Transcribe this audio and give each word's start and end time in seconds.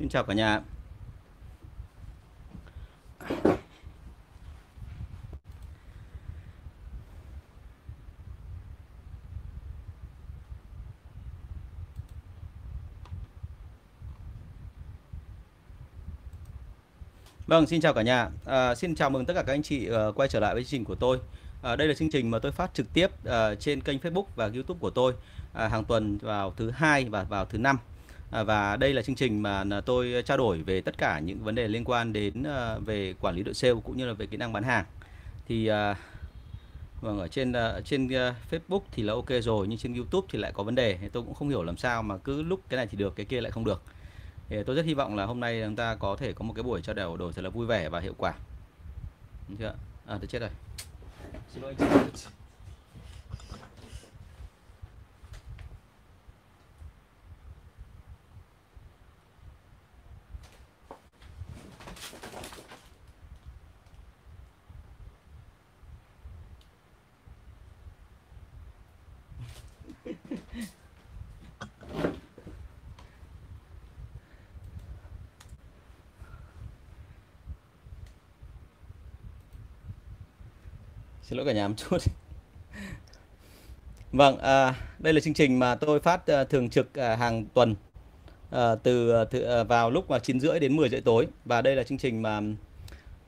Xin 0.00 0.08
chào 0.08 0.24
cả 0.24 0.34
nhà. 0.34 0.60
Vâng, 17.46 17.66
xin 17.66 17.80
chào 17.80 17.94
cả 17.94 18.02
nhà. 18.02 18.28
À, 18.44 18.74
xin 18.74 18.94
chào 18.94 19.10
mừng 19.10 19.24
tất 19.24 19.34
cả 19.34 19.42
các 19.42 19.52
anh 19.52 19.62
chị 19.62 19.90
uh, 19.90 20.14
quay 20.16 20.28
trở 20.28 20.40
lại 20.40 20.54
với 20.54 20.64
chương 20.64 20.70
trình 20.70 20.84
của 20.84 20.94
tôi. 20.94 21.20
À, 21.62 21.76
đây 21.76 21.88
là 21.88 21.94
chương 21.94 22.10
trình 22.10 22.30
mà 22.30 22.38
tôi 22.38 22.52
phát 22.52 22.74
trực 22.74 22.92
tiếp 22.92 23.06
uh, 23.06 23.60
trên 23.60 23.80
kênh 23.80 23.98
Facebook 23.98 24.24
và 24.36 24.50
YouTube 24.54 24.78
của 24.80 24.90
tôi 24.90 25.12
uh, 25.12 25.70
hàng 25.70 25.84
tuần 25.84 26.18
vào 26.18 26.54
thứ 26.56 26.70
hai 26.70 27.04
và 27.04 27.22
vào 27.22 27.44
thứ 27.44 27.58
năm. 27.58 27.78
À, 28.30 28.42
và 28.42 28.76
đây 28.76 28.94
là 28.94 29.02
chương 29.02 29.16
trình 29.16 29.42
mà 29.42 29.64
à, 29.70 29.80
tôi 29.80 30.22
trao 30.26 30.36
đổi 30.36 30.62
về 30.62 30.80
tất 30.80 30.98
cả 30.98 31.18
những 31.18 31.44
vấn 31.44 31.54
đề 31.54 31.68
liên 31.68 31.84
quan 31.84 32.12
đến 32.12 32.42
à, 32.42 32.78
về 32.78 33.14
quản 33.20 33.34
lý 33.34 33.42
đội 33.42 33.54
sale 33.54 33.74
cũng 33.84 33.96
như 33.96 34.06
là 34.06 34.12
về 34.12 34.26
kỹ 34.26 34.36
năng 34.36 34.52
bán 34.52 34.62
hàng. 34.62 34.84
Thì 35.48 35.68
vâng 37.00 37.18
ở 37.18 37.28
trên 37.28 37.52
trên 37.84 38.08
Facebook 38.50 38.80
thì 38.92 39.02
là 39.02 39.12
ok 39.12 39.28
rồi, 39.42 39.68
nhưng 39.68 39.78
trên 39.78 39.94
YouTube 39.94 40.28
thì 40.30 40.38
lại 40.38 40.52
có 40.54 40.62
vấn 40.62 40.74
đề. 40.74 40.98
Tôi 41.12 41.22
cũng 41.22 41.34
không 41.34 41.48
hiểu 41.48 41.62
làm 41.62 41.76
sao 41.76 42.02
mà 42.02 42.16
cứ 42.18 42.42
lúc 42.42 42.60
cái 42.68 42.76
này 42.76 42.86
thì 42.86 42.98
được, 42.98 43.16
cái 43.16 43.26
kia 43.26 43.40
lại 43.40 43.50
không 43.50 43.64
được. 43.64 43.82
Thì 44.48 44.56
tôi 44.66 44.76
rất 44.76 44.84
hy 44.84 44.94
vọng 44.94 45.16
là 45.16 45.24
hôm 45.24 45.40
nay 45.40 45.62
chúng 45.64 45.76
ta 45.76 45.94
có 45.94 46.16
thể 46.16 46.32
có 46.32 46.44
một 46.44 46.52
cái 46.56 46.62
buổi 46.62 46.82
trao 46.82 46.94
đổi 46.94 47.18
đổi 47.18 47.32
thật 47.32 47.42
là 47.42 47.50
vui 47.50 47.66
vẻ 47.66 47.88
và 47.88 48.00
hiệu 48.00 48.14
quả. 48.18 48.34
Đúng 49.48 49.56
chưa? 49.58 49.74
À 50.06 50.16
tôi 50.18 50.26
chết 50.26 50.38
rồi. 50.38 50.50
Xin 51.54 51.62
lỗi 51.62 51.74
anh 51.78 52.10
chị. 52.14 52.39
Xin 81.30 81.36
lỗi 81.36 81.46
cả 81.46 81.52
nhà 81.52 81.68
một 81.68 81.74
chút. 81.76 81.96
Vâng, 84.12 84.38
à, 84.38 84.74
đây 84.98 85.12
là 85.12 85.20
chương 85.20 85.34
trình 85.34 85.58
mà 85.58 85.74
tôi 85.74 86.00
phát 86.00 86.26
à, 86.26 86.44
thường 86.44 86.70
trực 86.70 86.94
à, 86.94 87.16
hàng 87.16 87.44
tuần 87.54 87.74
à, 88.50 88.74
từ, 88.74 89.10
à, 89.10 89.24
từ 89.24 89.42
à, 89.42 89.62
vào 89.62 89.90
lúc 89.90 90.10
mà 90.10 90.18
chín 90.18 90.40
rưỡi 90.40 90.60
đến 90.60 90.76
10 90.76 90.88
rưỡi 90.88 91.00
tối 91.00 91.26
và 91.44 91.62
đây 91.62 91.76
là 91.76 91.82
chương 91.82 91.98
trình 91.98 92.22
mà 92.22 92.40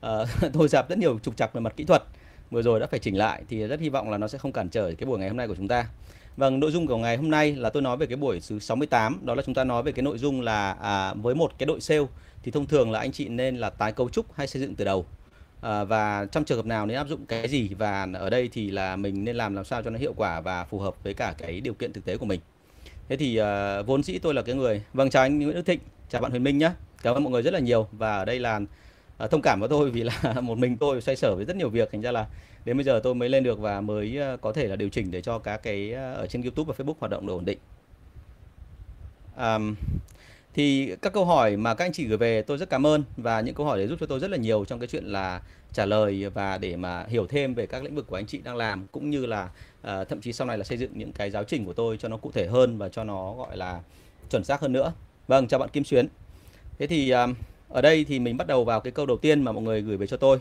à, 0.01 0.11
tôi 0.53 0.67
gặp 0.67 0.89
rất 0.89 0.97
nhiều 0.97 1.19
trục 1.19 1.37
trặc 1.37 1.53
về 1.53 1.61
mặt 1.61 1.73
kỹ 1.77 1.83
thuật 1.83 2.03
vừa 2.51 2.61
rồi 2.61 2.79
đã 2.79 2.87
phải 2.87 2.99
chỉnh 2.99 3.17
lại 3.17 3.43
thì 3.49 3.67
rất 3.67 3.79
hy 3.79 3.89
vọng 3.89 4.09
là 4.09 4.17
nó 4.17 4.27
sẽ 4.27 4.37
không 4.37 4.51
cản 4.51 4.69
trở 4.69 4.93
cái 4.97 5.05
buổi 5.07 5.19
ngày 5.19 5.29
hôm 5.29 5.37
nay 5.37 5.47
của 5.47 5.55
chúng 5.55 5.67
ta. 5.67 5.87
Vâng, 6.37 6.59
nội 6.59 6.71
dung 6.71 6.87
của 6.87 6.97
ngày 6.97 7.17
hôm 7.17 7.29
nay 7.29 7.55
là 7.55 7.69
tôi 7.69 7.81
nói 7.81 7.97
về 7.97 8.05
cái 8.05 8.17
buổi 8.17 8.39
thứ 8.49 8.59
68 8.59 9.19
đó 9.25 9.35
là 9.35 9.43
chúng 9.45 9.55
ta 9.55 9.63
nói 9.63 9.83
về 9.83 9.91
cái 9.91 10.03
nội 10.03 10.17
dung 10.17 10.41
là 10.41 10.71
à, 10.71 11.13
với 11.13 11.35
một 11.35 11.51
cái 11.57 11.67
đội 11.67 11.81
sale 11.81 12.05
thì 12.43 12.51
thông 12.51 12.65
thường 12.65 12.91
là 12.91 12.99
anh 12.99 13.11
chị 13.11 13.27
nên 13.27 13.57
là 13.57 13.69
tái 13.69 13.91
cấu 13.91 14.09
trúc 14.09 14.33
hay 14.33 14.47
xây 14.47 14.61
dựng 14.61 14.75
từ 14.75 14.85
đầu 14.85 15.05
à, 15.63 15.83
và 15.83 16.25
trong 16.31 16.45
trường 16.45 16.57
hợp 16.57 16.65
nào 16.65 16.85
nên 16.85 16.97
áp 16.97 17.07
dụng 17.07 17.25
cái 17.25 17.47
gì? 17.47 17.69
Và 17.77 18.07
ở 18.13 18.29
đây 18.29 18.49
thì 18.53 18.71
là 18.71 18.95
mình 18.95 19.25
nên 19.25 19.35
làm 19.35 19.55
làm 19.55 19.65
sao 19.65 19.81
cho 19.83 19.89
nó 19.89 19.99
hiệu 19.99 20.13
quả 20.17 20.41
và 20.41 20.65
phù 20.65 20.79
hợp 20.79 21.03
với 21.03 21.13
cả 21.13 21.33
cái 21.37 21.61
điều 21.61 21.73
kiện 21.73 21.93
thực 21.93 22.05
tế 22.05 22.17
của 22.17 22.25
mình. 22.25 22.39
Thế 23.09 23.17
thì 23.17 23.41
uh, 23.41 23.87
vốn 23.87 24.03
dĩ 24.03 24.19
tôi 24.19 24.33
là 24.33 24.41
cái 24.41 24.55
người 24.55 24.81
vâng 24.93 25.09
chào 25.09 25.23
anh 25.23 25.39
Nguyễn 25.39 25.55
Đức 25.55 25.65
Thịnh. 25.65 25.79
Chào 26.09 26.21
bạn 26.21 26.31
Huyền 26.31 26.43
Minh 26.43 26.57
nhé 26.57 26.71
cảm 27.03 27.15
ơn 27.15 27.23
mọi 27.23 27.31
người 27.31 27.41
rất 27.41 27.53
là 27.53 27.59
nhiều. 27.59 27.87
Và 27.91 28.17
ở 28.17 28.25
đây 28.25 28.39
là 28.39 28.61
uh, 29.23 29.31
thông 29.31 29.41
cảm 29.41 29.59
với 29.59 29.69
tôi 29.69 29.91
vì 29.91 30.03
là 30.03 30.33
một 30.41 30.57
mình 30.57 30.77
tôi 30.77 31.01
xoay 31.01 31.15
sở 31.15 31.35
với 31.35 31.45
rất 31.45 31.55
nhiều 31.55 31.69
việc. 31.69 31.91
Thành 31.91 32.01
ra 32.01 32.11
là 32.11 32.25
đến 32.65 32.77
bây 32.77 32.83
giờ 32.83 32.99
tôi 33.03 33.15
mới 33.15 33.29
lên 33.29 33.43
được 33.43 33.59
và 33.59 33.81
mới 33.81 34.19
có 34.41 34.53
thể 34.53 34.67
là 34.67 34.75
điều 34.75 34.89
chỉnh 34.89 35.11
để 35.11 35.21
cho 35.21 35.39
các 35.39 35.63
cái 35.63 35.93
ở 35.93 36.27
trên 36.27 36.41
YouTube 36.41 36.73
và 36.73 36.83
Facebook 36.83 36.95
hoạt 36.99 37.11
động 37.11 37.27
được 37.27 37.33
ổn 37.33 37.45
định. 37.45 37.57
Um, 39.37 39.75
thì 40.53 40.95
các 41.01 41.13
câu 41.13 41.25
hỏi 41.25 41.57
mà 41.57 41.73
các 41.73 41.85
anh 41.85 41.93
chị 41.93 42.05
gửi 42.05 42.17
về 42.17 42.41
tôi 42.41 42.57
rất 42.57 42.69
cảm 42.69 42.85
ơn 42.85 43.03
và 43.17 43.41
những 43.41 43.55
câu 43.55 43.65
hỏi 43.65 43.77
đấy 43.77 43.87
giúp 43.87 43.97
cho 43.99 44.05
tôi 44.05 44.19
rất 44.19 44.31
là 44.31 44.37
nhiều 44.37 44.65
trong 44.65 44.79
cái 44.79 44.87
chuyện 44.87 45.05
là 45.05 45.41
trả 45.73 45.85
lời 45.85 46.29
và 46.29 46.57
để 46.57 46.75
mà 46.75 47.05
hiểu 47.09 47.27
thêm 47.27 47.53
về 47.53 47.65
các 47.65 47.83
lĩnh 47.83 47.95
vực 47.95 48.07
của 48.07 48.15
anh 48.15 48.25
chị 48.25 48.39
đang 48.43 48.55
làm 48.55 48.87
cũng 48.91 49.09
như 49.09 49.25
là 49.25 49.49
uh, 49.81 50.09
thậm 50.09 50.21
chí 50.21 50.33
sau 50.33 50.47
này 50.47 50.57
là 50.57 50.63
xây 50.63 50.77
dựng 50.77 50.91
những 50.93 51.11
cái 51.11 51.31
giáo 51.31 51.43
trình 51.43 51.65
của 51.65 51.73
tôi 51.73 51.97
cho 51.97 52.07
nó 52.07 52.17
cụ 52.17 52.31
thể 52.31 52.47
hơn 52.47 52.77
và 52.77 52.89
cho 52.89 53.03
nó 53.03 53.33
gọi 53.33 53.57
là 53.57 53.81
chuẩn 54.29 54.43
xác 54.43 54.61
hơn 54.61 54.73
nữa. 54.73 54.93
Vâng, 55.27 55.47
chào 55.47 55.59
bạn 55.59 55.69
Kim 55.69 55.83
Xuyến. 55.83 56.07
Thế 56.77 56.87
thì 56.87 57.13
uh, 57.13 57.29
ở 57.69 57.81
đây 57.81 58.05
thì 58.07 58.19
mình 58.19 58.37
bắt 58.37 58.47
đầu 58.47 58.63
vào 58.63 58.79
cái 58.79 58.91
câu 58.91 59.05
đầu 59.05 59.17
tiên 59.17 59.43
mà 59.43 59.51
mọi 59.51 59.63
người 59.63 59.81
gửi 59.81 59.97
về 59.97 60.07
cho 60.07 60.17
tôi. 60.17 60.39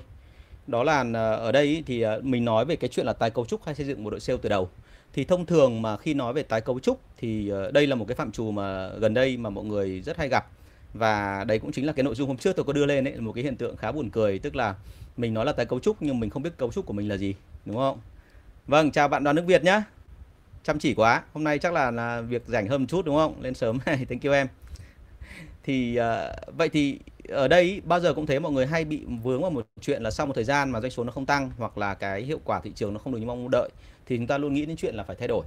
Đó 0.67 0.83
là 0.83 1.01
uh, 1.01 1.15
ở 1.15 1.53
đây 1.53 1.83
thì 1.87 2.06
uh, 2.06 2.25
mình 2.25 2.45
nói 2.45 2.65
về 2.65 2.77
cái 2.77 2.89
chuyện 2.89 3.06
là 3.06 3.12
tái 3.12 3.31
cấu 3.31 3.47
trúc 3.47 3.65
hay 3.65 3.75
xây 3.75 3.87
dựng 3.87 4.05
một 4.05 4.11
đội 4.11 4.21
sale 4.21 4.39
từ 4.43 4.49
đầu 4.49 4.69
thì 5.12 5.25
thông 5.25 5.47
thường 5.47 5.83
mà 5.83 5.97
khi 5.97 6.15
nói 6.15 6.33
về 6.33 6.43
tái 6.43 6.61
cấu 6.61 6.81
trúc 6.81 7.00
thì 7.17 7.49
ờ, 7.49 7.71
đây 7.71 7.87
là 7.87 7.95
một 7.97 8.05
cái 8.09 8.15
phạm 8.15 8.33
trù 8.33 8.50
mà 8.50 8.89
gần 8.89 9.15
đây 9.15 9.37
mà 9.37 9.50
mọi 9.50 9.65
người 9.65 10.00
rất 10.00 10.17
hay 10.17 10.28
gặp. 10.28 10.47
Và 10.95 11.45
đây 11.45 11.59
cũng 11.59 11.73
chính 11.73 11.87
là 11.87 11.93
cái 11.93 12.05
nội 12.05 12.15
dung 12.15 12.28
hôm 12.28 12.37
trước 12.37 12.56
tôi 12.56 12.65
có 12.65 12.73
đưa 12.73 12.87
lên 12.87 13.09
ấy 13.09 13.21
một 13.21 13.33
cái 13.33 13.45
hiện 13.45 13.56
tượng 13.56 13.77
khá 13.77 13.93
buồn 13.93 14.11
cười 14.11 14.39
tức 14.39 14.56
là 14.56 14.75
mình 15.17 15.34
nói 15.34 15.45
là 15.45 15.53
tái 15.53 15.67
cấu 15.67 15.81
trúc 15.81 15.97
nhưng 16.01 16.21
mình 16.21 16.31
không 16.31 16.43
biết 16.43 16.56
cấu 16.56 16.72
trúc 16.72 16.87
của 16.87 16.93
mình 16.93 17.09
là 17.09 17.17
gì 17.17 17.34
đúng 17.65 17.77
không? 17.77 17.99
Vâng 18.67 18.91
chào 18.91 19.09
bạn 19.09 19.25
đoàn 19.25 19.37
nước 19.37 19.45
việt 19.47 19.65
nhá. 19.65 19.84
Chăm 20.65 20.78
chỉ 20.78 20.95
quá 20.95 21.22
hôm 21.33 21.45
nay 21.45 21.59
chắc 21.59 21.72
là 21.72 21.91
là 21.91 22.21
việc 22.21 22.43
rảnh 22.47 22.69
hơn 22.69 22.81
một 22.83 22.87
chút 22.89 23.05
đúng 23.05 23.17
không? 23.17 23.43
Lên 23.43 23.55
sớm 23.55 23.78
này 23.87 24.06
thank 24.09 24.22
you 24.22 24.33
em. 24.33 24.47
Thì 25.62 25.99
uh, 26.01 26.56
vậy 26.56 26.69
thì 26.69 26.99
ở 27.28 27.49
đây 27.49 27.81
bao 27.84 28.01
giờ 28.01 28.15
cũng 28.15 28.27
thấy 28.27 28.41
mọi 28.41 28.53
người 28.53 28.67
hay 28.67 28.84
bị 28.84 29.05
vướng 29.22 29.43
vào 29.43 29.51
một 29.51 29.67
chuyện 29.81 30.03
là 30.03 30.11
sau 30.11 30.27
một 30.27 30.33
thời 30.34 30.45
gian 30.45 30.71
mà 30.71 30.81
doanh 30.81 30.91
số 30.91 31.05
nó 31.05 31.12
không 31.12 31.27
tăng 31.27 31.51
hoặc 31.59 31.78
là 31.78 31.95
cái 31.95 32.22
hiệu 32.22 32.41
quả 32.45 32.61
thị 32.61 32.72
trường 32.75 32.93
nó 32.93 32.99
không 32.99 33.12
được 33.12 33.19
như 33.19 33.27
mong 33.27 33.49
đợi 33.51 33.71
thì 34.07 34.17
chúng 34.17 34.27
ta 34.27 34.39
luôn 34.39 34.55
nghĩ 34.55 34.67
đến 34.67 34.77
chuyện 34.77 34.95
là 34.95 35.03
phải 35.03 35.17
thay 35.17 35.29
đổi. 35.29 35.45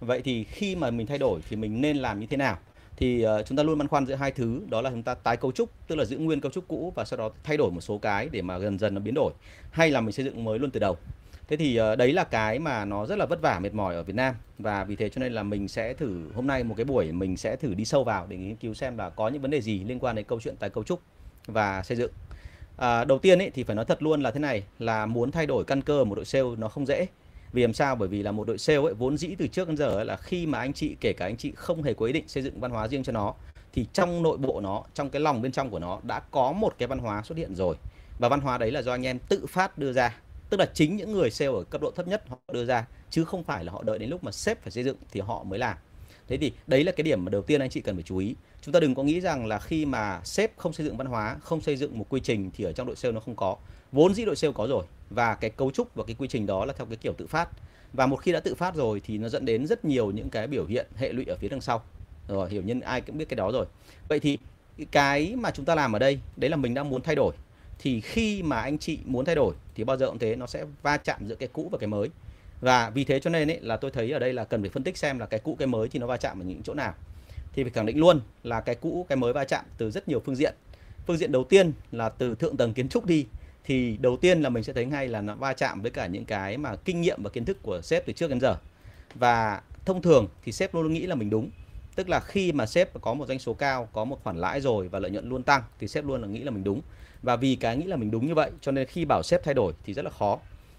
Vậy 0.00 0.22
thì 0.24 0.44
khi 0.44 0.76
mà 0.76 0.90
mình 0.90 1.06
thay 1.06 1.18
đổi 1.18 1.40
thì 1.48 1.56
mình 1.56 1.80
nên 1.80 1.96
làm 1.96 2.20
như 2.20 2.26
thế 2.26 2.36
nào? 2.36 2.58
Thì 2.96 3.26
uh, 3.26 3.46
chúng 3.46 3.56
ta 3.56 3.62
luôn 3.62 3.78
băn 3.78 3.88
khoăn 3.88 4.06
giữa 4.06 4.14
hai 4.14 4.30
thứ 4.30 4.60
đó 4.70 4.80
là 4.80 4.90
chúng 4.90 5.02
ta 5.02 5.14
tái 5.14 5.36
cấu 5.36 5.52
trúc 5.52 5.70
tức 5.88 5.96
là 5.96 6.04
giữ 6.04 6.18
nguyên 6.18 6.40
cấu 6.40 6.52
trúc 6.52 6.68
cũ 6.68 6.92
và 6.94 7.04
sau 7.04 7.16
đó 7.16 7.30
thay 7.44 7.56
đổi 7.56 7.70
một 7.70 7.80
số 7.80 7.98
cái 7.98 8.28
để 8.32 8.42
mà 8.42 8.58
dần 8.58 8.78
dần 8.78 8.94
nó 8.94 9.00
biến 9.00 9.14
đổi 9.14 9.32
hay 9.70 9.90
là 9.90 10.00
mình 10.00 10.12
xây 10.12 10.24
dựng 10.24 10.44
mới 10.44 10.58
luôn 10.58 10.70
từ 10.70 10.80
đầu. 10.80 10.96
Thế 11.48 11.56
thì 11.56 11.80
uh, 11.80 11.98
đấy 11.98 12.12
là 12.12 12.24
cái 12.24 12.58
mà 12.58 12.84
nó 12.84 13.06
rất 13.06 13.18
là 13.18 13.26
vất 13.26 13.40
vả 13.42 13.58
mệt 13.58 13.74
mỏi 13.74 13.94
ở 13.94 14.02
Việt 14.02 14.16
Nam. 14.16 14.34
Và 14.58 14.84
vì 14.84 14.96
thế 14.96 15.08
cho 15.08 15.20
nên 15.20 15.32
là 15.32 15.42
mình 15.42 15.68
sẽ 15.68 15.94
thử 15.94 16.30
hôm 16.34 16.46
nay 16.46 16.64
một 16.64 16.74
cái 16.76 16.84
buổi 16.84 17.12
mình 17.12 17.36
sẽ 17.36 17.56
thử 17.56 17.74
đi 17.74 17.84
sâu 17.84 18.04
vào 18.04 18.26
để 18.28 18.36
nghiên 18.36 18.56
cứu 18.56 18.74
xem 18.74 18.98
là 18.98 19.10
có 19.10 19.28
những 19.28 19.42
vấn 19.42 19.50
đề 19.50 19.60
gì 19.60 19.84
liên 19.84 19.98
quan 19.98 20.16
đến 20.16 20.24
câu 20.28 20.40
chuyện 20.40 20.56
tái 20.56 20.70
cấu 20.70 20.84
trúc 20.84 21.00
và 21.46 21.82
xây 21.82 21.96
dựng. 21.96 22.10
À, 22.76 23.04
đầu 23.04 23.18
tiên 23.18 23.38
ấy 23.38 23.50
thì 23.50 23.62
phải 23.64 23.76
nói 23.76 23.84
thật 23.84 24.02
luôn 24.02 24.20
là 24.20 24.30
thế 24.30 24.40
này 24.40 24.62
là 24.78 25.06
muốn 25.06 25.30
thay 25.30 25.46
đổi 25.46 25.64
căn 25.64 25.82
cơ 25.82 26.04
một 26.04 26.14
đội 26.14 26.24
sale 26.24 26.48
nó 26.58 26.68
không 26.68 26.86
dễ 26.86 27.06
vì 27.52 27.62
làm 27.62 27.72
sao? 27.72 27.96
Bởi 27.96 28.08
vì 28.08 28.22
là 28.22 28.32
một 28.32 28.46
đội 28.46 28.58
sale 28.58 28.78
ấy, 28.78 28.94
vốn 28.94 29.16
dĩ 29.16 29.34
từ 29.38 29.46
trước 29.46 29.68
đến 29.68 29.76
giờ 29.76 30.04
là 30.04 30.16
khi 30.16 30.46
mà 30.46 30.58
anh 30.58 30.72
chị, 30.72 30.96
kể 31.00 31.12
cả 31.12 31.26
anh 31.26 31.36
chị 31.36 31.52
không 31.56 31.82
hề 31.82 31.94
có 31.94 32.06
ý 32.06 32.12
định 32.12 32.28
xây 32.28 32.42
dựng 32.42 32.60
văn 32.60 32.70
hóa 32.70 32.88
riêng 32.88 33.02
cho 33.02 33.12
nó, 33.12 33.34
thì 33.72 33.86
trong 33.92 34.22
nội 34.22 34.36
bộ 34.38 34.60
nó, 34.60 34.82
trong 34.94 35.10
cái 35.10 35.20
lòng 35.20 35.42
bên 35.42 35.52
trong 35.52 35.70
của 35.70 35.78
nó 35.78 36.00
đã 36.02 36.20
có 36.20 36.52
một 36.52 36.74
cái 36.78 36.88
văn 36.88 36.98
hóa 36.98 37.22
xuất 37.22 37.38
hiện 37.38 37.54
rồi. 37.54 37.76
Và 38.18 38.28
văn 38.28 38.40
hóa 38.40 38.58
đấy 38.58 38.70
là 38.70 38.82
do 38.82 38.92
anh 38.92 39.06
em 39.06 39.18
tự 39.28 39.46
phát 39.46 39.78
đưa 39.78 39.92
ra. 39.92 40.20
Tức 40.50 40.60
là 40.60 40.66
chính 40.74 40.96
những 40.96 41.12
người 41.12 41.30
sale 41.30 41.52
ở 41.52 41.64
cấp 41.70 41.80
độ 41.80 41.90
thấp 41.90 42.08
nhất 42.08 42.22
họ 42.28 42.36
đưa 42.52 42.64
ra, 42.64 42.86
chứ 43.10 43.24
không 43.24 43.44
phải 43.44 43.64
là 43.64 43.72
họ 43.72 43.82
đợi 43.82 43.98
đến 43.98 44.10
lúc 44.10 44.24
mà 44.24 44.32
sếp 44.32 44.62
phải 44.62 44.70
xây 44.70 44.84
dựng 44.84 44.96
thì 45.10 45.20
họ 45.20 45.44
mới 45.44 45.58
làm. 45.58 45.76
Thế 46.28 46.36
thì 46.36 46.52
đấy 46.66 46.84
là 46.84 46.92
cái 46.92 47.02
điểm 47.02 47.24
mà 47.24 47.30
đầu 47.30 47.42
tiên 47.42 47.60
anh 47.60 47.70
chị 47.70 47.80
cần 47.80 47.96
phải 47.96 48.02
chú 48.02 48.16
ý. 48.16 48.34
Chúng 48.62 48.72
ta 48.72 48.80
đừng 48.80 48.94
có 48.94 49.02
nghĩ 49.02 49.20
rằng 49.20 49.46
là 49.46 49.58
khi 49.58 49.86
mà 49.86 50.20
sếp 50.24 50.56
không 50.56 50.72
xây 50.72 50.86
dựng 50.86 50.96
văn 50.96 51.06
hóa, 51.06 51.36
không 51.42 51.60
xây 51.60 51.76
dựng 51.76 51.98
một 51.98 52.06
quy 52.08 52.20
trình 52.20 52.50
thì 52.56 52.64
ở 52.64 52.72
trong 52.72 52.86
đội 52.86 52.96
sale 52.96 53.12
nó 53.12 53.20
không 53.20 53.36
có. 53.36 53.56
Vốn 53.92 54.14
dĩ 54.14 54.24
đội 54.24 54.36
sale 54.36 54.52
có 54.52 54.66
rồi 54.66 54.84
và 55.10 55.34
cái 55.34 55.50
cấu 55.50 55.70
trúc 55.70 55.94
và 55.94 56.04
cái 56.06 56.16
quy 56.18 56.28
trình 56.28 56.46
đó 56.46 56.64
là 56.64 56.72
theo 56.72 56.86
cái 56.86 56.96
kiểu 56.96 57.12
tự 57.12 57.26
phát. 57.26 57.48
Và 57.92 58.06
một 58.06 58.16
khi 58.16 58.32
đã 58.32 58.40
tự 58.40 58.54
phát 58.54 58.74
rồi 58.74 59.00
thì 59.04 59.18
nó 59.18 59.28
dẫn 59.28 59.44
đến 59.44 59.66
rất 59.66 59.84
nhiều 59.84 60.10
những 60.10 60.30
cái 60.30 60.46
biểu 60.46 60.66
hiện 60.66 60.86
hệ 60.96 61.12
lụy 61.12 61.24
ở 61.24 61.36
phía 61.36 61.48
đằng 61.48 61.60
sau. 61.60 61.82
Rồi 62.28 62.50
hiểu 62.50 62.62
nhân 62.62 62.80
ai 62.80 63.00
cũng 63.00 63.18
biết 63.18 63.28
cái 63.28 63.36
đó 63.36 63.52
rồi. 63.52 63.66
Vậy 64.08 64.20
thì 64.20 64.38
cái 64.90 65.34
mà 65.36 65.50
chúng 65.50 65.64
ta 65.64 65.74
làm 65.74 65.92
ở 65.92 65.98
đây 65.98 66.18
đấy 66.36 66.50
là 66.50 66.56
mình 66.56 66.74
đang 66.74 66.90
muốn 66.90 67.02
thay 67.02 67.14
đổi. 67.14 67.34
Thì 67.78 68.00
khi 68.00 68.42
mà 68.42 68.60
anh 68.60 68.78
chị 68.78 68.98
muốn 69.04 69.24
thay 69.24 69.34
đổi 69.34 69.54
thì 69.74 69.84
bao 69.84 69.96
giờ 69.96 70.06
cũng 70.06 70.18
thế 70.18 70.36
nó 70.36 70.46
sẽ 70.46 70.64
va 70.82 70.96
chạm 70.96 71.28
giữa 71.28 71.34
cái 71.34 71.48
cũ 71.52 71.68
và 71.72 71.78
cái 71.78 71.88
mới. 71.88 72.08
Và 72.60 72.90
vì 72.90 73.04
thế 73.04 73.20
cho 73.20 73.30
nên 73.30 73.50
ấy, 73.50 73.60
là 73.60 73.76
tôi 73.76 73.90
thấy 73.90 74.10
ở 74.10 74.18
đây 74.18 74.32
là 74.32 74.44
cần 74.44 74.60
phải 74.60 74.70
phân 74.70 74.82
tích 74.82 74.96
xem 74.96 75.18
là 75.18 75.26
cái 75.26 75.40
cũ 75.40 75.56
cái 75.58 75.66
mới 75.66 75.88
thì 75.88 75.98
nó 75.98 76.06
va 76.06 76.16
chạm 76.16 76.40
ở 76.40 76.44
những 76.44 76.62
chỗ 76.62 76.74
nào. 76.74 76.94
Thì 77.52 77.62
phải 77.62 77.72
khẳng 77.72 77.86
định 77.86 77.98
luôn 77.98 78.20
là 78.42 78.60
cái 78.60 78.74
cũ 78.74 79.06
cái 79.08 79.16
mới 79.16 79.32
va 79.32 79.44
chạm 79.44 79.64
từ 79.78 79.90
rất 79.90 80.08
nhiều 80.08 80.20
phương 80.20 80.36
diện. 80.36 80.54
Phương 81.06 81.16
diện 81.16 81.32
đầu 81.32 81.44
tiên 81.44 81.72
là 81.92 82.08
từ 82.08 82.34
thượng 82.34 82.56
tầng 82.56 82.74
kiến 82.74 82.88
trúc 82.88 83.06
đi 83.06 83.26
thì 83.66 83.96
đầu 83.96 84.16
tiên 84.16 84.40
là 84.40 84.48
mình 84.48 84.62
sẽ 84.62 84.72
thấy 84.72 84.86
ngay 84.86 85.08
là 85.08 85.20
nó 85.20 85.34
va 85.34 85.52
chạm 85.52 85.82
với 85.82 85.90
cả 85.90 86.06
những 86.06 86.24
cái 86.24 86.58
mà 86.58 86.76
kinh 86.76 87.00
nghiệm 87.00 87.22
và 87.22 87.30
kiến 87.30 87.44
thức 87.44 87.58
của 87.62 87.80
sếp 87.80 88.06
từ 88.06 88.12
trước 88.12 88.30
đến 88.30 88.40
giờ. 88.40 88.56
Và 89.14 89.60
thông 89.84 90.02
thường 90.02 90.28
thì 90.44 90.52
sếp 90.52 90.74
luôn 90.74 90.92
nghĩ 90.92 91.06
là 91.06 91.14
mình 91.14 91.30
đúng. 91.30 91.50
Tức 91.94 92.08
là 92.08 92.20
khi 92.20 92.52
mà 92.52 92.66
sếp 92.66 93.00
có 93.00 93.14
một 93.14 93.28
doanh 93.28 93.38
số 93.38 93.54
cao, 93.54 93.88
có 93.92 94.04
một 94.04 94.24
khoản 94.24 94.36
lãi 94.36 94.60
rồi 94.60 94.88
và 94.88 94.98
lợi 94.98 95.10
nhuận 95.10 95.28
luôn 95.28 95.42
tăng 95.42 95.62
thì 95.78 95.88
sếp 95.88 96.04
luôn 96.04 96.22
là 96.22 96.28
nghĩ 96.28 96.40
là 96.40 96.50
mình 96.50 96.64
đúng. 96.64 96.80
Và 97.22 97.36
vì 97.36 97.56
cái 97.56 97.76
nghĩ 97.76 97.84
là 97.86 97.96
mình 97.96 98.10
đúng 98.10 98.26
như 98.26 98.34
vậy, 98.34 98.50
cho 98.60 98.72
nên 98.72 98.86
khi 98.86 99.04
bảo 99.04 99.22
sếp 99.22 99.44
thay 99.44 99.54
đổi 99.54 99.72
thì 99.84 99.94
rất 99.94 100.04
là 100.04 100.10
khó. 100.10 100.38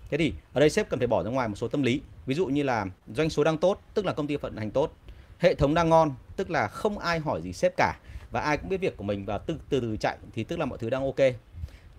Thế 0.10 0.18
thì 0.18 0.34
ở 0.54 0.60
đây 0.60 0.70
sếp 0.70 0.90
cần 0.90 1.00
phải 1.00 1.08
bỏ 1.08 1.24
ra 1.24 1.30
ngoài 1.30 1.48
một 1.48 1.56
số 1.56 1.68
tâm 1.68 1.84
lý. 1.84 2.02
Ví 2.26 2.36
dụ 2.36 2.46
như 2.46 2.64
là 2.64 2.86
doanh 3.16 3.30
số 3.30 3.44
đang 3.44 3.58
tốt, 3.58 3.82
tức 3.94 4.06
là 4.06 4.14
công 4.14 4.28
ty 4.28 4.36
vận 4.36 4.58
hành 4.58 4.72
tốt. 4.72 4.94
Hệ 5.40 5.56
thống 5.56 5.74
đang 5.74 5.90
ngon, 5.90 6.14
tức 6.36 6.50
là 6.50 6.68
không 6.68 7.00
ai 7.00 7.20
hỏi 7.20 7.42
gì 7.42 7.54
sếp 7.54 7.74
cả. 7.78 8.00
Và 8.32 8.42
ai 8.42 8.58
cũng 8.58 8.70
biết 8.70 8.82
việc 8.82 8.98
của 8.98 9.04
mình 9.04 9.26
và 9.26 9.38
từ 9.38 9.58
từ 9.70 9.80
từ 9.80 9.98
chạy 9.98 10.18
thì 10.34 10.44
tức 10.44 10.60
là 10.60 10.66
mọi 10.66 10.78
thứ 10.78 10.90
đang 10.90 11.04
ok 11.04 11.16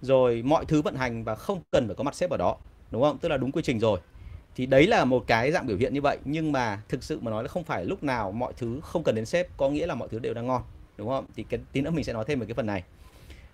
rồi 0.03 0.43
mọi 0.43 0.65
thứ 0.65 0.83
vận 0.83 0.95
hành 0.95 1.25
và 1.25 1.35
không 1.35 1.63
cần 1.71 1.87
phải 1.87 1.97
có 1.97 2.05
mặt 2.05 2.15
sếp 2.15 2.31
ở 2.31 2.37
đó, 2.37 2.57
đúng 2.91 3.03
không? 3.03 3.19
Tức 3.19 3.29
là 3.29 3.37
đúng 3.37 3.53
quy 3.53 3.63
trình 3.63 3.81
rồi. 3.81 4.01
Thì 4.57 4.67
đấy 4.67 4.87
là 4.87 5.05
một 5.05 5.25
cái 5.27 5.53
dạng 5.53 5.67
biểu 5.67 5.77
hiện 5.77 5.95
như 5.95 6.01
vậy, 6.01 6.19
nhưng 6.25 6.53
mà 6.53 6.83
thực 6.89 7.05
sự 7.05 7.19
mà 7.21 7.31
nói 7.31 7.43
là 7.43 7.49
không 7.49 7.65
phải 7.65 7.85
lúc 7.85 8.03
nào 8.03 8.33
mọi 8.33 8.53
thứ 8.57 8.81
không 8.83 9.03
cần 9.03 9.15
đến 9.15 9.27
sếp, 9.27 9.57
có 9.57 9.71
nghĩa 9.71 9.87
là 9.87 9.95
mọi 9.95 10.09
thứ 10.09 10.19
đều 10.19 10.35
đang 10.35 10.47
ngon, 10.47 10.63
đúng 10.97 11.09
không? 11.09 11.25
Thì 11.37 11.43
cái 11.43 11.61
tí 11.73 11.81
nữa 11.81 11.91
mình 11.91 12.05
sẽ 12.05 12.13
nói 12.13 12.25
thêm 12.29 12.41
về 12.41 12.47
cái 12.47 12.55
phần 12.55 12.67
này. 12.67 12.83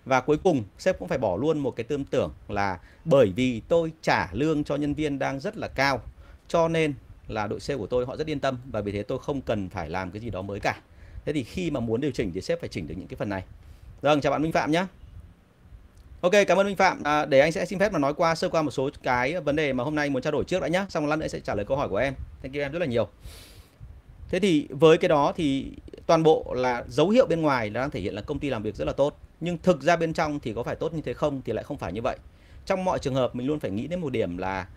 Và 0.05 0.21
cuối 0.21 0.37
cùng, 0.37 0.63
sếp 0.77 0.99
cũng 0.99 1.07
phải 1.07 1.17
bỏ 1.17 1.37
luôn 1.37 1.59
một 1.59 1.75
cái 1.75 1.83
tư 1.83 1.99
tưởng 2.09 2.33
là 2.47 2.79
bởi 3.05 3.33
vì 3.35 3.61
tôi 3.67 3.91
trả 4.01 4.29
lương 4.33 4.63
cho 4.63 4.75
nhân 4.75 4.93
viên 4.93 5.19
đang 5.19 5.39
rất 5.39 5.57
là 5.57 5.67
cao, 5.67 6.01
cho 6.47 6.67
nên 6.67 6.93
là 7.27 7.47
đội 7.47 7.59
sale 7.59 7.77
của 7.77 7.87
tôi 7.87 8.05
họ 8.05 8.15
rất 8.15 8.27
yên 8.27 8.39
tâm 8.39 8.57
và 8.71 8.81
vì 8.81 8.91
thế 8.91 9.03
tôi 9.03 9.19
không 9.19 9.41
cần 9.41 9.69
phải 9.69 9.89
làm 9.89 10.11
cái 10.11 10.19
gì 10.21 10.29
đó 10.29 10.41
mới 10.41 10.59
cả. 10.59 10.81
Thế 11.25 11.33
thì 11.33 11.43
khi 11.43 11.71
mà 11.71 11.79
muốn 11.79 12.01
điều 12.01 12.11
chỉnh 12.11 12.31
thì 12.33 12.41
sếp 12.41 12.59
phải 12.59 12.69
chỉnh 12.69 12.87
được 12.87 12.95
những 12.97 13.07
cái 13.07 13.17
phần 13.17 13.29
này. 13.29 13.43
Vâng 14.01 14.21
chào 14.21 14.31
bạn 14.31 14.41
Minh 14.41 14.51
Phạm 14.51 14.71
nhé 14.71 14.85
Ok 16.21 16.31
cảm 16.47 16.57
ơn 16.57 16.67
Minh 16.67 16.75
Phạm. 16.75 17.03
À, 17.03 17.25
để 17.25 17.39
anh 17.39 17.51
sẽ 17.51 17.65
xin 17.65 17.79
phép 17.79 17.93
mà 17.93 17.99
nói 17.99 18.13
qua 18.13 18.35
sơ 18.35 18.49
qua 18.49 18.61
một 18.61 18.71
số 18.71 18.89
cái 19.03 19.41
vấn 19.41 19.55
đề 19.55 19.73
mà 19.73 19.83
hôm 19.83 19.95
nay 19.95 20.09
muốn 20.09 20.21
trao 20.21 20.31
đổi 20.31 20.43
trước 20.43 20.61
đã 20.61 20.67
nhé 20.67 20.85
xong 20.89 21.07
lát 21.07 21.15
nữa 21.15 21.27
sẽ 21.27 21.39
trả 21.39 21.55
lời 21.55 21.65
câu 21.65 21.77
hỏi 21.77 21.89
của 21.89 21.97
em. 21.97 22.13
Thank 22.41 22.55
you 22.55 22.61
em 22.61 22.71
rất 22.71 22.79
là 22.79 22.85
nhiều. 22.85 23.07
Thế 24.29 24.39
thì 24.39 24.67
với 24.69 24.97
cái 24.97 25.09
đó 25.09 25.33
thì 25.35 25.71
toàn 26.05 26.23
bộ 26.23 26.53
là 26.53 26.83
dấu 26.87 27.09
hiệu 27.09 27.25
bên 27.25 27.41
ngoài 27.41 27.69
là 27.69 27.81
đang 27.81 27.89
thể 27.89 27.99
hiện 27.99 28.13
là 28.15 28.21
công 28.21 28.39
ty 28.39 28.49
làm 28.49 28.63
việc 28.63 28.75
rất 28.75 28.85
là 28.85 28.93
tốt. 28.93 29.19
Nhưng 29.39 29.57
thực 29.57 29.81
ra 29.81 29.95
bên 29.95 30.13
trong 30.13 30.39
thì 30.39 30.53
có 30.53 30.63
phải 30.63 30.75
tốt 30.75 30.93
như 30.93 31.01
thế 31.01 31.13
không 31.13 31.41
thì 31.45 31.53
lại 31.53 31.63
không 31.63 31.77
phải 31.77 31.93
như 31.93 32.01
vậy. 32.03 32.17
Trong 32.65 32.85
mọi 32.85 32.99
trường 32.99 33.15
hợp 33.15 33.35
mình 33.35 33.47
luôn 33.47 33.59
phải 33.59 33.71
nghĩ 33.71 33.87
đến 33.87 34.01
một 34.01 34.09
điểm 34.09 34.37
là 34.37 34.67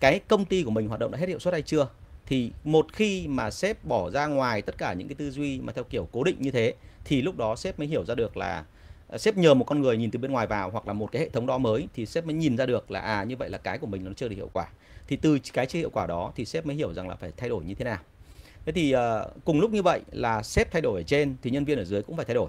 cái 0.00 0.20
công 0.28 0.44
ty 0.44 0.62
của 0.62 0.70
mình 0.70 0.88
hoạt 0.88 1.00
động 1.00 1.10
đã 1.10 1.18
hết 1.18 1.28
hiệu 1.28 1.38
suất 1.38 1.54
hay 1.54 1.62
chưa? 1.62 1.88
Thì 2.26 2.50
một 2.64 2.86
khi 2.92 3.28
mà 3.28 3.50
sếp 3.50 3.84
bỏ 3.84 4.10
ra 4.10 4.26
ngoài 4.26 4.62
tất 4.62 4.78
cả 4.78 4.92
những 4.92 5.08
cái 5.08 5.14
tư 5.14 5.30
duy 5.30 5.60
mà 5.60 5.72
theo 5.72 5.84
kiểu 5.84 6.08
cố 6.12 6.24
định 6.24 6.36
như 6.38 6.50
thế 6.50 6.74
thì 7.04 7.22
lúc 7.22 7.36
đó 7.36 7.56
sếp 7.56 7.78
mới 7.78 7.88
hiểu 7.88 8.04
ra 8.04 8.14
được 8.14 8.36
là 8.36 8.64
Ờ, 9.08 9.18
sếp 9.18 9.36
nhờ 9.36 9.54
một 9.54 9.64
con 9.64 9.80
người 9.80 9.96
nhìn 9.96 10.10
từ 10.10 10.18
bên 10.18 10.32
ngoài 10.32 10.46
vào 10.46 10.70
hoặc 10.70 10.86
là 10.86 10.92
một 10.92 11.12
cái 11.12 11.22
hệ 11.22 11.28
thống 11.28 11.46
đó 11.46 11.58
mới 11.58 11.88
thì 11.94 12.06
sếp 12.06 12.24
mới 12.26 12.34
nhìn 12.34 12.56
ra 12.56 12.66
được 12.66 12.90
là 12.90 13.00
à 13.00 13.24
như 13.24 13.36
vậy 13.36 13.50
là 13.50 13.58
cái 13.58 13.78
của 13.78 13.86
mình 13.86 14.04
nó 14.04 14.12
chưa 14.16 14.28
được 14.28 14.36
hiệu 14.36 14.50
quả. 14.52 14.68
Thì 15.08 15.16
từ 15.16 15.38
cái 15.52 15.66
chưa 15.66 15.78
hiệu 15.78 15.90
quả 15.90 16.06
đó 16.06 16.32
thì 16.36 16.44
sếp 16.44 16.66
mới 16.66 16.76
hiểu 16.76 16.94
rằng 16.94 17.08
là 17.08 17.14
phải 17.14 17.32
thay 17.36 17.48
đổi 17.48 17.64
như 17.64 17.74
thế 17.74 17.84
nào. 17.84 17.98
Thế 18.64 18.72
thì 18.72 18.94
uh, 18.94 19.00
cùng 19.44 19.60
lúc 19.60 19.70
như 19.70 19.82
vậy 19.82 20.00
là 20.12 20.42
sếp 20.42 20.70
thay 20.70 20.82
đổi 20.82 21.00
ở 21.00 21.02
trên 21.02 21.36
thì 21.42 21.50
nhân 21.50 21.64
viên 21.64 21.78
ở 21.78 21.84
dưới 21.84 22.02
cũng 22.02 22.16
phải 22.16 22.24
thay 22.24 22.34
đổi. 22.34 22.48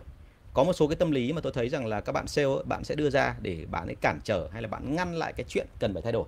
Có 0.54 0.63
một 0.63 0.74
số 0.74 0.88
cái 0.88 0.95
tâm 0.95 1.12
lý 1.12 1.33
mà 1.33 1.42
tôi 1.42 1.54
thấy 1.54 1.69
rằng 1.69 1.86
là 1.86 2.01
các 2.01 2.12
bạn 2.12 2.27
sale 2.27 2.48
bạn 2.65 2.83
sẽ 2.83 2.95
đưa 2.95 3.10
ra 3.10 3.36
để 3.42 3.65
bạn 3.71 3.88
ấy 3.88 3.95
cản 4.01 4.19
trở 4.24 4.48
hay 4.51 4.62
là 4.62 4.68
bạn 4.68 4.95
ngăn 4.95 5.15
lại 5.15 5.33
cái 5.33 5.45
chuyện 5.50 5.68
cần 5.80 5.94
phải 5.94 6.01
thay 6.01 6.12
đổi. 6.12 6.25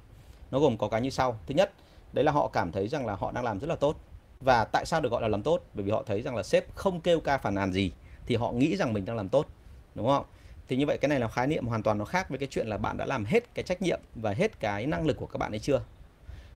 Nó 0.52 0.60
gồm 0.60 0.78
có 0.78 0.88
cái 0.88 1.02
như 1.02 1.10
sau. 1.10 1.40
Thứ 1.48 1.56
nhất 1.56 1.72
đấy 2.14 2.26
là 2.26 2.32
họ 2.32 2.50
cảm 2.54 2.72
thấy 2.72 2.88
rằng 2.88 3.06
là 3.06 3.16
họ 3.16 3.32
đang 3.32 3.44
làm 3.44 3.60
rất 3.60 3.68
là 3.68 3.76
tốt. 3.76 3.96
Và 4.40 4.66
tại 4.66 4.86
sao 4.86 5.02
được 5.02 5.12
gọi 5.12 5.22
là 5.22 5.28
làm 5.28 5.44
tốt? 5.44 5.64
Bởi 5.74 5.86
vì 5.86 5.92
họ 5.92 6.04
thấy 6.06 6.22
rằng 6.22 6.36
là 6.36 6.44
sếp 6.44 6.76
không 6.76 7.02
kêu 7.02 7.20
ca 7.20 7.38
phản 7.38 7.56
nàn 7.56 7.74
gì 7.74 7.92
thì 8.26 8.36
họ 8.36 8.52
nghĩ 8.52 8.76
rằng 8.76 8.94
mình 8.94 9.06
đang 9.06 9.16
làm 9.16 9.30
tốt 9.30 9.48
đúng 9.96 10.08
không? 10.08 10.26
Thì 10.68 10.76
như 10.76 10.86
vậy 10.86 10.98
cái 10.98 11.10
này 11.10 11.20
là 11.20 11.28
khái 11.28 11.48
niệm 11.48 11.68
hoàn 11.68 11.84
toàn 11.84 11.98
nó 11.98 12.06
khác 12.06 12.30
với 12.30 12.40
cái 12.40 12.48
chuyện 12.52 12.68
là 12.68 12.78
bạn 12.78 12.98
đã 12.98 13.06
làm 13.06 13.26
hết 13.26 13.56
cái 13.56 13.64
trách 13.64 13.82
nhiệm 13.82 14.00
và 14.16 14.32
hết 14.32 14.60
cái 14.60 14.86
năng 14.86 15.06
lực 15.06 15.18
của 15.18 15.26
các 15.26 15.38
bạn 15.38 15.52
ấy 15.52 15.60
chưa? 15.60 15.82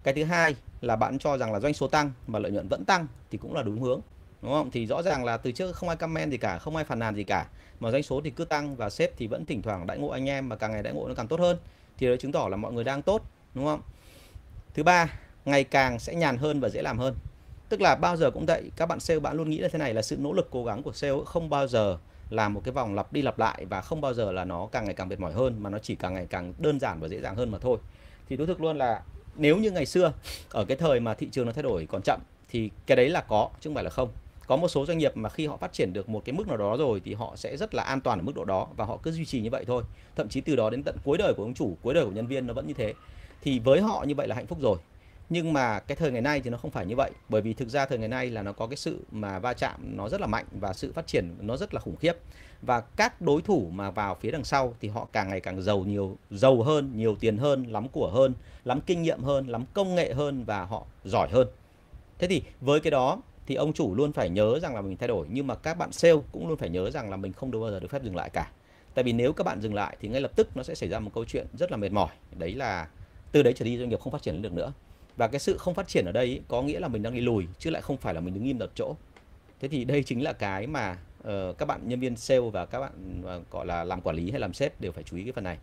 Cái 0.03 0.13
thứ 0.13 0.24
hai 0.24 0.56
là 0.81 0.95
bạn 0.95 1.19
cho 1.19 1.38
rằng 1.38 1.53
là 1.53 1.59
doanh 1.59 1.74
số 1.74 1.88
tăng 1.88 2.12
mà 2.27 2.39
lợi 2.39 2.51
nhuận 2.51 2.68
vẫn 2.68 2.85
tăng 2.85 3.07
thì 3.31 3.38
cũng 3.38 3.53
là 3.53 3.63
đúng 3.63 3.81
hướng, 3.81 4.01
đúng 4.41 4.51
không? 4.51 4.71
Thì 4.71 4.85
rõ 4.85 5.01
ràng 5.01 5.25
là 5.25 5.38
từ 5.38 5.51
trước 5.51 5.75
không 5.75 5.89
ai 5.89 5.95
comment 5.95 6.31
gì 6.31 6.38
cả, 6.38 6.57
không 6.57 6.75
ai 6.75 6.85
phàn 6.85 7.00
nàn 7.00 7.15
gì 7.15 7.24
cả, 7.24 7.45
mà 7.80 7.91
doanh 7.91 8.03
số 8.03 8.21
thì 8.24 8.30
cứ 8.30 8.45
tăng 8.45 8.75
và 8.75 8.89
sếp 8.89 9.18
thì 9.18 9.27
vẫn 9.27 9.45
thỉnh 9.45 9.62
thoảng 9.62 9.88
đãi 9.88 9.97
ngộ 9.97 10.09
anh 10.09 10.30
em 10.30 10.50
mà 10.50 10.56
càng 10.56 10.71
ngày 10.71 10.83
đãi 10.83 10.94
ngộ 10.94 11.07
nó 11.07 11.13
càng 11.13 11.27
tốt 11.27 11.39
hơn. 11.39 11.57
Thì 11.97 12.07
đó 12.07 12.15
chứng 12.19 12.31
tỏ 12.31 12.47
là 12.47 12.57
mọi 12.57 12.74
người 12.74 12.83
đang 12.83 13.01
tốt, 13.01 13.21
đúng 13.53 13.65
không? 13.65 13.81
Thứ 14.74 14.83
ba, 14.83 15.13
ngày 15.45 15.63
càng 15.63 16.00
sẽ 16.00 16.15
nhàn 16.15 16.38
hơn 16.38 16.59
và 16.59 16.69
dễ 16.69 16.81
làm 16.81 16.97
hơn. 16.97 17.15
Tức 17.69 17.81
là 17.81 17.95
bao 17.95 18.18
giờ 18.18 18.31
cũng 18.31 18.45
vậy, 18.45 18.71
các 18.75 18.85
bạn 18.85 19.00
sale 19.00 19.19
bạn 19.19 19.38
luôn 19.38 19.50
nghĩ 19.50 19.57
là 19.57 19.68
thế 19.68 19.80
này 19.80 19.94
là 19.94 20.01
sự 20.01 20.18
nỗ 20.18 20.33
lực 20.33 20.47
cố 20.51 20.65
gắng 20.65 20.83
của 20.83 20.94
sale 20.94 21.13
không 21.25 21.50
bao 21.50 21.68
giờ 21.68 21.97
là 22.30 22.50
một 22.50 22.62
cái 22.64 22.72
vòng 22.72 22.96
lặp 22.96 23.14
đi 23.14 23.22
lặp 23.22 23.40
lại 23.40 23.66
và 23.66 23.81
không 23.81 24.02
bao 24.02 24.14
giờ 24.14 24.31
là 24.31 24.46
nó 24.46 24.68
càng 24.72 24.86
ngày 24.86 24.94
càng 24.94 25.10
mệt 25.10 25.20
mỏi 25.20 25.34
hơn, 25.34 25.64
mà 25.64 25.70
nó 25.70 25.80
chỉ 25.80 25.96
càng 25.96 26.14
ngày 26.14 26.28
càng 26.30 26.54
đơn 26.58 26.80
giản 26.80 27.00
và 27.00 27.08
dễ 27.08 27.22
dàng 27.22 27.36
hơn 27.36 27.52
mà 27.52 27.58
thôi. 27.58 27.78
Thì 28.30 28.38
thú 28.38 28.46
thực 28.46 28.62
luôn 28.62 28.78
là 28.78 29.02
nếu 29.36 29.58
như 29.58 29.72
ngày 29.72 29.86
xưa, 29.86 30.14
ở 30.50 30.66
cái 30.66 30.78
thời 30.78 31.00
mà 31.00 31.14
thị 31.14 31.28
trường 31.31 31.46
nó 31.46 31.52
thay 31.52 31.64
đổi 31.64 31.88
còn 31.92 32.02
chậm, 32.02 32.20
thì 32.50 32.70
cái 32.86 32.96
đấy 32.96 33.10
là 33.10 33.22
có, 33.22 33.50
chứ 33.60 33.70
không 33.70 33.75
phải 33.75 33.84
là 33.84 33.90
không. 33.90 34.10
Có 34.48 34.56
một 34.56 34.68
số 34.68 34.86
doanh 34.86 34.98
nghiệp 34.98 35.18
mà 35.18 35.30
khi 35.30 35.48
họ 35.48 35.58
phát 35.58 35.74
triển 35.74 35.94
được 35.94 36.10
một 36.10 36.22
cái 36.25 36.34
mức 36.34 36.48
nào 36.48 36.58
đó 36.58 36.78
rồi 36.78 37.02
thì 37.06 37.14
họ 37.14 37.36
sẽ 37.36 37.58
rất 37.58 37.75
là 37.75 37.84
an 37.84 38.02
toàn 38.02 38.20
ở 38.20 38.24
mức 38.24 38.36
độ 38.36 38.46
đó 38.46 38.68
và 38.76 38.86
họ 38.86 38.98
cứ 39.04 39.12
duy 39.12 39.26
trì 39.26 39.42
như 39.42 39.50
vậy 39.50 39.66
thôi. 39.68 39.84
Thậm 40.16 40.30
chí 40.30 40.42
từ 40.42 40.56
đó 40.56 40.69
đến 40.69 40.84
tận 40.84 40.96
cuối 41.04 41.18
đời 41.18 41.34
của 41.38 41.44
ông 41.44 41.54
chủ, 41.54 41.78
cuối 41.81 41.94
đời 41.94 42.06
của 42.06 42.12
nhân 42.12 42.28
viên 42.28 42.48
nó 42.48 42.54
vẫn 42.54 42.68
như 42.68 42.74
thế. 42.74 42.94
Thì 43.42 43.60
với 43.60 43.81
họ 43.81 44.04
như 44.08 44.16
vậy 44.16 44.28
là 44.28 44.36
hạnh 44.36 44.48
phúc 44.48 44.58
rồi 44.62 44.78
nhưng 45.33 45.53
mà 45.53 45.80
cái 45.80 45.95
thời 45.95 46.12
ngày 46.12 46.21
nay 46.21 46.41
thì 46.41 46.50
nó 46.50 46.57
không 46.57 46.71
phải 46.71 46.85
như 46.85 46.95
vậy. 46.95 47.12
Bởi 47.30 47.41
vì 47.41 47.53
thực 47.53 47.69
ra 47.69 47.85
thời 47.85 47.97
ngày 47.97 48.07
nay 48.07 48.30
là 48.30 48.41
nó 48.41 48.53
có 48.53 48.68
cái 48.68 48.77
sự 48.77 49.00
mà 49.12 49.39
va 49.39 49.53
chạm 49.53 49.97
nó 49.97 50.09
rất 50.09 50.21
là 50.21 50.27
mạnh 50.27 50.45
và 50.51 50.74
sự 50.74 50.91
phát 50.94 51.07
triển 51.07 51.35
nó 51.39 51.57
rất 51.57 51.74
là 51.74 51.80
khủng 51.80 51.95
khiếp. 51.95 52.13
Và 52.62 52.81
các 52.81 53.21
đối 53.21 53.41
thủ 53.41 53.69
mà 53.74 53.91
vào 53.91 54.15
phía 54.15 54.31
đằng 54.31 54.44
sau 54.44 54.75
thì 54.81 54.88
họ 54.88 55.07
càng 55.12 55.30
ngày 55.30 55.39
càng 55.39 55.62
giàu 55.62 55.80
nhiều, 55.80 56.18
giàu 56.31 56.63
hơn, 56.63 56.91
nhiều 56.95 57.15
tiền 57.19 57.38
hơn, 57.38 57.63
lắm 57.63 57.88
của 57.88 58.12
hơn, 58.13 58.33
lắm 58.65 58.81
kinh 58.85 59.01
nghiệm 59.01 59.24
hơn, 59.24 59.47
lắm 59.47 59.65
công 59.74 59.95
nghệ 59.95 60.13
hơn 60.13 60.44
và 60.44 60.65
họ 60.65 60.85
giỏi 61.06 61.27
hơn. 61.31 61.47
Thế 62.19 62.27
thì 62.27 62.44
với 62.62 62.80
cái 62.80 62.91
đó 62.91 63.21
thì 63.45 63.56
ông 63.56 63.74
chủ 63.74 63.95
luôn 63.95 64.13
phải 64.13 64.30
nhớ 64.30 64.59
rằng 64.59 64.75
là 64.75 64.81
mình 64.81 64.97
thay 64.97 65.07
đổi. 65.07 65.27
Nhưng 65.31 65.47
mà 65.47 65.56
các 65.56 65.77
bạn 65.77 65.91
sale 65.91 66.19
cũng 66.31 66.47
luôn 66.47 66.57
phải 66.57 66.69
nhớ 66.69 66.91
rằng 66.91 67.09
là 67.09 67.18
mình 67.18 67.33
không 67.33 67.51
bao 67.51 67.71
giờ 67.71 67.80
được 67.80 67.91
phép 67.91 68.03
dừng 68.03 68.15
lại 68.15 68.30
cả. 68.30 68.51
Tại 68.94 69.03
vì 69.03 69.13
nếu 69.13 69.33
các 69.33 69.44
bạn 69.44 69.62
dừng 69.62 69.74
lại 69.74 69.97
thì 70.01 70.07
ngay 70.07 70.21
lập 70.21 70.31
tức 70.35 70.57
nó 70.57 70.63
sẽ 70.63 70.75
xảy 70.75 70.89
ra 70.89 71.00
một 71.00 71.12
câu 71.13 71.25
chuyện 71.25 71.47
rất 71.53 71.71
là 71.71 71.77
mệt 71.77 71.91
mỏi. 71.91 72.09
Đấy 72.31 72.53
là 72.53 72.88
từ 73.31 73.44
đấy 73.44 73.53
trở 73.53 73.65
đi 73.65 73.77
doanh 73.77 73.89
nghiệp 73.89 74.00
không 74.00 74.13
phát 74.13 74.21
triển 74.21 74.41
được 74.41 74.53
nữa 74.53 74.74
và 75.18 75.27
cái 75.27 75.39
sự 75.39 75.57
không 75.57 75.74
phát 75.74 75.88
triển 75.88 76.06
ở 76.06 76.12
đây 76.12 76.42
có 76.48 76.62
nghĩa 76.62 76.80
là 76.80 76.88
mình 76.88 77.04
đang 77.04 77.13
đi 77.13 77.21
lùi 77.21 77.48
chứ 77.60 77.69
lại 77.69 77.81
không 77.81 77.98
phải 77.98 78.13
là 78.13 78.19
mình 78.19 78.33
đứng 78.33 78.44
im 78.44 78.60
ở 78.60 78.68
chỗ. 78.75 78.95
Thế 79.60 79.68
thì 79.68 79.86
đây 79.86 80.04
chính 80.04 80.24
là 80.24 80.33
cái 80.33 80.68
mà 80.68 80.98
uh, 81.27 81.57
các 81.57 81.65
bạn 81.65 81.81
nhân 81.83 82.00
viên 82.00 82.15
sale 82.15 82.50
và 82.50 82.65
các 82.65 82.80
bạn 82.80 83.21
uh, 83.21 83.51
gọi 83.51 83.65
là 83.65 83.83
làm 83.83 84.01
quản 84.01 84.15
lý 84.15 84.31
hay 84.31 84.39
làm 84.39 84.54
sếp 84.54 84.81
đều 84.81 84.92
phải 84.92 85.04
chú 85.04 85.18
ý 85.18 85.24
cái 85.24 85.33
phần 85.33 85.44
này. 85.44 85.57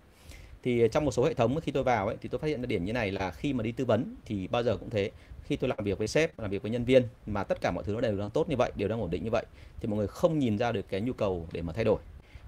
Thì 0.62 0.88
trong 0.93 1.05
một 1.05 1.11
số 1.11 1.25
hệ 1.25 1.35
thống 1.35 1.61
khi 1.61 1.73
tôi 1.73 1.82
vào 1.82 2.06
ấy, 2.06 2.17
thì 2.20 2.29
tôi 2.29 2.38
phát 2.38 2.49
hiện 2.49 2.61
ra 2.61 2.67
điểm 2.67 2.85
như 2.85 2.93
này 2.93 3.12
là 3.12 3.31
khi 3.31 3.52
mà 3.52 3.62
đi 3.62 3.73
tư 3.73 3.85
vấn 3.85 4.14
thì 4.25 4.49
bao 4.49 4.62
giờ 4.62 4.76
cũng 4.76 4.91
thế. 4.91 5.11
Khi 5.44 5.56
tôi 5.56 5.69
làm 5.69 5.85
việc 5.85 5.99
với 5.99 6.08
sếp 6.08 6.38
làm 6.38 6.50
việc 6.50 6.62
với 6.62 6.70
nhân 6.70 6.85
viên 6.85 7.03
mà 7.26 7.44
tất 7.44 7.61
cả 7.61 7.70
mọi 7.70 7.85
thứ 7.85 7.93
nó 7.93 8.00
đều 8.00 8.17
đang 8.17 8.31
tốt 8.31 8.49
như 8.49 8.56
vậy 8.56 8.73
đều 8.75 8.88
đang 8.88 9.00
ổn 9.00 9.11
định 9.11 9.25
như 9.25 9.31
vậy 9.31 9.44
thì 9.81 9.88
mọi 9.88 9.99
người 9.99 10.06
không 10.06 10.38
nhìn 10.38 10.58
ra 10.58 10.73
được 10.73 10.88
cái 10.88 11.00
nhu 11.00 11.12
cầu 11.12 11.46
để 11.53 11.62
mà 11.62 11.73
thay 11.73 11.85
đổi. 11.85 11.99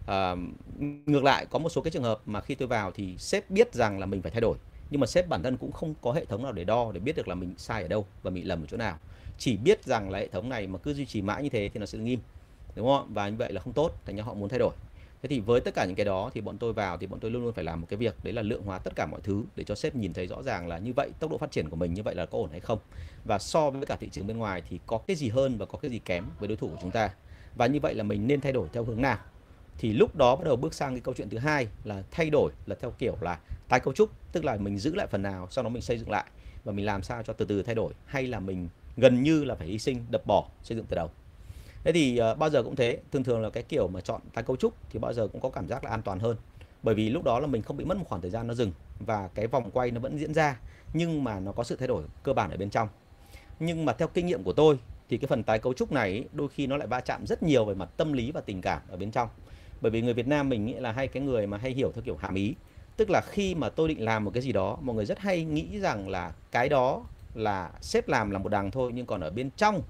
À, 0.06 0.36
ngược 1.06 1.24
lại 1.24 1.46
có 1.50 1.58
một 1.58 1.68
số 1.68 1.82
cái 1.82 1.90
trường 1.90 2.02
hợp 2.02 2.20
mà 2.26 2.40
khi 2.40 2.54
tôi 2.54 2.68
vào 2.68 2.90
thì 2.90 3.16
sếp 3.18 3.50
biết 3.50 3.74
rằng 3.74 3.98
là 3.98 4.06
mình 4.06 4.22
phải 4.22 4.30
thay 4.30 4.40
đổi 4.40 4.56
nhưng 4.92 5.00
mà 5.00 5.06
sếp 5.06 5.28
bản 5.28 5.42
thân 5.42 5.56
cũng 5.56 5.72
không 5.72 5.94
có 6.00 6.12
hệ 6.12 6.24
thống 6.24 6.42
nào 6.42 6.52
để 6.52 6.64
đo, 6.64 6.92
để 6.92 7.00
biết 7.00 7.16
được 7.16 7.28
là 7.28 7.34
mình 7.34 7.54
sai 7.58 7.82
ở 7.82 7.88
đâu 7.88 8.06
và 8.22 8.30
mình 8.30 8.48
lầm 8.48 8.62
ở 8.62 8.66
chỗ 8.66 8.76
nào. 8.76 8.98
Chỉ 9.38 9.56
biết 9.56 9.84
rằng 9.84 10.10
là 10.10 10.18
hệ 10.18 10.28
thống 10.28 10.48
này 10.48 10.66
mà 10.66 10.78
cứ 10.78 10.94
duy 10.94 11.06
trì 11.06 11.22
mãi 11.22 11.42
như 11.42 11.48
thế 11.48 11.70
thì 11.74 11.80
nó 11.80 11.86
sẽ 11.86 11.98
nghiêm, 11.98 12.20
đúng 12.74 12.86
không 12.86 13.14
và 13.14 13.28
như 13.28 13.36
vậy 13.36 13.52
là 13.52 13.60
không 13.60 13.72
tốt, 13.72 13.92
thành 14.06 14.16
ra 14.16 14.22
họ 14.22 14.34
muốn 14.34 14.48
thay 14.48 14.58
đổi. 14.58 14.72
Thế 15.22 15.28
thì 15.28 15.40
với 15.40 15.60
tất 15.60 15.74
cả 15.74 15.84
những 15.84 15.96
cái 15.96 16.06
đó 16.06 16.30
thì 16.34 16.40
bọn 16.40 16.58
tôi 16.58 16.72
vào 16.72 16.96
thì 16.96 17.06
bọn 17.06 17.20
tôi 17.20 17.30
luôn 17.30 17.44
luôn 17.44 17.52
phải 17.52 17.64
làm 17.64 17.80
một 17.80 17.86
cái 17.90 17.96
việc, 17.96 18.14
đấy 18.22 18.32
là 18.32 18.42
lượng 18.42 18.62
hóa 18.62 18.78
tất 18.78 18.92
cả 18.96 19.06
mọi 19.06 19.20
thứ 19.20 19.44
để 19.56 19.64
cho 19.64 19.74
sếp 19.74 19.94
nhìn 19.94 20.12
thấy 20.12 20.26
rõ 20.26 20.42
ràng 20.42 20.68
là 20.68 20.78
như 20.78 20.92
vậy, 20.92 21.10
tốc 21.20 21.30
độ 21.30 21.38
phát 21.38 21.50
triển 21.50 21.70
của 21.70 21.76
mình 21.76 21.94
như 21.94 22.02
vậy 22.02 22.14
là 22.14 22.26
có 22.26 22.38
ổn 22.38 22.50
hay 22.50 22.60
không. 22.60 22.78
Và 23.24 23.38
so 23.38 23.70
với 23.70 23.86
cả 23.86 23.96
thị 23.96 24.08
trường 24.12 24.26
bên 24.26 24.38
ngoài 24.38 24.62
thì 24.70 24.78
có 24.86 24.98
cái 24.98 25.16
gì 25.16 25.28
hơn 25.28 25.58
và 25.58 25.66
có 25.66 25.78
cái 25.78 25.90
gì 25.90 25.98
kém 25.98 26.24
với 26.38 26.48
đối 26.48 26.56
thủ 26.56 26.68
của 26.68 26.78
chúng 26.82 26.90
ta. 26.90 27.10
Và 27.56 27.66
như 27.66 27.80
vậy 27.80 27.94
là 27.94 28.02
mình 28.02 28.26
nên 28.26 28.40
thay 28.40 28.52
đổi 28.52 28.68
theo 28.72 28.84
hướng 28.84 29.02
nào? 29.02 29.18
Thì 29.78 29.92
lúc 29.92 30.16
đó 30.16 30.36
bắt 30.36 30.44
đầu 30.44 30.56
bước 30.56 30.74
sang 30.74 30.94
cái 30.94 31.00
câu 31.00 31.14
chuyện 31.14 31.28
thứ 31.30 31.38
hai 31.38 31.68
là 31.84 32.02
thay 32.10 32.30
đổi 32.30 32.52
là 32.66 32.76
theo 32.80 32.90
kiểu 32.90 33.16
là 33.20 33.38
tái 33.68 33.80
cấu 33.80 33.94
trúc 33.94 34.10
tức 34.32 34.44
là 34.44 34.56
mình 34.56 34.78
giữ 34.78 34.94
lại 34.94 35.06
phần 35.06 35.22
nào 35.22 35.48
sau 35.50 35.64
đó 35.64 35.70
mình 35.70 35.82
xây 35.82 35.98
dựng 35.98 36.10
lại. 36.10 36.24
Và 36.64 36.72
mình 36.72 36.86
làm 36.86 37.02
sao 37.02 37.22
cho 37.22 37.32
từ 37.32 37.44
từ 37.44 37.62
thay 37.62 37.74
đổi 37.74 37.92
hay 38.06 38.26
là 38.26 38.40
mình 38.40 38.68
gần 38.96 39.22
như 39.22 39.44
là 39.44 39.54
phải 39.54 39.66
hy 39.66 39.78
sinh 39.78 40.04
đập 40.10 40.22
bỏ 40.26 40.48
xây 40.62 40.76
dựng 40.76 40.86
từ 40.88 40.96
đầu. 40.96 41.10
Thế 41.84 41.92
thì 41.92 42.20
uh, 42.32 42.38
bao 42.38 42.50
giờ 42.50 42.62
cũng 42.62 42.76
thế 42.76 42.98
thường 43.12 43.24
thường 43.24 43.42
là 43.42 43.50
cái 43.50 43.62
kiểu 43.62 43.88
mà 43.88 44.00
chọn 44.00 44.20
tái 44.34 44.44
cấu 44.44 44.56
trúc 44.56 44.74
thì 44.90 44.98
bao 44.98 45.12
giờ 45.12 45.28
cũng 45.28 45.40
có 45.40 45.50
cảm 45.50 45.68
giác 45.68 45.84
là 45.84 45.90
an 45.90 46.02
toàn 46.02 46.18
hơn. 46.18 46.36
Bởi 46.82 46.94
vì 46.94 47.10
lúc 47.10 47.24
đó 47.24 47.40
là 47.40 47.46
mình 47.46 47.62
không 47.62 47.76
bị 47.76 47.84
mất 47.84 47.96
một 47.96 48.04
khoảng 48.08 48.20
thời 48.20 48.30
gian 48.30 48.46
nó 48.46 48.54
dừng 48.54 48.72
và 48.98 49.28
cái 49.34 49.46
vòng 49.46 49.70
quay 49.70 49.90
nó 49.90 50.00
vẫn 50.00 50.18
diễn 50.18 50.34
ra 50.34 50.58
nhưng 50.92 51.24
mà 51.24 51.40
nó 51.40 51.52
có 51.52 51.64
sự 51.64 51.76
thay 51.76 51.88
đổi 51.88 52.02
cơ 52.22 52.32
bản 52.32 52.50
ở 52.50 52.56
bên 52.56 52.70
trong. 52.70 52.88
Nhưng 53.60 53.84
mà 53.84 53.92
theo 53.92 54.08
kinh 54.08 54.26
nghiệm 54.26 54.42
của 54.42 54.52
tôi 54.52 54.78
thì 55.08 55.18
cái 55.18 55.28
phần 55.28 55.42
tái 55.42 55.58
cấu 55.58 55.74
trúc 55.74 55.92
này 55.92 56.24
đôi 56.32 56.48
khi 56.48 56.66
nó 56.66 56.76
lại 56.76 56.86
va 56.86 57.00
chạm 57.00 57.26
rất 57.26 57.42
nhiều 57.42 57.64
về 57.64 57.74
mặt 57.74 57.88
tâm 57.96 58.12
lý 58.12 58.32
và 58.32 58.40
tình 58.40 58.60
cảm 58.60 58.82
ở 58.88 58.96
bên 58.96 59.10
trong 59.10 59.28
bởi 59.82 59.90
vì 59.90 60.02
người 60.02 60.14
Việt 60.14 60.28
Nam 60.28 60.48
mình 60.48 60.82
là 60.82 60.92
hay 60.92 61.08
cái 61.08 61.22
người 61.22 61.46
mà 61.46 61.58
hay 61.58 61.70
hiểu 61.70 61.92
theo 61.94 62.02
kiểu 62.04 62.16
hàm 62.16 62.34
ý. 62.34 62.54
Tức 62.96 63.10
là 63.10 63.20
khi 63.20 63.54
mà 63.54 63.68
tôi 63.68 63.88
định 63.88 64.04
làm 64.04 64.24
một 64.24 64.30
cái 64.34 64.42
gì 64.42 64.52
đó, 64.52 64.78
mọi 64.80 64.96
người 64.96 65.04
rất 65.04 65.18
hay 65.18 65.44
nghĩ 65.44 65.80
rằng 65.80 66.08
là 66.08 66.32
cái 66.50 66.68
đó 66.68 67.04
là 67.34 67.70
sếp 67.80 68.08
làm 68.08 68.30
là 68.30 68.38
một 68.38 68.48
đằng 68.48 68.70
thôi, 68.70 68.90
nhưng 68.94 69.06
còn 69.06 69.20
ở 69.20 69.30
bên 69.30 69.50
trong 69.56 69.82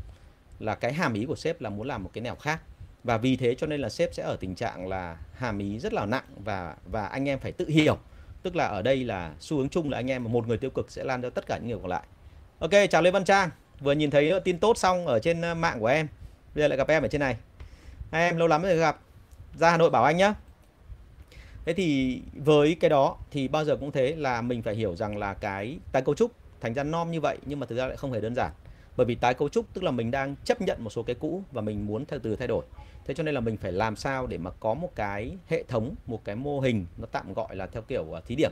là 0.59 0.75
cái 0.75 0.93
hàm 0.93 1.15
ý 1.15 1.25
của 1.25 1.37
sếp 1.37 1.61
là 1.61 1.71
muốn 1.71 1.87
làm 1.87 2.05
một 2.05 2.11
cái 2.13 2.23
nẻo 2.23 2.35
khác. 2.35 2.61
Và 3.05 3.19
vì 3.19 3.37
thế 3.37 3.55
cho 3.55 3.67
nên 3.67 3.81
là 3.81 3.89
sếp 3.89 4.15
sẽ 4.15 4.23
ở 4.23 4.37
tình 4.37 4.55
trạng 4.55 4.89
là 4.89 5.17
hàm 5.35 5.59
ý 5.59 5.79
rất 5.79 5.93
là 5.93 6.07
nặng 6.07 6.25
và 6.45 6.77
và 6.85 7.07
anh 7.07 7.29
em 7.29 7.39
phải 7.39 7.53
tự 7.53 7.69
hiểu. 7.69 7.99
Tức 8.43 8.57
là 8.57 8.67
ở 8.67 8.83
đây 8.83 9.05
là 9.05 9.35
xu 9.41 9.57
hướng 9.57 9.69
chung 9.69 9.91
là 9.91 9.99
anh 9.99 10.11
em, 10.11 10.33
một 10.33 10.49
người 10.49 10.59
tiêu 10.59 10.71
cực 10.71 10.91
sẽ 10.91 11.05
lan 11.05 11.23
cho 11.23 11.31
tất 11.31 11.47
cả 11.47 11.59
những 11.59 11.69
người 11.69 11.79
còn 11.83 11.91
lại. 11.91 12.03
Ok, 12.59 12.71
chào 12.91 13.03
lê 13.03 13.11
văn 13.11 13.25
trang. 13.25 13.51
Vừa 13.81 13.93
nhìn 13.93 14.11
thấy 14.11 14.41
tin 14.45 14.59
tốt 14.59 14.79
xong 14.79 15.07
ở 15.07 15.19
trên 15.19 15.41
ờ, 15.41 15.55
mạng 15.55 15.81
của 15.81 15.87
em. 15.87 16.09
Bây 16.55 16.63
giờ 16.63 16.69
lại 16.69 16.79
gặp 16.79 16.89
em 16.89 17.03
ở 17.03 17.09
trên 17.09 17.21
này. 17.21 17.37
Hai 18.13 18.25
em 18.25 18.37
lâu 18.37 18.49
lắm 18.49 18.63
rồi 18.63 18.77
gặp 18.77 19.01
ra 19.59 19.71
hà 19.71 19.77
nội 19.77 19.91
bảo 19.91 20.05
anh 20.05 20.17
nhá. 20.17 20.35
Thế 21.65 21.73
thì 21.73 22.21
với 22.45 22.77
cái 22.81 22.91
đó 22.91 23.17
thì 23.31 23.49
bao 23.49 23.65
giờ 23.65 23.77
cũng 23.77 23.93
thế 23.93 24.15
là 24.17 24.43
mình 24.43 24.63
phải 24.63 24.75
hiểu 24.75 24.97
rằng 24.97 25.17
là 25.17 25.35
cái 25.35 25.79
tái 25.93 26.03
cấu 26.03 26.15
trúc 26.15 26.33
thành 26.61 26.75
ra 26.75 26.83
non 26.85 27.11
như 27.11 27.21
vậy 27.21 27.39
nhưng 27.47 27.61
mà 27.61 27.67
thực 27.67 27.77
ra 27.77 27.87
lại 27.87 27.97
không 27.97 28.13
hề 28.13 28.21
đơn 28.21 28.35
giản. 28.35 28.53
Bởi 28.97 29.07
vì 29.07 29.15
tái 29.15 29.35
cấu 29.35 29.49
trúc 29.49 29.67
tức 29.73 29.85
là 29.85 29.91
mình 29.91 30.11
đang 30.11 30.37
chấp 30.45 30.61
nhận 30.61 30.85
một 30.85 30.91
số 30.91 31.03
cái 31.03 31.17
cũ 31.21 31.43
và 31.53 31.63
mình 31.63 31.87
muốn 31.87 32.07
theo 32.07 32.21
từ 32.23 32.37
thay 32.37 32.49
đổi. 32.49 32.65
Thế 33.07 33.15
cho 33.15 33.23
nên 33.23 33.35
là 33.35 33.41
mình 33.41 33.57
phải 33.57 33.73
làm 33.73 33.97
sao 33.97 34.27
để 34.27 34.39
mà 34.39 34.51
có 34.61 34.75
một 34.75 34.91
cái 34.95 35.37
hệ 35.49 35.63
thống, 35.63 35.95
một 36.07 36.25
cái 36.25 36.37
mô 36.37 36.61
hình 36.61 36.87
nó 36.97 37.07
tạm 37.13 37.35
gọi 37.35 37.57
là 37.57 37.67
theo 37.67 37.83
kiểu 37.83 38.17
à, 38.17 38.21
thí 38.27 38.35
điểm. 38.35 38.51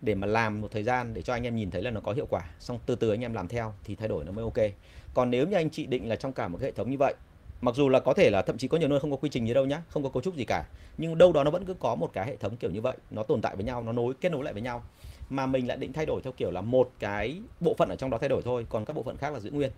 Để 0.00 0.14
mà 0.14 0.26
làm 0.26 0.60
một 0.60 0.68
thời 0.70 0.82
gian 0.82 1.14
để 1.14 1.22
cho 1.22 1.32
anh 1.32 1.46
em 1.46 1.56
nhìn 1.56 1.70
thấy 1.70 1.82
là 1.82 1.90
nó 1.90 2.00
có 2.00 2.12
hiệu 2.12 2.26
quả. 2.30 2.42
Xong 2.60 2.78
từ 2.86 2.94
từ 2.94 3.10
anh 3.10 3.20
em 3.20 3.34
làm 3.34 3.48
theo 3.48 3.74
thì 3.84 3.94
thay 3.94 4.08
đổi 4.08 4.24
nó 4.24 4.32
mới 4.32 4.42
ok. 4.42 4.70
Còn 5.14 5.30
nếu 5.30 5.46
như 5.46 5.56
anh 5.56 5.70
chị 5.70 5.86
định 5.86 6.08
là 6.08 6.16
trong 6.16 6.32
cả 6.32 6.48
một 6.48 6.58
cái 6.60 6.68
hệ 6.68 6.72
thống 6.72 6.90
như 6.90 6.96
vậy 6.98 7.14
mặc 7.60 7.74
dù 7.74 7.88
là 7.88 8.00
có 8.00 8.14
thể 8.14 8.30
là 8.30 8.42
thậm 8.42 8.58
chí 8.58 8.68
có 8.68 8.78
nhiều 8.78 8.88
nơi 8.88 9.00
không 9.00 9.10
có 9.10 9.16
quy 9.16 9.28
trình 9.28 9.46
gì 9.46 9.54
đâu 9.54 9.66
nhá, 9.66 9.82
không 9.88 10.02
có 10.02 10.08
cấu 10.08 10.22
trúc 10.22 10.36
gì 10.36 10.44
cả, 10.44 10.64
nhưng 10.98 11.18
đâu 11.18 11.32
đó 11.32 11.44
nó 11.44 11.50
vẫn 11.50 11.64
cứ 11.64 11.74
có 11.74 11.94
một 11.94 12.10
cái 12.12 12.26
hệ 12.26 12.36
thống 12.36 12.56
kiểu 12.56 12.70
như 12.70 12.80
vậy, 12.80 12.96
nó 13.10 13.22
tồn 13.22 13.42
tại 13.42 13.56
với 13.56 13.64
nhau, 13.64 13.82
nó 13.82 13.92
nối, 13.92 14.14
kết 14.20 14.32
nối 14.32 14.44
lại 14.44 14.52
với 14.52 14.62
nhau. 14.62 14.82
Mà 15.30 15.46
mình 15.46 15.68
lại 15.68 15.76
định 15.76 15.92
thay 15.92 16.06
đổi 16.06 16.20
theo 16.22 16.32
kiểu 16.32 16.50
là 16.50 16.60
một 16.60 16.92
cái 16.98 17.40
bộ 17.60 17.74
phận 17.78 17.88
ở 17.88 17.96
trong 17.96 18.10
đó 18.10 18.18
thay 18.18 18.28
đổi 18.28 18.42
thôi, 18.42 18.66
còn 18.68 18.84
các 18.84 18.92
bộ 18.92 19.02
phận 19.02 19.16
khác 19.16 19.32
là 19.32 19.40
giữ 19.40 19.50
nguyên. 19.50 19.70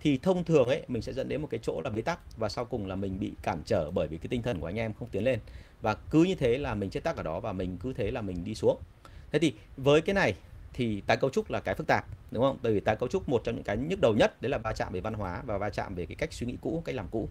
Thì 0.00 0.18
thông 0.18 0.44
thường 0.44 0.68
ấy, 0.68 0.82
mình 0.88 1.02
sẽ 1.02 1.12
dẫn 1.12 1.28
đến 1.28 1.42
một 1.42 1.48
cái 1.50 1.60
chỗ 1.62 1.80
là 1.84 1.90
bế 1.90 2.02
tắc, 2.02 2.36
và 2.36 2.48
sau 2.48 2.64
cùng 2.64 2.86
là 2.86 2.94
mình 2.94 3.20
bị 3.20 3.32
cản 3.42 3.62
trở 3.64 3.90
bởi 3.90 4.08
vì 4.08 4.18
cái 4.18 4.28
tinh 4.28 4.42
thần 4.42 4.60
của 4.60 4.66
anh 4.66 4.78
em 4.78 4.92
không 4.92 5.08
tiến 5.08 5.24
lên. 5.24 5.38
Và 5.82 5.94
cứ 5.94 6.22
như 6.22 6.34
thế 6.34 6.58
là 6.58 6.74
mình 6.74 6.90
chết 6.90 7.04
tắc 7.04 7.16
ở 7.16 7.22
đó 7.22 7.40
và 7.40 7.52
mình 7.52 7.76
cứ 7.82 7.92
thế 7.92 8.10
là 8.10 8.20
mình 8.20 8.44
đi 8.44 8.54
xuống. 8.54 8.78
Thế 9.32 9.38
thì 9.38 9.52
với 9.76 10.00
cái 10.00 10.14
này 10.14 10.34
thì 10.76 11.00
tái 11.00 11.16
cấu 11.16 11.30
trúc 11.30 11.50
là 11.50 11.60
cái 11.60 11.74
phức 11.74 11.86
tạp, 11.86 12.04
đúng 12.30 12.42
không? 12.42 12.58
Bởi 12.62 12.72
vì 12.72 12.80
tái 12.80 12.96
cấu 12.96 13.08
trúc 13.08 13.28
một 13.28 13.40
trong 13.44 13.54
những 13.54 13.64
cái 13.64 13.76
nhức 13.76 14.00
đầu 14.00 14.14
nhất, 14.14 14.42
đấy 14.42 14.50
là 14.50 14.58
va 14.58 14.72
chạm 14.72 14.92
về 14.92 15.00
văn 15.00 15.14
hóa 15.14 15.42
và 15.46 15.58
va 15.58 15.70
chạm 15.70 15.94
về 15.94 16.06
cái 16.06 16.16
cách 16.16 16.32
suy 16.32 16.46
nghĩ 16.46 16.56
cũ, 16.60 16.82
cách 16.84 16.94
làm 16.94 17.08
cũ. 17.10 17.28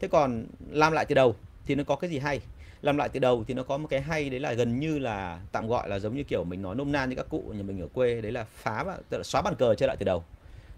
Thế 0.00 0.08
còn 0.08 0.46
làm 0.70 0.92
lại 0.92 1.04
từ 1.04 1.14
đầu 1.14 1.36
thì 1.66 1.74
nó 1.74 1.84
có 1.84 1.96
cái 1.96 2.10
gì 2.10 2.18
hay? 2.18 2.40
Làm 2.82 2.96
lại 2.96 3.08
từ 3.08 3.20
đầu 3.20 3.44
thì 3.48 3.54
nó 3.54 3.62
có 3.62 3.78
một 3.78 3.88
cái 3.90 4.00
hay, 4.00 4.30
đấy 4.30 4.40
là 4.40 4.52
gần 4.52 4.80
như 4.80 4.98
là 4.98 5.40
tạm 5.52 5.68
gọi 5.68 5.88
là 5.88 5.98
giống 5.98 6.16
như 6.16 6.22
kiểu 6.22 6.44
mình 6.44 6.62
nói 6.62 6.74
nôm 6.74 6.92
na 6.92 7.04
như 7.04 7.16
các 7.16 7.26
cụ, 7.28 7.52
nhà 7.56 7.62
mình 7.62 7.80
ở 7.80 7.88
quê, 7.94 8.20
đấy 8.20 8.32
là 8.32 8.44
phá 8.44 8.84
và 8.84 8.98
tức 9.08 9.16
là 9.16 9.22
xóa 9.22 9.42
bàn 9.42 9.54
cờ 9.54 9.74
chơi 9.74 9.86
lại 9.86 9.96
từ 9.96 10.04
đầu. 10.04 10.24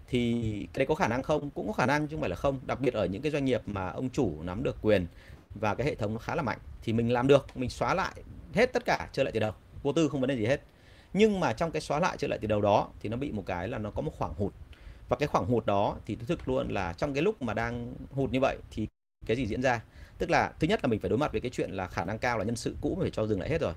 Thì 0.07 0.41
cái 0.73 0.79
đấy 0.79 0.85
có 0.85 0.95
khả 0.95 1.07
năng 1.07 1.23
không? 1.23 1.49
Cũng 1.49 1.67
có 1.67 1.73
khả 1.73 1.85
năng 1.85 2.07
chứ 2.07 2.15
không 2.15 2.21
phải 2.21 2.29
là 2.29 2.35
không. 2.35 2.59
Đặc 2.65 2.79
biệt 2.79 2.93
ở 2.93 3.05
những 3.05 3.21
cái 3.21 3.31
doanh 3.31 3.45
nghiệp 3.45 3.61
mà 3.65 3.89
ông 3.89 4.09
chủ 4.09 4.43
nắm 4.43 4.63
được 4.63 4.77
quyền 4.81 5.07
và 5.55 5.75
cái 5.75 5.87
hệ 5.87 5.95
thống 5.95 6.13
nó 6.13 6.19
khá 6.19 6.35
là 6.35 6.41
mạnh 6.41 6.57
thì 6.83 6.93
mình 6.93 7.13
làm 7.13 7.27
được, 7.27 7.47
mình 7.55 7.69
xóa 7.69 7.93
lại 7.93 8.13
hết 8.53 8.73
tất 8.73 8.85
cả, 8.85 9.09
chơi 9.11 9.25
lại 9.25 9.31
từ 9.31 9.39
đầu. 9.39 9.51
Vô 9.83 9.91
tư 9.93 10.09
không 10.09 10.21
vấn 10.21 10.27
đề 10.27 10.35
gì 10.35 10.45
hết 10.45 10.61
nhưng 11.13 11.39
mà 11.39 11.53
trong 11.53 11.71
cái 11.71 11.81
xóa 11.81 11.99
lại 11.99 12.17
trở 12.19 12.27
lại 12.27 12.39
từ 12.41 12.47
đầu 12.47 12.61
đó 12.61 12.89
thì 13.01 13.09
nó 13.09 13.17
bị 13.17 13.31
một 13.31 13.43
cái 13.45 13.67
là 13.67 13.77
nó 13.77 13.91
có 13.91 14.01
một 14.01 14.11
khoảng 14.17 14.33
hụt. 14.37 14.53
Và 15.09 15.15
cái 15.17 15.27
khoảng 15.27 15.45
hụt 15.45 15.65
đó 15.65 15.95
thì 16.05 16.15
thực 16.27 16.47
luôn 16.47 16.67
là 16.69 16.93
trong 16.93 17.13
cái 17.13 17.23
lúc 17.23 17.41
mà 17.41 17.53
đang 17.53 17.93
hụt 18.11 18.31
như 18.31 18.39
vậy 18.39 18.57
thì 18.71 18.87
cái 19.25 19.37
gì 19.37 19.47
diễn 19.47 19.61
ra? 19.61 19.81
Tức 20.17 20.29
là 20.29 20.53
thứ 20.59 20.67
nhất 20.67 20.79
là 20.83 20.87
mình 20.87 20.99
phải 20.99 21.09
đối 21.09 21.17
mặt 21.19 21.31
với 21.31 21.41
cái 21.41 21.51
chuyện 21.51 21.71
là 21.71 21.87
khả 21.87 22.05
năng 22.05 22.19
cao 22.19 22.37
là 22.37 22.43
nhân 22.43 22.55
sự 22.55 22.75
cũ 22.81 22.97
phải 23.01 23.09
cho 23.09 23.27
dừng 23.27 23.39
lại 23.39 23.49
hết 23.49 23.61
rồi, 23.61 23.73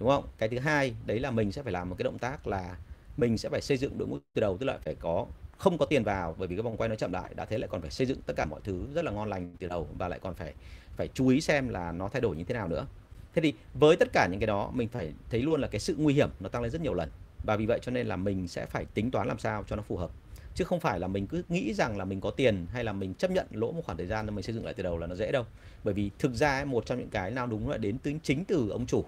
đúng 0.00 0.08
không? 0.08 0.24
Cái 0.38 0.48
thứ 0.48 0.58
hai, 0.58 0.94
đấy 1.06 1.20
là 1.20 1.30
mình 1.30 1.52
sẽ 1.52 1.62
phải 1.62 1.72
làm 1.72 1.90
một 1.90 1.96
cái 1.98 2.04
động 2.04 2.18
tác 2.18 2.46
là 2.46 2.76
mình 3.16 3.38
sẽ 3.38 3.48
phải 3.48 3.60
xây 3.60 3.76
dựng 3.76 3.98
đội 3.98 4.08
ngũ 4.08 4.18
từ 4.34 4.40
đầu, 4.40 4.56
tức 4.58 4.66
là 4.66 4.78
phải 4.84 4.94
có, 5.00 5.26
không 5.58 5.78
có 5.78 5.86
tiền 5.86 6.04
vào 6.04 6.34
bởi 6.38 6.48
vì 6.48 6.56
cái 6.56 6.62
vòng 6.62 6.76
quay 6.76 6.88
nó 6.88 6.94
chậm 6.96 7.12
lại, 7.12 7.30
đã 7.36 7.44
thế 7.44 7.58
lại 7.58 7.68
còn 7.68 7.80
phải 7.80 7.90
xây 7.90 8.06
dựng 8.06 8.18
tất 8.26 8.34
cả 8.36 8.44
mọi 8.44 8.60
thứ 8.64 8.86
rất 8.94 9.04
là 9.04 9.10
ngon 9.10 9.28
lành 9.28 9.56
từ 9.60 9.68
đầu 9.68 9.88
và 9.98 10.08
lại 10.08 10.18
còn 10.22 10.34
phải 10.34 10.54
phải 10.96 11.08
chú 11.14 11.28
ý 11.28 11.40
xem 11.40 11.68
là 11.68 11.92
nó 11.92 12.08
thay 12.08 12.20
đổi 12.20 12.36
như 12.36 12.44
thế 12.44 12.54
nào 12.54 12.68
nữa 12.68 12.86
thế 13.34 13.42
thì 13.42 13.54
với 13.74 13.96
tất 13.96 14.08
cả 14.12 14.28
những 14.30 14.40
cái 14.40 14.46
đó, 14.46 14.70
mình 14.74 14.88
phải 14.88 15.12
thấy 15.30 15.42
luôn 15.42 15.60
là 15.60 15.68
cái 15.68 15.80
sự 15.80 15.94
nguy 15.98 16.14
hiểm 16.14 16.28
nó 16.40 16.48
tăng 16.48 16.62
lên 16.62 16.70
rất 16.70 16.80
nhiều 16.80 16.94
lần. 16.94 17.08
Và 17.46 17.56
vì 17.56 17.66
vậy 17.66 17.78
cho 17.82 17.92
nên 17.92 18.06
là 18.06 18.16
mình 18.16 18.48
sẽ 18.48 18.66
phải 18.66 18.84
tính 18.84 19.10
toán 19.10 19.28
làm 19.28 19.38
sao 19.38 19.64
cho 19.68 19.76
nó 19.76 19.82
phù 19.82 19.96
hợp. 19.96 20.10
Chứ 20.54 20.64
không 20.64 20.80
phải 20.80 21.00
là 21.00 21.06
mình 21.06 21.26
cứ 21.26 21.42
nghĩ 21.48 21.74
rằng 21.74 21.98
là 21.98 22.04
mình 22.04 22.20
có 22.20 22.30
tiền 22.30 22.66
hay 22.72 22.84
là 22.84 22.92
mình 22.92 23.14
chấp 23.14 23.30
nhận 23.30 23.46
lỗ 23.50 23.72
một 23.72 23.82
khoảng 23.84 23.98
thời 23.98 24.06
gian 24.06 24.26
rồi 24.26 24.32
mình 24.32 24.42
xây 24.42 24.54
dựng 24.54 24.64
lại 24.64 24.74
từ 24.74 24.82
đầu 24.82 24.98
là 24.98 25.06
nó 25.06 25.14
dễ 25.14 25.32
đâu. 25.32 25.44
Bởi 25.84 25.94
vì 25.94 26.10
thực 26.18 26.34
ra 26.34 26.64
một 26.64 26.86
trong 26.86 26.98
những 26.98 27.10
cái 27.10 27.30
nào 27.30 27.46
đúng 27.46 27.68
là 27.68 27.76
đến 27.76 27.98
từ 27.98 28.12
chính 28.22 28.44
từ 28.44 28.68
ông 28.70 28.86
chủ 28.86 29.04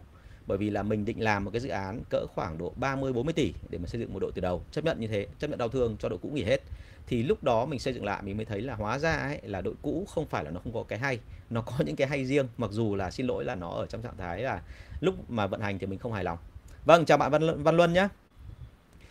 bởi 0.47 0.59
vì 0.59 0.71
là 0.71 0.83
mình 0.83 1.05
định 1.05 1.23
làm 1.23 1.45
một 1.45 1.51
cái 1.51 1.61
dự 1.61 1.69
án 1.69 2.03
cỡ 2.11 2.27
khoảng 2.35 2.59
độ 2.59 2.73
30 2.77 3.13
40 3.13 3.33
tỷ 3.33 3.53
để 3.71 3.79
mà 3.79 3.87
xây 3.87 4.01
dựng 4.01 4.13
một 4.13 4.19
đội 4.19 4.33
từ 4.35 4.41
đầu 4.41 4.63
chấp 4.71 4.85
nhận 4.85 5.01
như 5.01 5.07
thế 5.07 5.27
chấp 5.39 5.51
nhận 5.51 5.59
đau 5.59 5.69
thương 5.69 5.97
cho 6.01 6.09
đội 6.09 6.19
cũ 6.23 6.29
nghỉ 6.29 6.45
hết. 6.45 6.63
Thì 7.07 7.23
lúc 7.23 7.45
đó 7.45 7.67
mình 7.67 7.81
xây 7.81 7.95
dựng 7.95 8.05
lại 8.05 8.23
mình 8.23 8.37
mới 8.37 8.47
thấy 8.47 8.61
là 8.61 8.75
hóa 8.75 8.99
ra 8.99 9.13
ấy, 9.13 9.41
là 9.43 9.61
đội 9.61 9.75
cũ 9.83 10.07
không 10.09 10.27
phải 10.27 10.45
là 10.45 10.51
nó 10.51 10.61
không 10.65 10.73
có 10.73 10.85
cái 10.89 10.99
hay 10.99 11.19
nó 11.51 11.61
có 11.63 11.73
những 11.87 11.97
cái 11.97 12.09
hay 12.09 12.25
riêng 12.25 12.49
mặc 12.57 12.71
dù 12.73 12.95
là 12.95 13.11
xin 13.11 13.27
lỗi 13.27 13.45
là 13.45 13.55
nó 13.55 13.71
ở 13.71 13.87
trong 13.87 14.03
trạng 14.03 14.17
thái 14.17 14.43
là 14.43 14.63
lúc 15.01 15.31
mà 15.31 15.47
vận 15.47 15.61
hành 15.61 15.79
thì 15.79 15.87
mình 15.87 15.99
không 15.99 16.13
hài 16.13 16.25
lòng. 16.25 16.39
Vâng 16.85 17.05
chào 17.05 17.19
bạn 17.19 17.31
Văn, 17.31 17.63
Văn 17.63 17.77
Luân 17.77 17.93
nhé 17.93 18.09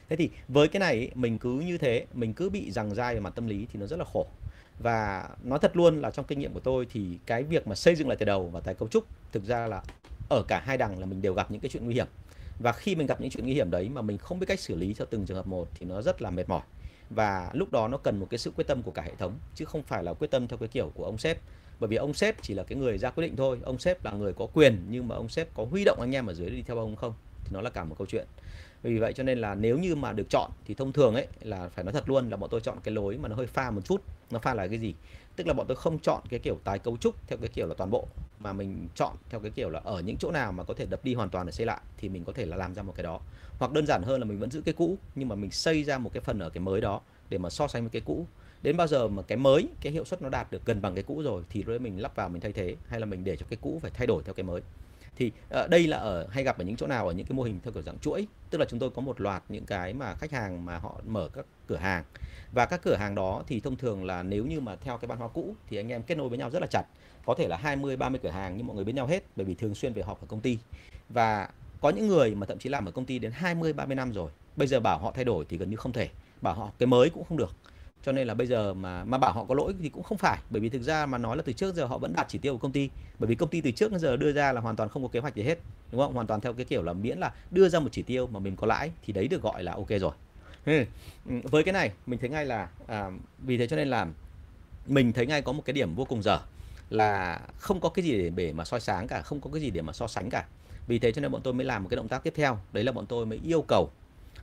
thế 0.10 0.16
thì 0.16 0.30
với 0.48 0.68
cái 0.68 0.80
này 0.80 1.12
mình 1.16 1.38
cứ 1.38 1.52
như 1.52 1.78
thế 1.78 2.06
mình 2.14 2.34
cứ 2.34 2.50
bị 2.50 2.72
rằng 2.72 2.96
dai 2.96 3.14
về 3.14 3.20
mặt 3.20 3.34
tâm 3.36 3.48
lý 3.48 3.68
thì 3.74 3.80
nó 3.80 3.86
rất 3.86 4.00
là 4.00 4.06
khổ. 4.14 4.28
Và 4.80 5.30
nói 5.44 5.60
thật 5.60 5.78
luôn 5.78 6.02
là 6.02 6.12
trong 6.12 6.26
kinh 6.26 6.40
nghiệm 6.40 6.54
của 6.54 6.60
tôi 6.60 6.88
thì 6.92 7.20
cái 7.26 7.44
việc 7.44 7.68
mà 7.68 7.76
xây 7.76 7.96
dựng 7.96 8.08
lại 8.08 8.18
từ 8.18 8.26
đầu 8.26 8.50
và 8.54 8.60
tái 8.60 8.74
cấu 8.74 8.88
trúc 8.88 9.06
thực 9.32 9.44
ra 9.44 9.68
là 9.68 9.82
ở 10.30 10.44
cả 10.48 10.62
hai 10.66 10.78
đằng 10.78 11.00
là 11.00 11.06
mình 11.06 11.22
đều 11.22 11.34
gặp 11.34 11.52
những 11.52 11.62
cái 11.62 11.70
chuyện 11.70 11.86
nguy 11.86 11.94
hiểm. 11.94 12.08
Và 12.60 12.72
khi 12.72 12.96
mình 12.96 13.08
gặp 13.08 13.22
những 13.22 13.30
chuyện 13.30 13.46
nguy 13.46 13.54
hiểm 13.54 13.72
đấy 13.72 13.90
mà 13.90 14.02
mình 14.02 14.18
không 14.18 14.40
biết 14.40 14.46
cách 14.50 14.60
xử 14.60 14.76
lý 14.76 14.94
cho 14.94 15.06
từng 15.06 15.26
trường 15.26 15.38
hợp 15.38 15.48
một 15.48 15.70
thì 15.76 15.86
nó 15.86 16.02
rất 16.02 16.22
là 16.22 16.30
mệt 16.30 16.50
mỏi. 16.50 16.62
Và 17.10 17.50
lúc 17.54 17.72
đó 17.72 17.88
nó 17.88 17.98
cần 17.98 18.20
một 18.20 18.28
cái 18.30 18.38
sự 18.38 18.52
quyết 18.56 18.68
tâm 18.68 18.84
của 18.84 18.92
cả 18.92 19.02
hệ 19.02 19.12
thống, 19.16 19.34
chứ 19.56 19.66
không 19.66 19.84
phải 19.84 20.04
là 20.04 20.14
quyết 20.14 20.32
tâm 20.32 20.48
theo 20.48 20.58
cái 20.58 20.68
kiểu 20.68 20.92
của 20.96 21.04
ông 21.04 21.18
sếp. 21.18 21.40
Bởi 21.80 21.88
vì 21.88 21.96
ông 21.96 22.14
sếp 22.14 22.36
chỉ 22.42 22.54
là 22.54 22.64
cái 22.64 22.78
người 22.78 22.98
ra 22.98 23.10
quyết 23.10 23.24
định 23.24 23.36
thôi. 23.36 23.60
Ông 23.64 23.80
sếp 23.80 24.06
là 24.06 24.12
người 24.12 24.34
có 24.34 24.48
quyền 24.54 24.86
nhưng 24.90 25.08
mà 25.08 25.16
ông 25.16 25.30
sếp 25.30 25.54
có 25.54 25.66
huy 25.72 25.84
động 25.84 26.02
anh 26.02 26.16
em 26.16 26.26
ở 26.26 26.34
dưới 26.34 26.50
đi 26.50 26.62
theo 26.62 26.78
ông 26.78 26.96
không? 26.96 27.14
Thì 27.44 27.50
nó 27.54 27.62
là 27.62 27.70
cả 27.70 27.84
một 27.84 27.96
câu 27.98 28.08
chuyện. 28.08 28.28
Vì 28.84 28.98
vậy 28.98 29.14
cho 29.14 29.24
nên 29.24 29.40
là 29.40 29.56
nếu 29.56 29.78
như 29.78 29.96
mà 29.96 30.14
được 30.14 30.30
chọn 30.30 30.52
thì 30.66 30.74
thông 30.74 30.94
thường 30.94 31.16
ấy 31.16 31.28
là 31.42 31.70
phải 31.70 31.84
nói 31.84 31.94
thật 31.94 32.10
luôn 32.10 32.30
là 32.30 32.38
bọn 32.38 32.50
tôi 32.50 32.62
chọn 32.62 32.78
cái 32.84 32.94
lối 32.94 33.18
mà 33.18 33.30
nó 33.30 33.36
hơi 33.36 33.48
pha 33.48 33.72
một 33.72 33.82
chút, 33.86 34.02
nó 34.32 34.40
pha 34.40 34.54
là 34.54 34.68
cái 34.68 34.80
gì? 34.80 34.94
Tức 35.36 35.48
là 35.48 35.54
bọn 35.54 35.68
tôi 35.68 35.76
không 35.76 36.00
chọn 36.00 36.22
cái 36.30 36.40
kiểu 36.40 36.60
tái 36.64 36.80
cấu 36.80 36.98
trúc 36.98 37.16
theo 37.28 37.38
cái 37.38 37.50
kiểu 37.54 37.68
là 37.68 37.74
toàn 37.78 37.92
bộ, 37.92 38.08
mà 38.40 38.54
mình 38.54 38.88
chọn 38.96 39.16
theo 39.30 39.40
cái 39.40 39.52
kiểu 39.52 39.70
là 39.70 39.82
ở 39.84 40.00
những 40.00 40.18
chỗ 40.18 40.32
nào 40.32 40.52
mà 40.52 40.64
có 40.64 40.74
thể 40.74 40.86
đập 40.86 41.00
đi 41.04 41.14
hoàn 41.14 41.30
toàn 41.30 41.46
để 41.46 41.52
xây 41.52 41.66
lại 41.66 41.82
thì 41.98 42.10
mình 42.10 42.24
có 42.24 42.34
thể 42.34 42.46
là 42.46 42.58
làm 42.58 42.76
ra 42.76 42.84
một 42.84 42.94
cái 42.96 43.04
đó. 43.04 43.20
Hoặc 43.60 43.72
đơn 43.72 43.86
giản 43.88 44.04
hơn 44.04 44.22
là 44.22 44.26
mình 44.26 44.40
vẫn 44.40 44.52
giữ 44.52 44.62
cái 44.62 44.74
cũ, 44.74 44.98
nhưng 45.16 45.30
mà 45.30 45.36
mình 45.36 45.52
xây 45.52 45.84
ra 45.84 45.98
một 45.98 46.14
cái 46.14 46.22
phần 46.22 46.40
ở 46.40 46.50
cái 46.50 46.62
mới 46.62 46.82
đó 46.82 47.02
để 47.30 47.38
mà 47.38 47.50
so 47.50 47.68
sánh 47.68 47.82
với 47.84 47.90
cái 47.90 48.02
cũ. 48.06 48.28
Đến 48.62 48.78
bao 48.78 48.88
giờ 48.88 49.08
mà 49.08 49.22
cái 49.22 49.38
mới, 49.38 49.68
cái 49.82 49.94
hiệu 49.94 50.06
suất 50.06 50.22
nó 50.22 50.30
đạt 50.30 50.52
được 50.52 50.66
gần 50.66 50.82
bằng 50.82 50.96
cái 50.96 51.04
cũ 51.04 51.22
rồi 51.22 51.44
thì 51.50 51.64
lúc 51.64 51.82
mình 51.82 52.02
lắp 52.02 52.16
vào 52.16 52.30
mình 52.30 52.42
thay 52.42 52.54
thế, 52.54 52.76
hay 52.88 53.00
là 53.00 53.06
mình 53.06 53.24
để 53.24 53.36
cho 53.36 53.46
cái 53.50 53.58
cũ 53.62 53.80
phải 53.82 53.92
thay 53.92 54.08
đổi 54.08 54.24
theo 54.24 54.34
cái 54.34 54.44
mới 54.44 54.62
thì 55.16 55.32
uh, 55.64 55.70
đây 55.70 55.88
là 55.88 55.98
ở 55.98 56.28
hay 56.32 56.44
gặp 56.44 56.58
ở 56.58 56.64
những 56.64 56.76
chỗ 56.76 56.88
nào 56.88 57.08
ở 57.08 57.14
những 57.14 57.26
cái 57.26 57.36
mô 57.36 57.44
hình 57.44 57.60
theo 57.64 57.74
kiểu 57.74 57.84
dạng 57.84 58.00
chuỗi? 58.00 58.28
Tức 58.50 58.58
là 58.58 58.66
chúng 58.70 58.80
tôi 58.80 58.90
có 58.90 59.02
một 59.02 59.22
loạt 59.22 59.44
những 59.50 59.66
cái 59.66 59.94
mà 59.94 60.16
khách 60.16 60.32
hàng 60.32 60.66
mà 60.66 60.78
họ 60.78 61.02
mở 61.06 61.30
các 61.34 61.46
cửa 61.68 61.78
hàng. 61.78 62.04
Và 62.52 62.66
các 62.66 62.82
cửa 62.84 62.96
hàng 62.96 63.16
đó 63.16 63.44
thì 63.48 63.60
thông 63.60 63.76
thường 63.76 64.04
là 64.04 64.24
nếu 64.24 64.46
như 64.46 64.60
mà 64.60 64.76
theo 64.76 64.98
cái 64.98 65.08
văn 65.08 65.18
hóa 65.18 65.28
cũ 65.28 65.56
thì 65.70 65.78
anh 65.78 65.92
em 65.92 66.04
kết 66.04 66.18
nối 66.18 66.30
với 66.30 66.38
nhau 66.38 66.50
rất 66.50 66.60
là 66.60 66.68
chặt. 66.68 66.84
Có 67.26 67.36
thể 67.38 67.48
là 67.48 67.58
20 67.58 67.98
30 67.98 68.20
cửa 68.24 68.30
hàng 68.30 68.58
nhưng 68.58 68.68
mọi 68.68 68.76
người 68.76 68.86
bên 68.86 68.96
nhau 68.96 69.08
hết 69.08 69.24
bởi 69.36 69.46
vì 69.46 69.56
thường 69.56 69.76
xuyên 69.76 69.94
về 69.94 70.02
họp 70.02 70.22
ở 70.22 70.28
công 70.28 70.42
ty. 70.42 70.58
Và 71.10 71.50
có 71.82 71.90
những 71.90 72.08
người 72.08 72.36
mà 72.36 72.46
thậm 72.46 72.60
chí 72.60 72.70
làm 72.70 72.86
ở 72.86 72.92
công 72.92 73.06
ty 73.06 73.20
đến 73.20 73.32
20 73.32 73.74
30 73.74 73.96
năm 73.96 74.12
rồi 74.12 74.32
bây 74.56 74.68
giờ 74.68 74.80
bảo 74.80 75.00
họ 75.00 75.12
thay 75.12 75.26
đổi 75.26 75.46
thì 75.50 75.58
gần 75.58 75.70
như 75.70 75.78
không 75.78 75.94
thể. 75.94 76.10
Bảo 76.42 76.54
họ 76.54 76.72
cái 76.80 76.88
mới 76.88 77.10
cũng 77.10 77.24
không 77.24 77.38
được 77.38 77.56
cho 78.06 78.12
nên 78.12 78.28
là 78.28 78.34
bây 78.34 78.48
giờ 78.48 78.74
mà 78.74 79.04
mà 79.04 79.18
bảo 79.18 79.34
họ 79.34 79.46
có 79.46 79.56
lỗi 79.56 79.74
thì 79.82 79.90
cũng 79.90 80.04
không 80.04 80.18
phải. 80.18 80.38
Bởi 80.50 80.62
vì 80.62 80.70
thực 80.70 80.82
ra 80.82 81.06
mà 81.06 81.18
nói 81.18 81.38
là 81.38 81.44
từ 81.46 81.54
trước 81.54 81.76
giờ 81.76 81.86
họ 81.86 81.98
vẫn 81.98 82.14
đạt 82.14 82.26
chỉ 82.30 82.38
tiêu 82.38 82.54
của 82.54 82.60
công 82.60 82.72
ty. 82.72 82.90
Bởi 83.20 83.28
vì 83.28 83.36
công 83.36 83.50
ty 83.50 83.62
từ 83.62 83.72
trước 83.72 83.92
đến 83.92 84.00
giờ 84.00 84.18
đưa 84.18 84.32
ra 84.32 84.52
là 84.52 84.62
hoàn 84.62 84.76
toàn 84.76 84.90
không 84.90 85.04
có 85.04 85.08
kế 85.08 85.20
hoạch 85.20 85.36
gì 85.36 85.44
hết 85.44 85.60
đúng 85.92 86.02
không? 86.02 86.14
Hoàn 86.14 86.28
toàn 86.28 86.42
theo 86.42 86.54
cái 86.54 86.66
kiểu 86.66 86.84
là 86.84 86.94
miễn 86.94 87.18
là 87.18 87.34
đưa 87.52 87.70
ra 87.70 87.80
một 87.80 87.90
chỉ 87.92 88.02
tiêu 88.02 88.28
mà 88.28 88.40
mình 88.40 88.56
có 88.56 88.68
lãi 88.68 88.92
thì 89.06 89.14
đấy 89.14 89.28
được 89.28 89.42
gọi 89.42 89.64
là 89.64 89.72
ok 89.72 89.90
rồi. 89.90 90.12
Ừ, 90.66 90.84
với 91.44 91.64
cái 91.64 91.74
này 91.74 91.92
mình 92.06 92.20
thấy 92.20 92.30
ngay 92.30 92.46
là 92.46 92.70
à, 92.88 93.12
vì 93.40 93.58
thế 93.58 93.68
cho 93.68 93.76
nên 93.76 93.88
là 93.88 94.08
mình 94.88 95.14
thấy 95.14 95.26
ngay 95.26 95.42
có 95.42 95.52
một 95.52 95.62
cái 95.66 95.74
điểm 95.74 95.96
vô 95.96 96.06
cùng 96.06 96.22
dở 96.24 96.40
là 96.90 97.40
không 97.58 97.80
có 97.80 97.90
cái 97.90 98.06
gì 98.06 98.18
để, 98.18 98.30
để 98.30 98.54
mà 98.54 98.66
soi 98.66 98.80
sáng 98.80 99.08
cả 99.08 99.22
không 99.22 99.42
có 99.42 99.50
cái 99.54 99.62
gì 99.62 99.70
để 99.70 99.82
mà 99.82 99.94
so 99.94 100.08
sánh 100.08 100.30
cả. 100.30 100.46
Vì 100.88 101.00
thế 101.00 101.12
cho 101.12 101.22
nên 101.22 101.32
bọn 101.32 101.42
tôi 101.42 101.54
mới 101.54 101.66
làm 101.66 101.84
một 101.84 101.90
cái 101.90 101.96
động 101.96 102.08
tác 102.08 102.24
tiếp 102.24 102.34
theo. 102.36 102.60
Đấy 102.74 102.84
là 102.84 102.92
bọn 102.92 103.06
tôi 103.06 103.26
mới 103.26 103.40
yêu 103.44 103.62
cầu 103.68 103.90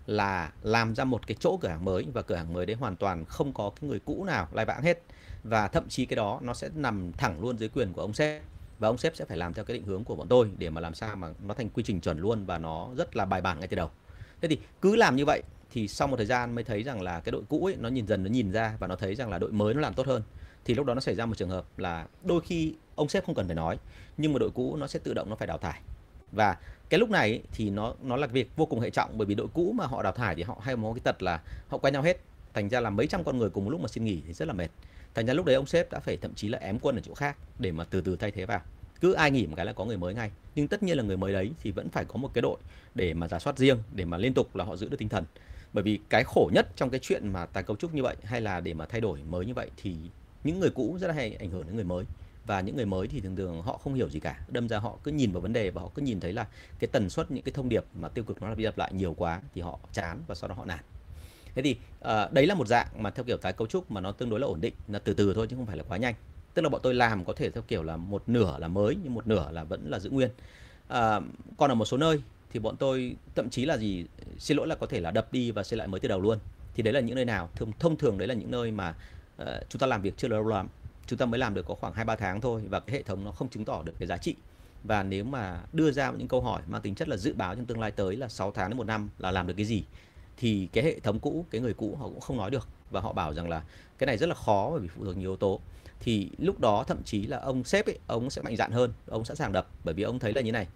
là 0.06 0.52
làm 0.62 0.94
ra 0.94 1.04
một 1.04 1.26
cái 1.26 1.36
chỗ 1.40 1.58
cửa 1.60 1.68
hàng 1.68 1.84
mới 1.84 2.06
và 2.12 2.22
cửa 2.22 2.36
hàng 2.36 2.52
mới 2.52 2.66
đấy 2.66 2.76
hoàn 2.80 2.96
toàn 2.96 3.24
không 3.24 3.52
có 3.52 3.70
cái 3.80 3.90
người 3.90 4.00
cũ 4.04 4.24
nào 4.24 4.48
lai 4.52 4.64
vãng 4.64 4.82
hết. 4.82 5.02
Và 5.44 5.68
thậm 5.68 5.88
chí 5.88 6.06
cái 6.06 6.16
đó 6.16 6.38
nó 6.42 6.54
sẽ 6.54 6.68
nằm 6.74 7.12
thẳng 7.12 7.40
luôn 7.40 7.58
dưới 7.58 7.68
quyền 7.68 7.92
của 7.92 8.00
ông 8.00 8.12
sếp. 8.12 8.42
Và 8.78 8.88
ông 8.88 8.98
sếp 8.98 9.16
sẽ 9.16 9.24
phải 9.24 9.36
làm 9.38 9.54
theo 9.54 9.64
cái 9.64 9.76
định 9.76 9.86
hướng 9.86 10.04
của 10.04 10.16
bọn 10.16 10.28
tôi 10.28 10.50
để 10.58 10.70
mà 10.70 10.80
làm 10.80 10.94
sao 10.94 11.16
mà 11.16 11.28
nó 11.42 11.54
thành 11.54 11.70
quy 11.70 11.82
trình 11.82 12.00
chuẩn 12.00 12.18
luôn 12.18 12.44
và 12.46 12.58
nó 12.58 12.88
rất 12.96 13.16
là 13.16 13.24
bài 13.24 13.40
bản 13.40 13.58
ngay 13.58 13.68
từ 13.68 13.76
đầu. 13.76 13.90
Thế 14.40 14.48
thì 14.48 14.58
cứ 14.80 14.96
làm 14.96 15.16
như 15.16 15.24
vậy 15.24 15.42
thì 15.70 15.88
sau 15.88 16.08
một 16.08 16.16
thời 16.16 16.26
gian 16.26 16.54
mới 16.54 16.64
thấy 16.64 16.82
rằng 16.82 17.02
là 17.02 17.20
cái 17.20 17.32
đội 17.32 17.42
cũ 17.48 17.64
ấy 17.64 17.76
nó 17.80 17.88
nhìn 17.88 18.06
dần 18.06 18.24
nó 18.24 18.30
nhìn 18.30 18.52
ra 18.52 18.76
và 18.78 18.86
nó 18.86 18.96
thấy 18.96 19.14
rằng 19.14 19.30
là 19.30 19.38
đội 19.38 19.52
mới 19.52 19.74
nó 19.74 19.80
làm 19.80 19.94
tốt 19.94 20.06
hơn. 20.06 20.22
Thì 20.64 20.74
lúc 20.74 20.86
đó 20.86 20.94
nó 20.94 21.00
xảy 21.00 21.14
ra 21.14 21.26
một 21.26 21.36
trường 21.36 21.50
hợp 21.50 21.78
là 21.78 22.06
đôi 22.24 22.40
khi 22.40 22.74
ông 22.94 23.08
sếp 23.08 23.26
không 23.26 23.34
cần 23.34 23.46
phải 23.46 23.54
nói, 23.54 23.78
nhưng 24.16 24.32
mà 24.32 24.38
đội 24.38 24.50
cũ 24.54 24.76
nó 24.76 24.86
sẽ 24.86 24.98
tự 24.98 25.14
động 25.14 25.30
nó 25.30 25.36
phải 25.36 25.46
đào 25.46 25.58
thải. 25.58 25.80
Và 26.32 26.56
cái 26.92 26.98
lúc 26.98 27.10
này 27.10 27.42
thì 27.52 27.70
nó 27.70 27.94
nó 28.02 28.16
là 28.16 28.26
việc 28.26 28.50
vô 28.56 28.66
cùng 28.66 28.80
hệ 28.80 28.90
trọng 28.90 29.18
bởi 29.18 29.26
vì 29.26 29.34
đội 29.34 29.46
cũ 29.54 29.72
mà 29.76 29.86
họ 29.86 30.02
đào 30.02 30.12
thải 30.12 30.34
thì 30.34 30.42
họ 30.42 30.60
hay 30.62 30.76
có 30.76 30.92
cái 30.94 31.00
tật 31.04 31.22
là 31.22 31.40
họ 31.68 31.78
quen 31.78 31.94
nhau 31.94 32.02
hết. 32.02 32.20
Thành 32.54 32.68
ra 32.68 32.80
là 32.80 32.90
mấy 32.90 33.06
trăm 33.06 33.24
con 33.24 33.38
người 33.38 33.50
cùng 33.50 33.64
một 33.64 33.70
lúc 33.70 33.80
mà 33.80 33.88
xin 33.88 34.04
nghỉ 34.04 34.20
thì 34.26 34.32
rất 34.32 34.48
là 34.48 34.54
mệt. 34.54 34.68
Thành 35.14 35.26
ra 35.26 35.34
lúc 35.34 35.46
đấy 35.46 35.56
ông 35.56 35.66
sếp 35.66 35.92
đã 35.92 36.00
phải 36.00 36.16
thậm 36.16 36.34
chí 36.34 36.48
là 36.48 36.58
ém 36.58 36.78
quân 36.78 36.96
ở 36.96 37.00
chỗ 37.04 37.14
khác 37.14 37.36
để 37.58 37.72
mà 37.72 37.84
từ 37.84 38.00
từ 38.00 38.16
thay 38.16 38.30
thế 38.30 38.46
vào. 38.46 38.60
Cứ 39.00 39.12
ai 39.12 39.30
nghỉ 39.30 39.46
một 39.46 39.54
cái 39.56 39.66
là 39.66 39.72
có 39.72 39.84
người 39.84 39.96
mới 39.96 40.14
ngay. 40.14 40.30
Nhưng 40.54 40.68
tất 40.68 40.82
nhiên 40.82 40.96
là 40.96 41.02
người 41.02 41.16
mới 41.16 41.32
đấy 41.32 41.52
thì 41.62 41.70
vẫn 41.70 41.88
phải 41.88 42.04
có 42.04 42.16
một 42.16 42.30
cái 42.34 42.42
đội 42.42 42.58
để 42.94 43.14
mà 43.14 43.28
giả 43.28 43.38
soát 43.38 43.58
riêng, 43.58 43.78
để 43.92 44.04
mà 44.04 44.18
liên 44.18 44.34
tục 44.34 44.56
là 44.56 44.64
họ 44.64 44.76
giữ 44.76 44.88
được 44.88 44.96
tinh 44.96 45.08
thần. 45.08 45.24
Bởi 45.72 45.84
vì 45.84 45.98
cái 46.08 46.24
khổ 46.24 46.50
nhất 46.54 46.68
trong 46.76 46.90
cái 46.90 47.00
chuyện 47.00 47.32
mà 47.32 47.46
tái 47.46 47.62
cấu 47.62 47.76
trúc 47.76 47.94
như 47.94 48.02
vậy 48.02 48.16
hay 48.24 48.40
là 48.40 48.60
để 48.60 48.74
mà 48.74 48.86
thay 48.86 49.00
đổi 49.00 49.18
mới 49.30 49.46
như 49.46 49.54
vậy 49.54 49.70
thì 49.76 49.96
những 50.44 50.60
người 50.60 50.70
cũ 50.70 50.98
rất 51.00 51.08
là 51.08 51.14
hay 51.14 51.36
ảnh 51.38 51.50
hưởng 51.50 51.66
đến 51.66 51.74
người 51.74 51.84
mới 51.84 52.04
và 52.46 52.60
những 52.60 52.76
người 52.76 52.86
mới 52.86 53.08
thì 53.08 53.20
thường 53.20 53.36
thường 53.36 53.62
họ 53.62 53.78
không 53.78 53.94
hiểu 53.94 54.08
gì 54.08 54.20
cả. 54.20 54.40
Đâm 54.48 54.68
ra 54.68 54.78
họ 54.78 54.98
cứ 55.04 55.10
nhìn 55.10 55.32
vào 55.32 55.40
vấn 55.40 55.52
đề 55.52 55.70
và 55.70 55.82
họ 55.82 55.90
cứ 55.94 56.02
nhìn 56.02 56.20
thấy 56.20 56.32
là 56.32 56.46
cái 56.78 56.88
tần 56.92 57.10
suất 57.10 57.30
những 57.30 57.44
cái 57.44 57.52
thông 57.52 57.68
điệp 57.68 57.84
mà 57.94 58.08
tiêu 58.08 58.24
cực 58.24 58.42
nó 58.42 58.48
lặp 58.48 58.58
đi 58.58 58.64
lặp 58.64 58.78
lại 58.78 58.92
nhiều 58.92 59.14
quá 59.14 59.40
thì 59.54 59.60
họ 59.60 59.78
chán 59.92 60.22
và 60.26 60.34
sau 60.34 60.48
đó 60.48 60.54
họ 60.54 60.64
nản. 60.64 60.80
Thế 61.54 61.62
thì 61.62 61.76
uh, 61.98 62.32
đấy 62.32 62.46
là 62.46 62.54
một 62.54 62.66
dạng 62.66 62.86
mà 62.98 63.10
theo 63.10 63.24
kiểu 63.24 63.36
tái 63.36 63.52
cấu 63.52 63.66
trúc 63.66 63.90
mà 63.90 64.00
nó 64.00 64.12
tương 64.12 64.30
đối 64.30 64.40
là 64.40 64.46
ổn 64.46 64.60
định 64.60 64.74
là 64.88 64.98
từ 64.98 65.14
từ 65.14 65.34
thôi 65.34 65.46
chứ 65.50 65.56
không 65.56 65.66
phải 65.66 65.76
là 65.76 65.84
quá 65.88 65.96
nhanh. 65.96 66.14
Tức 66.54 66.62
là 66.62 66.68
bọn 66.68 66.80
tôi 66.84 66.94
làm 66.94 67.24
có 67.24 67.32
thể 67.32 67.50
theo 67.50 67.62
kiểu 67.68 67.82
là 67.82 67.96
một 67.96 68.22
nửa 68.26 68.58
là 68.58 68.68
mới 68.68 68.96
nhưng 69.02 69.14
một 69.14 69.26
nửa 69.26 69.50
là 69.50 69.64
vẫn 69.64 69.90
là 69.90 69.98
giữ 69.98 70.10
nguyên. 70.10 70.30
À, 70.88 71.20
còn 71.56 71.70
ở 71.70 71.74
một 71.74 71.84
số 71.84 71.96
nơi 71.96 72.22
thì 72.52 72.60
bọn 72.60 72.76
tôi 72.76 73.16
thậm 73.34 73.50
chí 73.50 73.64
là 73.64 73.76
gì 73.76 74.06
xin 74.38 74.56
lỗi 74.56 74.66
là 74.66 74.74
có 74.74 74.86
thể 74.86 75.00
là 75.00 75.10
đập 75.10 75.32
đi 75.32 75.50
và 75.50 75.62
xây 75.62 75.76
lại 75.76 75.88
mới 75.88 76.00
từ 76.00 76.08
đầu 76.08 76.20
luôn. 76.20 76.38
Thì 76.74 76.82
đấy 76.82 76.94
là 76.94 77.00
những 77.00 77.16
nơi 77.16 77.24
nào? 77.24 77.48
Thông 77.54 77.72
thông 77.78 77.96
thường 77.96 78.18
đấy 78.18 78.28
là 78.28 78.34
những 78.34 78.50
nơi 78.50 78.70
mà 78.70 78.94
uh, 79.42 79.48
chúng 79.68 79.80
ta 79.80 79.86
làm 79.86 80.02
việc 80.02 80.14
chưa 80.16 80.28
lâu 80.28 80.46
lắm 80.46 80.68
chúng 81.06 81.18
ta 81.18 81.26
mới 81.26 81.38
làm 81.38 81.54
được 81.54 81.66
có 81.66 81.74
khoảng 81.74 81.92
hai, 81.92 82.04
ba 82.04 82.16
tháng 82.16 82.40
thôi 82.40 82.62
và 82.68 82.80
cái 82.80 82.96
hệ 82.96 83.02
thống 83.02 83.24
nó 83.24 83.32
không 83.32 83.48
chứng 83.48 83.64
tỏ 83.64 83.82
được 83.82 83.92
cái 83.98 84.06
giá 84.06 84.16
trị. 84.16 84.34
Và 84.84 85.02
nếu 85.02 85.24
mà 85.24 85.60
đưa 85.72 85.90
ra 85.90 86.10
những 86.10 86.28
câu 86.28 86.40
hỏi 86.40 86.62
mang 86.66 86.82
tính 86.82 86.94
chất 86.94 87.08
là 87.08 87.16
dự 87.16 87.34
báo 87.34 87.54
trong 87.54 87.66
tương 87.66 87.80
lai 87.80 87.90
tới 87.90 88.16
là 88.16 88.28
6 88.28 88.50
tháng 88.50 88.70
đến 88.70 88.76
một 88.78 88.86
năm 88.86 89.10
là 89.18 89.30
làm 89.30 89.46
được 89.46 89.54
cái 89.56 89.66
gì, 89.66 89.84
thì 90.36 90.68
cái 90.72 90.84
hệ 90.84 91.00
thống 91.00 91.20
cũ, 91.20 91.46
cái 91.50 91.60
người 91.60 91.74
cũ 91.74 91.96
họ 92.00 92.08
cũng 92.08 92.20
không 92.20 92.36
nói 92.36 92.50
được. 92.50 92.68
Và 92.90 93.00
họ 93.00 93.12
bảo 93.12 93.34
rằng 93.34 93.48
là 93.48 93.62
cái 93.98 94.06
này 94.06 94.18
rất 94.18 94.28
là 94.28 94.34
khó 94.34 94.70
bởi 94.70 94.80
vì 94.80 94.88
phụ 94.88 95.04
thuộc 95.04 95.16
nhiều 95.16 95.30
yếu 95.30 95.36
tố. 95.36 95.60
Thì 96.00 96.30
lúc 96.38 96.60
đó 96.60 96.84
thậm 96.84 97.02
chí 97.04 97.26
là 97.26 97.38
ông 97.38 97.64
sếp 97.64 97.86
ấy, 97.86 97.98
ông 98.06 98.30
sẽ 98.30 98.42
mạnh 98.42 98.56
dạn 98.56 98.70
hơn, 98.70 98.92
ông 99.06 99.24
sẵn 99.24 99.36
sàng 99.36 99.52
đập 99.52 99.68
bởi 99.84 99.94
vì 99.94 100.02
ông 100.02 100.18
thấy 100.18 100.32
là 100.34 100.40
như 100.40 100.52
này. 100.52 100.66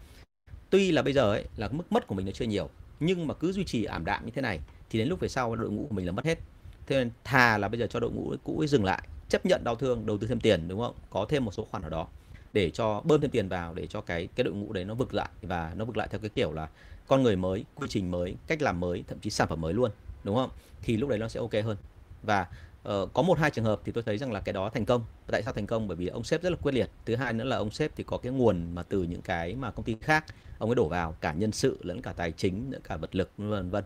Tuy 0.70 0.92
là 0.92 1.02
bây 1.02 1.12
giờ 1.12 1.32
ấy 1.32 1.44
là 1.56 1.68
mức 1.68 1.92
mất 1.92 2.06
của 2.06 2.14
mình 2.14 2.26
nó 2.26 2.32
chưa 2.32 2.44
nhiều, 2.44 2.70
nhưng 3.00 3.26
mà 3.26 3.34
cứ 3.34 3.52
duy 3.52 3.64
trì 3.64 3.84
ảm 3.84 4.04
đạm 4.04 4.24
như 4.24 4.30
thế 4.34 4.42
này 4.42 4.60
thì 4.90 4.98
đến 4.98 5.08
lúc 5.08 5.20
về 5.20 5.28
sau 5.28 5.56
đội 5.56 5.70
ngũ 5.70 5.86
của 5.88 5.94
mình 5.94 6.06
là 6.06 6.12
mất 6.12 6.24
hết. 6.24 6.38
Thế 6.86 6.96
nên 6.96 7.10
thà 7.24 7.58
là 7.58 7.68
bây 7.68 7.80
giờ 7.80 7.86
cho 7.86 8.00
đội 8.00 8.10
ngũ 8.10 8.34
cũ 8.44 8.58
ấy 8.58 8.68
dừng 8.68 8.84
lại 8.84 9.08
chấp 9.28 9.46
nhận 9.46 9.64
đau 9.64 9.76
thương 9.76 10.06
đầu 10.06 10.18
tư 10.18 10.26
thêm 10.26 10.40
tiền 10.40 10.68
đúng 10.68 10.80
không? 10.80 10.94
Có 11.10 11.26
thêm 11.28 11.44
một 11.44 11.54
số 11.54 11.64
khoản 11.64 11.82
ở 11.82 11.88
đó 11.88 12.06
để 12.52 12.70
cho 12.70 13.00
bơm 13.04 13.20
thêm 13.20 13.30
tiền 13.30 13.48
vào 13.48 13.74
để 13.74 13.86
cho 13.86 14.00
cái 14.00 14.28
cái 14.34 14.44
đội 14.44 14.54
ngũ 14.54 14.72
đấy 14.72 14.84
nó 14.84 14.94
vực 14.94 15.14
lại 15.14 15.28
và 15.42 15.72
nó 15.76 15.84
vực 15.84 15.96
lại 15.96 16.08
theo 16.10 16.20
cái 16.20 16.30
kiểu 16.30 16.52
là 16.52 16.68
con 17.06 17.22
người 17.22 17.36
mới 17.36 17.64
quy 17.74 17.86
trình 17.90 18.10
mới 18.10 18.34
cách 18.46 18.62
làm 18.62 18.80
mới 18.80 19.04
thậm 19.08 19.18
chí 19.18 19.30
sản 19.30 19.48
phẩm 19.48 19.60
mới 19.60 19.72
luôn 19.72 19.90
đúng 20.24 20.36
không? 20.36 20.50
Thì 20.82 20.96
lúc 20.96 21.10
đấy 21.10 21.18
nó 21.18 21.28
sẽ 21.28 21.40
ok 21.40 21.52
hơn. 21.64 21.76
Và 22.22 22.46
uh, 22.88 23.12
có 23.12 23.22
một 23.22 23.38
hai 23.38 23.50
trường 23.50 23.64
hợp 23.64 23.80
thì 23.84 23.92
tôi 23.92 24.02
thấy 24.02 24.18
rằng 24.18 24.32
là 24.32 24.40
cái 24.40 24.52
đó 24.52 24.70
thành 24.74 24.84
công. 24.84 25.04
Tại 25.26 25.42
sao 25.42 25.52
thành 25.52 25.66
công? 25.66 25.88
Bởi 25.88 25.96
vì 25.96 26.06
ông 26.06 26.24
sếp 26.24 26.42
rất 26.42 26.50
là 26.50 26.56
quyết 26.62 26.72
liệt. 26.72 26.90
Thứ 27.04 27.16
hai 27.16 27.32
nữa 27.32 27.44
là 27.44 27.56
ông 27.56 27.70
sếp 27.70 27.96
thì 27.96 28.04
có 28.04 28.18
cái 28.18 28.32
nguồn 28.32 28.74
mà 28.74 28.82
từ 28.82 29.02
những 29.02 29.22
cái 29.22 29.54
mà 29.54 29.70
công 29.70 29.84
ty 29.84 29.96
khác 30.00 30.24
ông 30.58 30.70
ấy 30.70 30.74
đổ 30.74 30.88
vào 30.88 31.16
cả 31.20 31.32
nhân 31.32 31.52
sự 31.52 31.78
lẫn 31.82 32.02
cả 32.02 32.12
tài 32.12 32.32
chính 32.32 32.70
lẫn 32.70 32.82
cả 32.82 32.96
vật 32.96 33.14
lực 33.14 33.30
vân 33.36 33.70
vân 33.70 33.84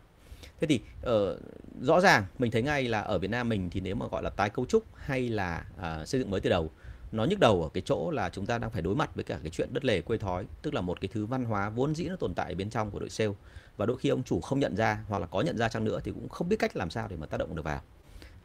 thế 0.61 0.67
thì 0.67 0.81
uh, 1.01 1.39
rõ 1.81 2.01
ràng 2.01 2.25
mình 2.39 2.51
thấy 2.51 2.63
ngay 2.63 2.89
là 2.89 3.01
ở 3.01 3.19
Việt 3.19 3.31
Nam 3.31 3.49
mình 3.49 3.71
thì 3.71 3.81
nếu 3.81 3.95
mà 3.95 4.07
gọi 4.07 4.23
là 4.23 4.31
tái 4.31 4.51
cấu 4.51 4.67
trúc 4.67 4.85
hay 4.95 5.29
là 5.29 5.65
uh, 5.77 6.09
xây 6.09 6.21
dựng 6.21 6.31
mới 6.31 6.41
từ 6.41 6.51
đầu 6.51 6.71
nó 7.13 7.25
nhức 7.25 7.41
đầu 7.41 7.63
ở 7.63 7.69
cái 7.69 7.83
chỗ 7.87 8.11
là 8.11 8.31
chúng 8.31 8.47
ta 8.47 8.59
đang 8.59 8.71
phải 8.71 8.83
đối 8.83 8.95
mặt 8.95 9.15
với 9.15 9.25
cả 9.25 9.39
cái 9.43 9.51
chuyện 9.51 9.69
đất 9.73 9.85
lề 9.85 10.01
quê 10.01 10.19
thói 10.19 10.45
tức 10.63 10.75
là 10.75 10.81
một 10.81 11.01
cái 11.01 11.09
thứ 11.13 11.27
văn 11.27 11.45
hóa 11.45 11.71
vốn 11.71 11.95
dĩ 11.95 12.05
nó 12.05 12.17
tồn 12.17 12.35
tại 12.35 12.55
bên 12.55 12.71
trong 12.71 12.91
của 12.91 12.99
đội 12.99 13.11
sale. 13.11 13.33
Và 13.77 13.87
đôi 13.87 13.97
khi 13.99 14.09
ông 14.09 14.23
chủ 14.23 14.41
không 14.41 14.61
nhận 14.61 14.77
ra 14.77 15.05
hoặc 15.09 15.19
là 15.19 15.27
có 15.27 15.41
nhận 15.41 15.59
ra 15.59 15.69
chăng 15.69 15.85
nữa 15.85 16.01
thì 16.05 16.13
cũng 16.13 16.29
không 16.29 16.49
biết 16.49 16.57
cách 16.59 16.77
làm 16.77 16.91
sao 16.91 17.09
để 17.09 17.17
mà 17.17 17.27
tác 17.27 17.37
động 17.37 17.57
được 17.57 17.65
vào. 17.65 17.81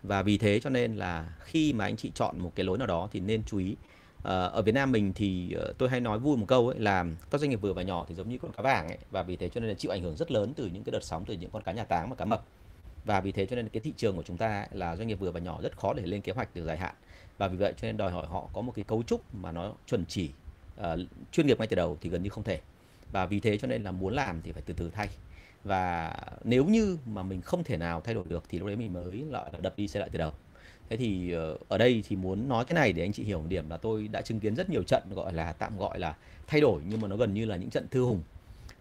Và 0.03 0.22
vì 0.22 0.38
thế 0.38 0.60
cho 0.60 0.69
nên 0.69 0.95
là 0.95 1.34
khi 1.43 1.74
mà 1.74 1.86
anh 1.86 1.98
chị 1.98 2.12
chọn 2.15 2.39
một 2.39 2.51
cái 2.55 2.65
lối 2.65 2.77
nào 2.77 2.88
đó 2.88 3.10
thì 3.12 3.19
nên 3.19 3.43
chú 3.43 3.57
ý 3.57 3.75
Ờ, 4.25 4.48
ở 4.48 4.62
Việt 4.62 4.72
Nam 4.72 4.91
mình 4.91 5.13
thì 5.13 5.51
ờ, 5.51 5.74
tôi 5.77 5.89
hay 5.89 6.01
nói 6.01 6.20
vui 6.20 6.38
một 6.38 6.46
câu 6.48 6.67
ấy 6.67 6.79
là 6.79 7.05
các 7.32 7.41
doanh 7.41 7.50
nghiệp 7.50 7.62
vừa 7.62 7.74
và 7.74 7.82
nhỏ 7.82 8.05
thì 8.08 8.15
giống 8.15 8.29
như 8.29 8.38
con 8.38 8.51
cá 8.51 8.63
vàng 8.63 8.88
ấy 8.88 8.98
và 9.12 9.24
vì 9.24 9.36
thế 9.36 9.50
cho 9.50 9.60
nên 9.62 9.70
là 9.70 9.75
chịu 9.75 9.91
ảnh 9.91 10.01
hưởng 10.01 10.15
rất 10.15 10.32
lớn 10.32 10.53
từ 10.55 10.70
những 10.74 10.84
cái 10.84 10.91
đợt 10.91 11.03
sóng 11.03 11.25
từ 11.25 11.34
những 11.34 11.50
con 11.50 11.63
cá 11.63 11.72
nhà 11.72 11.84
táng 11.84 12.10
và 12.10 12.15
cá 12.15 12.25
mập. 12.25 12.44
Và 13.05 13.22
vì 13.22 13.32
thế 13.32 13.46
cho 13.46 13.55
nên 13.55 13.70
cái 13.70 13.82
thị 13.82 13.94
trường 13.98 14.15
của 14.15 14.24
chúng 14.24 14.38
ta 14.38 14.67
là 14.72 14.96
doanh 14.96 15.08
nghiệp 15.08 15.15
vừa 15.15 15.32
và 15.32 15.39
nhỏ 15.39 15.60
rất 15.62 15.77
khó 15.77 15.94
để 15.94 16.05
lên 16.05 16.22
kế 16.22 16.32
hoạch 16.34 16.53
từ 16.53 16.65
dài 16.65 16.77
hạn. 16.77 16.96
Và 17.38 17.48
vì 17.48 17.58
vậy 17.58 17.74
cho 17.77 17.88
nên 17.88 17.98
đòi 17.98 18.12
hỏi 18.12 18.27
họ 18.27 18.50
có 18.53 18.62
một 18.62 18.72
cái 18.75 18.86
cấu 18.86 19.03
trúc 19.03 19.36
mà 19.36 19.51
nó 19.51 19.74
chuẩn 19.88 20.05
chỉ 20.05 20.32
uh, 20.82 21.00
chuyên 21.32 21.48
nghiệp 21.48 21.60
ngay 21.60 21.67
từ 21.67 21.75
đầu 21.75 21.98
thì 22.01 22.10
gần 22.10 22.24
như 22.24 22.29
không 22.29 22.44
thể. 22.44 22.62
Và 23.12 23.25
vì 23.25 23.39
thế 23.39 23.58
cho 23.58 23.67
nên 23.67 23.84
là 23.84 23.91
muốn 23.91 24.13
làm 24.13 24.41
thì 24.41 24.52
phải 24.52 24.63
từ 24.65 24.73
từ 24.73 24.89
thay. 24.89 25.10
Và 25.63 26.13
nếu 26.43 26.65
như 26.65 26.97
mà 27.06 27.23
mình 27.23 27.41
không 27.41 27.63
thể 27.63 27.78
nào 27.78 28.02
thay 28.02 28.13
đổi 28.13 28.26
được 28.28 28.43
thì 28.50 28.60
lúc 28.60 28.67
đấy 28.67 28.76
mình 28.76 28.93
mới 28.93 29.12
lại 29.12 29.50
là 29.54 29.60
đập 29.60 29.73
đi 29.78 29.88
xây 29.88 30.00
lại 30.00 30.10
từ 30.13 30.19
đầu 30.19 30.32
thế 30.89 30.98
thì 30.98 31.32
ờ, 31.32 31.58
ở 31.67 31.78
đây 31.78 32.04
thì 32.08 32.15
muốn 32.15 32.48
nói 32.50 32.65
cái 32.65 32.76
này 32.76 32.93
để 32.93 33.04
anh 33.04 33.13
chị 33.13 33.24
hiểu 33.24 33.39
một 33.39 33.48
điểm 33.50 33.69
là 33.69 33.78
tôi 33.78 34.08
đã 34.08 34.21
chứng 34.21 34.39
kiến 34.39 34.56
rất 34.56 34.69
nhiều 34.69 34.84
trận 34.84 35.04
gọi 35.15 35.34
là 35.34 35.54
tạm 35.54 35.78
gọi 35.78 36.00
là 36.00 36.15
thay 36.48 36.62
đổi 36.62 36.82
nhưng 36.89 37.02
mà 37.02 37.08
nó 37.08 37.15
gần 37.17 37.34
như 37.34 37.45
là 37.45 37.56
những 37.56 37.69
trận 37.69 37.88
thư 37.91 38.04
hùng. 38.04 38.21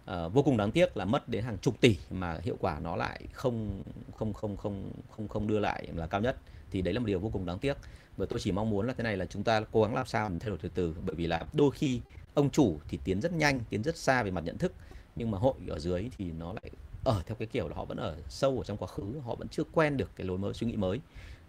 À, 0.05 0.27
vô 0.27 0.43
cùng 0.43 0.57
đáng 0.57 0.71
tiếc 0.71 0.97
là 0.97 1.05
mất 1.05 1.29
đến 1.29 1.43
hàng 1.43 1.57
chục 1.57 1.81
tỷ 1.81 1.97
mà 2.11 2.39
hiệu 2.43 2.57
quả 2.59 2.79
nó 2.79 2.95
lại 2.95 3.21
không 3.33 3.83
không 4.15 4.33
không 4.33 4.57
không 4.57 4.91
không 5.09 5.27
không 5.27 5.47
đưa 5.47 5.59
lại 5.59 5.87
là 5.95 6.07
cao 6.07 6.21
nhất. 6.21 6.37
Thì 6.71 6.81
đấy 6.81 6.93
là 6.93 6.99
một 6.99 7.05
điều 7.05 7.19
vô 7.19 7.29
cùng 7.33 7.45
đáng 7.45 7.59
tiếc. 7.59 7.77
Và 8.17 8.25
tôi 8.29 8.39
chỉ 8.39 8.51
mong 8.51 8.69
muốn 8.69 8.87
là 8.87 8.93
thế 8.93 9.03
này 9.03 9.17
là 9.17 9.25
chúng 9.25 9.43
ta 9.43 9.61
cố 9.71 9.83
gắng 9.83 9.95
làm 9.95 10.05
sao 10.05 10.29
thay 10.39 10.49
đổi 10.49 10.57
từ 10.61 10.69
từ. 10.69 10.95
Bởi 11.05 11.15
vì 11.15 11.27
là 11.27 11.45
đôi 11.53 11.71
khi 11.71 12.01
ông 12.33 12.49
chủ 12.49 12.79
thì 12.89 12.99
tiến 13.03 13.21
rất 13.21 13.33
nhanh 13.33 13.59
tiến 13.69 13.83
rất 13.83 13.97
xa 13.97 14.23
về 14.23 14.31
mặt 14.31 14.43
nhận 14.45 14.57
thức 14.57 14.73
nhưng 15.15 15.31
mà 15.31 15.37
hội 15.37 15.53
ở 15.67 15.79
dưới 15.79 16.09
thì 16.17 16.31
nó 16.31 16.53
lại 16.53 16.71
ở 17.03 17.21
theo 17.25 17.35
cái 17.35 17.47
kiểu 17.47 17.67
là 17.67 17.75
họ 17.75 17.85
vẫn 17.85 17.97
ở 17.97 18.15
sâu 18.29 18.57
ở 18.57 18.63
trong 18.63 18.77
quá 18.77 18.87
khứ 18.87 19.03
họ 19.25 19.35
vẫn 19.35 19.47
chưa 19.47 19.63
quen 19.73 19.97
được 19.97 20.11
cái 20.15 20.27
lối 20.27 20.37
mới 20.37 20.53
suy 20.53 20.67
nghĩ 20.67 20.75
mới 20.75 20.99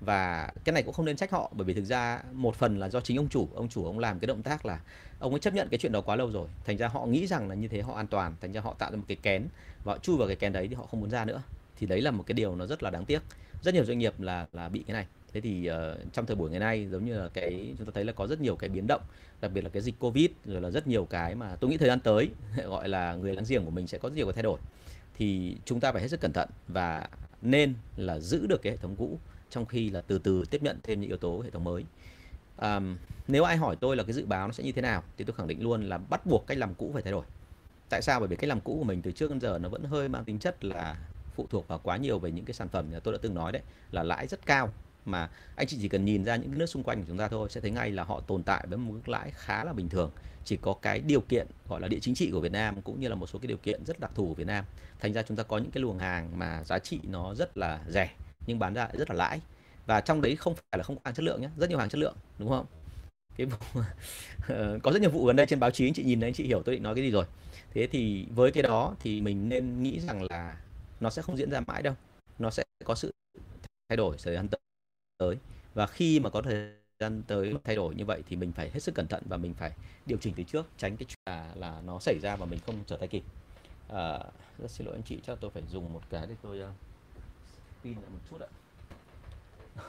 và 0.01 0.53
cái 0.65 0.73
này 0.73 0.83
cũng 0.83 0.95
không 0.95 1.07
nên 1.07 1.17
trách 1.17 1.31
họ 1.31 1.53
bởi 1.55 1.65
vì 1.65 1.75
thực 1.75 1.85
ra 1.85 2.23
một 2.33 2.55
phần 2.57 2.79
là 2.79 2.89
do 2.89 3.01
chính 3.01 3.17
ông 3.17 3.29
chủ 3.29 3.49
ông 3.55 3.69
chủ 3.69 3.85
ông 3.85 3.99
làm 3.99 4.19
cái 4.19 4.27
động 4.27 4.43
tác 4.43 4.67
là 4.67 4.81
ông 5.19 5.33
ấy 5.33 5.41
chấp 5.41 5.55
nhận 5.55 5.69
cái 5.69 5.79
chuyện 5.79 5.93
đó 5.93 6.01
quá 6.01 6.17
lâu 6.17 6.31
rồi. 6.31 6.49
Thành 6.65 6.77
ra 6.77 6.89
họ 6.89 7.07
nghĩ 7.07 7.27
rằng 7.27 7.49
là 7.49 7.55
như 7.55 7.69
thế 7.69 7.83
họ 7.83 7.95
an 7.95 8.07
toàn 8.07 8.35
thành 8.41 8.53
ra 8.53 8.61
họ 8.61 8.75
tạo 8.79 8.91
ra 8.91 8.97
một 8.97 9.05
cái 9.09 9.17
kén 9.23 9.47
và 9.85 9.93
họ 9.93 9.99
chui 9.99 10.17
vào 10.17 10.27
cái 10.27 10.37
kén 10.37 10.53
đấy 10.53 10.69
thì 10.69 10.75
họ 10.75 10.87
không 10.87 11.01
muốn 11.01 11.11
ra 11.11 11.25
nữa. 11.25 11.43
Thì 11.77 11.87
đấy 11.87 12.01
là 12.01 12.11
một 12.11 12.25
cái 12.27 12.35
điều 12.35 12.57
nó 12.57 12.67
rất 12.67 12.83
là 12.83 12.91
đáng 12.91 13.05
tiếc. 13.05 13.23
Rất 13.63 13.75
nhiều 13.75 13.85
doanh 13.85 13.99
nghiệp 13.99 14.21
là 14.21 14.47
là 14.53 14.69
bị 14.69 14.85
cái 14.87 14.95
này. 14.95 15.07
Thế 15.33 15.41
thì 15.41 15.71
uh, 15.71 16.13
trong 16.13 16.27
thời 16.27 16.37
buổi 16.37 16.51
ngày 16.51 16.61
nay 16.61 16.87
giống 16.91 17.05
như 17.05 17.19
là 17.19 17.29
cái 17.29 17.75
chúng 17.79 17.87
ta 17.87 17.93
thấy 17.95 18.05
là 18.05 18.13
có 18.13 18.27
rất 18.27 18.41
nhiều 18.41 18.57
cái 18.57 18.71
biến 18.71 18.87
động 18.87 19.03
đặc 19.41 19.51
biệt 19.55 19.61
là 19.61 19.71
cái 19.71 19.83
dịch 19.83 19.99
covid 19.99 20.31
rồi 20.45 20.61
là 20.61 20.71
rất 20.71 20.87
nhiều 20.87 21.05
cái 21.05 21.35
mà 21.35 21.57
tôi 21.61 21.71
nghĩ 21.71 21.77
thời 21.77 21.89
gian 21.89 22.01
tới 22.01 22.29
gọi 22.67 22.89
là 22.89 23.15
người 23.15 23.35
láng 23.35 23.45
giềng 23.49 23.65
của 23.65 23.71
mình 23.71 23.87
sẽ 23.87 23.99
có 23.99 24.09
rất 24.09 24.15
nhiều 24.17 24.27
cái 24.27 24.33
thay 24.33 24.43
đổi. 24.43 24.59
Thì 25.19 25.57
chúng 25.65 25.81
ta 25.81 25.93
phải 25.93 26.03
hết 26.03 26.09
sức 26.09 26.21
cẩn 26.21 26.33
thận 26.33 26.49
và 26.69 27.09
nên 27.43 27.75
là 27.97 28.19
giữ 28.19 28.47
được 28.47 28.63
cái 28.63 28.73
hệ 28.73 28.77
thống 28.77 28.97
cũ 28.97 29.19
trong 29.51 29.67
khi 29.67 29.91
là 29.91 30.01
từ 30.01 30.19
từ 30.19 30.45
tiếp 30.51 30.63
nhận 30.63 30.79
thêm 30.83 31.01
những 31.01 31.11
yếu 31.11 31.17
tố 31.17 31.41
hệ 31.41 31.51
thống 31.51 31.65
mới. 31.65 31.85
À, 32.57 32.81
nếu 33.29 33.45
ai 33.45 33.57
hỏi 33.57 33.77
tôi 33.81 33.97
là 33.97 34.03
cái 34.03 34.13
dự 34.13 34.27
báo 34.27 34.47
nó 34.49 34.53
sẽ 34.53 34.65
như 34.65 34.73
thế 34.73 34.83
nào 34.83 35.03
thì 35.17 35.25
tôi 35.25 35.37
khẳng 35.37 35.47
định 35.47 35.63
luôn 35.63 35.83
là 35.83 35.99
bắt 35.99 36.27
buộc 36.27 36.47
cách 36.47 36.59
làm 36.59 36.75
cũ 36.75 36.91
phải 36.93 37.03
thay 37.03 37.13
đổi. 37.13 37.25
Tại 37.91 38.03
sao? 38.03 38.21
Bởi 38.21 38.29
vì 38.29 38.37
cách 38.37 38.49
làm 38.49 38.61
cũ 38.61 38.77
của 38.79 38.85
mình 38.85 39.03
từ 39.03 39.13
trước 39.13 39.31
đến 39.31 39.41
giờ 39.41 39.59
nó 39.59 39.69
vẫn 39.69 39.85
hơi 39.85 40.09
mang 40.09 40.25
tính 40.25 40.39
chất 40.39 40.65
là 40.65 40.97
phụ 41.35 41.47
thuộc 41.51 41.69
vào 41.69 41.81
quá 41.83 41.97
nhiều 41.97 42.19
về 42.19 42.31
những 42.31 42.45
cái 42.45 42.55
sản 42.55 42.69
phẩm 42.69 42.91
như 42.91 43.01
tôi 43.01 43.13
đã 43.13 43.19
từng 43.23 43.35
nói 43.35 43.53
đấy 43.53 43.63
là 43.91 44.03
lãi 44.03 44.27
rất 44.27 44.47
cao. 44.47 44.73
Mà 45.05 45.31
anh 45.57 45.67
chị 45.67 45.79
chỉ 45.81 45.89
cần 45.89 46.05
nhìn 46.05 46.25
ra 46.25 46.37
những 46.37 46.59
nước 46.59 46.67
xung 46.67 46.83
quanh 46.83 46.99
của 46.99 47.05
chúng 47.09 47.19
ta 47.19 47.29
thôi 47.29 47.49
sẽ 47.51 47.61
thấy 47.61 47.71
ngay 47.71 47.91
là 47.91 48.05
họ 48.05 48.21
tồn 48.21 48.43
tại 48.43 48.67
với 48.69 48.79
một 48.79 48.93
mức 48.93 49.09
lãi 49.09 49.31
khá 49.35 49.65
là 49.65 49.73
bình 49.73 49.89
thường. 49.89 50.11
Chỉ 50.45 50.57
có 50.57 50.75
cái 50.83 51.01
điều 51.01 51.21
kiện 51.21 51.47
gọi 51.69 51.81
là 51.81 51.89
địa 51.89 51.99
chính 52.01 52.15
trị 52.15 52.31
của 52.31 52.41
Việt 52.41 52.53
Nam 52.53 52.83
cũng 52.83 53.01
như 53.01 53.09
là 53.09 53.15
một 53.15 53.27
số 53.27 53.39
cái 53.39 53.47
điều 53.47 53.57
kiện 53.57 53.85
rất 53.85 54.01
đặc 54.01 54.11
thù 54.15 54.29
của 54.29 54.35
Việt 54.35 54.47
Nam. 54.47 54.65
Thành 55.01 55.13
ra 55.13 55.23
chúng 55.23 55.37
ta 55.37 55.43
có 55.43 55.59
những 55.59 55.71
cái 55.71 55.81
luồng 55.81 55.99
hàng 55.99 56.39
mà 56.39 56.65
giá 56.65 56.79
trị 56.79 57.01
nó 57.03 57.35
rất 57.35 57.59
là 57.59 57.81
rẻ 57.89 58.11
nhưng 58.47 58.59
bán 58.59 58.75
ra 58.75 58.89
rất 58.93 59.11
là 59.11 59.17
lãi. 59.17 59.41
Và 59.87 60.01
trong 60.01 60.21
đấy 60.21 60.37
không 60.37 60.55
phải 60.55 60.79
là 60.79 60.83
không 60.83 60.97
có 60.97 61.03
hàng 61.05 61.15
chất 61.15 61.23
lượng 61.23 61.41
nhé 61.41 61.49
rất 61.57 61.71
nhiều 61.71 61.79
hàng 61.79 61.89
chất 61.89 61.99
lượng 61.99 62.17
đúng 62.39 62.49
không? 62.49 62.67
Cái 63.37 63.47
vụ 63.47 63.57
ờ, 64.49 64.79
có 64.83 64.93
rất 64.93 65.01
nhiều 65.03 65.11
vụ 65.11 65.27
gần 65.27 65.37
đây 65.37 65.47
trên 65.47 65.61
báo 65.61 65.71
chí 65.71 65.87
anh 65.87 65.95
chị 65.95 66.05
nhìn 66.05 66.21
thấy 66.21 66.29
anh 66.29 66.35
chị 66.35 66.45
hiểu 66.45 66.63
tôi 66.63 66.75
định 66.75 66.83
nói 66.83 66.95
cái 66.95 67.05
gì 67.05 67.11
rồi. 67.11 67.25
Thế 67.75 67.89
thì 67.93 68.27
với 68.35 68.53
cái 68.53 68.63
đó 68.63 68.95
thì 69.01 69.21
mình 69.21 69.49
nên 69.49 69.83
nghĩ 69.83 70.01
rằng 70.01 70.27
là 70.31 70.57
nó 71.01 71.11
sẽ 71.11 71.23
không 71.23 71.39
diễn 71.39 71.51
ra 71.51 71.61
mãi 71.67 71.83
đâu. 71.83 71.95
Nó 72.39 72.51
sẽ 72.51 72.65
có 72.85 72.95
sự 72.95 73.13
thay 73.89 73.97
đổi 73.97 74.17
thời 74.25 74.35
gian 74.35 74.49
tới. 75.19 75.37
Và 75.75 75.87
khi 75.87 76.21
mà 76.21 76.31
có 76.31 76.43
thời 76.43 76.71
gian 77.01 77.23
tới 77.27 77.55
thay 77.65 77.77
đổi 77.77 77.95
như 77.95 78.05
vậy 78.05 78.23
thì 78.29 78.37
mình 78.37 78.53
phải 78.53 78.71
hết 78.71 78.81
sức 78.81 78.95
cẩn 78.95 79.07
thận 79.07 79.23
và 79.29 79.37
mình 79.37 79.55
phải 79.55 79.73
điều 80.07 80.19
chỉnh 80.19 80.35
từ 80.37 80.43
trước 80.43 80.67
tránh 80.79 80.97
cái 80.97 81.07
chuyện 81.09 81.19
là, 81.27 81.51
là 81.55 81.81
nó 81.87 81.99
xảy 81.99 82.19
ra 82.23 82.37
và 82.37 82.47
mình 82.47 82.61
không 82.67 82.75
trở 82.87 82.97
tay 82.97 83.09
kịp. 83.09 83.23
À, 83.89 84.19
rất 84.59 84.71
xin 84.71 84.87
lỗi 84.87 84.97
anh 84.97 85.03
chị 85.03 85.19
chắc 85.27 85.39
tôi 85.41 85.51
phải 85.51 85.63
dùng 85.71 85.93
một 85.93 86.03
cái 86.11 86.27
để 86.27 86.35
tôi 86.43 86.61
uh, 86.61 86.69
pin 87.87 88.03
lại 88.03 88.11
một 88.11 88.19
chút 88.31 88.41
ạ. 88.41 88.49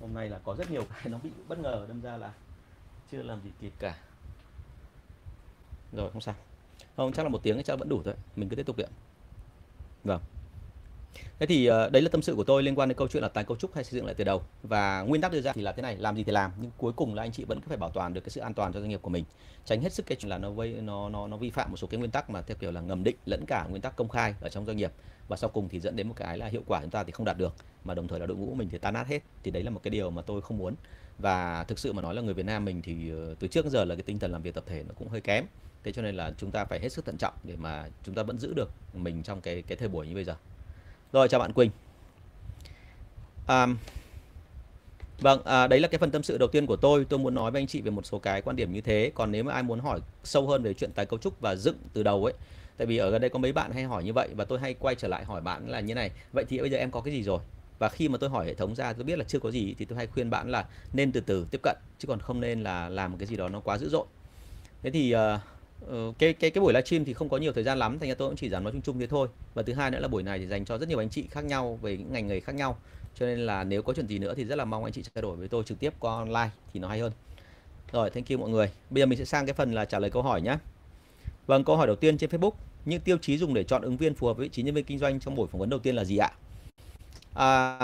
Hôm 0.00 0.14
nay 0.14 0.28
là 0.28 0.40
có 0.44 0.54
rất 0.58 0.70
nhiều 0.70 0.84
cái 0.90 1.08
nó 1.08 1.18
bị 1.22 1.30
bất 1.48 1.58
ngờ, 1.58 1.84
đâm 1.88 2.00
ra 2.00 2.16
là 2.16 2.32
chưa 3.12 3.22
làm 3.22 3.42
gì 3.42 3.50
kịp. 3.60 3.72
Cả. 3.78 3.98
Rồi, 5.92 6.10
không 6.10 6.20
sao. 6.20 6.34
Không, 6.96 7.12
chắc 7.12 7.22
là 7.22 7.28
một 7.28 7.42
tiếng 7.42 7.62
chắc 7.62 7.78
vẫn 7.78 7.88
đủ 7.88 8.02
thôi. 8.04 8.14
Mình 8.36 8.48
cứ 8.48 8.56
tiếp 8.56 8.66
tục 8.66 8.76
điện 8.76 8.90
vâng. 10.04 10.20
Thế 11.38 11.46
thì 11.46 11.70
uh, 11.70 11.92
đấy 11.92 12.02
là 12.02 12.08
tâm 12.08 12.22
sự 12.22 12.34
của 12.34 12.44
tôi 12.44 12.62
liên 12.62 12.74
quan 12.74 12.88
đến 12.88 12.98
câu 12.98 13.08
chuyện 13.08 13.22
là 13.22 13.28
tái 13.28 13.44
cấu 13.44 13.56
trúc 13.56 13.74
hay 13.74 13.84
xây 13.84 13.92
dựng 13.92 14.06
lại 14.06 14.14
từ 14.14 14.24
đầu. 14.24 14.42
Và 14.62 15.02
nguyên 15.02 15.20
tắc 15.20 15.32
đưa 15.32 15.40
ra 15.40 15.52
thì 15.52 15.62
là 15.62 15.72
thế 15.72 15.82
này, 15.82 15.96
làm 15.96 16.16
gì 16.16 16.24
thì 16.24 16.32
làm, 16.32 16.50
nhưng 16.60 16.70
cuối 16.76 16.92
cùng 16.92 17.14
là 17.14 17.22
anh 17.22 17.32
chị 17.32 17.44
vẫn 17.44 17.60
cứ 17.60 17.68
phải 17.68 17.76
bảo 17.76 17.90
toàn 17.90 18.14
được 18.14 18.20
cái 18.20 18.30
sự 18.30 18.40
an 18.40 18.54
toàn 18.54 18.72
cho 18.72 18.80
doanh 18.80 18.90
nghiệp 18.90 19.02
của 19.02 19.10
mình. 19.10 19.24
Tránh 19.64 19.80
hết 19.80 19.92
sức 19.92 20.06
cái 20.06 20.16
chuyện 20.20 20.30
là 20.30 20.38
nó 20.38 20.50
vây 20.50 20.72
nó 20.72 21.08
nó 21.08 21.26
nó 21.26 21.36
vi 21.36 21.50
phạm 21.50 21.70
một 21.70 21.76
số 21.76 21.86
cái 21.86 21.98
nguyên 21.98 22.10
tắc 22.10 22.30
mà 22.30 22.42
theo 22.42 22.56
kiểu 22.60 22.70
là 22.70 22.80
ngầm 22.80 23.04
định 23.04 23.16
lẫn 23.26 23.44
cả 23.46 23.66
nguyên 23.70 23.82
tắc 23.82 23.96
công 23.96 24.08
khai 24.08 24.34
ở 24.40 24.48
trong 24.48 24.66
doanh 24.66 24.76
nghiệp 24.76 24.92
và 25.28 25.36
sau 25.36 25.50
cùng 25.50 25.68
thì 25.68 25.80
dẫn 25.80 25.96
đến 25.96 26.08
một 26.08 26.14
cái 26.16 26.38
là 26.38 26.46
hiệu 26.46 26.62
quả 26.66 26.80
chúng 26.80 26.90
ta 26.90 27.04
thì 27.04 27.12
không 27.12 27.26
đạt 27.26 27.38
được 27.38 27.54
mà 27.84 27.94
đồng 27.94 28.08
thời 28.08 28.20
là 28.20 28.26
đội 28.26 28.36
ngũ 28.36 28.46
của 28.46 28.54
mình 28.54 28.68
thì 28.72 28.78
tan 28.78 28.94
nát 28.94 29.06
hết. 29.06 29.22
Thì 29.42 29.50
đấy 29.50 29.62
là 29.62 29.70
một 29.70 29.80
cái 29.82 29.90
điều 29.90 30.10
mà 30.10 30.22
tôi 30.22 30.42
không 30.42 30.58
muốn. 30.58 30.74
Và 31.18 31.64
thực 31.64 31.78
sự 31.78 31.92
mà 31.92 32.02
nói 32.02 32.14
là 32.14 32.22
người 32.22 32.34
Việt 32.34 32.46
Nam 32.46 32.64
mình 32.64 32.82
thì 32.82 33.10
ờ, 33.10 33.34
từ 33.38 33.48
trước 33.48 33.66
giờ 33.66 33.84
là 33.84 33.94
cái 33.94 34.02
tinh 34.02 34.18
thần 34.18 34.32
làm 34.32 34.42
việc 34.42 34.54
tập 34.54 34.64
thể 34.66 34.84
nó 34.88 34.94
cũng 34.98 35.08
hơi 35.08 35.20
kém. 35.20 35.44
Thế 35.84 35.92
cho 35.92 36.02
nên 36.02 36.14
là 36.14 36.32
chúng 36.38 36.50
ta 36.50 36.64
phải 36.64 36.80
hết 36.80 36.92
sức 36.92 37.04
thận 37.04 37.16
trọng 37.18 37.34
để 37.44 37.56
mà 37.56 37.88
chúng 38.04 38.14
ta 38.14 38.22
vẫn 38.22 38.38
giữ 38.38 38.54
được 38.54 38.70
mình 38.94 39.22
trong 39.22 39.40
cái 39.40 39.62
cái 39.62 39.76
thời 39.76 39.88
buổi 39.88 40.06
như 40.06 40.14
bây 40.14 40.24
giờ. 40.24 40.36
Rồi 41.12 41.28
chào 41.28 41.40
bạn 41.40 41.52
Quỳnh. 41.52 41.70
À, 43.46 43.66
vâng, 45.20 45.44
à, 45.44 45.66
đấy 45.66 45.80
là 45.80 45.88
cái 45.88 45.98
phần 45.98 46.10
tâm 46.10 46.22
sự 46.22 46.38
đầu 46.38 46.48
tiên 46.48 46.66
của 46.66 46.76
tôi. 46.76 47.06
Tôi 47.08 47.18
muốn 47.18 47.34
nói 47.34 47.50
với 47.50 47.60
anh 47.60 47.66
chị 47.66 47.80
về 47.80 47.90
một 47.90 48.06
số 48.06 48.18
cái 48.18 48.42
quan 48.42 48.56
điểm 48.56 48.72
như 48.72 48.80
thế. 48.80 49.12
Còn 49.14 49.32
nếu 49.32 49.44
mà 49.44 49.52
ai 49.52 49.62
muốn 49.62 49.80
hỏi 49.80 50.00
sâu 50.24 50.46
hơn 50.46 50.62
về 50.62 50.74
chuyện 50.74 50.92
tái 50.92 51.06
cấu 51.06 51.18
trúc 51.18 51.40
và 51.40 51.56
dựng 51.56 51.76
từ 51.92 52.02
đầu 52.02 52.24
ấy, 52.24 52.34
tại 52.76 52.86
vì 52.86 52.96
ở 52.96 53.10
gần 53.10 53.20
đây 53.20 53.30
có 53.30 53.38
mấy 53.38 53.52
bạn 53.52 53.72
hay 53.72 53.84
hỏi 53.84 54.04
như 54.04 54.12
vậy 54.12 54.28
và 54.36 54.44
tôi 54.44 54.58
hay 54.58 54.74
quay 54.74 54.94
trở 54.94 55.08
lại 55.08 55.24
hỏi 55.24 55.40
bạn 55.40 55.68
là 55.68 55.80
như 55.80 55.94
này 55.94 56.10
vậy 56.32 56.44
thì 56.48 56.58
bây 56.58 56.70
giờ 56.70 56.78
em 56.78 56.90
có 56.90 57.00
cái 57.00 57.14
gì 57.14 57.22
rồi 57.22 57.40
và 57.78 57.88
khi 57.88 58.08
mà 58.08 58.18
tôi 58.18 58.30
hỏi 58.30 58.46
hệ 58.46 58.54
thống 58.54 58.74
ra 58.74 58.92
tôi 58.92 59.04
biết 59.04 59.18
là 59.18 59.24
chưa 59.28 59.38
có 59.38 59.50
gì 59.50 59.74
thì 59.78 59.84
tôi 59.84 59.96
hay 59.96 60.06
khuyên 60.06 60.30
bạn 60.30 60.50
là 60.50 60.66
nên 60.92 61.12
từ 61.12 61.20
từ 61.20 61.46
tiếp 61.50 61.60
cận 61.62 61.76
chứ 61.98 62.08
còn 62.08 62.20
không 62.20 62.40
nên 62.40 62.62
là 62.62 62.88
làm 62.88 63.18
cái 63.18 63.26
gì 63.26 63.36
đó 63.36 63.48
nó 63.48 63.60
quá 63.60 63.78
dữ 63.78 63.88
dội 63.88 64.04
thế 64.82 64.90
thì 64.90 65.14
uh, 65.14 65.40
Ờ, 65.86 66.12
cái 66.18 66.32
cái 66.32 66.50
cái 66.50 66.62
buổi 66.62 66.72
livestream 66.72 67.04
thì 67.04 67.12
không 67.12 67.28
có 67.28 67.36
nhiều 67.36 67.52
thời 67.52 67.64
gian 67.64 67.78
lắm 67.78 67.98
thành 67.98 68.08
ra 68.08 68.14
tôi 68.14 68.28
cũng 68.28 68.36
chỉ 68.36 68.48
dám 68.48 68.64
nói 68.64 68.72
chung 68.72 68.82
chung 68.82 68.98
thế 68.98 69.06
thôi. 69.06 69.28
Và 69.54 69.62
thứ 69.62 69.72
hai 69.72 69.90
nữa 69.90 70.00
là 70.00 70.08
buổi 70.08 70.22
này 70.22 70.38
thì 70.38 70.46
dành 70.46 70.64
cho 70.64 70.78
rất 70.78 70.88
nhiều 70.88 70.98
anh 70.98 71.10
chị 71.10 71.24
khác 71.30 71.44
nhau 71.44 71.78
về 71.82 71.96
những 71.96 72.12
ngành 72.12 72.26
nghề 72.26 72.40
khác 72.40 72.54
nhau. 72.54 72.78
Cho 73.18 73.26
nên 73.26 73.38
là 73.38 73.64
nếu 73.64 73.82
có 73.82 73.92
chuyện 73.96 74.06
gì 74.06 74.18
nữa 74.18 74.34
thì 74.36 74.44
rất 74.44 74.56
là 74.56 74.64
mong 74.64 74.84
anh 74.84 74.92
chị 74.92 75.02
trao 75.02 75.22
đổi 75.22 75.36
với 75.36 75.48
tôi 75.48 75.64
trực 75.64 75.80
tiếp 75.80 75.94
qua 75.98 76.14
online 76.14 76.50
thì 76.72 76.80
nó 76.80 76.88
hay 76.88 76.98
hơn. 77.00 77.12
Rồi 77.92 78.10
thank 78.10 78.28
you 78.28 78.38
mọi 78.38 78.50
người. 78.50 78.70
Bây 78.90 79.02
giờ 79.02 79.06
mình 79.06 79.18
sẽ 79.18 79.24
sang 79.24 79.46
cái 79.46 79.54
phần 79.54 79.72
là 79.72 79.84
trả 79.84 79.98
lời 79.98 80.10
câu 80.10 80.22
hỏi 80.22 80.42
nhé 80.42 80.56
vâng 81.46 81.64
câu 81.64 81.76
hỏi 81.76 81.86
đầu 81.86 81.96
tiên 81.96 82.18
trên 82.18 82.30
Facebook. 82.30 82.52
Những 82.84 83.00
tiêu 83.00 83.18
chí 83.22 83.38
dùng 83.38 83.54
để 83.54 83.64
chọn 83.64 83.82
ứng 83.82 83.96
viên 83.96 84.14
phù 84.14 84.26
hợp 84.26 84.36
với 84.36 84.46
vị 84.46 84.50
trí 84.52 84.62
nhân 84.62 84.74
viên 84.74 84.84
kinh 84.84 84.98
doanh 84.98 85.20
trong 85.20 85.34
buổi 85.34 85.48
phỏng 85.52 85.60
vấn 85.60 85.70
đầu 85.70 85.80
tiên 85.80 85.94
là 85.94 86.04
gì 86.04 86.16
ạ? 86.16 86.30
À, 87.34 87.78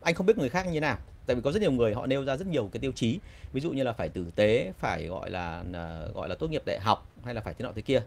anh 0.00 0.14
không 0.14 0.26
biết 0.26 0.38
người 0.38 0.48
khác 0.48 0.66
như 0.66 0.72
thế 0.72 0.80
nào 0.80 0.98
tại 1.26 1.36
vì 1.36 1.42
có 1.42 1.52
rất 1.52 1.62
nhiều 1.62 1.72
người 1.72 1.94
họ 1.94 2.06
nêu 2.06 2.24
ra 2.24 2.36
rất 2.36 2.46
nhiều 2.46 2.68
cái 2.72 2.80
tiêu 2.80 2.92
chí. 2.92 3.18
Ví 3.52 3.60
dụ 3.60 3.70
như 3.70 3.82
là 3.82 3.92
phải 3.92 4.08
tử 4.08 4.26
tế 4.36 4.72
phải 4.78 5.06
gọi 5.06 5.30
là 5.30 5.64
à, 5.72 6.00
gọi 6.14 6.28
là 6.28 6.34
tốt 6.34 6.50
nghiệp 6.50 6.62
đại 6.66 6.78
học 6.80 7.06
hay 7.24 7.34
là 7.34 7.40
phải 7.40 7.54
thế 7.54 7.62
nọ 7.62 7.72
thế 7.74 7.82
kia. 7.82 8.02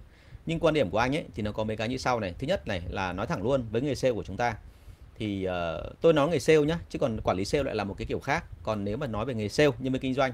Nhưng 0.45 0.59
quan 0.59 0.73
điểm 0.73 0.89
của 0.89 0.97
anh 0.97 1.15
ấy 1.15 1.25
thì 1.35 1.43
nó 1.43 1.51
có 1.51 1.63
mấy 1.63 1.77
cái 1.77 1.87
như 1.87 1.97
sau 1.97 2.19
này. 2.19 2.33
Thứ 2.39 2.47
nhất 2.47 2.67
này 2.67 2.81
là 2.89 3.13
nói 3.13 3.27
thẳng 3.27 3.43
luôn 3.43 3.65
với 3.71 3.81
người 3.81 3.95
sale 3.95 4.13
của 4.13 4.23
chúng 4.23 4.37
ta. 4.37 4.57
Thì 5.17 5.47
uh, 5.47 6.01
tôi 6.01 6.13
nói 6.13 6.29
người 6.29 6.39
sale 6.39 6.59
nhá 6.59 6.79
chứ 6.89 6.99
còn 6.99 7.19
quản 7.23 7.37
lý 7.37 7.45
sale 7.45 7.63
lại 7.63 7.75
là 7.75 7.83
một 7.83 7.95
cái 7.97 8.05
kiểu 8.05 8.19
khác. 8.19 8.45
Còn 8.63 8.83
nếu 8.83 8.97
mà 8.97 9.07
nói 9.07 9.25
về 9.25 9.33
nghề 9.33 9.49
sale 9.49 9.69
nhân 9.79 9.93
viên 9.93 10.01
kinh 10.01 10.13
doanh 10.13 10.33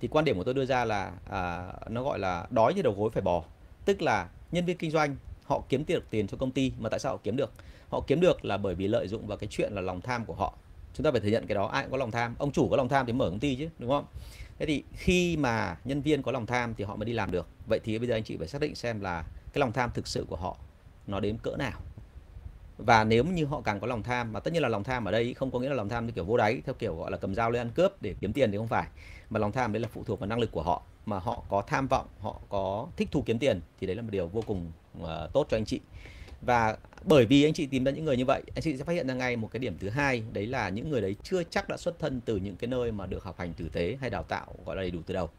thì 0.00 0.08
quan 0.08 0.24
điểm 0.24 0.36
của 0.36 0.44
tôi 0.44 0.54
đưa 0.54 0.66
ra 0.66 0.84
là 0.84 1.12
à, 1.30 1.72
nó 1.88 2.02
gọi 2.02 2.18
là 2.18 2.46
đói 2.50 2.74
như 2.74 2.82
đầu 2.82 2.94
gối 2.98 3.10
phải 3.10 3.22
bò. 3.22 3.44
Tức 3.84 4.02
là 4.02 4.28
nhân 4.52 4.64
viên 4.64 4.76
kinh 4.76 4.90
doanh 4.90 5.16
họ 5.44 5.62
kiếm 5.68 5.84
được 5.86 6.10
tiền 6.10 6.26
cho 6.26 6.36
công 6.36 6.50
ty 6.50 6.72
mà 6.78 6.88
tại 6.88 7.00
sao 7.00 7.12
họ 7.12 7.18
kiếm 7.22 7.36
được? 7.36 7.50
Họ 7.88 8.00
kiếm 8.06 8.20
được 8.20 8.44
là 8.44 8.56
bởi 8.56 8.74
vì 8.74 8.88
lợi 8.88 9.08
dụng 9.08 9.26
vào 9.26 9.38
cái 9.38 9.48
chuyện 9.50 9.72
là 9.72 9.80
lòng 9.80 10.00
tham 10.00 10.24
của 10.24 10.34
họ 10.34 10.54
chúng 10.94 11.04
ta 11.04 11.10
phải 11.10 11.20
thừa 11.20 11.28
nhận 11.28 11.46
cái 11.46 11.54
đó 11.54 11.66
ai 11.66 11.82
cũng 11.82 11.92
có 11.92 11.98
lòng 11.98 12.10
tham 12.10 12.34
ông 12.38 12.52
chủ 12.52 12.68
có 12.68 12.76
lòng 12.76 12.88
tham 12.88 13.06
thì 13.06 13.12
mở 13.12 13.30
công 13.30 13.38
ty 13.38 13.56
chứ 13.56 13.68
đúng 13.78 13.90
không? 13.90 14.04
Thế 14.58 14.66
thì 14.66 14.84
khi 14.92 15.36
mà 15.36 15.76
nhân 15.84 16.02
viên 16.02 16.22
có 16.22 16.32
lòng 16.32 16.46
tham 16.46 16.74
thì 16.74 16.84
họ 16.84 16.96
mới 16.96 17.04
đi 17.06 17.12
làm 17.12 17.30
được. 17.30 17.48
Vậy 17.66 17.80
thì 17.84 17.98
bây 17.98 18.08
giờ 18.08 18.14
anh 18.14 18.24
chị 18.24 18.36
phải 18.36 18.48
xác 18.48 18.60
định 18.60 18.74
xem 18.74 19.00
là 19.00 19.24
cái 19.52 19.60
lòng 19.60 19.72
tham 19.72 19.90
thực 19.94 20.06
sự 20.06 20.26
của 20.28 20.36
họ 20.36 20.56
nó 21.06 21.20
đến 21.20 21.38
cỡ 21.42 21.56
nào. 21.56 21.80
Và 22.78 23.04
nếu 23.04 23.24
như 23.24 23.44
họ 23.44 23.60
càng 23.60 23.80
có 23.80 23.86
lòng 23.86 24.02
tham 24.02 24.32
mà 24.32 24.40
tất 24.40 24.52
nhiên 24.52 24.62
là 24.62 24.68
lòng 24.68 24.84
tham 24.84 25.04
ở 25.04 25.12
đây 25.12 25.34
không 25.34 25.50
có 25.50 25.58
nghĩa 25.58 25.68
là 25.68 25.74
lòng 25.74 25.88
tham 25.88 26.06
như 26.06 26.12
kiểu 26.12 26.24
vô 26.24 26.36
đáy 26.36 26.62
theo 26.66 26.74
kiểu 26.74 26.96
gọi 26.96 27.10
là 27.10 27.16
cầm 27.16 27.34
dao 27.34 27.50
lên 27.50 27.60
ăn 27.60 27.70
cướp 27.70 28.02
để 28.02 28.14
kiếm 28.20 28.32
tiền 28.32 28.50
thì 28.50 28.58
không 28.58 28.68
phải. 28.68 28.86
Mà 29.30 29.40
lòng 29.40 29.52
tham 29.52 29.72
đấy 29.72 29.80
là 29.80 29.88
phụ 29.92 30.04
thuộc 30.04 30.20
vào 30.20 30.26
năng 30.26 30.38
lực 30.38 30.52
của 30.52 30.62
họ. 30.62 30.82
Mà 31.06 31.18
họ 31.18 31.42
có 31.48 31.62
tham 31.66 31.88
vọng 31.88 32.06
họ 32.20 32.40
có 32.48 32.86
thích 32.96 33.08
thú 33.10 33.22
kiếm 33.26 33.38
tiền 33.38 33.60
thì 33.80 33.86
đấy 33.86 33.96
là 33.96 34.02
một 34.02 34.10
điều 34.10 34.28
vô 34.28 34.42
cùng 34.46 34.72
uh, 35.02 35.08
tốt 35.32 35.46
cho 35.50 35.56
anh 35.56 35.64
chị. 35.64 35.80
Và 36.42 36.76
bởi 37.06 37.26
vì 37.26 37.44
anh 37.44 37.52
chị 37.52 37.66
tìm 37.66 37.84
ra 37.84 37.92
những 37.92 38.04
người 38.04 38.16
như 38.16 38.24
vậy, 38.24 38.42
anh 38.54 38.62
chị 38.62 38.76
sẽ 38.76 38.84
phát 38.84 38.92
hiện 38.92 39.06
ra 39.06 39.14
ngay 39.14 39.36
một 39.36 39.48
cái 39.52 39.60
điểm 39.60 39.76
thứ 39.80 39.88
hai, 39.88 40.22
đấy 40.32 40.46
là 40.46 40.68
những 40.68 40.90
người 40.90 41.00
đấy 41.00 41.16
chưa 41.22 41.42
chắc 41.50 41.68
đã 41.68 41.76
xuất 41.76 41.98
thân 41.98 42.20
từ 42.24 42.36
những 42.36 42.56
cái 42.56 42.68
nơi 42.68 42.92
mà 42.92 43.06
được 43.06 43.24
học 43.24 43.38
hành 43.38 43.54
tử 43.54 43.68
tế 43.72 43.96
hay 44.00 44.10
đào 44.10 44.22
tạo 44.22 44.46
gọi 44.66 44.76
là 44.76 44.82
đầy 44.82 44.90
đủ 44.90 44.98
từ 45.06 45.14
đầu. 45.14 45.30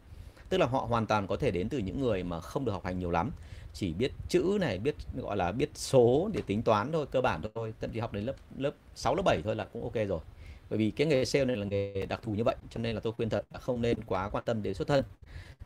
Tức 0.49 0.57
là 0.57 0.65
họ 0.65 0.79
hoàn 0.89 1.05
toàn 1.05 1.27
có 1.27 1.35
thể 1.35 1.51
đến 1.51 1.69
từ 1.69 1.77
những 1.77 2.01
người 2.01 2.23
mà 2.23 2.39
không 2.39 2.65
được 2.65 2.71
học 2.71 2.85
hành 2.85 2.99
nhiều 2.99 3.11
lắm, 3.11 3.31
chỉ 3.73 3.93
biết 3.93 4.11
chữ 4.29 4.57
này, 4.61 4.79
biết 4.79 4.95
gọi 5.15 5.37
là 5.37 5.51
biết 5.51 5.69
số 5.73 6.29
để 6.33 6.41
tính 6.47 6.61
toán 6.61 6.91
thôi, 6.91 7.05
cơ 7.11 7.21
bản 7.21 7.41
thôi, 7.55 7.73
thậm 7.81 7.89
chí 7.91 7.99
học 7.99 8.13
đến 8.13 8.23
lớp 8.23 8.35
lớp 8.57 8.71
6 8.95 9.15
lớp 9.15 9.23
7 9.25 9.41
thôi 9.43 9.55
là 9.55 9.65
cũng 9.65 9.83
ok 9.83 10.07
rồi. 10.07 10.19
Bởi 10.69 10.79
vì 10.79 10.91
cái 10.91 11.07
nghề 11.07 11.25
sale 11.25 11.45
này 11.45 11.55
là 11.55 11.65
nghề 11.65 12.05
đặc 12.05 12.21
thù 12.23 12.31
như 12.31 12.43
vậy, 12.43 12.55
cho 12.69 12.79
nên 12.79 12.95
là 12.95 13.01
tôi 13.01 13.13
khuyên 13.13 13.29
thật 13.29 13.45
là 13.53 13.59
không 13.59 13.81
nên 13.81 13.97
quá 14.05 14.29
quan 14.29 14.43
tâm 14.43 14.63
đến 14.63 14.73
xuất 14.73 14.87
thân 14.87 15.03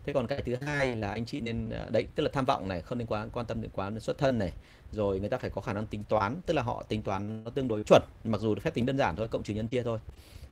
thế 0.05 0.13
còn 0.13 0.27
cái 0.27 0.41
thứ 0.45 0.55
hai 0.61 0.95
là 0.95 1.11
anh 1.11 1.25
chị 1.25 1.41
nên 1.41 1.69
à, 1.69 1.87
đấy, 1.91 2.07
tức 2.15 2.23
là 2.23 2.29
tham 2.33 2.45
vọng 2.45 2.67
này, 2.67 2.81
không 2.81 2.97
nên 2.97 3.07
quá 3.07 3.27
quan 3.33 3.45
tâm 3.45 3.61
đến 3.61 3.71
quá 3.73 3.89
đến 3.89 3.99
xuất 3.99 4.17
thân 4.17 4.39
này. 4.39 4.53
Rồi 4.91 5.19
người 5.19 5.29
ta 5.29 5.37
phải 5.37 5.49
có 5.49 5.61
khả 5.61 5.73
năng 5.73 5.87
tính 5.87 6.03
toán, 6.03 6.41
tức 6.45 6.53
là 6.53 6.61
họ 6.61 6.83
tính 6.83 7.01
toán 7.01 7.43
nó 7.43 7.51
tương 7.51 7.67
đối 7.67 7.83
chuẩn, 7.83 8.01
mặc 8.23 8.41
dù 8.41 8.55
phép 8.55 8.73
tính 8.73 8.85
đơn 8.85 8.97
giản 8.97 9.15
thôi, 9.15 9.27
cộng 9.27 9.43
trừ 9.43 9.53
nhân 9.53 9.67
chia 9.67 9.83
thôi. 9.83 9.99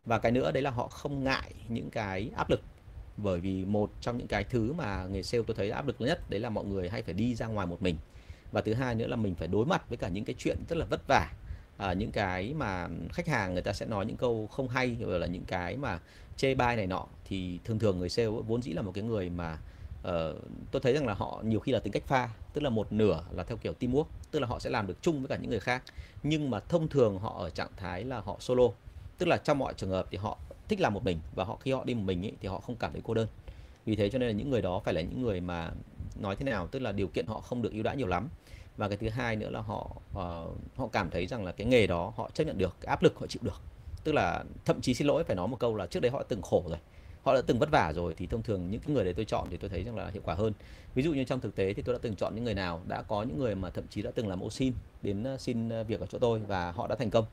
Và 0.06 0.20
cái 0.20 0.32
nữa 0.32 0.52
đấy 0.52 0.64
là 0.64 0.70
họ 0.72 0.88
không 0.88 1.24
ngại 1.24 1.54
những 1.68 1.90
cái 1.90 2.32
áp 2.36 2.50
lực, 2.50 2.62
bởi 3.18 3.40
vì 3.40 3.66
một 3.66 3.92
trong 4.02 4.18
những 4.18 4.28
cái 4.28 4.44
thứ 4.44 4.74
mà 4.74 5.06
nghề 5.06 5.24
sale 5.24 5.44
tôi 5.48 5.56
thấy 5.56 5.70
áp 5.70 5.88
lực 5.88 5.96
nhất, 6.00 6.30
đấy 6.30 6.40
là 6.40 6.50
mọi 6.50 6.66
người 6.66 6.90
hay 6.90 7.02
phải 7.02 7.14
đi 7.14 7.36
ra 7.36 7.48
ngoài 7.48 7.68
một 7.68 7.82
mình. 7.82 7.98
Và 8.52 8.62
thứ 8.62 8.74
hai 8.74 8.96
nữa 8.96 9.08
là 9.08 9.16
mình 9.16 9.36
phải 9.36 9.48
đối 9.48 9.66
mặt 9.66 9.90
với 9.90 9.98
cả 9.98 10.10
những 10.10 10.26
cái 10.26 10.36
chuyện 10.38 10.58
rất 10.70 10.78
là 10.78 10.86
vất 10.86 11.08
vả 11.08 11.32
à, 11.78 11.94
những 11.94 12.12
cái 12.12 12.54
mà 12.54 12.88
khách 13.14 13.28
hàng 13.28 13.54
người 13.54 13.64
ta 13.64 13.74
sẽ 13.74 13.86
nói 13.86 14.06
những 14.06 14.18
câu 14.18 14.48
không 14.48 14.68
hay 14.68 14.96
rồi 15.00 15.20
là 15.20 15.28
những 15.28 15.46
cái 15.48 15.78
mà 15.78 16.00
chê 16.38 16.56
bai 16.56 16.76
này 16.76 16.88
nọ 16.88 17.06
thì 17.26 17.60
thường 17.66 17.80
thường 17.80 18.00
người 18.00 18.10
sale 18.10 18.28
vốn 18.28 18.62
dĩ 18.62 18.74
là 18.74 18.82
một 18.82 18.92
cái 18.96 19.04
người 19.04 19.30
mà 19.30 19.58
uh, 20.08 20.12
tôi 20.72 20.82
thấy 20.82 20.94
rằng 20.94 21.08
là 21.08 21.14
họ 21.14 21.42
nhiều 21.46 21.60
khi 21.60 21.72
là 21.72 21.80
tính 21.80 21.94
cách 21.94 22.08
pha 22.08 22.30
tức 22.54 22.62
là 22.62 22.70
một 22.70 22.92
nửa 22.92 23.24
là 23.32 23.44
theo 23.44 23.58
kiểu 23.58 23.74
teamwork 23.80 24.06
tức 24.32 24.40
là 24.40 24.48
họ 24.48 24.60
sẽ 24.60 24.70
làm 24.70 24.88
được 24.88 25.02
chung 25.02 25.20
với 25.20 25.28
cả 25.28 25.38
những 25.38 25.50
người 25.50 25.60
khác. 25.60 25.84
Nhưng 26.24 26.50
mà 26.50 26.60
thông 26.60 26.88
thường 26.88 27.20
họ 27.20 27.36
ở 27.40 27.50
trạng 27.50 27.70
thái 27.78 28.04
là 28.04 28.20
họ 28.20 28.36
solo 28.40 28.68
tức 29.18 29.26
là 29.26 29.38
trong 29.38 29.60
mọi 29.60 29.74
trường 29.74 29.90
hợp 29.90 30.08
thì 30.12 30.18
họ 30.18 30.38
thích 30.68 30.82
làm 30.82 30.94
một 30.94 31.04
mình 31.04 31.20
và 31.36 31.44
họ 31.44 31.58
khi 31.62 31.72
họ 31.72 31.84
đi 31.84 31.94
một 31.94 32.04
mình 32.06 32.26
ấy, 32.26 32.34
thì 32.42 32.48
họ 32.48 32.60
không 32.60 32.76
cảm 32.76 32.92
thấy 32.92 33.02
cô 33.06 33.14
đơn. 33.14 33.28
Vì 33.86 33.96
thế 33.96 34.10
cho 34.10 34.18
nên 34.18 34.30
là 34.30 34.36
những 34.36 34.50
người 34.50 34.62
đó 34.62 34.82
phải 34.86 34.94
là 34.94 35.02
những 35.02 35.22
người 35.22 35.42
mà 35.42 35.72
nói 36.20 36.36
thế 36.36 36.46
nào 36.46 36.68
tức 36.68 36.80
là 36.80 36.92
điều 36.92 37.08
kiện 37.08 37.26
họ 37.28 37.40
không 37.40 37.62
được 37.62 37.72
ưu 37.74 37.84
đãi 37.84 37.98
nhiều 37.98 38.08
lắm 38.08 38.30
và 38.78 38.88
cái 38.88 38.98
thứ 38.98 39.10
hai 39.10 39.36
nữa 39.36 39.50
là 39.50 39.62
họ 39.62 39.92
uh, 40.12 40.58
họ 40.76 40.88
cảm 40.92 41.10
thấy 41.10 41.28
rằng 41.28 41.46
là 41.46 41.52
cái 41.52 41.68
nghề 41.68 41.88
đó 41.88 42.14
họ 42.16 42.30
chấp 42.34 42.44
nhận 42.44 42.58
được 42.58 42.76
cái 42.82 42.90
áp 42.90 43.04
lực 43.04 43.20
họ 43.20 43.28
chịu 43.28 43.42
được. 43.44 43.62
Tức 44.04 44.12
là 44.12 44.44
thậm 44.66 44.82
chí 44.82 44.94
xin 44.94 45.08
lỗi 45.08 45.24
phải 45.24 45.36
nói 45.36 45.48
một 45.48 45.60
câu 45.60 45.76
là 45.76 45.86
trước 45.86 46.00
đây 46.00 46.12
họ 46.12 46.24
từng 46.24 46.42
khổ 46.42 46.64
rồi 46.68 46.78
họ 47.28 47.36
đã 47.36 47.42
từng 47.48 47.60
vất 47.60 47.72
vả 47.72 47.94
rồi 47.96 48.14
thì 48.18 48.28
thông 48.28 48.44
thường 48.44 48.72
những 48.72 48.82
cái 48.82 48.96
người 48.96 49.04
đấy 49.04 49.14
tôi 49.14 49.26
chọn 49.26 49.48
thì 49.52 49.58
tôi 49.58 49.70
thấy 49.70 49.84
rằng 49.84 49.96
là 49.96 50.10
hiệu 50.14 50.22
quả 50.26 50.36
hơn. 50.36 50.54
Ví 50.96 51.04
dụ 51.04 51.14
như 51.14 51.24
trong 51.24 51.40
thực 51.40 51.56
tế 51.56 51.74
thì 51.74 51.82
tôi 51.82 51.96
đã 51.96 52.00
từng 52.02 52.16
chọn 52.16 52.36
những 52.36 52.44
người 52.44 52.54
nào 52.54 52.82
đã 52.88 53.02
có 53.02 53.24
những 53.24 53.40
người 53.40 53.56
mà 53.56 53.70
thậm 53.70 53.84
chí 53.90 54.02
đã 54.02 54.12
từng 54.16 54.28
làm 54.28 54.44
ô 54.44 54.50
xin 54.50 54.74
đến 55.02 55.24
ờ, 55.24 55.38
xin 55.38 55.70
ờ, 55.70 55.84
việc 55.84 56.00
ở 56.00 56.06
chỗ 56.06 56.18
tôi 56.20 56.40
và 56.40 56.72
họ 56.72 56.88
đã 56.88 56.96
thành 56.96 57.10
công. 57.10 57.26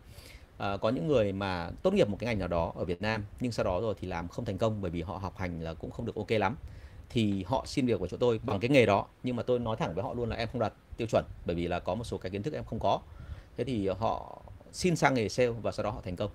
À, 0.58 0.76
có 0.76 0.88
những 0.88 1.08
người 1.08 1.32
mà 1.32 1.70
tốt 1.82 1.94
nghiệp 1.94 2.08
một 2.08 2.16
cái 2.20 2.26
ngành 2.26 2.38
nào 2.38 2.48
đó 2.48 2.72
ở 2.76 2.84
Việt 2.84 3.02
Nam 3.02 3.24
nhưng 3.40 3.52
sau 3.52 3.64
đó 3.64 3.80
rồi 3.80 3.94
thì 4.00 4.08
làm 4.08 4.28
không 4.28 4.44
thành 4.44 4.58
công 4.58 4.80
bởi 4.80 4.90
vì 4.90 5.02
họ 5.02 5.16
học 5.16 5.36
hành 5.36 5.60
là 5.60 5.74
cũng 5.74 5.90
không 5.90 6.06
được 6.06 6.16
ok 6.16 6.30
lắm 6.30 6.56
thì 7.10 7.44
họ 7.44 7.64
xin 7.66 7.86
việc 7.86 8.00
của 8.00 8.06
chỗ 8.06 8.16
tôi 8.16 8.40
bằng 8.44 8.60
cái 8.60 8.68
nghề 8.68 8.86
đó. 8.86 9.06
Nhưng 9.22 9.36
mà 9.36 9.42
tôi 9.42 9.58
nói 9.58 9.76
thẳng 9.76 9.94
với 9.94 10.04
họ 10.04 10.14
luôn 10.14 10.28
là 10.28 10.36
em 10.36 10.48
không 10.52 10.60
đạt 10.60 10.72
tiêu 10.96 11.08
chuẩn 11.08 11.24
bởi 11.44 11.56
vì 11.56 11.68
là 11.68 11.80
có 11.80 11.94
một 11.94 12.04
số 12.04 12.18
cái 12.18 12.30
kiến 12.30 12.42
thức 12.42 12.54
em 12.54 12.64
không 12.64 12.78
có. 12.80 13.00
Thế 13.56 13.64
thì 13.64 13.88
họ 13.88 14.42
xin 14.72 14.96
sang 14.96 15.14
nghề 15.14 15.28
sale 15.28 15.50
và 15.50 15.72
sau 15.72 15.84
đó 15.84 15.90
họ 15.90 16.00
thành 16.04 16.16
công. 16.16 16.30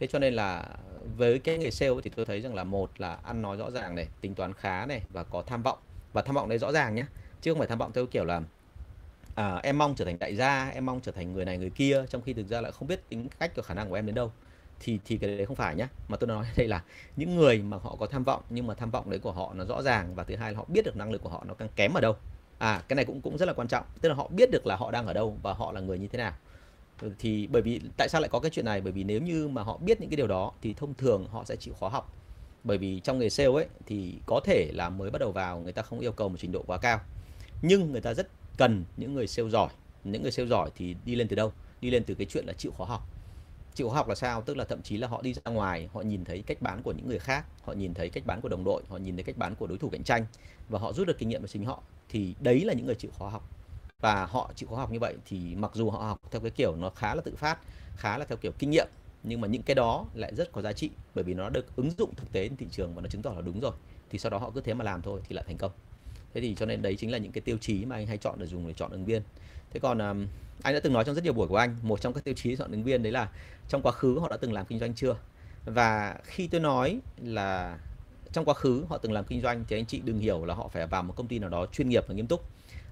Thế 0.00 0.06
cho 0.06 0.18
nên 0.18 0.34
là 0.34 0.68
với 1.16 1.38
cái 1.38 1.58
nghề 1.58 1.70
sale 1.70 1.92
thì 2.02 2.10
tôi 2.16 2.26
thấy 2.26 2.40
rằng 2.40 2.54
là 2.54 2.64
một 2.64 3.00
là 3.00 3.18
ăn 3.22 3.42
nói 3.42 3.56
rõ 3.56 3.70
ràng 3.70 3.94
này 3.94 4.08
tính 4.20 4.34
toán 4.34 4.52
khá 4.54 4.86
này 4.86 5.02
và 5.10 5.24
có 5.24 5.42
tham 5.42 5.62
vọng. 5.62 5.78
Và 6.12 6.22
tham 6.22 6.34
vọng 6.34 6.48
đấy 6.48 6.58
rõ 6.58 6.72
ràng 6.72 6.94
nhé 6.94 7.04
chứ 7.40 7.52
không 7.52 7.58
phải 7.58 7.68
tham 7.68 7.78
vọng 7.78 7.92
theo 7.92 8.06
kiểu 8.06 8.24
là 8.24 8.40
à, 9.34 9.60
em 9.62 9.78
mong 9.78 9.94
trở 9.94 10.04
thành 10.04 10.18
đại 10.18 10.36
gia 10.36 10.68
em 10.68 10.86
mong 10.86 11.00
trở 11.00 11.12
thành 11.12 11.32
người 11.32 11.44
này 11.44 11.58
người 11.58 11.70
kia 11.70 12.04
trong 12.08 12.22
khi 12.22 12.32
thực 12.32 12.48
ra 12.48 12.60
lại 12.60 12.72
không 12.72 12.88
biết 12.88 13.08
tính 13.08 13.28
cách 13.38 13.52
và 13.56 13.62
khả 13.62 13.74
năng 13.74 13.88
của 13.88 13.94
em 13.94 14.06
đến 14.06 14.14
đâu. 14.14 14.32
Thì 14.80 14.98
thì 15.04 15.18
cái 15.18 15.36
đấy 15.36 15.46
không 15.46 15.56
phải 15.56 15.74
nhá 15.74 15.88
mà 16.08 16.16
tôi 16.16 16.28
nói 16.28 16.46
đây 16.56 16.68
là 16.68 16.82
những 17.16 17.36
người 17.36 17.62
mà 17.62 17.76
họ 17.76 17.96
có 18.00 18.06
tham 18.06 18.24
vọng 18.24 18.42
nhưng 18.50 18.66
mà 18.66 18.74
tham 18.74 18.90
vọng 18.90 19.10
đấy 19.10 19.20
của 19.20 19.32
họ 19.32 19.54
nó 19.54 19.64
rõ 19.64 19.82
ràng 19.82 20.14
và 20.14 20.24
thứ 20.24 20.36
hai 20.36 20.52
là 20.52 20.58
họ 20.58 20.64
biết 20.68 20.84
được 20.84 20.96
năng 20.96 21.12
lực 21.12 21.22
của 21.22 21.30
họ 21.30 21.44
nó 21.48 21.54
càng 21.54 21.68
kém 21.76 21.92
ở 21.94 22.00
đâu 22.00 22.16
à 22.62 22.82
cái 22.88 22.94
này 22.94 23.04
cũng 23.04 23.20
cũng 23.20 23.38
rất 23.38 23.46
là 23.46 23.52
quan 23.52 23.68
trọng. 23.68 23.84
Tức 24.00 24.08
là 24.08 24.14
họ 24.14 24.28
biết 24.28 24.50
được 24.50 24.66
là 24.66 24.76
họ 24.76 24.90
đang 24.90 25.06
ở 25.06 25.12
đâu 25.12 25.38
và 25.42 25.52
họ 25.52 25.72
là 25.72 25.80
người 25.80 25.98
như 25.98 26.08
thế 26.08 26.18
nào. 26.18 26.32
Thì 27.18 27.46
bởi 27.46 27.62
vì 27.62 27.80
tại 27.96 28.08
sao 28.08 28.20
lại 28.20 28.28
có 28.28 28.40
cái 28.40 28.50
chuyện 28.50 28.64
này? 28.64 28.80
Bởi 28.80 28.92
vì 28.92 29.04
nếu 29.04 29.20
như 29.20 29.48
mà 29.48 29.62
họ 29.62 29.76
biết 29.78 30.00
những 30.00 30.10
cái 30.10 30.16
điều 30.16 30.26
đó 30.26 30.52
thì 30.62 30.74
thông 30.74 30.94
thường 30.94 31.28
họ 31.28 31.44
sẽ 31.44 31.56
chịu 31.56 31.74
khó 31.80 31.88
học. 31.88 32.14
Bởi 32.64 32.78
vì 32.78 33.00
trong 33.00 33.18
nghề 33.18 33.30
sale 33.30 33.48
ấy 33.48 33.66
thì 33.86 34.14
có 34.26 34.40
thể 34.44 34.70
là 34.74 34.88
mới 34.88 35.10
bắt 35.10 35.18
đầu 35.18 35.32
vào 35.32 35.60
người 35.60 35.72
ta 35.72 35.82
không 35.82 36.00
yêu 36.00 36.12
cầu 36.12 36.28
một 36.28 36.36
trình 36.38 36.52
độ 36.52 36.62
quá 36.66 36.78
cao. 36.78 37.00
Nhưng 37.62 37.92
người 37.92 38.00
ta 38.00 38.14
rất 38.14 38.28
cần 38.56 38.84
những 38.96 39.14
người 39.14 39.26
sale 39.26 39.48
giỏi. 39.48 39.68
Những 40.04 40.22
người 40.22 40.32
sale 40.32 40.48
giỏi 40.48 40.70
thì 40.76 40.96
đi 41.04 41.14
lên 41.14 41.28
từ 41.28 41.36
đâu? 41.36 41.52
Đi 41.80 41.90
lên 41.90 42.04
từ 42.04 42.14
cái 42.14 42.26
chuyện 42.30 42.46
là 42.46 42.52
chịu 42.52 42.72
khó 42.78 42.84
học 42.84 43.02
chịu 43.74 43.90
học 43.90 44.08
là 44.08 44.14
sao? 44.14 44.42
Tức 44.42 44.56
là 44.56 44.64
thậm 44.64 44.82
chí 44.82 44.96
là 44.96 45.08
họ 45.08 45.22
đi 45.22 45.34
ra 45.34 45.52
ngoài 45.52 45.88
họ 45.92 46.00
nhìn 46.00 46.24
thấy 46.24 46.42
cách 46.46 46.62
bán 46.62 46.82
của 46.82 46.92
những 46.92 47.08
người 47.08 47.18
khác 47.18 47.46
họ 47.62 47.72
nhìn 47.72 47.94
thấy 47.94 48.10
cách 48.10 48.26
bán 48.26 48.40
của 48.40 48.48
đồng 48.48 48.64
đội 48.64 48.82
họ 48.88 48.96
nhìn 48.96 49.16
thấy 49.16 49.24
cách 49.24 49.36
bán 49.38 49.54
của 49.54 49.66
đối 49.66 49.78
thủ 49.78 49.88
cạnh 49.88 50.04
tranh 50.04 50.26
và 50.68 50.78
họ 50.78 50.92
rút 50.92 51.06
được 51.06 51.18
kinh 51.18 51.28
nghiệm 51.28 51.40
của 51.40 51.46
chính 51.46 51.64
họ. 51.64 51.82
Thì 52.08 52.34
đấy 52.40 52.60
là 52.64 52.74
những 52.74 52.86
người 52.86 52.94
chịu 52.94 53.10
khó 53.18 53.28
học. 53.28 53.48
Và 54.00 54.26
họ 54.26 54.50
chịu 54.56 54.68
khó 54.68 54.76
học 54.76 54.92
như 54.92 54.98
vậy 54.98 55.14
thì 55.26 55.54
mặc 55.56 55.70
dù 55.74 55.90
họ 55.90 55.98
học 55.98 56.18
theo 56.30 56.40
cái 56.40 56.50
kiểu 56.50 56.76
nó 56.76 56.90
khá 56.90 57.14
là 57.14 57.22
tự 57.24 57.34
phát 57.36 57.58
khá 57.96 58.18
là 58.18 58.24
theo 58.24 58.38
kiểu 58.38 58.52
kinh 58.58 58.70
nghiệm 58.70 58.88
nhưng 59.22 59.40
mà 59.40 59.48
những 59.48 59.62
cái 59.62 59.74
đó 59.74 60.06
lại 60.14 60.34
rất 60.34 60.52
có 60.52 60.62
giá 60.62 60.72
trị 60.72 60.90
bởi 61.14 61.24
vì 61.24 61.34
nó 61.34 61.50
được 61.50 61.76
ứng 61.76 61.90
dụng 61.98 62.14
thực 62.14 62.32
tế 62.32 62.48
trên 62.48 62.56
thị 62.56 62.66
trường 62.70 62.94
và 62.94 63.02
nó 63.02 63.08
chứng 63.08 63.22
tỏ 63.22 63.32
là 63.32 63.40
đúng 63.40 63.60
rồi. 63.60 63.72
Thì 64.10 64.18
sau 64.18 64.30
đó 64.30 64.38
họ 64.38 64.50
cứ 64.50 64.60
thế 64.60 64.74
mà 64.74 64.84
làm 64.84 65.02
thôi 65.02 65.20
thì 65.28 65.34
lại 65.34 65.44
thành 65.48 65.56
công. 65.58 65.72
Thế 66.34 66.40
thì 66.40 66.54
cho 66.54 66.66
nên 66.66 66.82
đấy 66.82 66.96
chính 66.96 67.10
là 67.10 67.18
những 67.18 67.32
cái 67.32 67.42
tiêu 67.42 67.56
chí 67.60 67.84
mà 67.84 67.96
anh 67.96 68.06
hay 68.06 68.18
chọn 68.18 68.38
để 68.38 68.46
dùng 68.46 68.66
để 68.68 68.74
chọn 68.74 68.90
ứng 68.90 69.04
viên. 69.04 69.22
Thế 69.70 69.80
còn 69.80 69.98
um, 69.98 70.26
anh 70.62 70.74
đã 70.74 70.80
từng 70.80 70.92
nói 70.92 71.04
trong 71.04 71.14
rất 71.14 71.24
nhiều 71.24 71.32
buổi 71.32 71.48
của 71.48 71.56
anh, 71.56 71.76
một 71.82 72.00
trong 72.00 72.12
các 72.12 72.24
tiêu 72.24 72.34
chí 72.34 72.56
chọn 72.56 72.70
ứng 72.70 72.84
viên 72.84 73.02
đấy 73.02 73.12
là 73.12 73.28
trong 73.68 73.82
quá 73.82 73.92
khứ 73.92 74.18
họ 74.18 74.28
đã 74.28 74.36
từng 74.36 74.52
làm 74.52 74.66
kinh 74.66 74.78
doanh 74.78 74.94
chưa? 74.94 75.16
Và 75.64 76.16
khi 76.24 76.46
tôi 76.46 76.60
nói 76.60 77.00
là 77.22 77.78
trong 78.32 78.44
quá 78.44 78.54
khứ 78.54 78.84
họ 78.88 78.98
từng 78.98 79.12
làm 79.12 79.24
kinh 79.24 79.40
doanh 79.40 79.64
thì 79.68 79.76
anh 79.76 79.86
chị 79.86 80.00
đừng 80.04 80.18
hiểu 80.18 80.44
là 80.44 80.54
họ 80.54 80.68
phải 80.68 80.86
vào 80.86 81.02
một 81.02 81.14
công 81.16 81.28
ty 81.28 81.38
nào 81.38 81.50
đó 81.50 81.66
chuyên 81.72 81.88
nghiệp 81.88 82.04
và 82.08 82.14
nghiêm 82.14 82.26
túc 82.26 82.44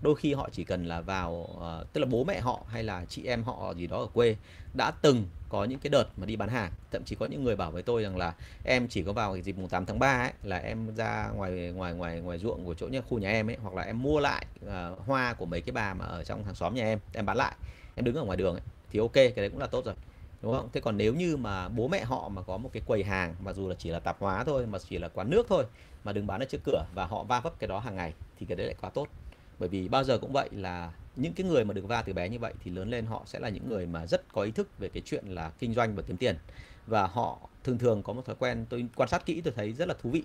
đôi 0.03 0.15
khi 0.17 0.35
họ 0.35 0.49
chỉ 0.53 0.65
cần 0.65 0.85
là 0.85 1.01
vào 1.01 1.33
uh, 1.33 1.93
tức 1.93 2.01
là 2.01 2.07
bố 2.07 2.25
mẹ 2.25 2.41
họ 2.41 2.61
hay 2.69 2.83
là 2.83 3.05
chị 3.09 3.25
em 3.27 3.43
họ 3.43 3.75
gì 3.77 3.87
đó 3.87 3.99
ở 3.99 4.07
quê 4.07 4.37
đã 4.75 4.91
từng 5.03 5.25
có 5.49 5.65
những 5.65 5.79
cái 5.79 5.91
đợt 5.91 6.05
mà 6.17 6.27
đi 6.27 6.37
bán 6.37 6.49
hàng. 6.49 6.73
Thậm 6.91 7.05
chí 7.05 7.17
có 7.17 7.27
những 7.27 7.45
người 7.45 7.57
bảo 7.57 7.71
với 7.71 7.83
tôi 7.83 8.03
rằng 8.03 8.17
là 8.17 8.35
em 8.65 8.89
chỉ 8.89 9.03
có 9.03 9.13
vào 9.13 9.33
cái 9.33 9.43
dịp 9.43 9.59
mùng 9.59 9.69
8 9.69 9.87
tháng 9.87 9.99
3 9.99 10.21
ấy 10.21 10.33
là 10.43 10.57
em 10.57 10.95
ra 10.95 11.31
ngoài 11.35 11.73
ngoài 11.75 11.95
ngoài 11.95 12.21
ngoài 12.21 12.39
ruộng 12.39 12.65
của 12.65 12.75
chỗ 12.75 12.87
nhà 12.87 13.01
khu 13.01 13.19
nhà 13.19 13.31
em 13.31 13.51
ấy 13.51 13.57
hoặc 13.63 13.75
là 13.75 13.83
em 13.83 14.03
mua 14.03 14.21
lại 14.21 14.47
uh, 14.67 14.71
hoa 15.07 15.35
của 15.35 15.47
mấy 15.47 15.61
cái 15.61 15.73
bà 15.73 15.95
mà 15.95 16.05
ở 16.05 16.25
trong 16.25 16.45
hàng 16.45 16.55
xóm 16.55 16.75
nhà 16.75 16.85
em 16.85 16.99
em 17.13 17.27
bán 17.27 17.37
lại 17.37 17.55
em 17.95 18.05
đứng 18.05 18.15
ở 18.15 18.25
ngoài 18.25 18.37
đường 18.37 18.55
ấy 18.55 18.63
thì 18.91 18.99
ok 18.99 19.13
cái 19.13 19.33
đấy 19.37 19.51
cũng 19.51 19.61
là 19.61 19.67
tốt 19.67 19.85
rồi. 19.85 19.95
Đúng 20.43 20.53
không? 20.53 20.69
Thế 20.73 20.81
còn 20.81 20.97
nếu 20.97 21.15
như 21.15 21.37
mà 21.37 21.69
bố 21.69 21.89
mẹ 21.89 22.05
họ 22.05 22.29
mà 22.29 22.43
có 22.43 22.57
một 22.57 22.71
cái 22.73 22.83
quầy 22.87 23.05
hàng 23.05 23.35
mà 23.41 23.53
dù 23.53 23.69
là 23.69 23.75
chỉ 23.79 23.91
là 23.91 23.99
tạp 23.99 24.17
hóa 24.21 24.45
thôi 24.45 24.67
mà 24.67 24.79
chỉ 24.89 24.99
là 24.99 25.09
quán 25.09 25.31
nước 25.31 25.47
thôi 25.49 25.65
mà 26.05 26.13
đừng 26.13 26.27
bán 26.27 26.41
ở 26.41 26.47
trước 26.47 26.61
cửa 26.65 26.85
và 26.95 27.07
họ 27.07 27.25
va 27.25 27.41
vấp 27.41 27.59
cái 27.59 27.69
đó 27.69 27.79
hàng 27.79 27.97
ngày 27.97 28.13
thì 28.39 28.47
cái 28.47 28.57
đấy 28.57 28.67
lại 28.67 28.77
quá 28.81 28.91
tốt 28.91 29.09
bởi 29.61 29.69
vì 29.69 29.89
bao 29.89 30.05
giờ 30.05 30.19
cũng 30.19 30.33
vậy 30.33 30.49
là 30.53 30.93
những 31.17 31.33
cái 31.33 31.47
người 31.47 31.65
mà 31.65 31.75
được 31.75 31.89
va 31.89 32.03
từ 32.03 32.13
bé 32.13 32.29
như 32.29 32.39
vậy 32.39 32.55
thì 32.65 32.71
lớn 32.71 32.91
lên 32.91 33.07
họ 33.07 33.23
sẽ 33.27 33.39
là 33.39 33.49
những 33.49 33.69
người 33.69 33.87
mà 33.87 34.07
rất 34.07 34.33
có 34.33 34.43
ý 34.43 34.51
thức 34.51 34.79
về 34.79 34.89
cái 34.89 35.03
chuyện 35.07 35.25
là 35.27 35.51
kinh 35.59 35.75
doanh 35.75 35.95
và 35.97 36.03
kiếm 36.03 36.17
tiền. 36.17 36.37
Và 36.87 37.07
họ 37.07 37.39
thường 37.65 37.79
thường 37.79 38.03
có 38.03 38.13
một 38.13 38.25
thói 38.27 38.37
quen 38.39 38.67
tôi 38.71 38.87
quan 38.97 39.09
sát 39.09 39.27
kỹ 39.27 39.41
tôi 39.41 39.53
thấy 39.57 39.73
rất 39.73 39.89
là 39.89 39.95
thú 40.03 40.11
vị. 40.11 40.23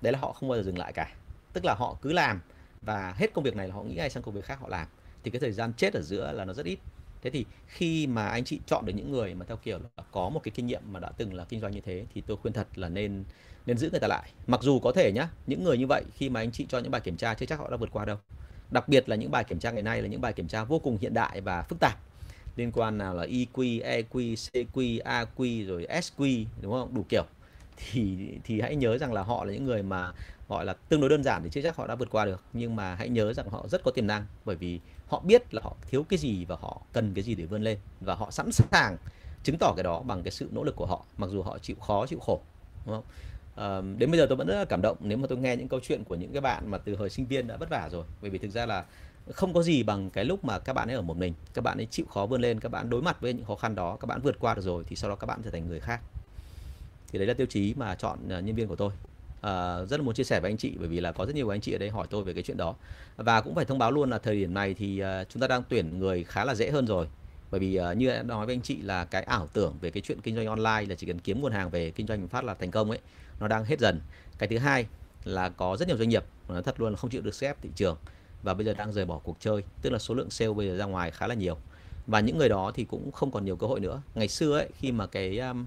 Đấy 0.00 0.12
là 0.12 0.18
họ 0.18 0.32
không 0.32 0.48
bao 0.48 0.58
giờ 0.58 0.62
dừng 0.64 0.78
lại 0.78 0.92
cả. 0.92 1.14
Tức 1.52 1.64
là 1.64 1.74
họ 1.74 1.96
cứ 2.02 2.12
làm 2.12 2.40
và 2.82 3.14
hết 3.16 3.32
công 3.34 3.44
việc 3.44 3.56
này 3.56 3.68
là 3.68 3.74
họ 3.74 3.82
nghĩ 3.82 3.94
ngay 3.94 4.10
sang 4.10 4.22
công 4.22 4.34
việc 4.34 4.44
khác 4.44 4.58
họ 4.60 4.68
làm. 4.68 4.88
Thì 5.24 5.30
cái 5.30 5.40
thời 5.40 5.52
gian 5.52 5.72
chết 5.76 5.94
ở 5.94 6.02
giữa 6.02 6.32
là 6.32 6.44
nó 6.44 6.52
rất 6.52 6.66
ít. 6.66 6.78
Thế 7.22 7.30
thì 7.30 7.46
khi 7.66 8.06
mà 8.06 8.26
anh 8.26 8.44
chị 8.44 8.60
chọn 8.66 8.86
được 8.86 8.92
những 8.96 9.12
người 9.12 9.34
mà 9.34 9.44
theo 9.46 9.56
kiểu 9.56 9.78
là 9.78 10.04
có 10.10 10.28
một 10.28 10.40
cái 10.44 10.52
kinh 10.54 10.66
nghiệm 10.66 10.82
mà 10.92 11.00
đã 11.00 11.10
từng 11.16 11.34
là 11.34 11.44
kinh 11.44 11.60
doanh 11.60 11.72
như 11.72 11.80
thế 11.80 12.06
thì 12.14 12.20
tôi 12.20 12.36
khuyên 12.36 12.52
thật 12.52 12.78
là 12.78 12.88
nên 12.88 13.24
nên 13.66 13.78
giữ 13.78 13.90
người 13.90 14.00
ta 14.00 14.08
lại. 14.08 14.32
Mặc 14.46 14.62
dù 14.62 14.80
có 14.80 14.92
thể 14.92 15.12
nhá, 15.14 15.28
những 15.46 15.64
người 15.64 15.78
như 15.78 15.86
vậy 15.86 16.04
khi 16.14 16.30
mà 16.30 16.40
anh 16.40 16.52
chị 16.52 16.66
cho 16.68 16.78
những 16.78 16.90
bài 16.90 17.00
kiểm 17.00 17.16
tra 17.16 17.34
chưa 17.34 17.46
chắc 17.46 17.58
họ 17.58 17.70
đã 17.70 17.76
vượt 17.76 17.90
qua 17.92 18.04
đâu 18.04 18.16
đặc 18.72 18.88
biệt 18.88 19.08
là 19.08 19.16
những 19.16 19.30
bài 19.30 19.44
kiểm 19.44 19.58
tra 19.58 19.70
ngày 19.70 19.82
nay 19.82 20.02
là 20.02 20.08
những 20.08 20.20
bài 20.20 20.32
kiểm 20.32 20.48
tra 20.48 20.64
vô 20.64 20.78
cùng 20.78 20.98
hiện 21.00 21.14
đại 21.14 21.40
và 21.40 21.62
phức 21.62 21.80
tạp. 21.80 21.98
Liên 22.56 22.72
quan 22.72 22.98
nào 22.98 23.14
là 23.14 23.24
EQ, 23.24 23.82
EQ, 23.82 24.34
CQ, 24.34 25.02
AQ 25.02 25.66
rồi 25.66 25.86
SQ 26.02 26.46
đúng 26.60 26.72
không? 26.72 26.94
Đủ 26.94 27.04
kiểu. 27.08 27.24
Thì 27.76 28.28
thì 28.44 28.60
hãy 28.60 28.76
nhớ 28.76 28.98
rằng 28.98 29.12
là 29.12 29.22
họ 29.22 29.44
là 29.44 29.52
những 29.52 29.64
người 29.64 29.82
mà 29.82 30.12
gọi 30.48 30.64
là 30.64 30.74
tương 30.88 31.00
đối 31.00 31.10
đơn 31.10 31.22
giản 31.24 31.42
thì 31.42 31.50
chưa 31.50 31.62
chắc 31.62 31.76
họ 31.76 31.86
đã 31.86 31.94
vượt 31.94 32.10
qua 32.10 32.24
được 32.24 32.42
nhưng 32.52 32.76
mà 32.76 32.94
hãy 32.94 33.08
nhớ 33.08 33.32
rằng 33.32 33.48
họ 33.50 33.66
rất 33.68 33.84
có 33.84 33.90
tiềm 33.90 34.06
năng 34.06 34.26
bởi 34.44 34.56
vì 34.56 34.80
họ 35.08 35.20
biết 35.20 35.54
là 35.54 35.62
họ 35.64 35.76
thiếu 35.90 36.04
cái 36.08 36.18
gì 36.18 36.44
và 36.44 36.56
họ 36.60 36.82
cần 36.92 37.14
cái 37.14 37.24
gì 37.24 37.34
để 37.34 37.44
vươn 37.44 37.62
lên 37.62 37.78
và 38.00 38.14
họ 38.14 38.30
sẵn 38.30 38.52
sàng 38.52 38.96
chứng 39.44 39.56
tỏ 39.60 39.72
cái 39.76 39.82
đó 39.84 40.02
bằng 40.02 40.22
cái 40.22 40.30
sự 40.30 40.48
nỗ 40.50 40.64
lực 40.64 40.76
của 40.76 40.86
họ 40.86 41.04
mặc 41.16 41.30
dù 41.30 41.42
họ 41.42 41.58
chịu 41.58 41.76
khó 41.76 42.06
chịu 42.06 42.18
khổ 42.20 42.40
đúng 42.86 42.94
không? 42.94 43.04
Đến 43.98 44.10
bây 44.10 44.18
giờ 44.18 44.26
tôi 44.26 44.36
vẫn 44.36 44.46
rất 44.46 44.58
là 44.58 44.64
cảm 44.64 44.82
động 44.82 44.96
nếu 45.00 45.18
mà 45.18 45.26
tôi 45.26 45.38
nghe 45.38 45.56
những 45.56 45.68
câu 45.68 45.80
chuyện 45.80 46.04
của 46.04 46.14
những 46.14 46.32
cái 46.32 46.40
bạn 46.40 46.70
mà 46.70 46.78
từ 46.78 46.96
hồi 46.96 47.10
sinh 47.10 47.26
viên 47.26 47.46
đã 47.46 47.56
vất 47.56 47.68
vả 47.70 47.88
rồi. 47.92 48.04
Bởi 48.20 48.30
vì 48.30 48.38
thực 48.38 48.50
ra 48.50 48.66
là 48.66 48.84
không 49.30 49.54
có 49.54 49.62
gì 49.62 49.82
bằng 49.82 50.10
cái 50.10 50.24
lúc 50.24 50.44
mà 50.44 50.58
các 50.58 50.72
bạn 50.72 50.88
ấy 50.88 50.96
ở 50.96 51.02
một 51.02 51.16
mình 51.16 51.34
các 51.54 51.64
bạn 51.64 51.78
ấy 51.78 51.86
chịu 51.90 52.06
khó 52.06 52.26
vươn 52.26 52.40
lên 52.40 52.60
các 52.60 52.68
bạn 52.68 52.90
đối 52.90 53.02
mặt 53.02 53.20
với 53.20 53.32
những 53.32 53.44
khó 53.44 53.54
khăn 53.54 53.74
đó 53.74 53.96
các 54.00 54.06
bạn 54.06 54.20
vượt 54.20 54.36
qua 54.40 54.54
được 54.54 54.62
rồi 54.62 54.84
thì 54.86 54.96
sau 54.96 55.10
đó 55.10 55.16
các 55.16 55.26
bạn 55.26 55.40
trở 55.44 55.50
thành 55.50 55.68
người 55.68 55.80
khác. 55.80 56.00
Thì 57.12 57.18
đấy 57.18 57.28
là 57.28 57.34
tiêu 57.34 57.46
chí 57.46 57.74
mà 57.76 57.94
chọn 57.94 58.18
ờ, 58.28 58.40
nhân 58.40 58.56
viên 58.56 58.68
của 58.68 58.76
tôi. 58.76 58.90
À, 59.40 59.84
rất 59.84 60.00
là 60.00 60.06
muốn 60.06 60.14
chia 60.14 60.24
sẻ 60.24 60.40
với 60.40 60.50
anh 60.50 60.56
chị 60.56 60.72
bởi 60.78 60.88
vì 60.88 61.00
là 61.00 61.12
có 61.12 61.26
rất 61.26 61.34
nhiều 61.34 61.48
anh 61.48 61.60
chị 61.60 61.72
ở 61.72 61.78
đây 61.78 61.90
hỏi 61.90 62.06
tôi 62.10 62.24
về 62.24 62.32
cái 62.32 62.42
chuyện 62.42 62.56
đó. 62.56 62.74
Và 63.16 63.40
cũng 63.40 63.54
phải 63.54 63.64
thông 63.64 63.78
báo 63.78 63.90
luôn 63.90 64.10
là 64.10 64.18
thời 64.18 64.36
điểm 64.36 64.54
này 64.54 64.74
thì 64.74 65.02
uh, 65.02 65.28
chúng 65.28 65.40
ta 65.40 65.46
đang 65.46 65.62
tuyển 65.68 65.98
người 65.98 66.24
khá 66.24 66.44
là 66.44 66.54
dễ 66.54 66.70
hơn 66.70 66.86
rồi. 66.86 67.06
Bởi 67.50 67.60
vì 67.60 67.80
uh, 67.80 67.96
như 67.96 68.08
đã 68.08 68.22
nói 68.22 68.46
với 68.46 68.54
anh 68.54 68.62
chị 68.62 68.82
là 68.82 69.04
cái 69.04 69.22
ảo 69.22 69.48
tưởng 69.52 69.74
về 69.80 69.90
cái 69.90 70.00
chuyện 70.00 70.20
kinh 70.20 70.36
doanh 70.36 70.46
online 70.46 70.84
là 70.88 70.94
chỉ 70.94 71.06
cần 71.06 71.18
kiếm 71.18 71.40
nguồn 71.40 71.52
hàng 71.52 71.70
về 71.70 71.90
kinh 71.90 72.06
doanh 72.06 72.28
phát 72.28 72.44
là 72.44 72.54
thành 72.54 72.70
công 72.70 72.90
ấy 72.90 72.98
nó 73.42 73.48
đang 73.48 73.64
hết 73.64 73.80
dần. 73.80 74.00
Cái 74.38 74.48
thứ 74.48 74.58
hai 74.58 74.86
là 75.24 75.48
có 75.48 75.76
rất 75.76 75.88
nhiều 75.88 75.96
doanh 75.96 76.08
nghiệp 76.08 76.24
nó 76.48 76.62
thật 76.62 76.80
luôn 76.80 76.90
là 76.90 76.96
không 76.96 77.10
chịu 77.10 77.22
được 77.22 77.34
xếp 77.34 77.56
thị 77.62 77.70
trường 77.74 77.96
và 78.42 78.54
bây 78.54 78.66
giờ 78.66 78.74
đang 78.74 78.92
rời 78.92 79.04
bỏ 79.04 79.18
cuộc 79.18 79.36
chơi 79.40 79.62
tức 79.82 79.90
là 79.90 79.98
số 79.98 80.14
lượng 80.14 80.30
sale 80.30 80.52
bây 80.52 80.68
giờ 80.68 80.76
ra 80.76 80.84
ngoài 80.84 81.10
khá 81.10 81.26
là 81.26 81.34
nhiều. 81.34 81.56
Và 82.06 82.20
những 82.20 82.38
người 82.38 82.48
đó 82.48 82.72
thì 82.74 82.84
cũng 82.84 83.12
không 83.12 83.30
còn 83.30 83.44
nhiều 83.44 83.56
cơ 83.56 83.66
hội 83.66 83.80
nữa. 83.80 84.02
Ngày 84.14 84.28
xưa 84.28 84.58
ấy 84.58 84.68
khi 84.78 84.92
mà 84.92 85.06
cái 85.06 85.38
um, 85.38 85.66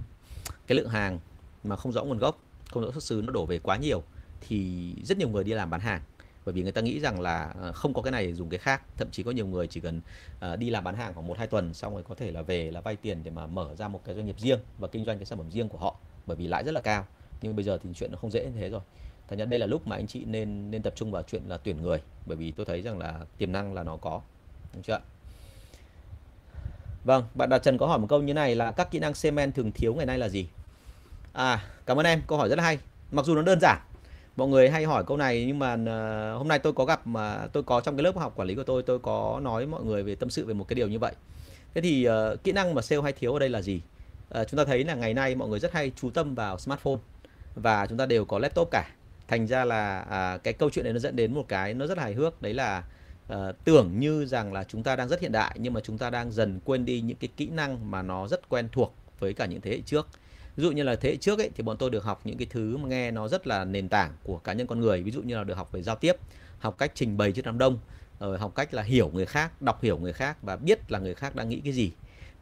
cái 0.67 0.77
lượng 0.77 0.89
hàng 0.89 1.19
mà 1.63 1.75
không 1.75 1.91
rõ 1.91 2.03
nguồn 2.03 2.17
gốc 2.17 2.39
không 2.71 2.83
rõ 2.83 2.91
xuất 2.91 3.03
xứ 3.03 3.21
nó 3.25 3.31
đổ 3.31 3.45
về 3.45 3.59
quá 3.59 3.77
nhiều 3.77 4.03
thì 4.41 4.91
rất 5.03 5.17
nhiều 5.17 5.29
người 5.29 5.43
đi 5.43 5.53
làm 5.53 5.69
bán 5.69 5.81
hàng. 5.81 6.01
Bởi 6.45 6.53
vì 6.53 6.63
người 6.63 6.71
ta 6.71 6.81
nghĩ 6.81 6.99
rằng 6.99 7.21
là 7.21 7.53
ờ, 7.59 7.71
không 7.71 7.93
có 7.93 8.01
cái 8.01 8.11
này 8.11 8.33
dùng 8.33 8.49
cái 8.49 8.57
khác. 8.57 8.81
Thậm 8.97 9.11
chí 9.11 9.23
có 9.23 9.31
nhiều 9.31 9.47
người 9.47 9.67
chỉ 9.67 9.79
cần 9.79 10.01
uh, 10.53 10.59
đi 10.59 10.69
làm 10.69 10.83
bán 10.83 10.95
hàng 10.95 11.13
khoảng 11.13 11.27
một 11.27 11.38
hai 11.38 11.47
tuần 11.47 11.73
xong 11.73 11.93
rồi 11.93 12.03
có 12.03 12.15
thể 12.15 12.31
là 12.31 12.41
về 12.41 12.71
là 12.71 12.81
vay 12.81 12.95
tiền 12.95 13.23
để 13.23 13.31
mà 13.31 13.47
mở 13.47 13.75
ra 13.75 13.88
một 13.88 14.01
cái 14.05 14.15
doanh 14.15 14.25
nghiệp 14.25 14.39
riêng 14.39 14.59
và 14.79 14.88
kinh 14.88 15.05
doanh 15.05 15.17
cái 15.17 15.25
sản 15.25 15.38
phẩm 15.38 15.51
riêng 15.51 15.69
của 15.69 15.77
họ 15.77 15.95
bởi 16.25 16.38
vì 16.38 16.47
lãi 16.47 16.63
rất 16.63 16.71
là 16.71 16.81
cao 16.81 17.05
nhưng 17.45 17.55
bây 17.55 17.65
giờ 17.65 17.77
thì 17.84 17.89
chuyện 17.95 18.12
nó 18.12 18.17
không 18.17 18.31
dễ 18.31 18.45
như 18.45 18.60
thế 18.60 18.69
rồi. 18.69 18.81
Thành 19.27 19.39
ra 19.39 19.45
đây 19.45 19.60
là 19.60 19.65
lúc 19.65 19.88
mà 19.88 19.95
anh 19.95 20.08
chị 20.08 20.25
nên 20.25 20.71
nên 20.71 20.81
tập 20.81 20.93
trung 20.95 21.12
vào 21.12 21.23
chuyện 21.23 21.41
là 21.47 21.58
tuyển 21.58 21.81
người 21.81 22.01
bởi 22.25 22.38
vì 22.38 22.51
tôi 22.51 22.65
thấy 22.65 22.81
rằng 22.81 22.99
là 22.99 23.19
tiềm 23.38 23.51
năng 23.51 23.73
là 23.73 23.84
nó 23.84 23.97
có. 23.97 24.21
Đúng 24.73 24.84
chưa 24.84 24.99
vâng 27.03 27.23
bạn 27.36 27.49
đạt 27.49 27.63
trần 27.63 27.77
có 27.77 27.88
hỏi 27.88 27.99
một 27.99 28.08
câu 28.10 28.21
như 28.21 28.34
này 28.34 28.55
là 28.55 28.71
các 28.71 28.91
kỹ 28.91 28.99
năng 28.99 29.13
semen 29.13 29.51
thường 29.51 29.71
thiếu 29.71 29.93
ngày 29.93 30.05
nay 30.05 30.17
là 30.17 30.29
gì? 30.29 30.47
À 31.34 31.63
cảm 31.86 31.99
ơn 31.99 32.05
em 32.05 32.21
câu 32.27 32.38
hỏi 32.38 32.49
rất 32.49 32.55
là 32.55 32.63
hay. 32.63 32.77
Mặc 33.12 33.25
dù 33.25 33.36
nó 33.36 33.41
đơn 33.41 33.60
giản 33.62 33.81
mọi 34.36 34.47
người 34.47 34.69
hay 34.69 34.84
hỏi 34.84 35.03
câu 35.08 35.17
này 35.17 35.45
nhưng 35.47 35.60
mà 35.60 35.77
ờ, 35.86 36.38
hôm 36.38 36.47
nay 36.47 36.60
tôi 36.60 36.73
có 36.73 36.86
gặp 36.86 37.08
mà 37.08 37.47
tôi 37.53 37.63
có 37.63 37.81
trong 37.81 37.97
cái 37.97 38.03
lớp 38.03 38.17
học 38.17 38.34
quản 38.36 38.47
lý 38.47 38.55
của 38.55 38.63
tôi 38.63 38.84
tôi 38.84 38.99
có 38.99 39.39
nói 39.43 39.65
mọi 39.65 39.84
người 39.84 40.03
về 40.03 40.15
tâm 40.15 40.29
sự 40.29 40.45
về 40.45 40.53
một 40.53 40.67
cái 40.67 40.75
điều 40.75 40.88
như 40.88 40.99
vậy. 40.99 41.13
Thế 41.73 41.81
thì 41.81 42.08
uh, 42.10 42.43
kỹ 42.43 42.51
năng 42.51 42.75
mà 42.75 42.81
sale 42.81 43.01
hay 43.01 43.12
thiếu 43.12 43.34
ở 43.34 43.39
đây 43.39 43.49
là 43.49 43.62
gì? 43.62 43.81
Uh, 44.39 44.47
chúng 44.47 44.58
ta 44.58 44.65
thấy 44.65 44.84
là 44.84 44.95
ngày 44.95 45.13
nay 45.13 45.36
mọi 45.36 45.49
người 45.49 45.60
rất 45.60 45.73
hay 45.73 45.91
chú 45.95 46.10
tâm 46.10 46.36
vào 46.36 46.58
smartphone 46.58 46.97
và 47.56 47.88
chúng 47.88 47.98
ta 47.98 48.06
đều 48.06 48.26
có 48.26 48.39
laptop 48.39 48.72
cả. 48.72 48.89
Thành 49.28 49.48
ra 49.48 49.65
là 49.65 50.00
à, 50.00 50.38
cái 50.38 50.54
câu 50.54 50.70
chuyện 50.70 50.86
này 50.86 50.94
nó 50.94 51.00
dẫn 51.00 51.15
đến 51.15 51.34
một 51.34 51.46
cái 51.48 51.74
nó 51.74 51.88
rất 51.88 51.98
hài 51.98 52.13
hước. 52.13 52.41
Đấy 52.41 52.54
là 52.54 52.84
à, 53.28 53.52
tưởng 53.65 54.00
như 54.00 54.26
rằng 54.26 54.54
là 54.54 54.63
chúng 54.63 54.84
ta 54.84 54.96
đang 54.96 55.10
rất 55.10 55.22
hiện 55.22 55.32
đại 55.32 55.56
nhưng 55.60 55.74
mà 55.74 55.80
chúng 55.84 55.98
ta 55.98 56.10
đang 56.10 56.32
dần 56.32 56.60
quên 56.65 56.86
đi 56.86 57.02
những 57.02 57.18
cái 57.18 57.30
kỹ 57.38 57.48
năng 57.48 57.91
mà 57.91 58.02
nó 58.02 58.28
rất 58.28 58.50
quen 58.50 58.68
thuộc 58.72 58.96
với 59.20 59.34
cả 59.34 59.46
những 59.46 59.62
thế 59.62 59.72
hệ 59.72 59.82
trước. 59.86 60.08
Ví 60.56 60.63
dụ 60.63 60.72
như 60.72 60.84
là 60.84 60.96
thế 60.96 61.10
hệ 61.10 61.15
trước 61.15 61.39
ấy 61.39 61.50
thì 61.56 61.63
bọn 61.63 61.78
tôi 61.78 61.89
được 61.89 62.04
học 62.04 62.22
những 62.24 62.38
cái 62.38 62.48
thứ 62.50 62.78
mà 62.78 62.88
nghe 62.88 63.12
nó 63.12 63.28
rất 63.28 63.48
là 63.48 63.65
nền 63.65 63.89
tảng 63.89 64.12
của 64.24 64.38
cá 64.38 64.54
nhân 64.54 64.68
con 64.68 64.80
người. 64.80 65.04
Ví 65.04 65.12
dụ 65.12 65.22
như 65.22 65.38
là 65.38 65.44
được 65.44 65.58
học 65.58 65.72
về 65.72 65.82
giao 65.84 65.96
tiếp 65.96 66.15
học 66.60 66.76
cách 66.78 66.91
trình 66.96 67.18
bày 67.18 67.32
trước 67.32 67.46
đám 67.46 67.58
đông 67.58 67.80
rồi 68.20 68.39
học 68.39 68.52
cách 68.56 68.74
là 68.74 68.82
hiểu 68.82 69.12
người 69.13 69.26
khác 69.26 69.62
đọc 69.62 69.82
hiểu 69.82 69.98
người 69.98 70.13
khác 70.13 70.38
và 70.41 70.56
biết 70.56 70.91
là 70.91 71.00
người 71.00 71.15
khác 71.15 71.36
đang 71.36 71.50
nghĩ 71.50 71.62
cái 71.63 71.74
gì. 71.74 71.91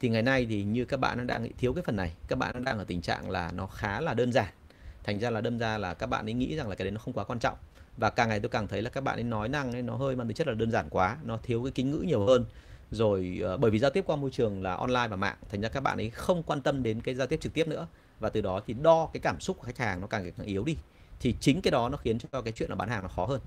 Thì 0.01 0.09
ngày 0.09 0.21
nay 0.21 0.45
thì 0.49 0.63
như 0.63 0.85
các 0.85 0.99
bạn 0.99 1.27
đang 1.27 1.47
thiếu 1.57 1.73
cái 1.73 1.83
phần 1.85 1.95
này 1.95 2.13
các 2.27 2.39
bạn 2.39 2.63
đang 2.63 2.77
ở 2.77 2.83
tình 2.83 3.01
trạng 3.01 3.29
là 3.29 3.51
nó 3.51 3.67
khá 3.67 4.01
là 4.01 4.13
đơn 4.13 4.31
giản 4.31 4.53
thành 5.03 5.19
ra 5.19 5.29
là 5.29 5.41
đâm 5.41 5.59
ra 5.59 5.77
là 5.77 5.93
các 5.93 6.07
bạn 6.07 6.27
ấy 6.27 6.33
nghĩ 6.33 6.55
rằng 6.55 6.69
là 6.69 6.75
cái 6.75 6.85
đấy 6.85 6.91
nó 6.91 6.99
không 6.99 7.13
quá 7.13 7.23
quan 7.23 7.39
trọng. 7.39 7.57
Và 7.97 8.09
càng 8.09 8.29
ngày 8.29 8.39
tôi 8.39 8.49
càng 8.49 8.67
thấy 8.67 8.81
là 8.81 8.89
các 8.89 9.01
bạn 9.01 9.17
ấy 9.17 9.23
nói 9.23 9.49
năng 9.49 9.71
ấy 9.71 9.81
nó 9.81 9.95
hơi 9.95 10.15
mang 10.15 10.27
tính 10.27 10.35
chất 10.35 10.47
là 10.47 10.53
đơn 10.53 10.71
giản 10.71 10.89
quá 10.89 11.17
nó 11.23 11.37
thiếu 11.43 11.63
cái 11.63 11.71
kính 11.71 11.91
ngữ 11.91 11.97
nhiều 11.97 12.25
hơn. 12.25 12.45
Rồi 12.91 13.41
uh, 13.53 13.59
bởi 13.59 13.71
vì 13.71 13.79
giao 13.79 13.91
tiếp 13.91 14.03
qua 14.07 14.15
môi 14.15 14.31
trường 14.31 14.63
là 14.63 14.75
online 14.75 15.07
và 15.07 15.15
mạng 15.15 15.37
thành 15.49 15.61
ra 15.61 15.69
các 15.69 15.79
bạn 15.79 15.97
ấy 15.97 16.09
không 16.09 16.43
quan 16.43 16.61
tâm 16.61 16.83
đến 16.83 17.01
cái 17.01 17.15
giao 17.15 17.27
tiếp 17.27 17.39
trực 17.41 17.53
tiếp 17.53 17.67
nữa. 17.67 17.87
Và 18.19 18.29
từ 18.29 18.41
đó 18.41 18.61
thì 18.67 18.73
đo 18.73 19.09
cái 19.13 19.21
cảm 19.21 19.39
xúc 19.39 19.57
của 19.57 19.63
khách 19.63 19.77
hàng 19.77 20.01
nó 20.01 20.07
càng 20.07 20.23
ngày 20.23 20.33
càng 20.37 20.47
yếu 20.47 20.63
đi. 20.63 20.77
Thì 21.19 21.35
chính 21.39 21.61
cái 21.61 21.71
đó 21.71 21.89
nó 21.89 21.97
khiến 21.97 22.17
cho 22.19 22.41
cái 22.41 22.53
chuyện 22.53 22.69
là 22.69 22.75
bán 22.75 22.89
hàng 22.89 23.01
nó 23.01 23.07
khó 23.07 23.25
hơn. 23.25 23.41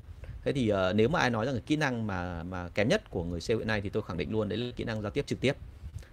Thế 0.45 0.53
thì 0.53 0.73
uh, 0.73 0.77
nếu 0.95 1.09
mà 1.09 1.21
ai 1.21 1.31
nói 1.31 1.47
rằng 1.47 1.55
cái 1.55 1.63
kỹ 1.67 1.77
năng 1.77 2.07
mà 2.07 2.43
mà 2.43 2.69
kém 2.69 2.89
nhất 2.89 3.11
của 3.11 3.25
người 3.25 3.41
sale 3.41 3.59
hiện 3.59 3.67
nay 3.67 3.81
thì 3.81 3.89
tôi 3.89 4.03
khẳng 4.03 4.17
định 4.17 4.33
luôn 4.33 4.49
đấy 4.49 4.59
là 4.59 4.73
kỹ 4.77 4.85
năng 4.85 5.03
giao 5.03 5.11
tiếp 5.11 5.27
trực 5.27 5.41
tiếp. 5.41 5.53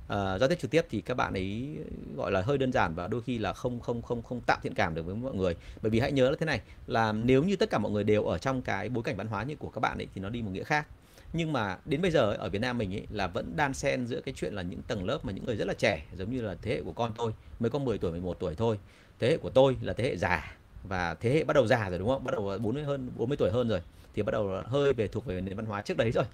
Ờ, 0.08 0.38
giao 0.40 0.50
tiếp 0.50 0.60
trực 0.62 0.72
tiếp 0.72 0.86
thì 0.90 1.02
các 1.02 1.14
bạn 1.14 1.34
ấy, 1.34 1.78
gọi 2.16 2.32
là, 2.32 2.42
hơi 2.42 2.58
đơn 2.58 2.72
giản 2.72 2.96
và 2.96 3.08
đôi 3.08 3.22
khi 3.22 3.38
là 3.38 3.54
không 3.54 3.80
không 3.80 4.02
không 4.02 4.22
không 4.24 4.42
tạo 4.42 4.58
thiện 4.64 4.74
cảm 4.74 4.96
được 4.96 5.06
với 5.06 5.16
mọi 5.16 5.34
người. 5.34 5.56
Bởi 5.82 5.90
vì 5.90 6.00
hãy 6.00 6.12
nhớ 6.12 6.30
là 6.30 6.36
thế 6.40 6.46
này, 6.46 6.62
là 6.88 7.12
nếu 7.12 7.44
như 7.44 7.56
tất 7.56 7.70
cả 7.70 7.78
mọi 7.78 7.92
người 7.92 8.04
đều 8.04 8.24
ở 8.24 8.38
trong 8.38 8.62
cái 8.62 8.90
bối 8.90 9.04
cảnh 9.04 9.18
văn 9.18 9.28
hóa 9.28 9.44
như 9.44 9.56
của 9.56 9.70
các 9.70 9.80
bạn 9.80 9.98
ấy 9.98 10.08
thì 10.16 10.22
nó 10.22 10.30
đi 10.30 10.42
một 10.42 10.52
nghĩa 10.52 10.64
khác. 10.64 10.88
Nhưng 11.34 11.54
mà 11.54 11.78
đến 11.86 12.02
bây 12.02 12.12
giờ 12.12 12.34
ở 12.34 12.50
Việt 12.50 12.60
Nam 12.60 12.78
mình 12.78 12.94
ấy 12.94 13.08
là 13.10 13.28
vẫn 13.28 13.54
đan 13.56 13.74
xen 13.74 14.08
giữa 14.08 14.22
cái 14.22 14.34
chuyện 14.38 14.54
là 14.54 14.62
những 14.62 14.82
tầng 14.82 15.06
lớp 15.06 15.26
mà 15.26 15.32
những 15.32 15.46
người 15.46 15.56
rất 15.56 15.68
là 15.68 15.74
trẻ, 15.74 16.06
giống 16.18 16.32
như 16.32 16.42
là 16.42 16.56
thế 16.62 16.72
hệ 16.72 16.82
của 16.82 16.94
con 16.94 17.12
tôi 17.18 17.32
mới 17.60 17.70
có 17.70 17.80
10 17.80 17.98
tuổi 17.98 18.12
11 18.12 18.40
tuổi 18.40 18.56
thôi. 18.56 18.80
Thế 19.20 19.30
hệ 19.30 19.38
của 19.38 19.50
tôi 19.50 19.78
là 19.82 19.94
thế 19.94 20.04
hệ 20.04 20.18
già 20.18 20.58
và 20.84 21.14
thế 21.14 21.34
hệ 21.34 21.44
bắt 21.44 21.54
đầu 21.54 21.68
già 21.68 21.90
rồi, 21.90 22.00
đúng 22.00 22.08
không? 22.10 22.24
Bắt 22.24 22.32
đầu 22.32 22.58
40 22.60 22.84
hơn 22.84 23.12
40 23.18 23.38
tuổi 23.38 23.52
hơn 23.52 23.70
rồi, 23.70 23.82
thì 24.16 24.22
bắt 24.22 24.32
đầu 24.32 24.62
hơi 24.66 24.94
về 24.94 25.08
thuộc 25.08 25.26
về 25.26 25.42
nền 25.42 25.56
văn 25.56 25.66
hóa 25.66 25.82
trước 25.82 25.98
đấy 25.98 26.12
rồi. 26.12 26.26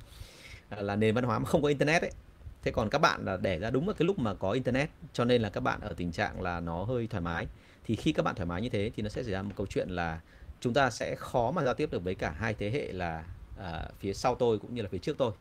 Là 0.77 0.95
nền 0.95 1.15
văn 1.15 1.23
hóa 1.23 1.39
mà 1.39 1.45
không 1.45 1.61
có 1.61 1.67
internet 1.67 2.01
ấy 2.01 2.11
thế 2.63 2.71
còn 2.71 2.89
các 2.89 2.97
bạn 2.97 3.25
là 3.25 3.37
để 3.37 3.59
ra 3.59 3.69
đúng 3.69 3.85
vào 3.85 3.93
cái 3.93 4.05
lúc 4.05 4.19
mà 4.19 4.33
có 4.33 4.51
internet 4.51 4.89
cho 5.13 5.25
nên 5.25 5.41
là 5.41 5.49
các 5.49 5.61
bạn 5.61 5.79
ở 5.81 5.93
tình 5.97 6.11
trạng 6.11 6.41
là 6.41 6.59
nó 6.59 6.83
hơi 6.83 7.07
thoải 7.07 7.21
mái. 7.21 7.47
Thì 7.83 7.95
khi 7.95 8.11
các 8.11 8.23
bạn 8.23 8.35
thoải 8.35 8.45
mái 8.45 8.61
như 8.61 8.69
thế 8.69 8.91
thì 8.95 9.03
nó 9.03 9.09
sẽ 9.09 9.23
xảy 9.23 9.31
ra 9.31 9.41
một 9.41 9.51
câu 9.55 9.67
chuyện 9.67 9.89
là 9.89 10.19
chúng 10.59 10.73
ta 10.73 10.89
sẽ 10.89 11.15
khó 11.15 11.51
mà 11.51 11.63
giao 11.63 11.73
tiếp 11.73 11.91
được 11.91 12.03
với 12.03 12.15
cả 12.15 12.31
hai 12.31 12.53
thế 12.53 12.69
hệ 12.69 12.91
là 12.91 13.23
uh, 13.59 13.99
phía 13.99 14.13
sau 14.13 14.35
tôi 14.35 14.59
cũng 14.59 14.75
như 14.75 14.81
là 14.81 14.89
phía 14.91 14.97
trước 14.97 15.17
tôi. 15.17 15.31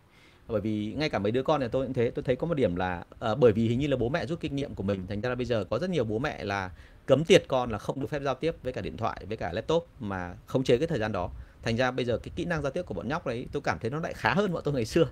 Bởi 0.46 0.60
vì 0.60 0.94
ngay 0.96 1.10
cả 1.10 1.18
mấy 1.18 1.32
đứa 1.32 1.42
con 1.42 1.60
này 1.60 1.68
tôi 1.68 1.86
cũng 1.86 1.94
thế 1.94 2.10
tôi 2.10 2.22
thấy 2.22 2.36
có 2.36 2.46
một 2.46 2.54
điểm 2.54 2.76
là 2.76 3.04
uh, 3.32 3.38
bởi 3.38 3.52
vì 3.52 3.68
hình 3.68 3.78
như 3.78 3.86
là 3.86 3.96
bố 3.96 4.08
mẹ 4.08 4.26
rút 4.26 4.40
kinh 4.40 4.56
nghiệm 4.56 4.74
của 4.74 4.82
mình 4.82 5.06
thành 5.06 5.20
ra 5.20 5.28
là 5.28 5.34
bây 5.34 5.46
giờ 5.46 5.64
có 5.70 5.78
rất 5.78 5.90
nhiều 5.90 6.04
bố 6.04 6.18
mẹ 6.18 6.44
là 6.44 6.70
cấm 7.06 7.24
tiệt 7.24 7.44
con 7.48 7.70
là 7.70 7.78
không 7.78 8.00
được 8.00 8.10
phép 8.10 8.22
giao 8.22 8.34
tiếp 8.34 8.54
với 8.62 8.72
cả 8.72 8.80
điện 8.80 8.96
thoại 8.96 9.24
với 9.28 9.36
cả 9.36 9.52
laptop 9.52 9.88
mà 10.00 10.34
không 10.46 10.64
chế 10.64 10.78
cái 10.78 10.86
thời 10.86 10.98
gian 10.98 11.12
đó. 11.12 11.30
Thành 11.62 11.76
ra 11.76 11.90
bây 11.90 12.04
giờ 12.04 12.18
cái 12.18 12.32
kỹ 12.36 12.44
năng 12.44 12.62
giao 12.62 12.72
tiếp 12.72 12.82
của 12.82 12.94
bọn 12.94 13.08
nhóc 13.08 13.26
đấy 13.26 13.46
tôi 13.52 13.62
cảm 13.62 13.78
thấy 13.78 13.90
nó 13.90 14.00
lại 14.00 14.14
khá 14.14 14.34
hơn 14.34 14.52
bọn 14.52 14.62
tôi 14.64 14.74
ngày 14.74 14.84
xưa 14.84 15.08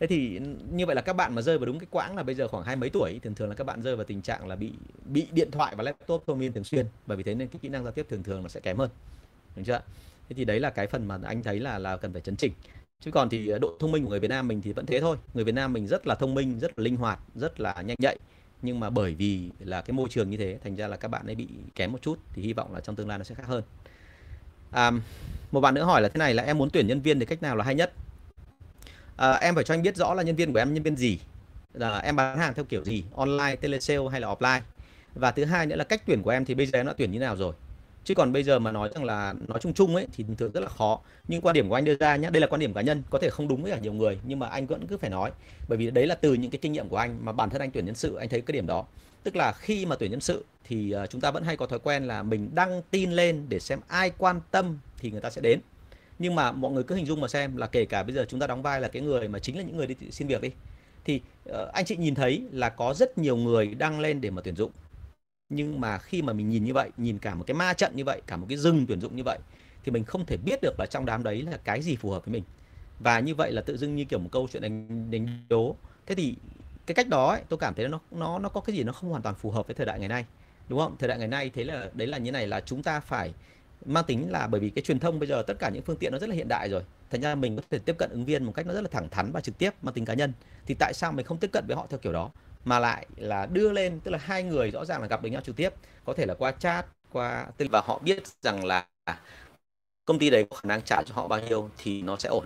thế 0.00 0.06
thì 0.06 0.40
như 0.70 0.86
vậy 0.86 0.96
là 0.96 1.02
các 1.02 1.12
bạn 1.12 1.34
mà 1.34 1.42
rơi 1.42 1.58
vào 1.58 1.66
đúng 1.66 1.78
cái 1.78 1.86
quãng 1.90 2.16
là 2.16 2.22
bây 2.22 2.34
giờ 2.34 2.48
khoảng 2.48 2.64
hai 2.64 2.76
mấy 2.76 2.90
tuổi 2.90 3.20
thường 3.22 3.34
thường 3.34 3.48
là 3.48 3.54
các 3.54 3.64
bạn 3.64 3.82
rơi 3.82 3.96
vào 3.96 4.04
tình 4.04 4.22
trạng 4.22 4.48
là 4.48 4.56
bị 4.56 4.72
bị 5.04 5.26
điện 5.32 5.50
thoại 5.50 5.74
và 5.76 5.82
laptop 5.82 6.24
thông 6.26 6.38
minh 6.38 6.52
thường 6.52 6.64
xuyên. 6.64 6.86
Bởi 7.06 7.16
vì 7.16 7.22
thế 7.22 7.34
nên 7.34 7.48
cái 7.48 7.58
kỹ 7.62 7.68
năng 7.68 7.84
giao 7.84 7.92
tiếp 7.92 8.06
thường 8.10 8.22
thường 8.22 8.42
nó 8.42 8.48
sẽ 8.48 8.60
kém 8.60 8.76
hơn. 8.76 8.90
Đúng 9.56 9.64
chưa 9.64 9.80
thế 10.28 10.34
thì 10.36 10.44
đấy 10.44 10.60
là 10.60 10.70
cái 10.70 10.86
phần 10.86 11.08
mà 11.08 11.18
anh 11.24 11.42
thấy 11.42 11.60
là 11.60 11.78
là 11.78 11.96
cần 11.96 12.12
phải 12.12 12.22
chấn 12.22 12.36
chỉnh. 12.36 12.52
Chứ 13.00 13.10
còn 13.10 13.28
thì 13.28 13.48
ờ, 13.48 13.58
độ 13.58 13.76
thông 13.80 13.92
minh 13.92 14.04
của 14.04 14.10
người 14.10 14.20
Việt 14.20 14.28
Nam 14.28 14.48
mình 14.48 14.62
thì 14.62 14.72
vẫn 14.72 14.86
thế 14.86 15.00
thôi. 15.00 15.16
Người 15.34 15.44
Việt 15.44 15.54
Nam 15.54 15.72
mình 15.72 15.86
rất 15.86 16.06
là 16.06 16.14
thông 16.14 16.34
minh 16.34 16.58
rất 16.58 16.78
là 16.78 16.82
linh 16.82 16.96
hoạt 16.96 17.18
rất 17.34 17.60
là 17.60 17.82
nhanh 17.82 17.96
nhạy. 17.98 18.16
Nhưng 18.62 18.80
mà 18.80 18.90
bởi 18.90 19.14
vì 19.14 19.50
là 19.58 19.82
cái 19.82 19.92
môi 19.92 20.08
trường 20.08 20.30
như 20.30 20.36
thế 20.36 20.58
thành 20.64 20.76
ra 20.76 20.88
là 20.88 20.96
các 20.96 21.08
bạn 21.08 21.26
ấy 21.26 21.34
bị 21.34 21.48
kém 21.74 21.92
một 21.92 22.02
chút 22.02 22.18
thì 22.34 22.42
hy 22.42 22.52
vọng 22.52 22.74
là 22.74 22.80
trong 22.80 22.96
tương 22.96 23.08
lai 23.08 23.18
nó 23.18 23.24
sẽ 23.24 23.34
khác 23.34 23.46
hơn. 23.46 23.62
À, 24.70 24.90
một 25.52 25.60
bạn 25.60 25.74
nữa 25.74 25.84
hỏi 25.84 26.02
là 26.02 26.08
thế 26.08 26.18
này 26.18 26.34
là 26.34 26.42
em 26.42 26.58
muốn 26.58 26.70
tuyển 26.70 26.86
nhân 26.86 27.00
viên 27.00 27.18
thì 27.20 27.26
cách 27.26 27.42
nào 27.42 27.56
là 27.56 27.64
hay 27.64 27.74
nhất? 27.74 27.92
À, 29.16 29.32
em 29.32 29.54
phải 29.54 29.64
cho 29.64 29.74
anh 29.74 29.82
biết 29.82 29.96
rõ 29.96 30.14
là 30.14 30.22
nhân 30.22 30.36
viên 30.36 30.52
của 30.52 30.58
em 30.58 30.74
nhân 30.74 30.82
viên 30.82 30.96
gì? 30.96 31.18
Là 31.74 31.98
em 31.98 32.16
bán 32.16 32.38
hàng 32.38 32.54
theo 32.54 32.64
kiểu 32.64 32.84
gì? 32.84 33.04
Online 33.14 33.56
telesale 33.56 34.08
hay 34.10 34.20
là 34.20 34.28
offline? 34.28 34.60
Và 35.14 35.30
thứ 35.30 35.44
hai 35.44 35.66
nữa 35.66 35.76
là 35.76 35.84
cách 35.84 36.02
tuyển 36.06 36.22
của 36.22 36.30
em 36.30 36.44
thì 36.44 36.54
bây 36.54 36.66
giờ 36.66 36.78
em 36.78 36.86
đã 36.86 36.94
tuyển 36.98 37.12
như 37.12 37.18
nào 37.18 37.36
rồi? 37.36 37.52
Chứ 38.04 38.14
còn 38.14 38.32
bây 38.32 38.42
giờ 38.42 38.58
mà 38.58 38.72
nói 38.72 38.88
rằng 38.94 39.04
là 39.04 39.34
nói 39.48 39.58
chung 39.60 39.74
chung 39.74 39.96
ấy 39.96 40.06
thì 40.12 40.24
thường 40.38 40.50
rất 40.52 40.60
là 40.60 40.68
khó. 40.68 41.00
Nhưng 41.28 41.40
quan 41.40 41.54
điểm 41.54 41.68
của 41.68 41.74
anh 41.74 41.84
đưa 41.84 41.96
ra 41.96 42.16
nhé 42.16 42.30
đây 42.30 42.40
là 42.40 42.46
quan 42.46 42.60
điểm 42.60 42.74
cá 42.74 42.80
nhân 42.80 43.02
có 43.10 43.18
thể 43.18 43.30
không 43.30 43.48
đúng 43.48 43.62
với 43.62 43.72
cả 43.72 43.78
nhiều 43.78 43.92
người 43.92 44.18
nhưng 44.24 44.38
mà 44.38 44.46
anh 44.48 44.66
vẫn 44.66 44.86
cứ 44.86 44.96
phải 44.96 45.10
nói. 45.10 45.30
Bởi 45.68 45.78
vì 45.78 45.90
đấy 45.90 46.06
là 46.06 46.14
từ 46.14 46.34
những 46.34 46.50
cái 46.50 46.58
kinh 46.62 46.72
nghiệm 46.72 46.88
của 46.88 46.96
anh 46.96 47.18
mà 47.24 47.32
bản 47.32 47.50
thân 47.50 47.60
anh 47.60 47.70
tuyển 47.70 47.86
nhân 47.86 47.94
sự 47.94 48.14
anh 48.14 48.28
thấy 48.28 48.40
cái 48.40 48.52
điểm 48.52 48.66
đó. 48.66 48.84
Tức 49.22 49.36
là 49.36 49.52
khi 49.52 49.86
mà 49.86 49.96
tuyển 49.96 50.10
nhân 50.10 50.20
sự 50.20 50.44
thì 50.64 50.90
ờ, 50.90 51.06
chúng 51.06 51.20
ta 51.20 51.30
vẫn 51.30 51.44
hay 51.44 51.56
có 51.56 51.66
thói 51.66 51.78
quen 51.78 52.04
là 52.04 52.22
mình 52.22 52.50
đăng 52.54 52.82
tin 52.90 53.12
lên 53.12 53.46
để 53.48 53.58
xem 53.60 53.80
ai 53.88 54.10
quan 54.18 54.40
tâm 54.50 54.78
thì 54.98 55.10
người 55.10 55.20
ta 55.20 55.30
sẽ 55.30 55.40
đến 55.40 55.60
nhưng 56.18 56.34
mà 56.34 56.52
mọi 56.52 56.72
người 56.72 56.82
cứ 56.82 56.94
hình 56.94 57.06
dung 57.06 57.20
mà 57.20 57.28
xem 57.28 57.56
là 57.56 57.66
kể 57.66 57.84
cả 57.84 58.02
bây 58.02 58.14
giờ 58.14 58.26
chúng 58.28 58.40
ta 58.40 58.46
đóng 58.46 58.62
vai 58.62 58.80
là 58.80 58.88
cái 58.88 59.02
người 59.02 59.28
mà 59.28 59.38
chính 59.38 59.56
là 59.56 59.62
những 59.62 59.76
người 59.76 59.86
đi 59.86 59.94
xin 60.10 60.28
việc 60.28 60.42
đi 60.42 60.50
thì 61.04 61.20
uh, 61.50 61.54
anh 61.72 61.84
chị 61.84 61.96
nhìn 61.96 62.14
thấy 62.14 62.42
là 62.52 62.68
có 62.68 62.94
rất 62.94 63.18
nhiều 63.18 63.36
người 63.36 63.74
đăng 63.74 64.00
lên 64.00 64.20
để 64.20 64.30
mà 64.30 64.42
tuyển 64.44 64.56
dụng. 64.56 64.70
Nhưng 65.48 65.80
mà 65.80 65.98
khi 65.98 66.22
mà 66.22 66.32
mình 66.32 66.48
nhìn 66.48 66.64
như 66.64 66.74
vậy 66.74 66.90
nhìn 66.96 67.18
cả 67.18 67.34
một 67.34 67.44
cái 67.46 67.54
ma 67.54 67.72
trận 67.72 67.96
như 67.96 68.04
vậy 68.04 68.22
cả 68.26 68.36
một 68.36 68.46
cái 68.48 68.58
rừng 68.58 68.86
tuyển 68.88 69.00
dụng 69.00 69.16
như 69.16 69.22
vậy 69.24 69.38
thì 69.84 69.92
mình 69.92 70.04
không 70.04 70.26
thể 70.26 70.36
biết 70.36 70.58
được 70.62 70.80
là 70.80 70.86
trong 70.86 71.06
đám 71.06 71.22
đấy 71.22 71.42
là 71.42 71.56
cái 71.64 71.82
gì 71.82 71.96
phù 71.96 72.10
hợp 72.10 72.24
với 72.24 72.32
mình. 72.32 72.42
Và 73.00 73.20
như 73.20 73.34
vậy 73.34 73.52
là 73.52 73.62
tự 73.62 73.76
dưng 73.76 73.96
như 73.96 74.04
kiểu 74.04 74.18
một 74.18 74.28
câu 74.32 74.48
chuyện 74.52 74.62
đánh 74.62 75.10
đánh 75.10 75.28
đố 75.48 75.76
thế 76.06 76.14
thì 76.14 76.36
cái 76.86 76.94
cách 76.94 77.08
đó 77.08 77.30
ấy, 77.30 77.42
tôi 77.48 77.58
cảm 77.58 77.74
thấy 77.74 77.88
nó 77.88 78.00
nó 78.10 78.38
nó 78.38 78.48
có 78.48 78.60
cái 78.60 78.76
gì 78.76 78.82
nó 78.82 78.92
không 78.92 79.10
hoàn 79.10 79.22
toàn 79.22 79.34
phù 79.34 79.50
hợp 79.50 79.66
với 79.66 79.74
thời 79.74 79.86
đại 79.86 79.98
ngày 79.98 80.08
nay 80.08 80.24
đúng 80.68 80.78
không? 80.78 80.96
Thời 80.98 81.08
đại 81.08 81.18
ngày 81.18 81.28
nay 81.28 81.50
thế 81.54 81.64
là 81.64 81.90
đấy 81.94 82.08
là 82.08 82.18
như 82.18 82.32
này 82.32 82.46
là 82.46 82.60
chúng 82.60 82.82
ta 82.82 83.00
phải 83.00 83.32
mang 83.84 84.04
tính 84.04 84.30
là 84.30 84.46
bởi 84.46 84.60
vì 84.60 84.70
cái 84.70 84.82
truyền 84.82 84.98
thông 84.98 85.18
bây 85.18 85.28
giờ 85.28 85.42
tất 85.46 85.54
cả 85.58 85.68
những 85.68 85.82
phương 85.82 85.96
tiện 85.96 86.12
nó 86.12 86.18
rất 86.18 86.28
là 86.28 86.34
hiện 86.34 86.48
đại 86.48 86.68
rồi. 86.70 86.82
Thành 87.10 87.20
ra 87.20 87.34
mình 87.34 87.56
có 87.56 87.62
thể 87.70 87.78
tiếp 87.78 87.96
cận 87.98 88.10
ứng 88.10 88.24
viên 88.24 88.44
một 88.44 88.52
cách 88.52 88.66
nó 88.66 88.74
rất 88.74 88.80
là 88.80 88.88
thẳng 88.92 89.08
thắn 89.08 89.32
và 89.32 89.40
trực 89.40 89.58
tiếp 89.58 89.70
mang 89.82 89.94
tính 89.94 90.04
cá 90.04 90.14
nhân. 90.14 90.32
Thì 90.66 90.74
tại 90.78 90.92
sao 90.94 91.12
mình 91.12 91.26
không 91.26 91.38
tiếp 91.38 91.50
cận 91.52 91.64
với 91.66 91.76
họ 91.76 91.86
theo 91.90 91.98
kiểu 91.98 92.12
đó? 92.12 92.30
Mà 92.64 92.78
lại 92.78 93.06
là 93.16 93.46
đưa 93.46 93.72
lên, 93.72 94.00
tức 94.00 94.10
là 94.10 94.18
hai 94.22 94.42
người 94.42 94.70
rõ 94.70 94.84
ràng 94.84 95.00
là 95.00 95.06
gặp 95.06 95.22
được 95.22 95.30
nhau 95.30 95.42
trực 95.44 95.56
tiếp. 95.56 95.70
Có 96.04 96.14
thể 96.14 96.26
là 96.26 96.34
qua 96.34 96.52
chat, 96.52 96.86
qua 97.12 97.46
và 97.58 97.82
họ 97.84 97.98
biết 98.04 98.22
rằng 98.42 98.64
là 98.64 98.86
công 100.04 100.18
ty 100.18 100.30
đấy 100.30 100.46
có 100.50 100.56
khả 100.56 100.66
năng 100.66 100.82
trả 100.82 101.02
cho 101.02 101.14
họ 101.14 101.28
bao 101.28 101.40
nhiêu 101.40 101.70
thì 101.78 102.02
nó 102.02 102.16
sẽ 102.16 102.28
ổn. 102.28 102.44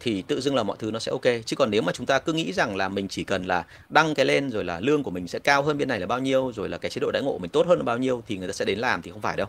Thì 0.00 0.22
tự 0.22 0.40
dưng 0.40 0.54
là 0.54 0.62
mọi 0.62 0.76
thứ 0.80 0.90
nó 0.90 0.98
sẽ 0.98 1.12
ok. 1.12 1.22
Chứ 1.46 1.56
còn 1.56 1.70
nếu 1.70 1.82
mà 1.82 1.92
chúng 1.92 2.06
ta 2.06 2.18
cứ 2.18 2.32
nghĩ 2.32 2.52
rằng 2.52 2.76
là 2.76 2.88
mình 2.88 3.08
chỉ 3.08 3.24
cần 3.24 3.44
là 3.44 3.66
đăng 3.88 4.14
cái 4.14 4.26
lên 4.26 4.50
rồi 4.50 4.64
là 4.64 4.80
lương 4.80 5.02
của 5.02 5.10
mình 5.10 5.28
sẽ 5.28 5.38
cao 5.38 5.62
hơn 5.62 5.78
bên 5.78 5.88
này 5.88 6.00
là 6.00 6.06
bao 6.06 6.18
nhiêu, 6.18 6.52
rồi 6.52 6.68
là 6.68 6.78
cái 6.78 6.90
chế 6.90 7.00
độ 7.00 7.10
đãi 7.10 7.22
ngộ 7.22 7.38
mình 7.38 7.50
tốt 7.50 7.66
hơn 7.66 7.78
là 7.78 7.84
bao 7.84 7.98
nhiêu 7.98 8.22
thì 8.26 8.38
người 8.38 8.48
ta 8.48 8.52
sẽ 8.52 8.64
đến 8.64 8.78
làm 8.78 9.02
thì 9.02 9.10
không 9.10 9.20
phải 9.20 9.36
đâu 9.36 9.46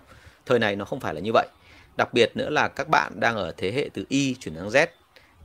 thời 0.47 0.59
này 0.59 0.75
nó 0.75 0.85
không 0.85 0.99
phải 0.99 1.13
là 1.13 1.19
như 1.19 1.31
vậy. 1.33 1.47
Đặc 1.97 2.13
biệt 2.13 2.31
nữa 2.35 2.49
là 2.49 2.67
các 2.67 2.89
bạn 2.89 3.19
đang 3.19 3.35
ở 3.35 3.51
thế 3.57 3.71
hệ 3.71 3.89
từ 3.93 4.05
Y 4.09 4.35
chuyển 4.35 4.55
sang 4.55 4.69
Z. 4.69 4.87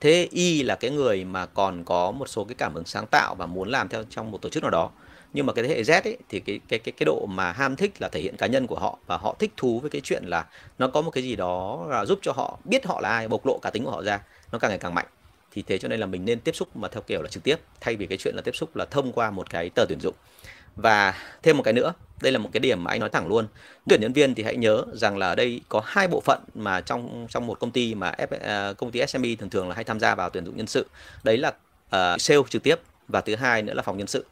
Thế 0.01 0.29
Y 0.31 0.63
là 0.63 0.75
cái 0.75 0.91
người 0.91 1.25
mà 1.25 1.47
còn 1.47 1.85
có 1.85 2.11
một 2.11 2.29
số 2.29 2.45
cái 2.45 2.55
cảm 2.59 2.75
hứng 2.75 2.85
sáng 2.85 3.07
tạo 3.07 3.35
và 3.35 3.47
muốn 3.47 3.69
làm 3.69 3.89
theo 3.89 4.05
trong 4.11 4.31
một 4.31 4.43
tổ 4.43 4.49
chức 4.49 4.63
nào 4.63 4.71
đó. 4.71 4.91
Nhưng 5.33 5.47
mà 5.47 5.53
cái 5.53 5.65
thế 5.65 5.75
hệ 5.75 5.83
Z 5.83 6.03
ấy, 6.05 6.17
thì 6.29 6.41
cái 6.41 6.61
cái 6.69 6.79
cái 6.79 6.93
cái 6.93 7.05
độ 7.05 7.27
mà 7.27 7.53
ham 7.53 7.77
thích 7.77 7.93
là 7.99 8.09
thể 8.09 8.21
hiện 8.21 8.37
cá 8.37 8.47
nhân 8.47 8.67
của 8.67 8.79
họ 8.79 8.99
và 9.07 9.17
họ 9.17 9.37
thích 9.39 9.53
thú 9.57 9.81
với 9.81 9.91
cái 9.91 10.01
chuyện 10.05 10.25
là 10.27 10.47
nó 10.79 10.89
có 10.89 11.03
một 11.03 11.11
cái 11.11 11.25
gì 11.25 11.37
đó 11.37 11.87
là 11.89 12.05
giúp 12.05 12.19
cho 12.23 12.33
họ 12.33 12.59
biết 12.65 12.87
họ 12.87 13.01
là 13.01 13.09
ai 13.09 13.29
bộc 13.29 13.47
lộ 13.47 13.59
cả 13.63 13.71
tính 13.71 13.85
của 13.85 13.91
họ 13.91 14.03
ra 14.03 14.21
nó 14.53 14.59
càng 14.59 14.69
ngày 14.69 14.79
càng 14.79 14.95
mạnh. 14.95 15.07
Thì 15.51 15.63
thế 15.63 15.79
cho 15.79 15.89
nên 15.89 16.01
là 16.01 16.07
mình 16.07 16.25
nên 16.25 16.41
tiếp 16.41 16.57
xúc 16.57 16.77
mà 16.77 16.89
theo 16.89 17.03
kiểu 17.07 17.23
là 17.23 17.29
trực 17.29 17.43
tiếp 17.43 17.57
thay 17.81 17.97
vì 17.97 18.07
cái 18.07 18.19
chuyện 18.19 18.35
là 18.37 18.43
tiếp 18.43 18.57
xúc 18.57 18.77
là 18.77 18.85
thông 18.85 19.13
qua 19.13 19.31
một 19.31 19.51
cái 19.51 19.71
tờ 19.75 19.85
tuyển 19.89 20.01
dụng 20.01 20.15
và 20.77 21.15
thêm 21.43 21.57
một 21.57 21.63
cái 21.63 21.73
nữa 21.73 21.93
đây 22.23 22.33
là 22.33 22.39
một 22.39 22.49
cái 22.53 22.61
điểm 22.61 22.85
mà 22.85 22.91
anh 22.91 23.01
nói 23.01 23.09
thẳng 23.09 23.29
luôn. 23.29 23.47
Tuyển 23.89 24.01
nhân 24.01 24.13
viên 24.13 24.35
thì 24.35 24.43
hãy 24.43 24.57
nhớ 24.57 24.85
rằng 24.93 25.19
là 25.19 25.27
ở 25.29 25.35
đây 25.35 25.61
có 25.69 25.83
hai 25.85 26.09
bộ 26.09 26.21
phận 26.21 26.41
mà 26.55 26.81
trong 26.81 27.27
trong 27.31 27.47
một 27.47 27.61
công 27.61 27.71
ty 27.71 27.95
mà 27.95 28.15
F, 28.19 28.71
uh, 28.71 28.77
công 28.77 28.91
ty 28.91 29.07
SME 29.07 29.29
thường 29.39 29.51
thường 29.51 29.69
là 29.69 29.75
hay 29.75 29.85
tham 29.85 30.01
gia 30.01 30.15
vào 30.15 30.31
tuyển 30.31 30.45
dụng 30.45 30.57
nhân 30.57 30.67
sự. 30.67 30.87
Đấy 31.25 31.37
là 31.37 31.49
uh, 31.49 32.21
sale 32.21 32.41
trực 32.51 32.63
tiếp 32.63 32.77
và 33.09 33.21
thứ 33.21 33.37
hai 33.37 33.63
nữa 33.63 33.75
là 33.75 33.83
phòng 33.83 33.99
nhân 33.99 34.07
sự. 34.07 34.25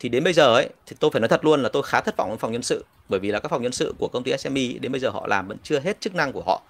Thì 0.00 0.08
đến 0.08 0.24
bây 0.24 0.32
giờ 0.32 0.54
ấy 0.54 0.68
thì 0.86 0.96
tôi 1.00 1.10
phải 1.10 1.20
nói 1.20 1.28
thật 1.28 1.44
luôn 1.44 1.62
là 1.62 1.68
tôi 1.68 1.82
khá 1.82 2.00
thất 2.00 2.16
vọng 2.16 2.28
với 2.28 2.38
phòng 2.38 2.52
nhân 2.52 2.62
sự 2.62 2.84
bởi 3.08 3.20
vì 3.20 3.30
là 3.30 3.40
các 3.40 3.48
phòng 3.48 3.62
nhân 3.62 3.72
sự 3.72 3.94
của 3.98 4.08
công 4.08 4.22
ty 4.22 4.32
SME 4.38 4.68
đến 4.80 4.92
bây 4.92 5.00
giờ 5.00 5.10
họ 5.10 5.26
làm 5.26 5.48
vẫn 5.48 5.58
chưa 5.62 5.80
hết 5.80 6.00
chức 6.00 6.14
năng 6.14 6.32
của 6.32 6.42
họ. 6.46 6.62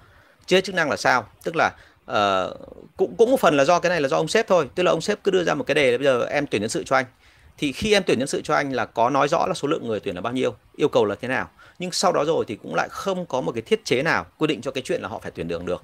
Chưa 0.47 0.57
hết 0.57 0.65
chức 0.65 0.75
năng 0.75 0.91
là 0.91 0.97
sao? 0.97 1.27
Tức 1.43 1.55
là 1.57 1.71
uh, 2.11 2.59
cũng 2.97 3.15
cũng 3.19 3.31
một 3.31 3.41
phần 3.41 3.57
là 3.57 3.65
do 3.65 3.79
cái 3.81 3.91
này 3.91 4.01
là 4.01 4.09
do 4.09 4.17
ông 4.17 4.29
sếp 4.29 4.47
thôi. 4.47 4.69
Tức 4.75 4.83
là 4.83 4.91
ông 4.91 5.01
sếp 5.01 5.25
cứ 5.25 5.31
đưa 5.31 5.45
ra 5.45 5.55
một 5.55 5.65
cái 5.65 5.75
đề 5.75 5.93
là 5.93 5.99
bây 5.99 6.05
giờ 6.05 6.27
em 6.31 6.47
tuyển 6.47 6.63
nhân 6.63 6.71
sự 6.71 6.85
cho 6.85 6.97
anh 6.97 7.05
thì 7.59 7.73
khi 7.73 7.93
em 7.93 8.03
tuyển 8.07 8.19
nhân 8.19 8.29
sự 8.29 8.43
cho 8.43 8.55
anh 8.55 8.73
là 8.73 8.87
có 8.87 9.11
nói 9.11 9.29
rõ 9.29 9.47
là 9.47 9.55
số 9.55 9.69
lượng 9.69 9.87
người 9.87 10.01
tuyển 10.01 10.15
là 10.15 10.21
bao 10.21 10.33
nhiêu, 10.33 10.55
yêu 10.77 10.89
cầu 10.89 11.05
là 11.05 11.15
thế 11.21 11.29
nào. 11.29 11.51
Nhưng 11.79 11.93
sau 11.93 12.13
đó 12.13 12.25
rồi 12.25 12.45
thì 12.49 12.57
cũng 12.57 12.75
lại 12.75 12.89
không 12.91 13.27
có 13.27 13.41
một 13.41 13.53
cái 13.53 13.63
thiết 13.63 13.85
chế 13.85 14.03
nào 14.03 14.27
quy 14.39 14.47
định 14.47 14.61
cho 14.61 14.71
cái 14.71 14.83
chuyện 14.87 15.03
là 15.03 15.09
họ 15.09 15.19
phải 15.19 15.31
tuyển 15.31 15.49
đường 15.49 15.67
được. 15.67 15.83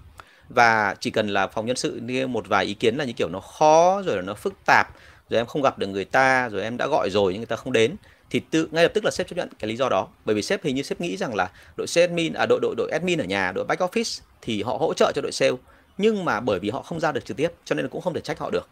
Và 0.48 0.94
chỉ 1.00 1.10
cần 1.10 1.28
là 1.28 1.46
phòng 1.46 1.66
nhân 1.66 1.76
sự 1.76 2.00
như 2.02 2.26
một 2.26 2.48
vài 2.48 2.64
ý 2.64 2.74
kiến 2.74 2.96
là 2.96 3.04
như 3.04 3.12
kiểu 3.12 3.28
nó 3.28 3.40
khó, 3.40 4.02
rồi 4.06 4.16
là 4.16 4.22
nó 4.22 4.34
phức 4.34 4.54
tạp, 4.66 4.88
rồi 5.30 5.40
em 5.40 5.46
không 5.46 5.62
gặp 5.62 5.78
được 5.78 5.86
người 5.86 6.04
ta, 6.04 6.48
rồi 6.48 6.62
em 6.62 6.76
đã 6.76 6.86
gọi 6.86 7.10
rồi 7.10 7.32
nhưng 7.32 7.40
người 7.40 7.46
ta 7.46 7.56
không 7.56 7.72
đến, 7.72 7.96
thì 8.30 8.40
tự, 8.50 8.68
ngay 8.70 8.84
lập 8.84 8.90
tức 8.94 9.04
là 9.04 9.10
sếp 9.10 9.28
chấp 9.28 9.36
nhận 9.36 9.48
cái 9.58 9.68
lý 9.68 9.76
do 9.76 9.88
đó. 9.88 10.08
Bởi 10.24 10.34
vì 10.34 10.42
sếp 10.42 10.64
hình 10.64 10.76
như 10.76 10.82
sếp 10.82 11.00
nghĩ 11.00 11.16
rằng 11.16 11.34
là 11.34 11.50
đội 11.76 11.86
sales 11.86 12.10
admin 12.10 12.32
à 12.32 12.46
đội 12.46 12.58
đội 12.62 12.74
đội 12.76 12.90
admin 12.92 13.18
ở 13.18 13.24
nhà, 13.24 13.52
đội 13.52 13.64
back 13.64 13.82
office 13.82 14.20
thì 14.42 14.62
họ 14.62 14.76
hỗ 14.76 14.94
trợ 14.94 15.12
cho 15.14 15.22
đội 15.22 15.32
sale, 15.32 15.56
nhưng 15.98 16.24
mà 16.24 16.40
bởi 16.40 16.58
vì 16.58 16.70
họ 16.70 16.82
không 16.82 17.00
ra 17.00 17.12
được 17.12 17.24
trực 17.24 17.36
tiếp 17.36 17.48
cho 17.64 17.74
nên 17.74 17.88
cũng 17.88 18.00
không 18.00 18.14
thể 18.14 18.20
trách 18.20 18.38
họ 18.38 18.50
được. 18.50 18.68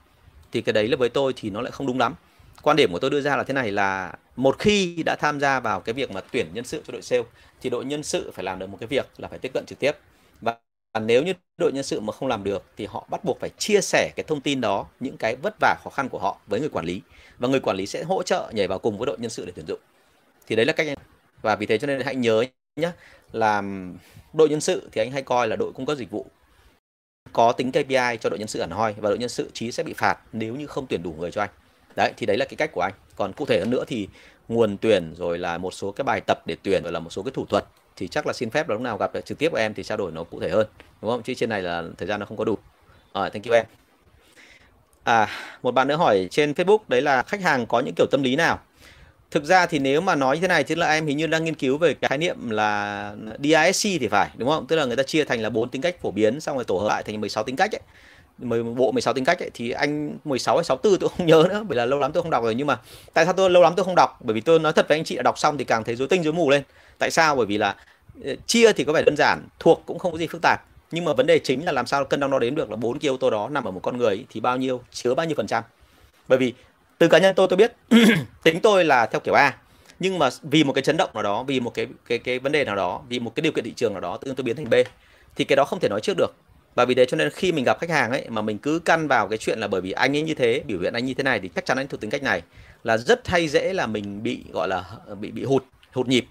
Thì 0.53 0.61
cái 0.61 0.73
đấy 0.73 0.89
là 0.89 0.97
với 0.97 1.09
tôi 1.09 1.33
thì 1.37 1.51
nó 1.51 1.61
lại 1.61 1.71
không 1.71 1.87
đúng 1.87 1.99
lắm 1.99 2.15
quan 2.63 2.77
điểm 2.77 2.93
của 2.93 2.99
tôi 2.99 3.11
đưa 3.11 3.21
ra 3.21 3.37
là 3.37 3.45
thế 3.45 3.55
này 3.55 3.71
là 3.73 4.15
một 4.37 4.59
khi 4.59 5.03
đã 5.07 5.17
tham 5.17 5.41
gia 5.41 5.61
vào 5.61 5.81
cái 5.81 5.93
việc 5.93 6.11
mà 6.11 6.21
tuyển 6.33 6.47
nhân 6.55 6.65
sự 6.65 6.83
cho 6.87 6.93
đội 6.93 7.03
sale, 7.03 7.23
thì 7.61 7.71
đội 7.71 7.85
nhân 7.85 8.03
sự 8.03 8.31
phải 8.35 8.45
làm 8.45 8.59
được 8.59 8.67
một 8.67 8.77
cái 8.81 8.87
việc 8.87 9.07
là 9.19 9.29
phải 9.29 9.39
tiếp 9.39 9.51
cận 9.55 9.65
trực 9.67 9.79
tiếp. 9.79 9.93
Và 10.41 10.57
nếu 11.01 11.23
như 11.23 11.33
đội 11.59 11.73
nhân 11.73 11.85
sự 11.85 12.01
mà 12.01 12.13
không 12.13 12.29
làm 12.29 12.45
được, 12.45 12.65
thì 12.77 12.87
họ 12.87 13.07
bắt 13.11 13.25
buộc 13.25 13.41
phải 13.41 13.51
chia 13.59 13.81
sẻ 13.81 14.11
cái 14.17 14.25
thông 14.29 14.41
tin 14.41 14.61
đó, 14.61 14.87
những 15.01 15.17
cái 15.17 15.37
vất 15.37 15.55
vả, 15.61 15.77
khó 15.85 15.91
khăn 15.91 16.09
của 16.09 16.19
họ 16.19 16.41
với 16.47 16.61
người 16.61 16.69
quản 16.69 16.85
lý. 16.85 17.01
Và 17.39 17.49
người 17.49 17.61
quản 17.61 17.77
lý 17.77 17.87
sẽ 17.87 18.03
hỗ 18.03 18.23
trợ 18.23 18.51
nhảy 18.55 18.69
vào 18.69 18.79
cùng 18.79 18.99
với 18.99 19.07
đội 19.07 19.17
nhân 19.19 19.31
sự 19.31 19.47
để 19.47 19.53
tuyển 19.57 19.67
dụng. 19.67 19.81
Thì 20.47 20.57
đấy 20.57 20.67
là 20.67 20.73
cách 20.73 20.87
và 21.43 21.57
vì 21.57 21.67
thế 21.67 21.79
cho 21.79 21.87
nên 21.87 22.01
hãy 22.01 22.15
nhớ 22.15 22.45
nhé 22.77 22.91
là 23.33 23.63
đội 24.33 24.49
nhân 24.49 24.61
sự 24.61 24.89
thì 24.93 25.01
anh 25.01 25.11
hay 25.11 25.23
coi 25.23 25.49
là 25.49 25.57
đội 25.57 25.73
cung 25.73 25.87
cấp 25.87 25.97
dịch 25.99 26.11
vụ. 26.11 26.27
Có 27.33 27.53
tính 27.53 27.73
KPI 27.73 28.19
cho 28.21 28.31
đội 28.31 28.39
nhân 28.39 28.49
sự 28.49 28.61
ẩn 28.61 28.71
hoi 28.71 28.95
và 28.99 29.09
đội 29.09 29.19
nhân 29.19 29.29
sự 29.29 29.51
chí 29.55 29.73
sẽ 29.73 29.83
bị 29.83 29.93
phạt 29.93 30.19
nếu 30.33 30.57
như 30.57 30.67
không 30.67 30.87
tuyển 30.87 31.03
đủ 31.03 31.15
người 31.19 31.31
cho 31.31 31.41
anh 31.41 31.51
đấy 31.97 32.13
thì 32.17 32.27
đấy 32.27 32.37
là 32.37 32.45
cái 32.45 32.57
cách 32.57 32.71
của 32.73 32.81
anh. 32.81 32.93
Còn 33.17 33.33
cụ 33.33 33.47
thể 33.47 33.59
hơn 33.59 33.71
nữa 33.71 33.85
thì 33.87 34.09
nguồn 34.49 34.77
tuyển 34.77 35.15
rồi 35.15 35.39
là 35.39 35.59
một 35.59 35.75
số 35.75 35.93
cái 35.93 36.05
bài 36.05 36.21
tập 36.21 36.43
để 36.47 36.57
tuyển 36.63 36.83
rồi 36.83 36.93
là 36.93 36.99
một 36.99 37.11
số 37.11 37.23
cái 37.23 37.33
thủ 37.35 37.47
thuật 37.47 37.65
thì 37.97 38.09
chắc 38.09 38.27
là 38.27 38.33
xin 38.33 38.51
phép 38.51 38.69
là 38.69 38.73
lúc 38.73 38.83
nào 38.83 38.99
gặp 38.99 39.11
trực 39.25 39.39
tiếp 39.39 39.49
của 39.49 39.59
em 39.59 39.75
thì 39.75 39.83
trao 39.83 39.99
đổi 39.99 40.13
nó 40.13 40.25
cụ 40.25 40.41
thể 40.41 40.51
hơn 40.51 40.67
đúng 41.03 41.11
không? 41.11 41.23
Chứ 41.23 41.35
trên 41.35 41.49
này 41.49 41.63
là 41.63 41.83
thời 41.99 42.09
gian 42.09 42.21
nó 42.21 42.27
không 42.27 42.37
có 42.37 42.45
đủ. 42.45 42.59
À, 43.13 43.29
thank 43.29 43.45
you 43.45 43.55
em. 43.55 43.65
À 45.05 45.29
một 45.63 45.71
bạn 45.75 45.89
nữa 45.89 45.97
hỏi 45.97 46.29
trên 46.31 46.53
Facebook 46.53 46.79
đấy 46.89 47.03
là 47.03 47.23
khách 47.23 47.43
hàng 47.43 47.67
có 47.67 47.81
những 47.81 47.95
kiểu 47.97 48.07
tâm 48.11 48.23
lý 48.23 48.37
nào? 48.37 48.61
Thực 49.31 49.45
ra 49.45 49.67
thì 49.67 49.79
nếu 49.79 50.01
mà 50.01 50.15
nói 50.15 50.37
như 50.37 50.41
thế 50.41 50.49
này 50.49 50.65
tức 50.65 50.75
là 50.79 50.89
em 50.89 51.07
hình 51.07 51.17
như 51.17 51.27
đang 51.27 51.45
nghiên 51.45 51.55
cứu 51.55 51.79
về 51.79 51.95
cái 51.95 52.09
khái 52.09 52.19
niệm 52.19 52.51
là 52.51 53.15
DISC 53.43 53.89
thì 54.01 54.09
phải 54.09 54.31
đúng 54.37 54.49
không? 54.49 54.67
Tức 54.67 54.77
là 54.77 54.85
người 54.85 54.97
ta 54.97 55.03
chia 55.03 55.25
thành 55.25 55.41
là 55.41 55.51
bốn 55.51 55.69
tính 55.69 55.83
cách 55.83 55.97
phổ 56.01 56.11
biến 56.11 56.41
xong 56.41 56.57
rồi 56.57 56.65
tổ 56.65 56.79
hợp 56.79 56.89
lại 56.89 57.03
thành 57.03 57.21
16 57.21 57.45
tính 57.45 57.57
cách 57.57 57.75
ấy 57.75 57.81
bộ 58.77 58.93
16 58.93 59.15
tính 59.15 59.25
cách 59.25 59.39
ấy, 59.39 59.51
thì 59.55 59.71
anh 59.71 60.19
16 60.25 60.57
hay 60.57 60.65
64 60.65 60.99
tôi 61.01 61.11
không 61.17 61.27
nhớ 61.27 61.45
nữa 61.49 61.65
bởi 61.69 61.77
là 61.77 61.87
lâu 61.87 61.99
lắm 61.99 62.13
tôi 62.13 62.23
không 62.23 62.31
đọc 62.31 62.45
rồi. 62.45 62.55
Nhưng 62.55 62.67
mà 62.67 62.79
tại 63.15 63.25
sao 63.25 63.35
tôi 63.35 63.51
lâu 63.51 63.63
lắm 63.63 63.73
tôi 63.77 63.85
không 63.85 63.95
đọc? 63.95 64.19
Bởi 64.21 64.35
vì 64.35 64.41
tôi 64.41 64.59
nói 64.59 64.73
thật 64.73 64.89
với 64.89 64.99
anh 64.99 65.05
chị 65.05 65.17
là 65.17 65.23
đọc 65.23 65.39
xong 65.39 65.59
thì 65.59 65.65
càng 65.65 65.85
thấy 65.85 65.97
rối 65.97 66.09
tinh 66.09 66.23
rối 66.23 66.33
mù 66.33 66.51
lên. 66.51 66.63
Tại 66.99 67.11
sao? 67.11 67.37
Bởi 67.37 67.47
vì 67.47 67.59
là 67.59 67.77
ờ, 68.25 68.35
chia 68.47 68.73
thì 68.73 68.85
có 68.85 68.93
vẻ 68.93 69.03
đơn 69.03 69.17
giản 69.17 69.43
thuộc 69.59 69.83
cũng 69.87 69.99
không 69.99 70.13
có 70.13 70.19
gì 70.19 70.27
phức 70.27 70.43
tạp. 70.43 70.61
Nhưng 70.91 71.05
mà 71.05 71.13
vấn 71.13 71.27
đề 71.27 71.39
chính 71.39 71.65
là 71.65 71.73
làm 71.73 71.87
sao 71.87 72.05
cân 72.05 72.21
đong 72.21 72.31
đo 72.31 72.39
đếm 72.39 72.55
được 72.55 72.71
là 72.71 72.77
bốn 72.77 72.99
cái 72.99 73.09
yếu 73.09 73.17
tố 73.17 73.31
đó 73.31 73.49
nằm 73.49 73.65
ở 73.65 73.71
một 73.71 73.81
con 73.83 73.97
người 73.97 74.25
thì 74.31 74.41
bao 74.41 74.57
nhiêu 74.57 74.81
chứa 74.91 75.15
bao 75.15 75.27
nhiêu 75.27 75.35
phần 75.37 75.47
trăm. 75.47 75.65
Bởi 76.29 76.39
vì 76.39 76.55
từ 76.99 77.09
cá 77.09 77.19
nhân 77.19 77.35
tôi 77.35 77.47
tôi 77.51 77.57
biết 77.57 77.73
tính 78.43 78.61
tôi 78.61 78.85
là 78.85 79.07
theo 79.07 79.21
kiểu 79.21 79.35
A. 79.35 79.57
Nhưng 79.99 80.19
mà 80.19 80.29
vì 80.43 80.65
một 80.65 80.73
cái 80.73 80.83
chấn 80.83 80.97
động 80.97 81.11
nào 81.15 81.23
đó 81.23 81.43
vì 81.43 81.61
một 81.61 81.75
cái 81.75 81.87
cái 82.09 82.19
cái 82.19 82.39
vấn 82.39 82.53
đề 82.53 82.65
nào 82.65 82.77
đó 82.77 83.03
vì 83.09 83.19
một 83.19 83.35
cái 83.35 83.43
điều 83.43 83.53
kiện 83.53 83.65
thị 83.65 83.73
trường 83.77 83.93
nào 83.93 84.01
đó 84.01 84.17
tự 84.17 84.27
nhiên 84.27 84.37
tôi 84.37 84.45
biến 84.45 84.57
thành 84.57 84.71
B. 84.71 84.75
Thì 85.37 85.45
cái 85.45 85.57
đó 85.57 85.65
không 85.65 85.81
thể 85.81 85.89
nói 85.89 86.01
trước 86.01 86.15
được 86.17 86.35
và 86.75 86.85
vì 86.85 86.95
thế 86.95 87.07
cho 87.07 87.17
nên 87.17 87.31
khi 87.31 87.53
mình 87.53 87.65
gặp 87.65 87.79
khách 87.81 87.91
hàng 87.91 88.11
ấy, 88.11 88.27
mà 88.29 88.43
mình 88.43 88.59
cứ 88.59 88.79
căn 88.79 89.09
vào 89.09 89.29
cái 89.29 89.39
chuyện 89.39 89.59
là 89.59 89.69
bởi 89.69 89.81
vì 89.81 89.93
anh 89.93 90.17
ấy 90.17 90.23
như 90.23 90.35
thế, 90.35 90.63
biểu 90.67 90.81
hiện 90.81 90.93
anh 90.95 91.05
như 91.05 91.15
thế 91.15 91.23
này 91.23 91.41
thì 91.41 91.51
chắc 91.55 91.65
chắn 91.67 91.77
anh 91.77 91.89
thuộc 91.89 92.01
tính 92.01 92.11
cách 92.11 92.23
này, 92.23 92.43
là 92.85 92.97
rất 92.97 93.29
hay 93.29 93.49
dễ 93.49 93.73
là 93.73 93.87
mình 93.87 94.23
bị, 94.23 94.45
gọi 94.53 94.69
là, 94.69 94.85
bị 95.21 95.31
bị 95.31 95.45
hụt 95.45 95.65
hụt 95.93 96.09
nhịp. 96.09 96.27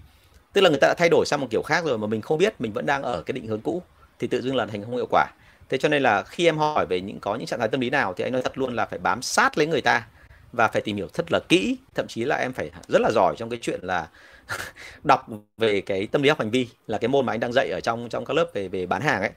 Tức 0.52 0.60
là 0.60 0.70
người 0.70 0.78
ta 0.80 0.88
đã 0.88 0.94
thay 0.98 1.08
đổi 1.08 1.26
sang 1.26 1.40
một 1.40 1.46
kiểu 1.50 1.62
khác 1.62 1.84
rồi 1.84 1.98
mà 1.98 2.06
mình 2.06 2.20
không 2.20 2.38
biết, 2.38 2.60
mình 2.60 2.72
vẫn 2.72 2.86
đang 2.86 3.02
ở 3.02 3.22
cái 3.22 3.32
định 3.32 3.46
hướng 3.46 3.60
cũ, 3.60 3.82
thì 4.18 4.26
tự 4.26 4.42
dưng 4.42 4.56
là 4.56 4.66
thành 4.66 4.82
không 4.84 4.96
hiệu 4.96 5.06
quả. 5.10 5.26
Thế 5.68 5.78
cho 5.78 5.88
nên 5.88 6.02
là 6.02 6.22
khi 6.22 6.46
em 6.46 6.58
hỏi 6.58 6.86
về 6.86 7.00
những, 7.00 7.20
có 7.20 7.34
những 7.36 7.46
trạng 7.46 7.58
thái 7.60 7.68
tâm 7.68 7.80
lý 7.80 7.90
nào 7.90 8.14
thì 8.14 8.24
anh 8.24 8.32
nói 8.32 8.42
thật 8.42 8.58
luôn 8.58 8.74
là 8.76 8.86
phải 8.86 8.98
bám 8.98 9.22
sát 9.22 9.58
lấy 9.58 9.66
người 9.66 9.80
ta 9.80 10.06
và 10.52 10.68
phải 10.68 10.82
tìm 10.82 10.96
hiểu 10.96 11.08
thật 11.12 11.32
là 11.32 11.40
kỹ. 11.48 11.76
Thậm 11.94 12.06
chí 12.08 12.24
là 12.24 12.36
em 12.36 12.52
phải 12.52 12.70
rất 12.88 13.02
là 13.02 13.10
giỏi 13.14 13.34
trong 13.38 13.50
cái 13.50 13.58
chuyện 13.62 13.80
là 13.82 14.08
đọc 15.04 15.26
về 15.58 15.80
cái 15.80 16.06
tâm 16.06 16.22
lý 16.22 16.28
học 16.28 16.38
hành 16.38 16.50
vi, 16.50 16.68
là 16.86 16.98
cái 16.98 17.08
môn 17.08 17.26
mà 17.26 17.32
anh 17.32 17.40
đang 17.40 17.52
dạy 17.52 17.70
ở 17.70 17.80
trong 17.80 18.08
trong 18.08 18.24
các 18.24 18.34
lớp 18.34 18.46
về 18.54 18.68
về 18.68 18.86
bán 18.86 19.02
hàng 19.02 19.20
ấy 19.20 19.30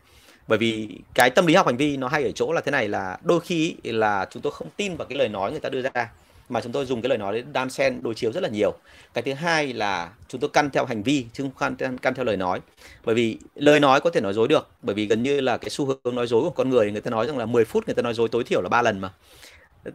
bởi 0.48 0.58
vì 0.58 1.00
cái 1.14 1.30
tâm 1.30 1.46
lý 1.46 1.56
học 1.56 1.66
hành 1.66 1.78
vi 1.78 1.98
nó 1.98 2.08
hay 2.08 2.24
ở 2.24 2.32
chỗ 2.32 2.54
là 2.54 2.62
thế 2.62 2.72
này 2.72 2.88
là 2.88 3.18
đôi 3.24 3.40
khi 3.40 3.76
là 3.84 4.28
chúng 4.32 4.42
tôi 4.42 4.52
không 4.52 4.68
tin 4.78 4.96
vào 4.96 5.08
cái 5.08 5.18
lời 5.18 5.30
nói 5.30 5.52
người 5.52 5.60
ta 5.60 5.70
đưa 5.70 5.82
ra 5.82 6.10
mà 6.50 6.62
chúng 6.62 6.72
tôi 6.72 6.86
dùng 6.86 7.02
cái 7.02 7.10
lời 7.10 7.18
nói 7.18 7.34
để 7.34 7.44
đan 7.54 7.70
xen 7.70 8.04
đối 8.04 8.16
chiếu 8.16 8.32
rất 8.32 8.44
là 8.44 8.50
nhiều. 8.50 8.74
Cái 9.14 9.22
thứ 9.22 9.34
hai 9.34 9.74
là 9.74 10.10
chúng 10.28 10.42
tôi 10.42 10.50
căn 10.54 10.70
theo 10.70 10.86
hành 10.86 11.04
vi 11.04 11.26
chứ 11.34 11.44
không 11.44 11.76
căn, 11.78 11.98
căn 11.98 12.14
theo 12.14 12.26
lời 12.26 12.38
nói. 12.38 12.60
Bởi 13.06 13.16
vì 13.16 13.38
lời 13.56 13.80
nói 13.80 14.02
có 14.02 14.10
thể 14.10 14.22
nói 14.22 14.34
dối 14.34 14.48
được 14.48 14.70
bởi 14.82 14.96
vì 14.96 15.06
gần 15.06 15.24
như 15.24 15.42
là 15.42 15.58
cái 15.58 15.70
xu 15.70 15.86
hướng 15.86 16.16
nói 16.16 16.28
dối 16.28 16.42
của 16.42 16.50
con 16.50 16.70
người 16.70 16.92
người 16.92 17.02
ta 17.02 17.12
nói 17.12 17.28
rằng 17.28 17.38
là 17.38 17.46
10 17.46 17.66
phút 17.66 17.88
người 17.88 17.96
ta 17.96 18.02
nói 18.02 18.14
dối 18.14 18.30
tối 18.30 18.44
thiểu 18.44 18.62
là 18.62 18.70
ba 18.70 18.82
lần 18.82 19.00
mà. 19.00 19.14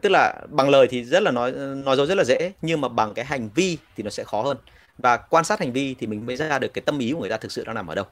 Tức 0.00 0.08
là 0.08 0.34
bằng 0.48 0.68
lời 0.68 0.86
thì 0.90 1.04
rất 1.04 1.22
là 1.22 1.30
nói 1.30 1.52
nói 1.84 1.96
dối 1.96 2.06
rất 2.06 2.14
là 2.14 2.24
dễ 2.24 2.52
nhưng 2.62 2.80
mà 2.80 2.88
bằng 2.88 3.14
cái 3.14 3.24
hành 3.24 3.48
vi 3.54 3.78
thì 3.96 4.02
nó 4.02 4.10
sẽ 4.10 4.24
khó 4.24 4.42
hơn. 4.42 4.56
Và 4.98 5.16
quan 5.16 5.44
sát 5.44 5.60
hành 5.60 5.72
vi 5.72 5.94
thì 5.98 6.06
mình 6.06 6.26
mới 6.26 6.36
ra 6.36 6.58
được 6.58 6.74
cái 6.74 6.82
tâm 6.82 6.98
ý 6.98 7.12
của 7.12 7.20
người 7.20 7.30
ta 7.30 7.36
thực 7.36 7.52
sự 7.52 7.64
đang 7.64 7.74
nằm 7.74 7.86
ở 7.86 7.94
đâu 7.94 8.04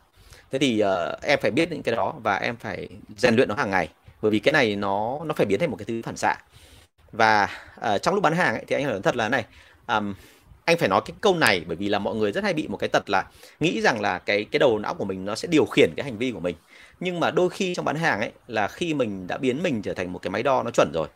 thế 0.50 0.58
thì 0.58 0.82
uh, 0.84 1.22
em 1.22 1.38
phải 1.42 1.50
biết 1.50 1.70
những 1.70 1.82
cái 1.82 1.96
đó 1.96 2.14
và 2.22 2.36
em 2.36 2.56
phải 2.56 2.88
rèn 3.16 3.36
luyện 3.36 3.48
nó 3.48 3.54
hàng 3.54 3.70
ngày. 3.70 3.88
Bởi 4.22 4.30
vì 4.30 4.38
cái 4.38 4.52
này 4.52 4.76
nó 4.76 5.18
nó 5.24 5.34
phải 5.34 5.46
biến 5.46 5.60
thành 5.60 5.70
một 5.70 5.76
cái 5.76 5.84
thứ 5.84 6.02
phản 6.04 6.16
xạ. 6.16 6.34
Và 7.12 7.48
uh, 7.80 8.02
trong 8.02 8.14
lúc 8.14 8.22
bán 8.22 8.32
hàng 8.32 8.54
ấy, 8.54 8.64
thì 8.66 8.76
anh 8.76 8.86
nói 8.86 9.00
thật 9.02 9.16
là 9.16 9.28
này 9.28 9.44
um, 9.86 10.14
anh 10.64 10.78
phải 10.78 10.88
nói 10.88 11.00
cái 11.04 11.16
câu 11.20 11.34
này 11.34 11.64
bởi 11.66 11.76
vì 11.76 11.88
là 11.88 11.98
mọi 11.98 12.14
người 12.14 12.32
rất 12.32 12.44
hay 12.44 12.54
bị 12.54 12.68
một 12.68 12.76
cái 12.76 12.88
tật 12.88 13.10
là 13.10 13.24
nghĩ 13.60 13.80
rằng 13.80 14.00
là 14.00 14.18
cái 14.18 14.44
cái 14.44 14.58
đầu 14.58 14.78
não 14.78 14.94
của 14.94 15.04
mình 15.04 15.24
nó 15.24 15.34
sẽ 15.34 15.48
điều 15.48 15.64
khiển 15.64 15.90
cái 15.96 16.04
hành 16.04 16.18
vi 16.18 16.32
của 16.32 16.40
mình. 16.40 16.56
Nhưng 17.00 17.20
mà 17.20 17.30
đôi 17.30 17.50
khi 17.50 17.74
trong 17.74 17.84
bán 17.84 17.96
hàng 17.96 18.20
ấy 18.20 18.30
là 18.46 18.68
khi 18.68 18.94
mình 18.94 19.26
đã 19.26 19.36
biến 19.36 19.62
mình 19.62 19.82
trở 19.82 19.94
thành 19.94 20.12
một 20.12 20.18
cái 20.22 20.30
máy 20.30 20.42
đo 20.42 20.62
nó 20.62 20.70
chuẩn 20.70 20.90
rồi 20.94 21.08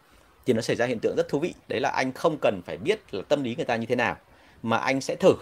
thì 0.47 0.53
nó 0.53 0.61
xảy 0.61 0.77
ra 0.77 0.87
hiện 0.87 0.99
tượng 0.99 1.17
rất 1.17 1.29
thú 1.29 1.39
vị. 1.39 1.55
Đấy 1.69 1.81
là 1.81 1.89
anh 1.89 2.13
không 2.13 2.39
cần 2.41 2.61
phải 2.67 2.77
biết 2.77 3.15
là 3.15 3.23
tâm 3.29 3.43
lý 3.43 3.55
người 3.57 3.65
ta 3.65 3.77
như 3.77 3.87
thế 3.87 3.97
nào 3.97 4.17
mà 4.63 4.77
anh 4.77 5.01
sẽ 5.01 5.17
thử 5.17 5.35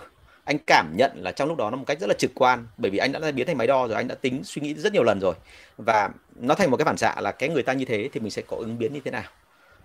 anh 0.51 0.59
cảm 0.67 0.93
nhận 0.97 1.11
là 1.15 1.33
trong 1.33 1.49
lúc 1.49 1.59
đó 1.59 1.71
nó 1.71 1.77
một 1.77 1.85
cách 1.87 2.01
rất 2.01 2.07
là 2.07 2.15
trực 2.15 2.31
quan 2.35 2.67
bởi 2.77 2.91
vì 2.91 2.99
anh 2.99 3.13
đã 3.13 3.31
biến 3.31 3.47
thành 3.47 3.59
máy 3.59 3.67
đo 3.67 3.87
rồi 3.87 3.97
anh 3.97 4.09
đã 4.09 4.15
tính 4.15 4.45
suy 4.45 4.63
nghĩ 4.63 4.75
rất 4.75 4.93
nhiều 4.93 5.03
lần 5.03 5.21
rồi. 5.21 5.35
Và 5.79 6.11
nó 6.37 6.55
thành 6.55 6.71
một 6.71 6.77
cái 6.77 6.85
phản 6.85 6.97
xạ 6.97 7.21
là 7.21 7.33
cái 7.33 7.49
người 7.49 7.63
ta 7.63 7.73
như 7.73 7.85
thế 7.85 8.09
thì 8.13 8.21
mình 8.21 8.31
sẽ 8.31 8.43
có 8.43 8.57
ứng 8.57 8.79
biến 8.79 8.93
như 8.93 9.01
thế 9.05 9.11
nào. 9.11 9.23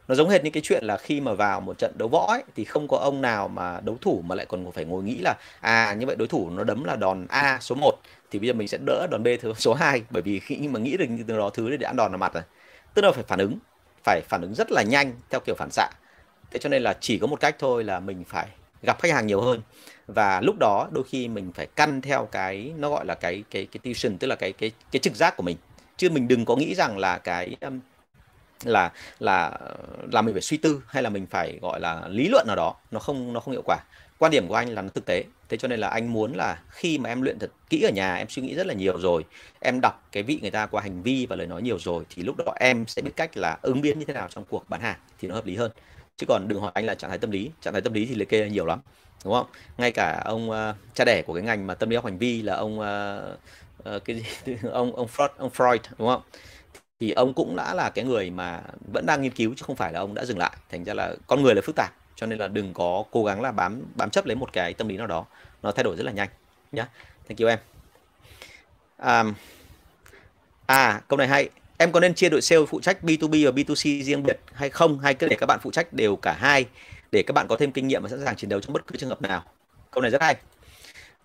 Nó 0.08 0.16
giống 0.16 0.30
hệt 0.30 0.44
như 0.44 0.50
cái 0.50 0.64
chuyện 0.66 0.84
là 0.84 0.98
khi 0.98 1.22
mà 1.22 1.34
vào 1.34 1.62
một 1.62 1.78
trận 1.78 1.92
đấu 1.98 2.08
võ 2.08 2.26
ấy, 2.28 2.44
thì 2.56 2.66
không 2.66 2.88
có 2.88 2.98
ông 2.98 3.22
nào 3.22 3.48
mà 3.48 3.80
đấu 3.84 3.98
thủ 4.02 4.22
mà 4.26 4.36
lại 4.36 4.46
còn 4.46 4.72
phải 4.72 4.86
ngồi 4.86 5.04
nghĩ 5.04 5.18
là 5.18 5.36
à 5.62 5.94
như 5.94 6.06
vậy 6.06 6.16
đối 6.16 6.28
thủ 6.28 6.50
nó 6.50 6.64
đấm 6.64 6.84
là 6.84 6.96
đòn 6.96 7.26
A 7.30 7.58
số 7.62 7.76
1 7.76 7.94
thì 8.32 8.40
bây 8.40 8.48
giờ 8.48 8.54
mình 8.54 8.68
sẽ 8.68 8.78
đỡ 8.86 9.08
đòn 9.12 9.24
B 9.24 9.28
thứ 9.42 9.54
số 9.58 9.74
2 9.74 10.02
bởi 10.10 10.22
vì 10.22 10.40
khi 10.40 10.68
mà 10.68 10.80
nghĩ 10.80 10.98
được 10.98 11.06
từ 11.28 11.38
đó 11.38 11.50
thứ 11.50 11.78
để 11.78 11.88
ăn 11.88 11.96
đòn 11.96 12.12
vào 12.12 12.18
mặt 12.18 12.34
rồi 12.34 12.44
tức 12.94 13.02
là 13.02 13.12
phải 13.12 13.24
phản 13.28 13.40
ứng 13.40 13.60
phải 14.04 14.22
phản 14.30 14.42
ứng 14.42 14.54
rất 14.54 14.72
là 14.72 14.84
nhanh 14.84 15.12
theo 15.30 15.40
kiểu 15.40 15.56
phản 15.56 15.72
xạ. 15.72 15.90
Thế 16.52 16.60
cho 16.60 16.70
nên 16.70 16.84
là 16.84 16.98
chỉ 17.00 17.20
có 17.20 17.28
một 17.28 17.40
cách 17.40 17.56
thôi 17.60 17.84
là 17.84 18.00
mình 18.00 18.24
phải 18.24 18.48
gặp 18.86 19.02
khách 19.02 19.12
hàng 19.12 19.28
nhiều 19.28 19.42
hơn. 19.42 19.62
Và 20.08 20.42
lúc 20.42 20.56
đó 20.60 20.88
đôi 20.92 21.04
khi 21.04 21.28
mình 21.28 21.52
phải 21.56 21.68
căn 21.76 22.02
theo 22.02 22.28
cái, 22.32 22.74
nó 22.78 22.90
gọi 22.90 23.06
là 23.06 23.16
cái 23.16 23.44
cái 23.52 23.66
cái 23.66 23.80
tuition, 23.84 24.18
tức 24.18 24.28
là 24.28 24.36
cái 24.36 24.54
cái 24.54 24.72
cái 24.92 25.00
trực 25.00 25.16
giác 25.16 25.38
của 25.38 25.44
mình. 25.44 25.58
Chứ 25.98 26.10
mình 26.10 26.28
đừng 26.28 26.46
có 26.46 26.56
nghĩ 26.56 26.76
rằng 26.76 26.98
là 26.98 27.18
cái 27.18 27.56
là 28.64 28.92
là 29.20 29.60
là 30.12 30.22
mình 30.22 30.34
phải 30.34 30.42
suy 30.42 30.58
tư 30.58 30.82
hay 30.88 31.04
là 31.04 31.10
mình 31.10 31.26
phải, 31.26 31.60
gọi 31.62 31.80
là, 31.80 32.08
lý 32.08 32.28
luận 32.28 32.48
nào 32.48 32.56
đó. 32.56 32.76
Nó 32.92 33.00
không 33.00 33.34
nó 33.34 33.40
không 33.40 33.52
hiệu 33.52 33.64
quả. 33.66 33.78
Quan 34.18 34.32
điểm 34.32 34.48
của 34.48 34.56
anh 34.56 34.70
là 34.70 34.82
nó 34.82 34.90
thực 34.90 35.06
tế. 35.06 35.24
Thế 35.50 35.58
cho 35.58 35.68
nên 35.68 35.80
là 35.80 35.88
anh 35.88 36.14
muốn 36.14 36.34
là 36.36 36.60
khi 36.70 36.98
mà 36.98 37.10
em 37.10 37.22
luyện 37.22 37.40
thật 37.40 37.52
kỹ 37.70 37.82
ở 37.82 37.92
nhà, 37.92 38.16
em 38.16 38.30
suy 38.30 38.42
nghĩ 38.42 38.56
rất 38.56 38.68
là 38.68 38.74
nhiều 38.74 39.00
rồi, 39.00 39.26
em 39.60 39.82
đọc 39.82 40.08
cái 40.12 40.24
vị 40.24 40.40
người 40.42 40.52
ta 40.52 40.66
qua 40.66 40.82
hành 40.82 41.02
vi 41.02 41.26
và 41.26 41.36
lời 41.36 41.48
nói 41.48 41.62
nhiều 41.62 41.80
rồi, 41.80 42.04
thì 42.10 42.24
lúc 42.24 42.36
đó 42.38 42.54
em 42.60 42.88
sẽ 42.88 43.02
biết 43.02 43.12
cách 43.16 43.38
là 43.38 43.58
ứng 43.62 43.82
biến 43.82 44.00
như 44.00 44.06
thế 44.06 44.14
nào 44.14 44.28
trong 44.32 44.46
cuộc 44.50 44.70
bán 44.70 44.82
hàng 44.82 45.00
thì 45.20 45.28
nó 45.28 45.36
hợp 45.36 45.46
lý 45.46 45.56
hơn 45.56 45.72
chứ 46.18 46.26
còn 46.30 46.48
đừng 46.48 46.62
hỏi 46.62 46.72
anh 46.74 46.86
là 46.86 46.96
trạng 46.96 47.10
thái 47.10 47.20
tâm 47.20 47.32
lý. 47.32 47.52
Trạng 47.62 47.74
thái 47.74 47.82
tâm 47.82 47.94
lý 47.94 48.06
thì 48.06 48.16
liệt 48.16 48.30
kê 48.30 48.50
nhiều 48.50 48.66
lắm 48.66 48.80
đúng 49.26 49.34
không? 49.34 49.48
Ngay 49.78 49.92
cả 49.92 50.22
ông 50.26 50.50
uh, 50.50 50.76
cha 50.94 51.06
đẻ 51.06 51.22
của 51.22 51.34
cái 51.34 51.44
ngành 51.44 51.68
mà 51.68 51.76
tâm 51.76 51.90
lý 51.90 51.96
học 51.96 52.06
hành 52.06 52.18
vi 52.18 52.42
là 52.42 52.56
ông 52.56 52.80
uh, 52.80 53.96
uh, 53.96 54.06
cái 54.06 54.16
gì? 54.16 54.56
Ông 54.72 54.96
ông 54.96 55.08
Freud 55.08 55.30
ông 55.38 55.50
Freud 55.56 55.80
đúng 55.98 56.08
không? 56.08 56.22
Thì 57.00 57.12
ông 57.12 57.34
cũng 57.34 57.56
đã 57.56 57.74
là 57.74 57.90
cái 57.90 58.06
người 58.06 58.30
mà 58.30 58.62
vẫn 58.94 59.06
đang 59.06 59.22
nghiên 59.22 59.32
cứu 59.32 59.54
chứ 59.58 59.64
không 59.68 59.76
phải 59.76 59.94
là 59.94 60.00
ông 60.00 60.14
đã 60.14 60.26
dừng 60.26 60.38
lại. 60.38 60.52
Thành 60.70 60.84
ra 60.84 60.94
là 60.94 61.16
con 61.28 61.44
người 61.44 61.56
là 61.56 61.62
phức 61.66 61.76
tạp 61.76 61.94
cho 62.16 62.26
nên 62.28 62.40
là 62.40 62.48
đừng 62.48 62.74
có 62.74 63.04
cố 63.12 63.24
gắng 63.24 63.42
là 63.42 63.52
bám 63.52 63.84
bám 63.96 64.10
chấp 64.10 64.26
lấy 64.26 64.36
một 64.36 64.54
cái 64.54 64.74
tâm 64.74 64.88
lý 64.88 64.98
nào 64.98 65.08
đó. 65.08 65.26
Nó 65.64 65.72
thay 65.72 65.84
đổi 65.84 65.96
rất 65.96 66.04
là 66.04 66.12
nhanh 66.12 66.30
nhá. 66.72 66.88
Thank 67.28 67.40
you 67.40 67.50
em. 67.50 67.60
Um, 68.98 69.34
à 70.66 71.02
câu 71.08 71.18
này 71.18 71.28
hay 71.28 71.50
em 71.78 71.92
có 71.92 72.00
nên 72.00 72.14
chia 72.14 72.30
đội 72.30 72.42
sale 72.42 72.66
phụ 72.68 72.80
trách 72.82 72.98
B2B 73.04 73.46
và 73.46 73.52
B2C 73.52 74.04
riêng 74.04 74.24
biệt 74.24 74.40
hay 74.54 74.70
không? 74.70 75.00
Hay 75.00 75.14
cứ 75.14 75.28
để 75.28 75.36
các 75.40 75.46
bạn 75.46 75.60
phụ 75.64 75.72
trách 75.72 75.94
đều 75.94 76.16
cả 76.16 76.34
hai 76.34 76.66
để 77.12 77.24
các 77.24 77.32
bạn 77.32 77.48
có 77.50 77.56
thêm 77.60 77.72
kinh 77.72 77.88
nghiệm 77.88 78.04
và 78.04 78.10
sẵn 78.10 78.26
sàng 78.26 78.36
chiến 78.36 78.50
đấu 78.50 78.60
trong 78.60 78.74
bất 78.74 78.88
cứ 78.88 78.98
trường 78.98 79.10
hợp 79.10 79.22
nào? 79.22 79.44
Câu 79.92 80.02
này 80.02 80.12
rất 80.12 80.22
hay. 80.22 80.36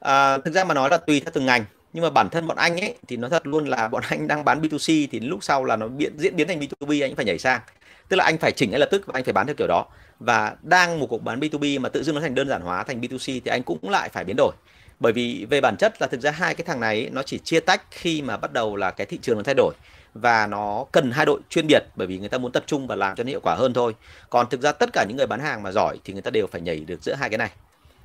À, 0.01 0.39
thực 0.39 0.55
ra 0.55 0.65
mà 0.65 0.75
nói 0.75 0.91
là 0.91 0.97
tùy 0.97 1.21
theo 1.21 1.31
từng 1.35 1.47
ngành 1.47 1.65
nhưng 1.93 2.03
mà 2.03 2.11
bản 2.11 2.29
thân 2.31 2.47
bọn 2.47 2.57
anh 2.57 2.81
ấy 2.81 2.95
thì 3.09 3.17
nói 3.17 3.31
thật 3.31 3.47
luôn 3.47 3.69
là 3.69 3.89
bọn 3.89 4.03
anh 4.09 4.29
đang 4.29 4.45
bán 4.45 4.61
B2C 4.61 5.07
thì 5.13 5.21
lúc 5.21 5.45
sau 5.45 5.65
là 5.65 5.77
nó 5.77 5.89
biến 5.89 6.13
diễn 6.19 6.37
biến 6.37 6.49
thành 6.49 6.61
B2B 6.61 7.05
anh 7.05 7.17
phải 7.17 7.25
nhảy 7.25 7.39
sang. 7.39 7.61
Tức 8.09 8.17
là 8.17 8.25
anh 8.25 8.39
phải 8.39 8.53
chỉnh 8.53 8.71
ngay 8.71 8.81
lập 8.81 8.89
tức 8.91 9.07
và 9.07 9.13
anh 9.15 9.25
phải 9.25 9.33
bán 9.33 9.47
theo 9.47 9.55
kiểu 9.55 9.67
đó. 9.67 9.87
Và 10.21 10.57
đang 10.63 11.01
một 11.01 11.07
cuộc 11.07 11.23
bán 11.23 11.41
B2B 11.41 11.81
mà 11.81 11.89
tự 11.89 12.03
dưng 12.03 12.15
nó 12.15 12.21
thành 12.21 12.35
đơn 12.35 12.49
giản 12.49 12.63
hóa 12.63 12.85
thành 12.85 13.01
B2C 13.01 13.41
thì 13.45 13.51
anh 13.51 13.63
cũng 13.63 13.91
lại 13.91 14.09
phải 14.09 14.25
biến 14.25 14.37
đổi. 14.37 14.53
Bởi 15.01 15.13
vì 15.13 15.47
về 15.51 15.61
bản 15.61 15.77
chất 15.77 16.03
là 16.03 16.07
thực 16.07 16.21
ra 16.21 16.31
hai 16.31 16.55
cái 16.55 16.65
thằng 16.65 16.81
này 16.81 17.09
nó 17.13 17.23
chỉ 17.23 17.39
chia 17.39 17.61
tách 17.61 17.83
khi 17.91 18.23
mà 18.23 18.37
bắt 18.37 18.53
đầu 18.53 18.77
là 18.77 18.91
cái 18.91 19.07
thị 19.07 19.19
trường 19.23 19.37
nó 19.37 19.43
thay 19.43 19.55
đổi 19.55 19.75
và 20.15 20.47
nó 20.47 20.85
cần 20.93 21.11
hai 21.11 21.27
đội 21.27 21.41
chuyên 21.51 21.67
biệt 21.67 21.83
bởi 21.97 22.07
vì 22.07 22.19
người 22.19 22.29
ta 22.29 22.39
muốn 22.39 22.53
tập 22.53 22.65
trung 22.67 22.87
và 22.87 22.97
làm 22.97 23.17
cho 23.17 23.25
nó 23.25 23.29
hiệu 23.29 23.41
quả 23.43 23.55
hơn 23.55 23.75
thôi. 23.75 23.95
Còn 24.31 24.49
thực 24.51 24.61
ra 24.61 24.73
tất 24.73 24.91
cả 24.93 25.05
những 25.09 25.17
người 25.17 25.27
bán 25.27 25.41
hàng 25.41 25.63
mà 25.63 25.73
giỏi 25.73 25.99
thì 26.05 26.13
người 26.13 26.23
ta 26.23 26.31
đều 26.31 26.47
phải 26.47 26.61
nhảy 26.61 26.81
được 26.81 27.03
giữa 27.03 27.15
hai 27.15 27.29
cái 27.29 27.39
này. 27.39 27.51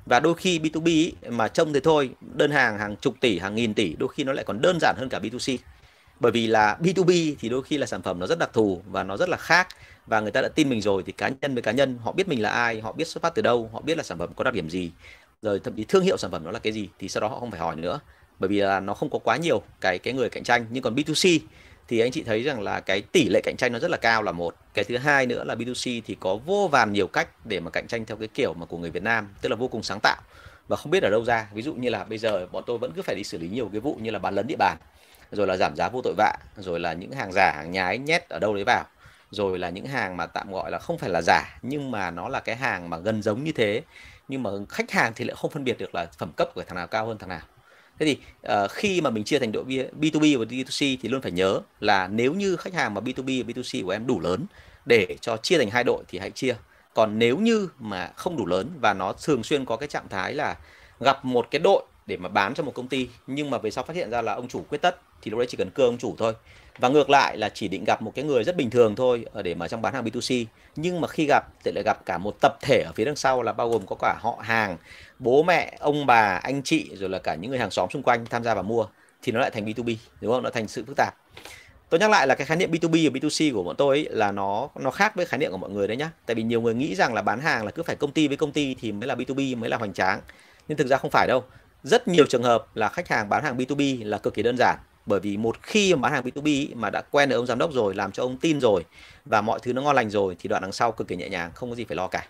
Và 0.05 0.19
đôi 0.19 0.33
khi 0.33 0.59
B2B 0.59 0.85
ý, 0.85 1.13
mà 1.29 1.47
trông 1.47 1.73
thế 1.73 1.79
thôi 1.79 2.09
đơn 2.21 2.51
hàng 2.51 2.79
hàng 2.79 2.95
chục 2.95 3.15
tỷ 3.19 3.39
hàng 3.39 3.55
nghìn 3.55 3.73
tỷ 3.73 3.95
đôi 3.95 4.09
khi 4.09 4.23
nó 4.23 4.33
lại 4.33 4.45
còn 4.45 4.61
đơn 4.61 4.77
giản 4.81 4.95
hơn 4.97 5.09
cả 5.09 5.19
B2C 5.19 5.57
bởi 6.19 6.31
vì 6.31 6.47
là 6.47 6.77
B2B 6.81 7.35
thì 7.39 7.49
đôi 7.49 7.63
khi 7.63 7.77
là 7.77 7.85
sản 7.85 8.01
phẩm 8.01 8.19
nó 8.19 8.27
rất 8.27 8.39
đặc 8.39 8.49
thù 8.53 8.81
và 8.87 9.03
nó 9.03 9.17
rất 9.17 9.29
là 9.29 9.37
khác. 9.37 9.67
Và 10.07 10.19
người 10.19 10.31
ta 10.31 10.41
đã 10.41 10.49
tin 10.55 10.69
mình 10.69 10.81
rồi 10.81 11.03
thì 11.05 11.11
cá 11.11 11.29
nhân 11.41 11.53
với 11.53 11.61
cá 11.61 11.71
nhân 11.71 11.97
họ 12.03 12.11
biết 12.11 12.27
mình 12.27 12.41
là 12.41 12.49
ai 12.49 12.81
họ 12.81 12.91
biết 12.91 13.07
xuất 13.07 13.23
phát 13.23 13.35
từ 13.35 13.41
đâu 13.41 13.69
họ 13.73 13.81
biết 13.81 13.97
là 13.97 14.03
sản 14.03 14.17
phẩm 14.17 14.29
có 14.35 14.43
đặc 14.43 14.53
điểm 14.53 14.69
gì. 14.69 14.91
Rồi 15.41 15.59
thậm 15.59 15.75
chí 15.75 15.83
thương 15.83 16.03
hiệu 16.03 16.17
sản 16.17 16.31
phẩm 16.31 16.43
nó 16.43 16.51
là 16.51 16.59
cái 16.59 16.73
gì 16.73 16.89
thì 16.99 17.09
sau 17.09 17.21
đó 17.21 17.27
họ 17.27 17.39
không 17.39 17.51
phải 17.51 17.59
hỏi 17.59 17.75
nữa. 17.75 17.99
Bởi 18.39 18.47
vì 18.47 18.59
là 18.59 18.79
nó 18.79 18.93
không 18.93 19.09
có 19.09 19.19
quá 19.19 19.37
nhiều 19.37 19.61
cái 19.81 19.99
cái 19.99 20.13
người 20.13 20.29
cạnh 20.29 20.43
tranh. 20.43 20.65
Nhưng 20.69 20.83
còn 20.83 20.95
B2C 20.95 21.39
thì 21.87 21.99
anh 21.99 22.11
chị 22.11 22.23
thấy 22.23 22.43
rằng 22.43 22.61
là 22.61 22.79
cái 22.79 23.01
tỷ 23.01 23.29
lệ 23.29 23.41
cạnh 23.43 23.55
tranh 23.57 23.73
nó 23.73 23.79
rất 23.79 23.91
là 23.91 23.97
cao 23.97 24.23
là 24.23 24.31
một. 24.31 24.55
Cái 24.73 24.85
thứ 24.85 24.97
hai 24.97 25.25
nữa 25.25 25.43
là 25.43 25.55
B2C 25.55 26.01
thì 26.05 26.17
có 26.19 26.35
vô 26.35 26.69
vàn 26.71 26.93
nhiều 26.93 27.07
cách 27.07 27.27
để 27.45 27.59
mà 27.59 27.71
cạnh 27.71 27.87
tranh 27.87 28.05
theo 28.05 28.17
cái 28.17 28.27
kiểu 28.27 28.53
mà 28.53 28.65
của 28.65 28.77
người 28.77 28.91
Việt 28.91 29.03
Nam, 29.03 29.33
tức 29.41 29.49
là 29.49 29.55
vô 29.55 29.67
cùng 29.67 29.83
sáng 29.83 29.99
tạo. 30.03 30.21
Và 30.67 30.75
không 30.77 30.91
biết 30.91 31.03
ở 31.03 31.09
đâu 31.09 31.25
ra. 31.25 31.47
Ví 31.53 31.61
dụ 31.61 31.73
như 31.73 31.89
là 31.89 32.03
bây 32.03 32.17
giờ 32.17 32.47
bọn 32.51 32.63
tôi 32.67 32.77
vẫn 32.77 32.91
cứ 32.95 33.01
phải 33.01 33.15
đi 33.15 33.23
xử 33.23 33.37
lý 33.37 33.47
nhiều 33.47 33.69
cái 33.71 33.79
vụ 33.79 33.97
như 34.01 34.11
là 34.11 34.19
bán 34.19 34.35
lấn 34.35 34.47
địa 34.47 34.55
bàn, 34.55 34.77
rồi 35.31 35.47
là 35.47 35.57
giảm 35.57 35.75
giá 35.75 35.89
vô 35.89 36.01
tội 36.03 36.13
vạ, 36.17 36.37
rồi 36.57 36.79
là 36.79 36.93
những 36.93 37.11
hàng 37.11 37.31
giả, 37.31 37.51
hàng 37.51 37.71
nhái 37.71 37.97
nhét 37.97 38.29
ở 38.29 38.39
đâu 38.39 38.55
đấy 38.55 38.63
vào, 38.63 38.85
rồi 39.31 39.59
là 39.59 39.69
những 39.69 39.85
hàng 39.85 40.17
mà 40.17 40.25
tạm 40.25 40.51
gọi 40.51 40.71
là 40.71 40.79
không 40.79 40.97
phải 40.97 41.09
là 41.09 41.21
giả, 41.21 41.59
nhưng 41.61 41.91
mà 41.91 42.11
nó 42.11 42.29
là 42.29 42.39
cái 42.39 42.55
hàng 42.55 42.89
mà 42.89 42.97
gần 42.97 43.21
giống 43.21 43.43
như 43.43 43.51
thế, 43.51 43.81
nhưng 44.27 44.43
mà 44.43 44.49
khách 44.69 44.91
hàng 44.91 45.13
thì 45.15 45.25
lại 45.25 45.35
không 45.35 45.51
phân 45.51 45.63
biệt 45.63 45.77
được 45.77 45.95
là 45.95 46.05
phẩm 46.17 46.31
cấp 46.37 46.49
của 46.55 46.63
thằng 46.63 46.75
nào 46.75 46.87
cao 46.87 47.07
hơn 47.07 47.17
thằng 47.17 47.29
nào 47.29 47.41
thế 47.99 48.05
thì 48.05 48.17
uh, 48.53 48.71
khi 48.71 49.01
mà 49.01 49.09
mình 49.09 49.23
chia 49.23 49.39
thành 49.39 49.51
đội 49.51 49.63
B2B 49.99 50.39
và 50.39 50.45
B2C 50.45 50.97
thì 51.01 51.09
luôn 51.09 51.21
phải 51.21 51.31
nhớ 51.31 51.59
là 51.79 52.07
nếu 52.07 52.33
như 52.33 52.55
khách 52.55 52.73
hàng 52.73 52.93
mà 52.93 53.01
B2B 53.01 53.43
và 53.43 53.53
B2C 53.53 53.85
của 53.85 53.91
em 53.91 54.07
đủ 54.07 54.19
lớn 54.19 54.45
để 54.85 55.17
cho 55.21 55.37
chia 55.37 55.57
thành 55.57 55.69
hai 55.69 55.83
đội 55.83 56.03
thì 56.07 56.19
hãy 56.19 56.31
chia. 56.31 56.55
Còn 56.93 57.19
nếu 57.19 57.37
như 57.37 57.69
mà 57.79 58.11
không 58.15 58.37
đủ 58.37 58.45
lớn 58.45 58.69
và 58.81 58.93
nó 58.93 59.13
thường 59.23 59.43
xuyên 59.43 59.65
có 59.65 59.77
cái 59.77 59.87
trạng 59.87 60.09
thái 60.09 60.33
là 60.33 60.57
gặp 60.99 61.25
một 61.25 61.47
cái 61.51 61.59
đội 61.59 61.83
để 62.05 62.17
mà 62.17 62.29
bán 62.29 62.53
cho 62.53 62.63
một 62.63 62.73
công 62.73 62.87
ty 62.87 63.09
nhưng 63.27 63.49
mà 63.49 63.57
về 63.57 63.71
sau 63.71 63.83
phát 63.83 63.95
hiện 63.95 64.09
ra 64.09 64.21
là 64.21 64.33
ông 64.33 64.47
chủ 64.47 64.65
quyết 64.69 64.81
tất 64.81 65.01
thì 65.21 65.31
lúc 65.31 65.37
đấy 65.37 65.47
chỉ 65.49 65.57
cần 65.57 65.69
cưa 65.69 65.85
ông 65.85 65.97
chủ 65.97 66.15
thôi 66.17 66.33
và 66.77 66.89
ngược 66.89 67.09
lại 67.09 67.37
là 67.37 67.49
chỉ 67.49 67.67
định 67.67 67.83
gặp 67.83 68.01
một 68.01 68.11
cái 68.15 68.25
người 68.25 68.43
rất 68.43 68.55
bình 68.55 68.69
thường 68.69 68.95
thôi 68.95 69.25
ờ, 69.33 69.41
để 69.41 69.55
mà 69.55 69.67
trong 69.67 69.81
bán 69.81 69.93
hàng 69.93 70.05
B2C 70.05 70.45
nhưng 70.75 71.01
mà 71.01 71.07
khi 71.07 71.25
gặp 71.25 71.45
thì 71.63 71.71
lại 71.71 71.83
gặp 71.83 72.05
cả 72.05 72.17
một 72.17 72.35
tập 72.41 72.57
thể 72.61 72.83
ở 72.85 72.91
phía 72.95 73.05
đằng 73.05 73.15
sau 73.15 73.41
là 73.41 73.53
bao 73.53 73.69
gồm 73.69 73.85
có 73.87 73.95
cả 73.99 74.17
họ 74.21 74.39
hàng 74.41 74.77
bố 75.19 75.43
mẹ 75.43 75.77
ông 75.79 76.05
bà 76.05 76.39
anh 76.43 76.61
chị 76.63 76.91
rồi 76.95 77.09
là 77.09 77.19
cả 77.19 77.35
những 77.35 77.49
người 77.51 77.59
hàng 77.59 77.71
xóm 77.71 77.89
xung 77.89 78.03
quanh 78.03 78.25
tham 78.25 78.43
gia 78.43 78.53
vào 78.53 78.63
mua. 78.63 78.85
Thì 79.21 79.31
nó 79.31 79.39
lại 79.39 79.51
thành 79.51 79.65
B2B 79.65 79.95
đúng 80.21 80.31
không? 80.31 80.43
Nó 80.43 80.49
thành 80.49 80.67
sự 80.67 80.83
phức 80.87 80.97
tạp. 80.97 81.15
Tôi 81.89 81.99
nhắc 81.99 82.09
lại 82.09 82.27
là 82.27 82.35
cái 82.35 82.47
khái 82.47 82.57
niệm 82.57 82.71
B2B 82.71 83.09
và 83.09 83.19
B2C 83.19 83.53
của 83.53 83.63
bọn 83.63 83.75
tôi 83.75 83.97
ấy, 83.97 84.07
là 84.11 84.31
nó 84.31 84.69
nó 84.79 84.91
khác 84.91 85.15
với 85.15 85.25
khái 85.25 85.37
niệm 85.37 85.51
của 85.51 85.57
mọi 85.57 85.69
người 85.69 85.87
đấy 85.87 85.97
nhá. 85.97 86.11
Tại 86.25 86.35
vì 86.35 86.43
nhiều 86.43 86.61
người 86.61 86.73
nghĩ 86.73 86.95
rằng 86.95 87.13
là 87.13 87.21
bán 87.21 87.39
hàng 87.39 87.65
là 87.65 87.71
cứ 87.71 87.83
phải 87.83 87.95
công 87.95 88.11
ty 88.11 88.27
với 88.27 88.37
công 88.37 88.51
ty 88.51 88.75
thì 88.81 88.91
mới 88.91 89.07
là 89.07 89.15
B2B 89.15 89.57
mới 89.57 89.69
là 89.69 89.77
hoành 89.77 89.93
tráng. 89.93 90.21
Nhưng 90.67 90.77
thực 90.77 90.87
ra 90.87 90.97
không 90.97 91.11
phải 91.11 91.27
đâu. 91.27 91.43
Rất 91.83 92.07
nhiều 92.07 92.25
trường 92.29 92.43
hợp 92.43 92.65
là 92.75 92.89
khách 92.89 93.07
hàng 93.07 93.29
bán 93.29 93.43
hàng 93.43 93.57
B2B 93.57 94.07
là 94.07 94.17
cực 94.17 94.33
kỳ 94.33 94.43
đơn 94.43 94.55
giản 94.57 94.77
bởi 95.05 95.19
vì 95.19 95.37
một 95.37 95.57
khi 95.61 95.95
mà 95.95 96.01
bán 96.01 96.13
hàng 96.13 96.23
B2B 96.23 96.75
mà 96.75 96.89
đã 96.89 97.01
quen 97.11 97.29
được 97.29 97.35
ông 97.35 97.45
giám 97.45 97.57
đốc 97.57 97.73
rồi, 97.73 97.95
làm 97.95 98.11
cho 98.11 98.23
ông 98.23 98.37
tin 98.37 98.59
rồi, 98.59 98.85
và 99.25 99.41
mọi 99.41 99.59
thứ 99.59 99.73
nó 99.73 99.81
ngon 99.81 99.95
lành 99.95 100.09
rồi, 100.09 100.35
thì 100.39 100.49
đoạn 100.49 100.61
đằng 100.61 100.71
sau 100.71 100.91
cực 100.91 101.07
kỳ 101.07 101.15
nhẹ 101.15 101.29
nhàng, 101.29 101.51
không 101.55 101.69
có 101.69 101.75
gì 101.75 101.85
phải 101.85 101.95
lo 101.95 102.07
cả. 102.07 102.27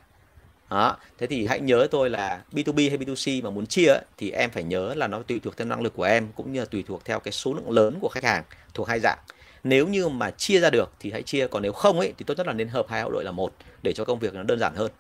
Đó, 0.70 0.98
thế 1.18 1.28
thì 1.28 1.48
hãy 1.48 1.60
nhớ 1.60 1.88
tôi 1.92 2.10
là 2.10 2.42
B2B 2.52 2.90
hay 2.90 2.98
B2C 2.98 3.44
mà 3.44 3.50
muốn 3.50 3.66
chia 3.66 3.94
thì 4.18 4.32
em 4.32 4.50
phải 4.50 4.64
nhớ 4.64 4.94
là 4.96 5.08
nó 5.08 5.22
tùy 5.28 5.40
thuộc 5.44 5.58
theo 5.58 5.68
năng 5.68 5.82
lực 5.82 5.94
của 5.96 6.04
em, 6.04 6.28
cũng 6.36 6.54
như 6.54 6.60
là 6.60 6.66
tùy 6.66 6.84
thuộc 6.88 7.06
theo 7.06 7.20
cái 7.20 7.32
số 7.32 7.54
lượng 7.54 7.70
lớn 7.70 7.98
của 8.02 8.10
khách 8.10 8.24
hàng 8.24 8.44
thuộc 8.74 8.88
hai 8.88 9.00
dạng. 9.00 9.18
Nếu 9.64 9.88
như 9.88 10.08
mà 10.08 10.32
chia 10.32 10.60
ra 10.60 10.70
được 10.70 10.92
thì 11.00 11.12
hãy 11.12 11.24
chia, 11.24 11.48
còn 11.48 11.64
nếu 11.64 11.72
không 11.72 12.00
ấy, 12.00 12.14
thì 12.18 12.24
tốt 12.28 12.34
nhất 12.38 12.48
là 12.48 12.54
nên 12.54 12.68
hợp 12.68 12.86
hai 12.90 13.04
đội 13.04 13.24
là 13.24 13.32
một, 13.32 13.54
để 13.84 13.94
cho 13.94 14.06
công 14.06 14.20
việc 14.20 14.34
nó 14.34 14.44
đơn 14.44 14.60
giản 14.60 14.76
hơn. 14.76 14.92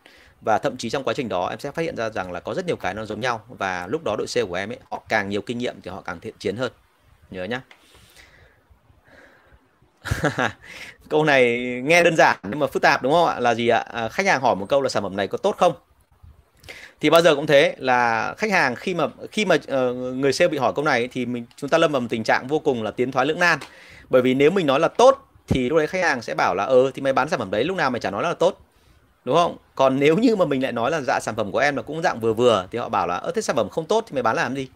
Và 0.41 0.57
thậm 0.57 0.77
chí 0.77 0.89
trong 0.89 1.03
quá 1.03 1.13
trình 1.13 1.29
đó, 1.29 1.47
em 1.49 1.59
sẽ 1.59 1.71
phát 1.71 1.81
hiện 1.81 1.95
ra 1.95 2.09
rằng 2.09 2.31
là 2.31 2.39
có 2.39 2.53
rất 2.53 2.65
nhiều 2.65 2.75
cái 2.75 2.93
nó 2.93 3.05
giống 3.05 3.19
nhau, 3.19 3.45
và 3.47 3.87
lúc 3.87 4.01
đó 4.05 4.15
đội 4.17 4.27
sale 4.27 4.45
của 4.45 4.55
em 4.55 4.71
ấy, 4.71 4.79
họ 4.91 5.03
càng 5.09 5.29
nhiều 5.29 5.41
kinh 5.41 5.57
nghiệm 5.57 5.81
thì 5.81 5.91
họ 5.91 6.01
càng 6.01 6.19
thiện 6.19 6.33
chiến 6.39 6.55
hơn 6.55 6.71
nhớ 7.31 7.43
nhá. 7.43 7.61
Câu 11.09 11.23
này 11.23 11.57
nghe 11.83 12.03
đơn 12.03 12.15
giản 12.15 12.37
nhưng 12.43 12.59
mà 12.59 12.67
phức 12.67 12.81
tạp 12.81 13.03
đúng 13.03 13.13
không 13.13 13.27
ạ? 13.27 13.39
Là 13.39 13.55
gì 13.55 13.67
ạ? 13.67 13.79
À, 13.79 14.09
khách 14.09 14.25
hàng 14.25 14.41
hỏi 14.41 14.55
một 14.55 14.65
câu 14.69 14.81
là 14.81 14.89
sản 14.89 15.03
phẩm 15.03 15.15
này 15.15 15.27
có 15.27 15.37
tốt 15.37 15.55
không? 15.57 15.73
Thì 17.01 17.09
bao 17.09 17.21
giờ 17.21 17.35
cũng 17.35 17.47
thế 17.47 17.75
là 17.77 18.33
khách 18.37 18.51
hàng 18.51 18.75
khi 18.75 18.93
mà 18.93 19.07
khi 19.31 19.45
mà 19.45 19.55
uh, 19.55 19.95
người 19.95 20.33
sale 20.33 20.49
bị 20.49 20.57
hỏi 20.57 20.73
câu 20.75 20.85
này 20.85 21.07
thì 21.11 21.25
mình 21.25 21.45
chúng 21.57 21.69
ta 21.69 21.77
lâm 21.77 21.91
vào 21.91 22.01
một 22.01 22.07
tình 22.09 22.23
trạng 22.23 22.47
vô 22.47 22.59
cùng 22.59 22.83
là 22.83 22.91
tiến 22.91 23.11
thoái 23.11 23.25
lưỡng 23.25 23.39
nan. 23.39 23.59
Bởi 24.09 24.21
vì 24.21 24.33
nếu 24.33 24.51
mình 24.51 24.67
nói 24.67 24.79
là 24.79 24.87
tốt 24.87 25.27
thì 25.47 25.69
lúc 25.69 25.77
đấy 25.77 25.87
khách 25.87 26.03
hàng 26.03 26.21
sẽ 26.21 26.35
bảo 26.35 26.55
là 26.55 26.63
ờ 26.63 26.91
thì 26.91 27.01
mày 27.01 27.13
bán 27.13 27.29
sản 27.29 27.39
phẩm 27.39 27.51
đấy 27.51 27.63
lúc 27.63 27.77
nào 27.77 27.91
mày 27.91 27.99
chả 27.99 28.11
nói 28.11 28.23
là 28.23 28.33
tốt. 28.33 28.59
Đúng 29.25 29.35
không? 29.35 29.57
Còn 29.75 29.99
nếu 29.99 30.17
như 30.17 30.35
mà 30.35 30.45
mình 30.45 30.63
lại 30.63 30.71
nói 30.71 30.91
là 30.91 31.01
dạ 31.01 31.19
sản 31.19 31.35
phẩm 31.35 31.51
của 31.51 31.59
em 31.59 31.75
là 31.75 31.81
cũng 31.81 32.01
dạng 32.01 32.19
vừa 32.19 32.33
vừa. 32.33 32.67
Thì 32.71 32.79
họ 32.79 32.89
bảo 32.89 33.07
là 33.07 33.15
ơ 33.15 33.31
thế 33.35 33.41
sản 33.41 33.55
phẩm 33.55 33.69
không 33.69 33.85
tốt 33.85 34.03
thì 34.07 34.13
mày 34.13 34.23
bán 34.23 34.35
làm 34.35 34.55
gì? 34.55 34.67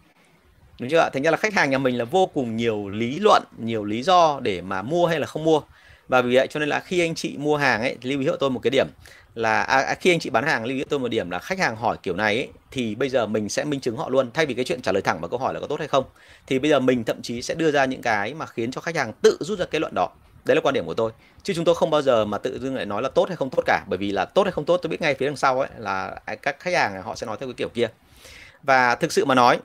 Đúng 0.79 0.89
chưa 0.89 0.99
ạ? 0.99 1.09
Thành 1.13 1.23
ra 1.23 1.31
là 1.31 1.37
khách 1.37 1.53
hàng 1.53 1.69
nhà 1.69 1.77
mình 1.77 1.97
là 1.97 2.05
vô 2.05 2.25
cùng 2.25 2.57
nhiều 2.57 2.89
lý 2.89 3.19
luận 3.19 3.43
nhiều 3.57 3.83
lý 3.83 4.03
do 4.03 4.39
để 4.41 4.61
mà 4.61 4.81
mua 4.81 5.05
hay 5.05 5.19
là 5.19 5.25
không 5.25 5.43
mua. 5.43 5.61
Và 6.07 6.21
vì 6.21 6.35
vậy 6.35 6.47
cho 6.47 6.59
nên 6.59 6.69
là 6.69 6.79
khi 6.79 6.99
anh 6.99 7.15
chị 7.15 7.35
mua 7.37 7.57
hàng 7.57 7.81
ấy 7.81 7.97
lưu 8.01 8.19
ý 8.19 8.27
hộ 8.27 8.35
tôi 8.35 8.49
một 8.49 8.59
cái 8.59 8.71
điểm 8.71 8.87
là 9.35 9.61
à, 9.61 9.79
à, 9.79 9.95
khi 9.95 10.13
anh 10.13 10.19
chị 10.19 10.29
bán 10.29 10.43
hàng 10.43 10.65
lưu 10.65 10.77
ý 10.77 10.83
tôi 10.83 10.99
một 10.99 11.07
điểm 11.07 11.29
là 11.29 11.39
khách 11.39 11.59
hàng 11.59 11.75
hỏi 11.75 11.97
kiểu 12.03 12.15
này 12.15 12.35
ấy, 12.35 12.47
thì 12.71 12.95
bây 12.95 13.09
giờ 13.09 13.25
mình 13.25 13.49
sẽ 13.49 13.63
minh 13.63 13.79
chứng 13.79 13.97
họ 13.97 14.09
luôn. 14.09 14.31
Thay 14.33 14.45
vì 14.45 14.53
cái 14.53 14.65
chuyện 14.65 14.81
trả 14.81 14.91
lời 14.91 15.01
thẳng 15.01 15.21
vào 15.21 15.29
câu 15.29 15.39
hỏi 15.39 15.53
là 15.53 15.59
có 15.59 15.67
tốt 15.67 15.79
hay 15.79 15.87
không 15.87 16.03
thì 16.47 16.59
bây 16.59 16.69
giờ 16.69 16.79
mình 16.79 17.03
thậm 17.03 17.21
chí 17.21 17.41
sẽ 17.41 17.53
đưa 17.53 17.71
ra 17.71 17.85
những 17.85 18.01
cái 18.01 18.33
mà 18.33 18.45
khiến 18.45 18.71
cho 18.71 18.81
khách 18.81 18.95
hàng 18.95 19.13
tự 19.21 19.37
rút 19.39 19.59
ra 19.59 19.65
kết 19.65 19.79
luận 19.79 19.93
đó. 19.95 20.09
Đấy 20.45 20.55
là 20.55 20.61
quan 20.61 20.73
điểm 20.73 20.85
của 20.85 20.93
tôi. 20.93 21.11
Chứ 21.43 21.53
chúng 21.53 21.65
tôi 21.65 21.75
không 21.75 21.89
bao 21.89 22.01
giờ 22.01 22.25
mà 22.25 22.37
tự 22.37 22.59
dưng 22.59 22.75
lại 22.75 22.85
nói 22.85 23.01
là 23.01 23.09
tốt 23.09 23.25
hay 23.27 23.37
không 23.37 23.49
tốt 23.49 23.63
cả. 23.65 23.83
Bởi 23.87 23.97
vì 23.97 24.11
là 24.11 24.25
tốt 24.25 24.43
hay 24.43 24.51
không 24.51 24.65
tốt 24.65 24.77
tôi 24.77 24.89
biết 24.89 25.01
ngay 25.01 25.15
phía 25.15 25.25
đằng 25.25 25.37
sau 25.37 25.59
ấy 25.59 25.69
là 25.77 26.19
à, 26.25 26.35
các 26.35 26.59
khách 26.59 26.73
hàng 26.73 27.01
họ 27.01 27.15
sẽ 27.15 27.27
nói 27.27 27.37
theo 27.39 27.49
cái 27.49 27.53
kiểu 27.53 27.69
kia. 27.69 27.87
Và 28.63 28.95
thực 28.95 29.11
sự 29.11 29.25
mà 29.25 29.35
nói 29.35 29.59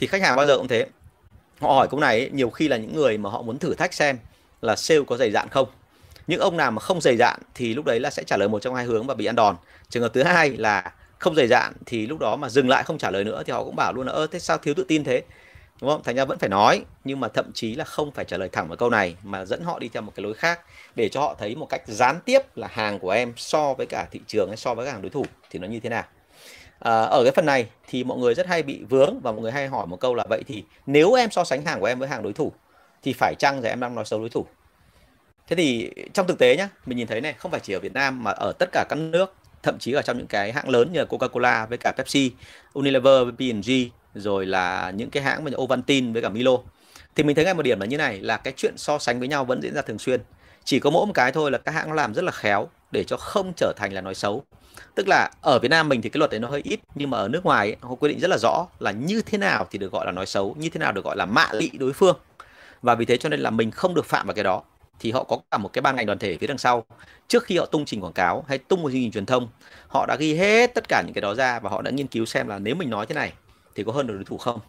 thì 0.00 0.06
khách 0.06 0.22
hàng 0.22 0.36
bao 0.36 0.46
giờ 0.46 0.56
cũng 0.56 0.68
thế. 0.68 0.86
Họ 1.60 1.72
hỏi 1.72 1.88
câu 1.90 2.00
này 2.00 2.18
ấy, 2.18 2.30
nhiều 2.32 2.50
khi 2.50 2.68
là 2.68 2.76
những 2.76 2.96
người 2.96 3.18
mà 3.18 3.30
họ 3.30 3.42
muốn 3.42 3.58
thử 3.58 3.74
thách 3.74 3.94
xem 3.94 4.18
là 4.62 4.76
sale 4.76 5.00
có 5.06 5.16
dày 5.16 5.30
dạn 5.30 5.48
không. 5.48 5.68
Những 6.26 6.40
ông 6.40 6.56
nào 6.56 6.70
mà 6.70 6.80
không 6.80 7.00
dày 7.00 7.16
dạn 7.16 7.40
thì 7.54 7.74
lúc 7.74 7.84
đấy 7.84 8.00
là 8.00 8.10
sẽ 8.10 8.22
trả 8.24 8.36
lời 8.36 8.48
một 8.48 8.62
trong 8.62 8.74
hai 8.74 8.84
hướng 8.84 9.06
và 9.06 9.14
bị 9.14 9.26
ăn 9.26 9.36
đòn. 9.36 9.56
Trường 9.88 10.02
hợp 10.02 10.14
thứ 10.14 10.22
hai 10.22 10.50
là 10.50 10.92
không 11.18 11.34
dày 11.34 11.46
dạn 11.46 11.72
thì 11.86 12.06
lúc 12.06 12.18
đó 12.18 12.36
mà 12.36 12.48
dừng 12.48 12.68
lại 12.68 12.82
không 12.82 12.98
trả 12.98 13.10
lời 13.10 13.24
nữa 13.24 13.42
thì 13.46 13.52
họ 13.52 13.64
cũng 13.64 13.76
bảo 13.76 13.92
luôn 13.92 14.06
là 14.06 14.12
ơ 14.12 14.26
thế 14.26 14.38
sao 14.38 14.58
thiếu 14.58 14.74
tự 14.74 14.84
tin 14.88 15.04
thế? 15.04 15.22
Đúng 15.80 15.90
không? 15.90 16.02
Thành 16.02 16.16
ra 16.16 16.24
vẫn 16.24 16.38
phải 16.38 16.48
nói 16.48 16.84
nhưng 17.04 17.20
mà 17.20 17.28
thậm 17.28 17.50
chí 17.54 17.74
là 17.74 17.84
không 17.84 18.10
phải 18.10 18.24
trả 18.24 18.36
lời 18.36 18.48
thẳng 18.52 18.68
vào 18.68 18.76
câu 18.76 18.90
này 18.90 19.16
mà 19.22 19.44
dẫn 19.44 19.62
họ 19.64 19.78
đi 19.78 19.88
theo 19.88 20.02
một 20.02 20.12
cái 20.16 20.22
lối 20.22 20.34
khác 20.34 20.60
để 20.94 21.08
cho 21.08 21.20
họ 21.20 21.36
thấy 21.38 21.56
một 21.56 21.66
cách 21.68 21.82
gián 21.86 22.20
tiếp 22.24 22.56
là 22.56 22.68
hàng 22.70 22.98
của 22.98 23.10
em 23.10 23.32
so 23.36 23.74
với 23.74 23.86
cả 23.86 24.06
thị 24.10 24.20
trường 24.26 24.48
hay 24.48 24.56
so 24.56 24.74
với 24.74 24.86
cả 24.86 24.92
hàng 24.92 25.02
đối 25.02 25.10
thủ 25.10 25.26
thì 25.50 25.58
nó 25.58 25.68
như 25.68 25.80
thế 25.80 25.88
nào 25.88 26.04
à, 26.80 27.00
ở 27.00 27.24
cái 27.24 27.32
phần 27.32 27.46
này 27.46 27.66
thì 27.88 28.04
mọi 28.04 28.18
người 28.18 28.34
rất 28.34 28.46
hay 28.46 28.62
bị 28.62 28.82
vướng 28.88 29.20
và 29.22 29.32
mọi 29.32 29.40
người 29.40 29.52
hay 29.52 29.68
hỏi 29.68 29.86
một 29.86 30.00
câu 30.00 30.14
là 30.14 30.24
vậy 30.28 30.42
thì 30.46 30.64
nếu 30.86 31.14
em 31.14 31.30
so 31.30 31.44
sánh 31.44 31.64
hàng 31.64 31.80
của 31.80 31.86
em 31.86 31.98
với 31.98 32.08
hàng 32.08 32.22
đối 32.22 32.32
thủ 32.32 32.52
thì 33.02 33.12
phải 33.12 33.34
chăng 33.38 33.60
là 33.60 33.68
em 33.68 33.80
đang 33.80 33.94
nói 33.94 34.04
xấu 34.04 34.20
đối 34.20 34.28
thủ? 34.28 34.46
Thế 35.48 35.56
thì 35.56 35.90
trong 36.12 36.26
thực 36.26 36.38
tế 36.38 36.56
nhá 36.56 36.68
mình 36.86 36.98
nhìn 36.98 37.06
thấy 37.06 37.20
này 37.20 37.32
không 37.32 37.50
phải 37.50 37.60
chỉ 37.60 37.72
ở 37.72 37.80
Việt 37.80 37.92
Nam 37.92 38.24
mà 38.24 38.30
ở 38.30 38.52
tất 38.58 38.68
cả 38.72 38.84
các 38.88 38.96
nước 38.96 39.34
thậm 39.62 39.78
chí 39.78 39.92
ở 39.92 40.02
trong 40.02 40.18
những 40.18 40.26
cái 40.26 40.52
hãng 40.52 40.68
lớn 40.68 40.92
như 40.92 41.04
Coca-Cola 41.04 41.66
với 41.66 41.78
cả 41.78 41.92
Pepsi, 41.92 42.32
Unilever 42.72 43.22
với 43.24 43.32
P&G 43.32 43.70
rồi 44.14 44.46
là 44.46 44.90
những 44.90 45.10
cái 45.10 45.22
hãng 45.22 45.44
như 45.44 45.56
Ovaltine 45.56 46.12
với 46.12 46.22
cả 46.22 46.28
Milo. 46.28 46.56
Thì 47.14 47.22
mình 47.22 47.36
thấy 47.36 47.44
ngay 47.44 47.54
một 47.54 47.62
điểm 47.62 47.80
là 47.80 47.86
như 47.86 47.96
này 47.96 48.20
là 48.20 48.36
cái 48.36 48.52
chuyện 48.56 48.74
so 48.76 48.98
sánh 48.98 49.18
với 49.18 49.28
nhau 49.28 49.44
vẫn 49.44 49.62
diễn 49.62 49.74
ra 49.74 49.82
thường 49.82 49.98
xuyên. 49.98 50.20
Chỉ 50.64 50.80
có 50.80 50.90
mỗi 50.90 51.06
một 51.06 51.12
cái 51.14 51.32
thôi 51.32 51.50
là 51.50 51.58
các 51.58 51.72
hãng 51.72 51.88
nó 51.88 51.94
làm 51.94 52.14
rất 52.14 52.24
là 52.24 52.32
khéo 52.32 52.68
để 52.90 53.04
cho 53.04 53.16
không 53.16 53.52
trở 53.56 53.72
thành 53.76 53.92
là 53.92 54.00
nói 54.00 54.14
xấu 54.14 54.44
tức 54.94 55.08
là 55.08 55.30
ở 55.40 55.58
Việt 55.58 55.68
Nam 55.68 55.88
mình 55.88 56.02
thì 56.02 56.08
cái 56.08 56.18
luật 56.18 56.30
đấy 56.30 56.40
nó 56.40 56.48
hơi 56.48 56.60
ít 56.64 56.80
nhưng 56.94 57.10
mà 57.10 57.18
ở 57.18 57.28
nước 57.28 57.44
ngoài 57.44 57.66
ấy, 57.66 57.76
họ 57.80 57.94
quy 57.94 58.08
định 58.08 58.20
rất 58.20 58.28
là 58.28 58.38
rõ 58.38 58.66
là 58.78 58.90
như 58.90 59.22
thế 59.22 59.38
nào 59.38 59.66
thì 59.70 59.78
được 59.78 59.92
gọi 59.92 60.06
là 60.06 60.12
nói 60.12 60.26
xấu 60.26 60.56
như 60.58 60.68
thế 60.68 60.78
nào 60.78 60.92
được 60.92 61.04
gọi 61.04 61.16
là 61.16 61.26
mạ 61.26 61.48
lị 61.52 61.70
đối 61.78 61.92
phương. 61.92 62.16
Và 62.82 62.94
vì 62.94 63.04
thế 63.04 63.16
cho 63.16 63.28
nên 63.28 63.40
là 63.40 63.50
mình 63.50 63.70
không 63.70 63.94
được 63.94 64.06
phạm 64.06 64.26
vào 64.26 64.34
cái 64.34 64.44
đó. 64.44 64.62
Thì 65.00 65.10
họ 65.10 65.24
có 65.24 65.38
cả 65.50 65.58
một 65.58 65.72
cái 65.72 65.82
ban 65.82 65.96
ngành 65.96 66.06
đoàn 66.06 66.18
thể 66.18 66.38
phía 66.38 66.46
đằng 66.46 66.58
sau. 66.58 66.84
Trước 67.28 67.44
khi 67.44 67.58
họ 67.58 67.66
tung 67.66 67.84
trình 67.84 68.00
quảng 68.00 68.12
cáo 68.12 68.44
hay 68.48 68.58
tung 68.58 68.82
một 68.82 68.88
chương 68.88 69.00
trình 69.00 69.12
truyền 69.12 69.26
thông 69.26 69.48
họ 69.88 70.06
đã 70.06 70.16
ghi 70.16 70.34
hết 70.34 70.74
tất 70.74 70.88
cả 70.88 71.02
những 71.06 71.14
cái 71.14 71.22
đó 71.22 71.34
ra 71.34 71.60
và 71.60 71.70
họ 71.70 71.82
đã 71.82 71.90
nghiên 71.90 72.06
cứu 72.06 72.26
xem 72.26 72.48
là 72.48 72.58
nếu 72.58 72.74
mình 72.74 72.90
nói 72.90 73.06
thế 73.06 73.14
này 73.14 73.32
thì 73.74 73.84
có 73.84 73.92
hơn 73.92 74.06
được 74.06 74.14
đối 74.14 74.24
thủ 74.24 74.38
không? 74.38 74.60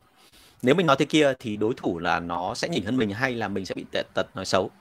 Nếu 0.61 0.75
mình 0.75 0.85
nói 0.85 0.95
thế 0.99 1.05
kia 1.05 1.33
thì 1.39 1.57
đối 1.57 1.73
thủ 1.77 1.99
là 1.99 2.19
nó 2.19 2.53
sẽ 2.53 2.69
nhỉnh 2.69 2.85
hơn 2.85 2.97
mình 2.97 3.09
hay 3.09 3.33
là 3.33 3.47
mình 3.47 3.65
sẽ 3.65 3.75
bị 3.75 3.85
tệ 3.91 4.03
tật 4.13 4.35
nói 4.35 4.45
xấu? 4.45 4.71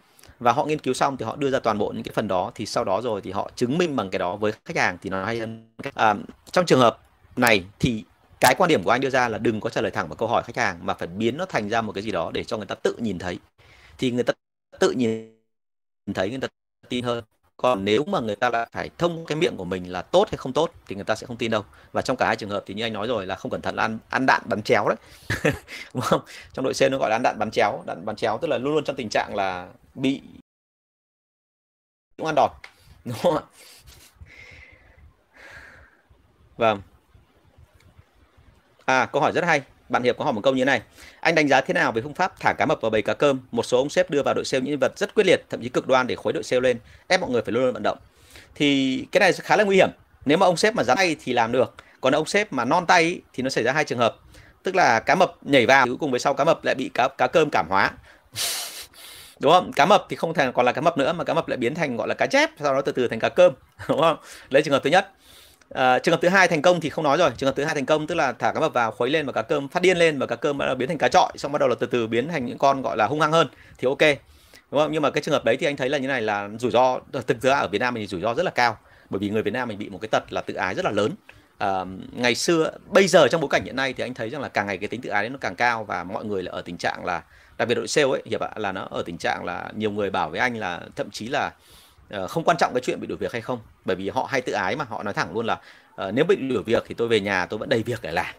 Và 0.41 0.53
họ 0.53 0.65
nghiên 0.65 0.79
cứu 0.79 0.95
xong 0.95 1.17
thì 1.17 1.25
họ 1.25 1.37
đưa 1.37 1.51
ra 1.51 1.59
toàn 1.61 1.79
bộ 1.79 1.93
những 1.95 2.03
cái 2.03 2.13
phần 2.15 2.29
đó 2.29 2.53
thì 2.55 2.67
sau 2.67 2.85
đó 2.85 3.01
rồi 3.01 3.21
thì 3.21 3.31
họ 3.31 3.51
chứng 3.57 3.79
minh 3.79 3.97
bằng 3.97 4.11
cái 4.11 4.19
đó 4.19 4.37
với 4.37 4.53
khách 4.65 4.77
hàng 4.77 4.99
thì 5.03 5.11
nó 5.11 5.25
hay 5.25 5.39
hơn. 5.39 5.71
À, 5.95 6.15
trong 6.53 6.67
trường 6.67 6.81
hợp 6.81 6.99
này 7.37 7.65
thì 7.79 8.05
cái 8.41 8.55
quan 8.59 8.69
điểm 8.69 8.83
của 8.83 8.91
anh 8.91 9.01
đưa 9.01 9.11
ra 9.11 9.29
là 9.29 9.39
đừng 9.39 9.61
có 9.61 9.71
trả 9.71 9.81
lời 9.81 9.91
thẳng 9.91 10.09
vào 10.09 10.17
câu 10.17 10.29
hỏi 10.29 10.43
khách 10.43 10.57
hàng 10.57 10.87
mà 10.87 10.95
phải 10.95 11.09
biến 11.09 11.37
nó 11.37 11.47
thành 11.47 11.69
ra 11.69 11.83
một 11.83 11.93
cái 11.93 12.03
gì 12.05 12.11
đó 12.11 12.31
để 12.35 12.45
cho 12.45 12.57
người 12.57 12.67
ta 12.67 12.75
tự 12.75 12.97
nhìn 12.99 13.19
thấy. 13.19 13.39
Thì 13.99 14.11
người 14.11 14.25
ta 14.25 14.33
tự 14.81 14.91
nhìn 14.91 15.35
thấy 16.15 16.31
người 16.31 16.39
ta 16.39 16.49
tin 16.89 17.05
hơn 17.05 17.25
còn 17.63 17.85
nếu 17.85 18.05
mà 18.05 18.21
người 18.21 18.37
ta 18.37 18.51
lại 18.51 18.69
phải 18.73 18.91
thông 18.99 19.27
cái 19.27 19.37
miệng 19.37 19.57
của 19.57 19.65
mình 19.65 19.93
là 19.93 20.03
tốt 20.03 20.29
hay 20.31 20.37
không 20.37 20.53
tốt 20.53 20.73
thì 20.87 20.95
người 20.95 21.05
ta 21.05 21.15
sẽ 21.15 21.27
không 21.27 21.37
tin 21.37 21.51
đâu. 21.51 21.65
Và 21.93 22.03
trong 22.03 22.17
cả 22.17 22.27
hai 22.27 22.37
trường 22.37 22.51
hợp 22.51 22.63
thì 22.67 22.75
như 22.75 22.85
anh 22.85 22.93
nói 22.93 23.07
rồi 23.07 23.27
là 23.27 23.35
không 23.35 23.51
cẩn 23.51 23.63
thận 23.63 23.75
là 23.75 23.83
ăn 23.83 23.99
ăn 24.11 24.27
đạn 24.27 24.43
bắn 24.45 24.63
chéo 24.63 24.89
đấy. 24.89 24.97
Đúng 25.95 26.03
không? 26.03 26.21
Trong 26.53 26.65
đội 26.65 26.75
C 26.75 26.93
nó 26.93 26.99
gọi 26.99 27.11
là 27.11 27.17
ăn 27.17 27.23
đạn 27.23 27.39
bắn 27.39 27.51
chéo, 27.51 27.83
đạn 27.87 28.05
bắn 28.05 28.17
chéo 28.17 28.39
tức 28.39 28.49
là 28.49 28.59
luôn 28.59 28.75
luôn 28.75 28.85
trong 28.85 28.97
tình 28.97 29.09
trạng 29.09 29.35
là 29.35 29.69
bị 29.95 30.21
cũng 32.17 32.27
ăn 32.27 32.35
đòn. 32.35 32.51
Đúng 33.05 33.17
không 33.23 33.37
ạ? 33.37 33.43
Vâng. 36.57 36.83
À 38.85 39.07
câu 39.07 39.23
hỏi 39.23 39.33
rất 39.33 39.45
hay 39.45 39.63
bạn 39.91 40.03
Hiệp 40.03 40.19
có 40.19 40.25
hỏi 40.25 40.33
một 40.33 40.41
câu 40.45 40.55
như 40.55 40.61
thế 40.61 40.65
này. 40.65 40.83
Anh 41.21 41.35
đánh 41.35 41.49
giá 41.49 41.61
thế 41.61 41.75
nào 41.75 41.93
về 41.93 42.03
phương 42.03 42.15
pháp 42.15 42.41
thả 42.41 42.53
cá 42.53 42.67
mập 42.67 42.81
vào 42.81 42.91
bầy 42.91 43.03
cá 43.03 43.15
cơm? 43.15 43.41
Một 43.53 43.63
số 43.63 43.79
ông 43.79 43.89
sếp 43.89 44.11
đưa 44.11 44.23
vào 44.23 44.35
đội 44.35 44.45
sale 44.45 44.61
những 44.61 44.71
nhân 44.71 44.79
vật 44.81 44.99
rất 44.99 45.15
quyết 45.15 45.27
liệt, 45.27 45.45
thậm 45.51 45.63
chí 45.63 45.69
cực 45.69 45.87
đoan 45.87 46.07
để 46.07 46.17
khuấy 46.17 46.33
đội 46.33 46.43
sale 46.43 46.61
lên, 46.61 46.79
ép 47.09 47.21
mọi 47.21 47.31
người 47.31 47.43
phải 47.43 47.53
luôn 47.53 47.65
luôn 47.65 47.73
vận 47.73 47.83
động. 47.83 47.99
Thì 48.55 49.05
cái 49.13 49.21
này 49.21 49.33
khá 49.33 49.57
là 49.57 49.65
nguy 49.65 49.77
hiểm. 49.77 49.91
Nếu 50.25 50.39
mà 50.39 50.47
ông 50.47 50.57
sếp 50.57 50.75
mà 50.75 50.83
dám 50.83 50.97
tay 50.97 51.17
thì 51.25 51.33
làm 51.33 51.53
được. 51.53 51.75
Còn 52.01 52.13
ông 52.13 52.27
sếp 52.27 52.53
mà 52.53 52.65
non 52.65 52.87
tay 52.87 53.21
thì 53.33 53.43
nó 53.43 53.51
xảy 53.51 53.65
ra 53.65 53.73
hai 53.73 53.85
trường 53.85 53.99
hợp. 53.99 54.17
Tức 54.63 54.75
là 54.75 55.01
cá 55.01 55.15
mập 55.15 55.37
nhảy 55.43 55.67
vào 55.67 55.87
cuối 55.87 55.97
cùng 56.01 56.11
với 56.11 56.21
sau 56.21 56.35
cá 56.35 56.45
mập 56.45 56.65
lại 56.65 56.75
bị 56.75 56.91
cá 56.95 57.09
cá 57.19 57.27
cơm 57.27 57.51
cảm 57.51 57.67
hóa. 57.69 57.91
đúng 59.41 59.53
không 59.53 59.73
cá 59.73 59.87
mập 59.87 60.07
thì 60.09 60.17
không 60.17 60.35
thành 60.35 60.53
còn 60.53 60.67
là 60.67 60.73
cá 60.73 60.81
mập 60.81 60.99
nữa 60.99 61.13
mà 61.13 61.25
cá 61.25 61.35
mập 61.35 61.49
lại 61.49 61.57
biến 61.57 61.75
thành 61.75 61.97
gọi 61.97 62.09
là 62.09 62.15
cá 62.15 62.27
chép 62.27 62.51
sau 62.61 62.75
đó 62.75 62.81
từ 62.81 62.93
từ 62.93 63.09
thành 63.09 63.19
cá 63.19 63.29
cơm 63.29 63.53
đúng 63.89 64.01
không 64.01 64.17
lấy 64.51 64.63
trường 64.63 64.73
hợp 64.73 64.83
thứ 64.85 64.91
nhất 64.91 65.11
À, 65.75 65.99
trường 65.99 66.13
hợp 66.13 66.21
thứ 66.23 66.29
hai 66.29 66.49
thành 66.49 66.63
công 66.63 66.81
thì 66.81 66.91
không 66.91 67.05
nói 67.05 67.19
rồi. 67.19 67.31
Trường 67.37 67.47
hợp 67.47 67.57
thứ 67.57 67.65
hai 67.65 67.75
thành 67.75 67.87
công 67.87 68.07
tức 68.07 68.15
là 68.15 68.33
thả 68.33 68.53
cá 68.53 68.61
mập 68.61 68.73
vào 68.73 68.91
khuấy 68.91 69.11
lên 69.11 69.27
và 69.27 69.33
cá 69.33 69.43
cơm 69.43 69.69
phát 69.69 69.83
điên 69.83 69.97
lên 69.97 70.19
và 70.19 70.27
cá 70.27 70.37
cơm 70.37 70.59
bắt 70.59 70.67
đầu 70.67 70.75
biến 70.75 70.89
thành 70.89 70.99
cá 70.99 71.09
trọi 71.09 71.33
xong 71.37 71.53
bắt 71.53 71.59
đầu 71.59 71.69
là 71.69 71.75
từ 71.81 71.87
từ 71.87 72.07
biến 72.07 72.29
thành 72.29 72.47
những 72.47 72.59
con 72.59 72.83
gọi 72.83 72.97
là 72.97 73.07
hung 73.07 73.21
hăng 73.21 73.33
hơn 73.33 73.49
thì 73.79 73.89
ok. 73.89 74.19
Đúng 74.71 74.81
không? 74.81 74.93
Nhưng 74.93 75.03
mà 75.03 75.11
cái 75.11 75.23
trường 75.23 75.33
hợp 75.33 75.45
đấy 75.45 75.57
thì 75.57 75.67
anh 75.67 75.77
thấy 75.77 75.89
là 75.89 75.99
như 75.99 76.09
này 76.09 76.23
là 76.23 76.49
rủi 76.59 76.71
ro 76.71 76.99
thực 77.27 77.43
ra 77.43 77.59
ở 77.59 77.69
Việt 77.69 77.79
Nam 77.79 77.95
mình 77.95 78.07
rủi 78.07 78.21
ro 78.21 78.35
rất 78.35 78.43
là 78.43 78.51
cao 78.51 78.79
bởi 79.11 79.19
vì 79.19 79.31
người 79.31 79.43
Việt 79.43 79.51
Nam 79.51 79.69
mình 79.69 79.79
bị 79.79 79.89
một 79.89 79.99
cái 80.01 80.09
tật 80.09 80.33
là 80.33 80.41
tự 80.41 80.55
ái 80.55 80.75
rất 80.75 80.85
là 80.85 80.91
lớn. 80.91 81.13
À, 81.59 81.85
ngày 82.13 82.35
xưa 82.35 82.71
bây 82.87 83.09
giờ 83.09 83.29
trong 83.29 83.41
bối 83.41 83.49
cảnh 83.51 83.65
hiện 83.65 83.77
nay 83.77 83.93
thì 83.93 84.05
anh 84.05 84.15
thấy 84.15 84.31
rằng 84.31 84.41
là 84.41 84.49
càng 84.49 84.67
ngày 84.67 84.79
cái 84.79 84.89
tính 84.89 85.01
tự 85.01 85.11
ái 85.11 85.23
đấy 85.23 85.31
nó 85.31 85.39
càng 85.41 85.55
cao 85.55 85.85
và 85.85 86.05
mọi 86.05 86.25
người 86.25 86.43
là 86.43 86.53
ở 86.53 86.63
tình 86.63 86.77
trạng 86.79 87.05
là 87.05 87.23
đặc 87.59 87.69
biệt 87.69 87.75
đội 87.75 87.89
sale 87.89 88.09
ấy 88.09 88.23
hiệp 88.25 88.41
ạ 88.41 88.51
là 88.57 88.73
nó 88.73 88.89
ở 88.91 89.03
tình 89.07 89.19
trạng 89.19 89.45
là 89.45 89.71
nhiều 89.77 89.91
người 89.91 90.11
bảo 90.11 90.31
với 90.31 90.41
anh 90.41 90.57
là 90.57 90.81
thậm 90.97 91.11
chí 91.11 91.29
là 91.29 91.53
Ờ, 92.11 92.29
không 92.29 92.45
quan 92.45 92.57
trọng 92.57 92.75
cái 92.75 92.81
chuyện 92.81 93.01
bị 93.01 93.07
đuổi 93.07 93.19
việc 93.19 93.33
hay 93.33 93.41
không 93.43 93.61
bởi 93.85 93.97
vì 93.97 94.09
họ 94.09 94.27
hay 94.31 94.41
tự 94.41 94.53
ái 94.53 94.77
mà 94.77 94.85
họ 94.85 95.03
nói 95.03 95.15
thẳng 95.15 95.33
luôn 95.35 95.47
là 95.47 95.61
uh, 96.09 96.15
nếu 96.15 96.25
bị 96.25 96.37
đuổi 96.37 96.63
việc 96.63 96.85
thì 96.87 96.95
tôi 96.95 97.09
về 97.09 97.21
nhà 97.21 97.47
tôi 97.47 97.59
vẫn 97.59 97.69
đầy 97.69 97.83
việc 97.83 97.99
để 98.03 98.13
làm. 98.13 98.35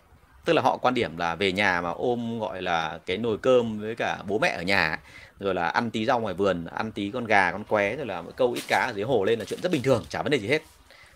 Tức 0.45 0.53
là 0.53 0.61
họ 0.61 0.78
quan 0.78 0.93
điểm 0.93 1.17
là 1.17 1.36
về 1.36 1.51
nhà 1.51 1.82
mà 1.82 1.89
ôm 1.89 2.39
gọi 2.39 2.61
là 2.61 2.99
cái 3.05 3.17
nồi 3.17 3.38
cơm 3.38 3.80
với 3.80 3.95
cả 3.95 4.17
bố 4.28 4.39
mẹ 4.39 4.49
ở 4.49 4.61
nhà 4.61 4.99
rồi 5.39 5.55
là 5.55 5.67
ăn 5.67 5.91
tí 5.91 6.05
rau 6.05 6.19
ngoài 6.19 6.34
vườn 6.34 6.65
ăn 6.65 6.91
tí 6.91 7.11
con 7.11 7.26
gà 7.26 7.51
con 7.51 7.63
qué 7.63 7.95
rồi 7.95 8.05
là 8.05 8.24
câu 8.38 8.53
ít 8.53 8.63
cá 8.67 8.86
ở 8.89 8.93
dưới 8.95 9.05
hồ 9.05 9.24
lên 9.24 9.39
là 9.39 9.45
chuyện 9.45 9.59
rất 9.63 9.72
bình 9.72 9.84
thường 9.84 10.05
chả 10.09 10.22
vấn 10.22 10.32
đề 10.32 10.39
gì 10.39 10.47
hết. 10.47 10.61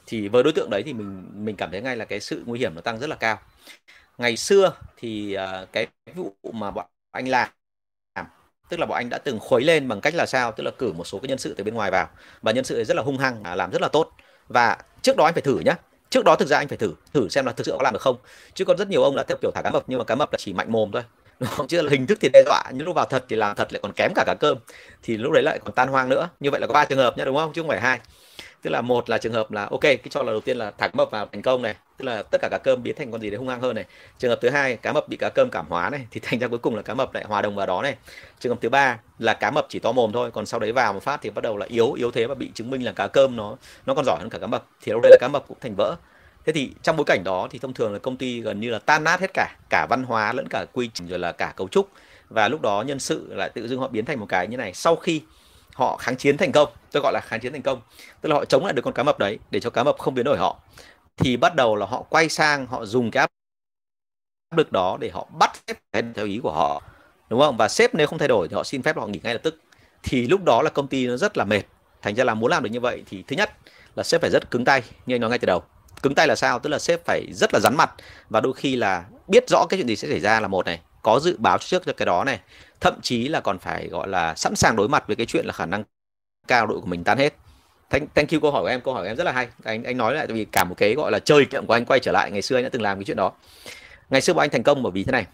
Thì 0.07 0.27
với 0.27 0.43
đối 0.43 0.53
tượng 0.53 0.69
đấy 0.71 0.83
thì 0.85 0.93
mình 0.93 1.29
mình 1.45 1.55
cảm 1.55 1.71
thấy 1.71 1.81
ngay 1.81 1.97
là 1.97 2.05
cái 2.05 2.19
sự 2.19 2.43
nguy 2.45 2.59
hiểm 2.59 2.75
nó 2.75 2.81
tăng 2.81 2.99
rất 2.99 3.07
là 3.09 3.15
cao. 3.15 3.39
Ngày 4.17 4.37
xưa 4.37 4.73
thì 4.97 5.37
uh, 5.63 5.71
cái 5.71 5.87
vụ 6.15 6.35
mà 6.53 6.71
bọn 6.71 6.85
anh 7.11 7.27
làm 7.27 7.49
tức 8.69 8.79
là 8.79 8.85
bọn 8.85 8.95
anh 8.95 9.09
đã 9.09 9.17
từng 9.17 9.39
khuấy 9.39 9.63
lên 9.63 9.87
bằng 9.87 10.01
cách 10.01 10.15
là 10.15 10.25
sao? 10.25 10.51
Tức 10.51 10.63
là 10.63 10.71
cử 10.71 10.91
một 10.93 11.07
số 11.07 11.19
cái 11.19 11.29
nhân 11.29 11.37
sự 11.37 11.53
từ 11.57 11.63
bên 11.63 11.73
ngoài 11.73 11.91
vào. 11.91 12.09
Và 12.41 12.51
nhân 12.51 12.63
sự 12.65 12.83
rất 12.83 12.97
là 12.97 13.03
hung 13.03 13.17
hăng 13.17 13.43
à, 13.43 13.55
làm 13.55 13.71
rất 13.71 13.81
là 13.81 13.87
tốt. 13.87 14.11
Và 14.47 14.77
trước 15.01 15.17
đó 15.17 15.25
anh 15.25 15.33
phải 15.33 15.41
thử 15.41 15.59
nhá. 15.59 15.75
Trước 16.09 16.25
đó 16.25 16.35
thực 16.35 16.47
ra 16.47 16.57
anh 16.57 16.67
phải 16.67 16.77
thử 16.77 16.93
thử 17.13 17.29
xem 17.29 17.45
là 17.45 17.51
thực 17.51 17.65
sự 17.65 17.71
có 17.77 17.83
làm 17.83 17.93
được 17.93 18.01
không. 18.01 18.17
Chứ 18.53 18.65
còn 18.65 18.77
rất 18.77 18.89
nhiều 18.89 19.03
ông 19.03 19.15
đã 19.15 19.23
theo 19.27 19.37
kiểu 19.41 19.51
thả 19.55 19.61
cá 19.61 19.71
mập, 19.71 19.83
nhưng 19.87 19.99
mà 19.99 20.05
cá 20.05 20.15
mập 20.15 20.31
là 20.31 20.37
chỉ 20.37 20.53
mạnh 20.53 20.71
mồm 20.71 20.91
thôi 20.91 21.03
đúng 21.39 21.49
không? 21.49 21.67
Chứ 21.67 21.81
là 21.81 21.89
hình 21.89 22.07
thức 22.07 22.17
thì 22.21 22.29
đe 22.33 22.43
dọa, 22.45 22.63
nhưng 22.73 22.85
lúc 22.85 22.95
vào 22.95 23.05
thật 23.05 23.25
thì 23.29 23.35
làm 23.35 23.55
thật 23.55 23.73
lại 23.73 23.79
còn 23.83 23.91
kém 23.95 24.11
cả 24.15 24.23
cả 24.27 24.35
cơm. 24.39 24.57
Thì 25.03 25.17
lúc 25.17 25.31
đấy 25.31 25.43
lại 25.43 25.59
còn 25.65 25.73
tan 25.75 25.87
hoang 25.87 26.09
nữa. 26.09 26.29
Như 26.39 26.51
vậy 26.51 26.61
là 26.61 26.67
có 26.67 26.73
ba 26.73 26.85
trường 26.85 26.97
hợp 26.97 27.17
nhá, 27.17 27.25
đúng 27.25 27.35
không? 27.35 27.53
Chứ 27.53 27.61
không 27.61 27.69
phải 27.69 27.81
hai. 27.81 27.99
Tức 28.61 28.71
là 28.71 28.81
một 28.81 29.09
là 29.09 29.17
trường 29.17 29.33
hợp 29.33 29.51
là, 29.51 29.65
ok, 29.65 29.81
cái 29.81 29.99
cho 30.09 30.23
là 30.23 30.31
đầu 30.31 30.41
tiên 30.41 30.57
là 30.57 30.71
thả 30.77 30.89
mập 30.93 31.11
vào 31.11 31.29
thành 31.31 31.41
công 31.41 31.61
này. 31.61 31.75
Tức 31.97 32.05
là 32.05 32.23
tất 32.31 32.37
cả 32.41 32.47
cá 32.51 32.57
cơm 32.57 32.83
biến 32.83 32.95
thành 32.95 33.11
con 33.11 33.21
gì 33.21 33.29
đấy 33.29 33.37
hung 33.37 33.47
hăng 33.47 33.61
hơn 33.61 33.75
này. 33.75 33.85
Trường 34.17 34.29
hợp 34.29 34.39
thứ 34.41 34.49
hai, 34.49 34.77
cá 34.77 34.93
mập 34.93 35.09
bị 35.09 35.17
cá 35.17 35.29
cơm 35.29 35.49
cảm 35.49 35.65
hóa 35.69 35.89
này, 35.89 36.07
thì 36.11 36.19
thành 36.23 36.39
ra 36.39 36.47
cuối 36.47 36.59
cùng 36.59 36.75
là 36.75 36.81
cá 36.81 36.93
mập 36.93 37.13
lại 37.13 37.23
hòa 37.27 37.41
đồng 37.41 37.55
vào 37.55 37.65
đó 37.65 37.81
này. 37.81 37.95
Trường 38.39 38.51
hợp 38.51 38.61
thứ 38.61 38.69
ba 38.69 38.99
là 39.19 39.33
cá 39.33 39.51
mập 39.51 39.65
chỉ 39.69 39.79
to 39.79 39.91
mồm 39.91 40.11
thôi, 40.11 40.31
còn 40.31 40.45
sau 40.45 40.59
đấy 40.59 40.71
vào 40.71 40.93
một 40.93 41.03
phát 41.03 41.19
thì 41.21 41.29
bắt 41.29 41.41
đầu 41.41 41.57
là 41.57 41.65
yếu 41.65 41.93
yếu 41.93 42.11
thế 42.11 42.25
và 42.25 42.35
bị 42.35 42.51
chứng 42.53 42.69
minh 42.69 42.85
là 42.85 42.91
cá 42.91 43.07
cơm 43.07 43.35
nó 43.35 43.55
nó 43.85 43.93
còn 43.93 44.05
giỏi 44.05 44.17
hơn 44.19 44.29
cả 44.29 44.39
cá 44.39 44.47
mập. 44.47 44.65
Thì 44.81 44.91
lúc 44.91 45.01
đấy 45.03 45.11
là 45.11 45.17
cá 45.19 45.27
mập 45.27 45.47
cũng 45.47 45.57
thành 45.61 45.75
vỡ 45.75 45.95
thế 46.45 46.53
thì 46.53 46.71
trong 46.83 46.95
bối 46.95 47.05
cảnh 47.05 47.23
đó 47.23 47.47
thì 47.51 47.59
thông 47.59 47.73
thường 47.73 47.93
là 47.93 47.99
công 47.99 48.17
ty 48.17 48.41
gần 48.41 48.59
như 48.59 48.69
là 48.69 48.79
tan 48.79 49.03
nát 49.03 49.19
hết 49.19 49.31
cả 49.33 49.55
cả 49.69 49.87
văn 49.89 50.03
hóa 50.03 50.33
lẫn 50.33 50.47
cả 50.49 50.65
quy 50.73 50.89
trình 50.93 51.07
rồi 51.07 51.19
là 51.19 51.31
cả 51.31 51.53
cấu 51.55 51.67
trúc. 51.67 51.89
Và 52.29 52.47
lúc 52.47 52.61
đó 52.61 52.81
nhân 52.87 52.99
sự 52.99 53.33
lại 53.33 53.49
tự 53.49 53.67
dưng 53.67 53.79
họ 53.79 53.87
biến 53.87 54.05
thành 54.05 54.19
một 54.19 54.25
cái 54.29 54.47
như 54.47 54.57
này. 54.57 54.73
Sau 54.73 54.95
khi 54.95 55.21
họ 55.73 55.97
kháng 55.97 56.15
chiến 56.15 56.37
thành 56.37 56.51
công, 56.51 56.69
tôi 56.91 57.03
gọi 57.03 57.13
là 57.13 57.21
kháng 57.23 57.39
chiến 57.39 57.51
thành 57.51 57.61
công, 57.61 57.81
tức 58.21 58.29
là 58.29 58.35
họ 58.35 58.45
chống 58.45 58.65
lại 58.65 58.73
được 58.73 58.81
con 58.81 58.93
cá 58.93 59.03
mập 59.03 59.19
đấy 59.19 59.39
để 59.51 59.59
cho 59.59 59.69
cá 59.69 59.83
mập 59.83 59.97
không 59.97 60.13
biến 60.13 60.25
đổi 60.25 60.37
họ, 60.37 60.59
thì 61.17 61.37
bắt 61.37 61.55
đầu 61.55 61.75
là 61.75 61.85
họ 61.85 62.03
quay 62.09 62.29
sang, 62.29 62.65
họ 62.67 62.85
dùng 62.85 63.11
cái 63.11 63.21
áp 63.21 64.57
lực 64.57 64.71
đó 64.71 64.97
để 64.99 65.09
họ 65.09 65.27
bắt 65.39 65.51
xếp 65.67 65.77
theo 66.15 66.25
ý 66.25 66.39
của 66.43 66.51
họ, 66.51 66.81
đúng 67.29 67.39
không? 67.39 67.57
Và 67.57 67.67
sếp 67.67 67.95
nếu 67.95 68.07
không 68.07 68.19
thay 68.19 68.27
đổi 68.27 68.47
thì 68.47 68.55
họ 68.55 68.63
xin 68.63 68.83
phép 68.83 68.97
họ 68.97 69.07
nghỉ 69.07 69.19
ngay 69.23 69.33
lập 69.33 69.41
tức. 69.43 69.61
Thì 70.03 70.27
lúc 70.27 70.43
đó 70.43 70.61
là 70.61 70.69
công 70.69 70.87
ty 70.87 71.07
nó 71.07 71.17
rất 71.17 71.37
là 71.37 71.45
mệt. 71.45 71.63
Thành 72.01 72.15
ra 72.15 72.23
là 72.23 72.33
muốn 72.33 72.51
làm 72.51 72.63
được 72.63 72.69
như 72.69 72.79
vậy 72.79 73.03
thì 73.05 73.23
thứ 73.27 73.35
nhất 73.35 73.51
là 73.95 74.03
sếp 74.03 74.21
phải 74.21 74.29
rất 74.29 74.51
cứng 74.51 74.65
tay 74.65 74.83
như 75.05 75.15
anh 75.15 75.21
nói 75.21 75.29
ngay 75.29 75.39
từ 75.39 75.45
đầu 75.45 75.63
cứng 76.05 76.15
tay 76.15 76.27
là 76.27 76.35
sao? 76.35 76.59
Tức 76.59 76.69
là 76.69 76.79
sếp 76.79 77.05
phải 77.05 77.25
rất 77.33 77.53
là 77.53 77.59
rắn 77.59 77.75
mặt. 77.77 77.91
Và 78.29 78.41
đôi 78.41 78.53
khi 78.53 78.75
là 78.75 79.03
biết 79.27 79.49
rõ 79.49 79.65
cái 79.69 79.77
chuyện 79.77 79.87
gì 79.87 79.95
sẽ 79.95 80.07
xảy 80.07 80.19
ra 80.19 80.39
là 80.39 80.47
một 80.47 80.65
này 80.65 80.79
có 81.01 81.19
dự 81.19 81.35
báo 81.37 81.57
trước 81.57 81.85
cho 81.85 81.93
cái 81.93 82.05
đó 82.05 82.23
này. 82.23 82.39
Thậm 82.81 82.93
chí 83.01 83.27
là 83.27 83.39
còn 83.39 83.59
phải 83.59 83.87
gọi 83.87 84.07
là 84.07 84.35
sẵn 84.35 84.55
sàng 84.55 84.75
đối 84.75 84.89
mặt 84.89 85.07
với 85.07 85.15
cái 85.15 85.25
chuyện 85.25 85.45
là 85.45 85.53
khả 85.53 85.65
năng 85.65 85.83
cao 86.47 86.67
đội 86.67 86.79
của 86.79 86.85
mình 86.85 87.03
tan 87.03 87.17
hết. 87.17 87.33
Thank, 87.89 88.15
thank 88.15 88.31
you 88.31 88.39
câu 88.39 88.51
hỏi 88.51 88.61
của 88.61 88.67
em. 88.67 88.81
Câu 88.81 88.93
hỏi 88.93 89.03
của 89.03 89.07
em 89.07 89.15
rất 89.15 89.23
là 89.23 89.31
hay. 89.31 89.47
Anh 89.63 89.83
anh 89.83 89.97
nói 89.97 90.13
lại 90.13 90.27
vì 90.27 90.45
cả 90.45 90.63
một 90.63 90.75
cái 90.77 90.93
gọi 90.93 91.11
là 91.11 91.19
chơi 91.19 91.45
kiệm 91.45 91.65
của 91.65 91.73
anh 91.73 91.85
quay 91.85 91.99
trở 91.99 92.11
lại 92.11 92.31
ngày 92.31 92.41
xưa 92.41 92.57
anh 92.57 92.63
đã 92.63 92.69
từng 92.69 92.81
làm 92.81 92.97
cái 92.97 93.05
chuyện 93.05 93.17
đó. 93.17 93.31
Ngày 94.09 94.21
xưa 94.21 94.33
bọn 94.33 94.43
anh 94.43 94.49
thành 94.49 94.63
công 94.63 94.83
bởi 94.83 94.91
vì 94.91 95.03
thế 95.03 95.11
này. 95.11 95.25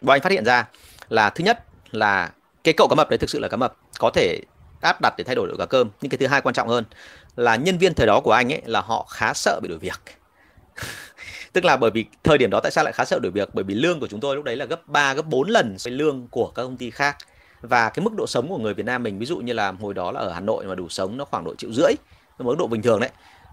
Bọn 0.00 0.14
anh 0.14 0.20
phát 0.20 0.32
hiện 0.32 0.44
ra 0.44 0.68
là 1.08 1.30
thứ 1.30 1.44
nhất 1.44 1.64
là 1.90 2.30
cái 2.64 2.74
cậu 2.76 2.88
cá 2.88 2.94
mập 2.94 3.10
đấy 3.10 3.18
thực 3.18 3.30
sự 3.30 3.38
là 3.38 3.48
cá 3.48 3.56
mập 3.56 3.76
có 3.98 4.10
thể 4.14 4.40
áp 4.80 5.00
đặt 5.02 5.14
để 5.18 5.24
thay 5.24 5.34
đổi 5.34 5.48
đội 5.48 5.58
cá 5.58 5.66
cơm. 5.66 5.90
Nhưng 6.00 6.10
cái 6.10 6.18
thứ 6.18 6.26
hai 6.26 6.40
quan 6.40 6.54
trọng 6.54 6.68
hơn 6.68 6.84
là 7.36 7.56
nhân 7.56 7.78
viên 7.78 7.94
thời 7.94 8.06
đó 8.06 8.20
của 8.20 8.32
anh 8.32 8.52
ấy 8.52 8.62
là 8.64 8.80
họ 8.80 9.06
khá 9.10 9.32
sợ 9.34 9.60
bị 9.62 9.68
đổi 9.68 9.78
việc. 9.78 10.00
Tức 11.52 11.64
là 11.64 11.76
bởi 11.76 11.90
vì 11.90 12.04
thời 12.24 12.38
điểm 12.38 12.50
đó 12.50 12.60
tại 12.62 12.72
sao 12.72 12.84
lại 12.84 12.92
khá 12.92 13.04
sợ 13.04 13.18
đổi 13.22 13.32
việc? 13.32 13.48
Bởi 13.54 13.64
vì 13.64 13.74
lương 13.74 14.00
của 14.00 14.06
chúng 14.06 14.20
tôi 14.20 14.36
lúc 14.36 14.44
đấy 14.44 14.56
là 14.56 14.64
gấp 14.64 14.88
3 14.88 15.14
gấp 15.14 15.26
4 15.26 15.48
lần 15.48 15.78
so 15.78 15.88
với 15.88 15.98
lương 15.98 16.28
của 16.30 16.52
các 16.54 16.62
công 16.62 16.76
ty 16.76 16.90
khác. 16.90 17.16
Và 17.60 17.90
cái 17.90 18.04
mức 18.04 18.14
độ 18.14 18.26
sống 18.26 18.48
của 18.48 18.58
người 18.58 18.74
Việt 18.74 18.86
Nam 18.86 19.02
mình, 19.02 19.18
ví 19.18 19.26
dụ 19.26 19.38
như 19.38 19.52
là 19.52 19.72
hồi 19.72 19.94
đó 19.94 20.12
là 20.12 20.20
ở 20.20 20.32
Hà 20.32 20.40
Nội 20.40 20.64
mà 20.64 20.74
đủ 20.74 20.88
sống 20.88 21.16
nó 21.16 21.24
khoảng 21.24 21.44
độ 21.44 21.54
triệu 21.54 21.72
rưỡi 21.72 21.92
mức 22.42 22.58
độ 22.58 22.66
bình 22.66 22.82
thường 22.82 23.00
đấy, 23.00 23.10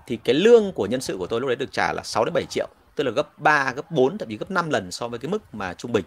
thì 0.08 0.18
cái 0.24 0.36
lương 0.36 0.72
của 0.72 0.86
nhân 0.86 1.02
sự 1.02 1.18
của 1.18 1.28
tôi 1.28 1.42
lúc 1.42 1.48
đấy 1.48 1.56
được 1.56 1.72
trả 1.72 1.94
là 1.94 2.04
6 2.04 2.26
đến 2.26 2.34
7 2.34 2.46
triệu, 2.50 2.68
tức 2.96 3.04
là 3.04 3.12
gấp 3.12 3.40
3 3.40 3.74
gấp 3.76 3.92
4 3.92 4.18
thậm 4.18 4.30
chí 4.30 4.38
gấp 4.38 4.52
5 4.52 4.70
lần 4.70 4.92
so 4.92 5.08
với 5.08 5.20
cái 5.20 5.32
mức 5.32 5.54
mà 5.54 5.74
trung 5.74 5.92
bình. 5.92 6.06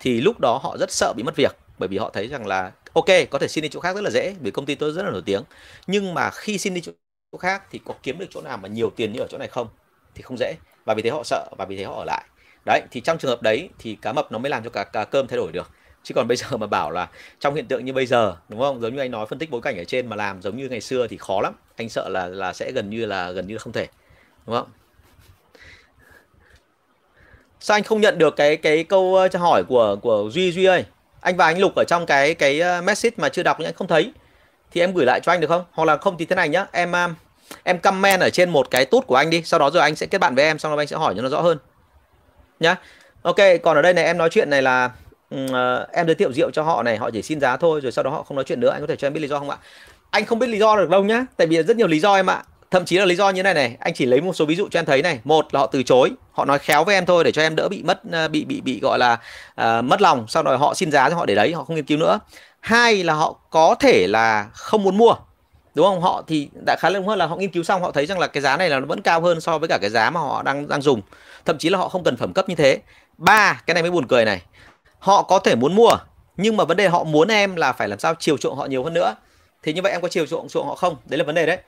Thì 0.00 0.20
lúc 0.20 0.40
đó 0.40 0.60
họ 0.62 0.76
rất 0.80 0.90
sợ 0.90 1.12
bị 1.16 1.22
mất 1.22 1.36
việc, 1.36 1.56
bởi 1.78 1.88
vì 1.88 1.98
họ 1.98 2.10
thấy 2.10 2.28
rằng 2.28 2.46
là, 2.46 2.72
ok, 2.92 3.06
có 3.30 3.38
thể 3.38 3.48
xin 3.48 3.62
đi 3.62 3.68
chỗ 3.68 3.80
khác 3.80 3.94
rất 3.94 4.04
là 4.04 4.10
dễ, 4.10 4.34
vì 4.40 4.50
công 4.50 4.66
ty 4.66 4.74
tôi 4.74 4.92
rất 4.92 5.02
là 5.02 5.10
nổi 5.10 5.22
tiếng. 5.24 5.42
Nhưng 5.86 6.14
mà 6.14 6.30
khi 6.30 6.58
xin 6.58 6.74
đi 6.74 6.80
chỗ 6.80 6.92
khác 7.38 7.62
thì 7.70 7.80
có 7.84 7.94
kiếm 8.02 8.18
được 8.18 8.26
chỗ 8.30 8.40
nào 8.40 8.56
mà 8.56 8.68
nhiều 8.68 8.90
tiền 8.96 9.12
như 9.12 9.20
ở 9.20 9.26
chỗ 9.30 9.38
này 9.38 9.48
không? 9.48 9.68
Thì 10.14 10.22
không 10.22 10.36
dễ 10.38 10.54
và 10.84 10.94
vì 10.94 11.02
thế 11.02 11.10
họ 11.10 11.22
sợ 11.24 11.46
và 11.58 11.64
vì 11.64 11.76
thế 11.76 11.84
họ 11.84 11.94
ở 11.94 12.04
lại. 12.04 12.24
Đấy 12.66 12.82
thì 12.90 13.00
trong 13.00 13.18
trường 13.18 13.28
hợp 13.28 13.42
đấy 13.42 13.68
thì 13.78 13.96
cá 14.02 14.12
mập 14.12 14.32
nó 14.32 14.38
mới 14.38 14.50
làm 14.50 14.64
cho 14.64 14.70
cả, 14.70 14.84
cả 14.84 15.04
cơm 15.04 15.26
thay 15.26 15.36
đổi 15.36 15.52
được. 15.52 15.70
Chứ 16.02 16.14
còn 16.14 16.28
bây 16.28 16.36
giờ 16.36 16.56
mà 16.56 16.66
bảo 16.66 16.90
là 16.90 17.08
trong 17.40 17.54
hiện 17.54 17.66
tượng 17.66 17.84
như 17.84 17.92
bây 17.92 18.06
giờ 18.06 18.36
đúng 18.48 18.60
không? 18.60 18.80
Giống 18.80 18.94
như 18.94 19.00
anh 19.00 19.10
nói 19.10 19.26
phân 19.26 19.38
tích 19.38 19.50
bối 19.50 19.60
cảnh 19.60 19.78
ở 19.78 19.84
trên 19.84 20.06
mà 20.06 20.16
làm 20.16 20.42
giống 20.42 20.56
như 20.56 20.68
ngày 20.68 20.80
xưa 20.80 21.06
thì 21.06 21.16
khó 21.16 21.40
lắm. 21.40 21.54
Anh 21.76 21.88
sợ 21.88 22.08
là 22.08 22.26
là 22.26 22.52
sẽ 22.52 22.72
gần 22.72 22.90
như 22.90 23.06
là 23.06 23.30
gần 23.30 23.46
như 23.46 23.58
không 23.58 23.72
thể 23.72 23.86
đúng 24.46 24.56
không? 24.56 24.68
Sao 27.60 27.76
anh 27.76 27.82
không 27.82 28.00
nhận 28.00 28.18
được 28.18 28.36
cái 28.36 28.56
cái 28.56 28.84
câu 28.84 29.14
ờ, 29.14 29.28
hỏi 29.38 29.62
của 29.68 29.96
của 30.02 30.28
duy 30.32 30.52
duy 30.52 30.64
ơi? 30.64 30.84
Anh 31.20 31.36
và 31.36 31.46
anh 31.46 31.58
lục 31.58 31.72
ở 31.76 31.84
trong 31.88 32.06
cái 32.06 32.34
cái 32.34 32.60
ờ, 32.60 32.82
message 32.82 33.14
mà 33.16 33.28
chưa 33.28 33.42
đọc 33.42 33.56
nhưng 33.58 33.68
anh 33.68 33.74
không 33.74 33.88
thấy 33.88 34.12
thì 34.70 34.80
em 34.80 34.94
gửi 34.94 35.06
lại 35.06 35.20
cho 35.22 35.32
anh 35.32 35.40
được 35.40 35.48
không? 35.48 35.64
Hoặc 35.72 35.84
là 35.84 35.96
không 35.96 36.18
thì 36.18 36.24
thế 36.24 36.36
này 36.36 36.48
nhá. 36.48 36.66
Em 36.72 36.92
um, 36.92 37.14
em 37.62 37.78
comment 37.78 38.20
ở 38.20 38.30
trên 38.30 38.50
một 38.50 38.70
cái 38.70 38.84
tút 38.84 39.06
của 39.06 39.14
anh 39.14 39.30
đi. 39.30 39.42
Sau 39.44 39.60
đó 39.60 39.70
rồi 39.70 39.82
anh 39.82 39.96
sẽ 39.96 40.06
kết 40.06 40.18
bạn 40.18 40.34
với 40.34 40.44
em 40.44 40.58
xong 40.58 40.72
rồi 40.72 40.82
anh 40.82 40.86
sẽ 40.86 40.96
hỏi 40.96 41.14
cho 41.16 41.22
nó 41.22 41.28
rõ 41.28 41.40
hơn. 41.40 41.58
Nhá. 42.60 42.76
Ok 43.22 43.36
còn 43.62 43.76
ở 43.76 43.82
đây 43.82 43.92
này 43.92 44.04
em 44.04 44.18
nói 44.18 44.28
chuyện 44.30 44.50
này 44.50 44.62
là 44.62 44.90
uh, 45.34 45.50
em 45.92 46.06
giới 46.06 46.14
thiệu 46.14 46.32
rượu 46.32 46.50
cho 46.50 46.62
họ 46.62 46.82
này 46.82 46.96
họ 46.96 47.10
chỉ 47.10 47.22
xin 47.22 47.40
giá 47.40 47.56
thôi 47.56 47.80
rồi 47.80 47.92
sau 47.92 48.02
đó 48.02 48.10
họ 48.10 48.22
không 48.22 48.36
nói 48.36 48.44
chuyện 48.44 48.60
nữa. 48.60 48.70
Anh 48.70 48.80
có 48.80 48.86
thể 48.86 48.96
cho 48.96 49.06
em 49.06 49.12
biết 49.12 49.20
lý 49.20 49.28
do 49.28 49.38
không 49.38 49.50
ạ? 49.50 49.56
Anh 50.10 50.24
không 50.24 50.38
biết 50.38 50.46
lý 50.46 50.58
do 50.58 50.76
được 50.76 50.90
đâu 50.90 51.04
nhá. 51.04 51.26
Tại 51.36 51.46
vì 51.46 51.62
rất 51.62 51.76
nhiều 51.76 51.86
lý 51.86 52.00
do 52.00 52.14
em 52.14 52.30
ạ. 52.30 52.42
Thậm 52.70 52.84
chí 52.84 52.98
là 52.98 53.04
lý 53.04 53.14
do 53.14 53.30
như 53.30 53.42
này 53.42 53.54
này 53.54 53.76
anh 53.80 53.94
chỉ 53.94 54.06
lấy 54.06 54.20
một 54.20 54.32
số 54.32 54.46
ví 54.46 54.56
dụ 54.56 54.68
cho 54.70 54.78
em 54.78 54.86
thấy 54.86 55.02
này. 55.02 55.20
Một 55.24 55.54
là 55.54 55.60
họ 55.60 55.66
từ 55.66 55.82
chối 55.82 56.10
họ 56.32 56.44
nói 56.44 56.58
khéo 56.58 56.84
với 56.84 56.94
em 56.94 57.06
thôi 57.06 57.24
để 57.24 57.32
cho 57.32 57.42
em 57.42 57.56
đỡ 57.56 57.68
bị 57.68 57.82
mất 57.82 58.00
ờ, 58.12 58.28
bị 58.28 58.44
bị 58.44 58.60
bị 58.60 58.80
gọi 58.80 58.98
là 58.98 59.12
uh, 59.60 59.84
mất 59.84 60.02
lòng. 60.02 60.24
Sau 60.28 60.42
đó 60.42 60.56
họ 60.56 60.74
xin 60.74 60.90
giá 60.90 61.10
cho 61.10 61.16
họ 61.16 61.26
để 61.26 61.34
đấy 61.34 61.52
họ 61.52 61.64
không 61.64 61.76
nghiên 61.76 61.84
cứu 61.84 61.98
nữa 61.98 62.18
hai 62.60 63.04
là 63.04 63.14
họ 63.14 63.32
có 63.50 63.74
thể 63.74 64.06
là 64.06 64.50
không 64.52 64.82
muốn 64.82 64.98
mua, 64.98 65.14
đúng 65.74 65.86
không? 65.86 66.00
Họ 66.00 66.22
thì 66.26 66.48
đã 66.66 66.76
khá 66.80 66.90
lớn 66.90 67.04
hơn 67.04 67.18
là 67.18 67.26
họ 67.26 67.36
nghiên 67.36 67.50
cứu 67.50 67.62
xong 67.62 67.82
họ 67.82 67.90
thấy 67.90 68.06
rằng 68.06 68.18
là 68.18 68.26
cái 68.26 68.40
giá 68.40 68.56
này 68.56 68.68
là 68.68 68.80
nó 68.80 68.86
vẫn 68.86 69.00
cao 69.00 69.20
hơn 69.20 69.40
so 69.40 69.58
với 69.58 69.68
cả 69.68 69.78
cái 69.80 69.90
giá 69.90 70.10
mà 70.10 70.20
họ 70.20 70.42
đang 70.42 70.68
đang 70.68 70.82
dùng. 70.82 71.00
Thậm 71.44 71.58
chí 71.58 71.68
là 71.68 71.78
họ 71.78 71.88
không 71.88 72.04
cần 72.04 72.16
phẩm 72.16 72.32
cấp 72.32 72.48
như 72.48 72.54
thế. 72.54 72.78
Ba, 73.18 73.62
cái 73.66 73.74
này 73.74 73.82
mới 73.82 73.90
buồn 73.90 74.06
cười 74.06 74.24
này. 74.24 74.42
Họ 74.98 75.22
có 75.22 75.38
thể 75.38 75.54
muốn 75.54 75.74
mua, 75.74 75.92
nhưng 76.36 76.56
mà 76.56 76.64
vấn 76.64 76.76
đề 76.76 76.88
họ 76.88 77.04
muốn 77.04 77.28
em 77.28 77.56
là 77.56 77.72
phải 77.72 77.88
làm 77.88 77.98
sao 77.98 78.14
chiều 78.18 78.36
chuộng 78.36 78.56
họ 78.56 78.66
nhiều 78.66 78.84
hơn 78.84 78.94
nữa. 78.94 79.14
Thì 79.62 79.72
như 79.72 79.82
vậy 79.82 79.92
em 79.92 80.00
có 80.00 80.08
chiều 80.08 80.26
chuộng 80.26 80.48
chuộng 80.48 80.66
họ 80.66 80.74
không? 80.74 80.96
Đấy 81.06 81.18
là 81.18 81.24
vấn 81.24 81.34
đề 81.34 81.46
đấy. 81.46 81.58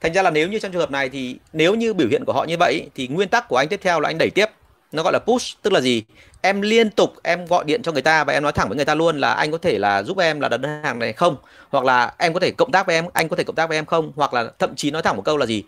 Thành 0.00 0.12
ra 0.12 0.22
là 0.22 0.30
nếu 0.30 0.48
như 0.48 0.58
trong 0.58 0.72
trường 0.72 0.80
hợp 0.80 0.90
này 0.90 1.08
thì 1.08 1.36
nếu 1.52 1.74
như 1.74 1.94
biểu 1.94 2.08
hiện 2.08 2.24
của 2.24 2.32
họ 2.32 2.44
như 2.44 2.56
vậy, 2.58 2.90
thì 2.94 3.08
nguyên 3.08 3.28
tắc 3.28 3.48
của 3.48 3.56
anh 3.56 3.68
tiếp 3.68 3.80
theo 3.82 4.00
là 4.00 4.08
anh 4.08 4.18
đẩy 4.18 4.30
tiếp. 4.30 4.46
Nó 4.92 5.02
gọi 5.02 5.12
là 5.12 5.18
push, 5.18 5.62
tức 5.62 5.72
là 5.72 5.80
gì? 5.80 6.02
Em 6.42 6.62
liên 6.62 6.90
tục 6.90 7.12
em 7.22 7.46
gọi 7.46 7.64
điện 7.64 7.82
cho 7.82 7.92
người 7.92 8.02
ta 8.02 8.24
và 8.24 8.32
em 8.32 8.42
nói 8.42 8.52
thẳng 8.52 8.68
với 8.68 8.76
người 8.76 8.84
ta 8.84 8.94
luôn 8.94 9.18
là 9.18 9.32
anh 9.32 9.52
có 9.52 9.58
thể 9.58 9.78
là 9.78 10.02
giúp 10.02 10.18
em 10.18 10.40
là 10.40 10.48
đặt 10.48 10.56
đơn 10.56 10.82
hàng 10.82 10.98
này 10.98 11.12
không? 11.12 11.36
Hoặc 11.70 11.84
là 11.84 12.14
em 12.18 12.34
có 12.34 12.40
thể 12.40 12.50
cộng 12.50 12.72
tác 12.72 12.86
với 12.86 12.94
em, 12.94 13.06
anh 13.12 13.28
có 13.28 13.36
thể 13.36 13.44
cộng 13.44 13.56
tác 13.56 13.68
với 13.68 13.78
em 13.78 13.86
không? 13.86 14.12
Hoặc 14.16 14.34
là 14.34 14.50
thậm 14.58 14.74
chí 14.76 14.90
nói 14.90 15.02
thẳng 15.02 15.16
một 15.16 15.22
câu 15.24 15.36
là 15.36 15.46
gì? 15.46 15.64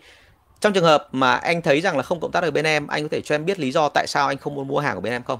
Trong 0.59 0.73
trường 0.73 0.83
hợp 0.83 1.07
mà 1.11 1.33
anh 1.35 1.61
thấy 1.61 1.81
rằng 1.81 1.97
là 1.97 2.03
không 2.03 2.19
cộng 2.19 2.31
tác 2.31 2.41
được 2.41 2.51
bên 2.51 2.65
em, 2.65 2.87
anh 2.87 3.03
có 3.03 3.09
thể 3.11 3.21
cho 3.21 3.35
em 3.35 3.45
biết 3.45 3.59
lý 3.59 3.71
do 3.71 3.89
tại 3.89 4.07
sao 4.07 4.27
anh 4.27 4.37
không 4.37 4.55
muốn 4.55 4.67
mua 4.67 4.79
hàng 4.79 4.95
của 4.95 5.01
bên 5.01 5.13
em 5.13 5.23
không? 5.23 5.39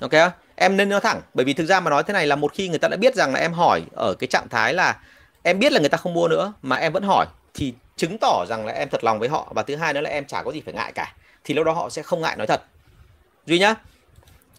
Ok 0.00 0.32
em 0.56 0.76
nên 0.76 0.88
nói 0.88 1.00
thẳng, 1.00 1.20
bởi 1.34 1.44
vì 1.44 1.52
thực 1.52 1.66
ra 1.66 1.80
mà 1.80 1.90
nói 1.90 2.02
thế 2.02 2.12
này 2.12 2.26
là 2.26 2.36
một 2.36 2.52
khi 2.54 2.68
người 2.68 2.78
ta 2.78 2.88
đã 2.88 2.96
biết 2.96 3.14
rằng 3.14 3.32
là 3.32 3.40
em 3.40 3.52
hỏi 3.52 3.82
ở 3.96 4.14
cái 4.14 4.26
trạng 4.26 4.48
thái 4.48 4.74
là 4.74 4.98
em 5.42 5.58
biết 5.58 5.72
là 5.72 5.80
người 5.80 5.88
ta 5.88 5.98
không 5.98 6.14
mua 6.14 6.28
nữa 6.28 6.52
mà 6.62 6.76
em 6.76 6.92
vẫn 6.92 7.02
hỏi, 7.02 7.26
thì 7.54 7.74
chứng 7.96 8.18
tỏ 8.18 8.44
rằng 8.48 8.66
là 8.66 8.72
em 8.72 8.88
thật 8.88 9.04
lòng 9.04 9.18
với 9.18 9.28
họ. 9.28 9.52
Và 9.54 9.62
thứ 9.62 9.76
hai 9.76 9.94
nữa 9.94 10.00
là 10.00 10.10
em 10.10 10.24
chả 10.24 10.42
có 10.42 10.52
gì 10.52 10.62
phải 10.64 10.74
ngại 10.74 10.92
cả, 10.92 11.14
thì 11.44 11.54
lúc 11.54 11.66
đó 11.66 11.72
họ 11.72 11.90
sẽ 11.90 12.02
không 12.02 12.20
ngại 12.20 12.36
nói 12.36 12.46
thật. 12.46 12.62
Duy 13.46 13.58
nhá 13.58 13.74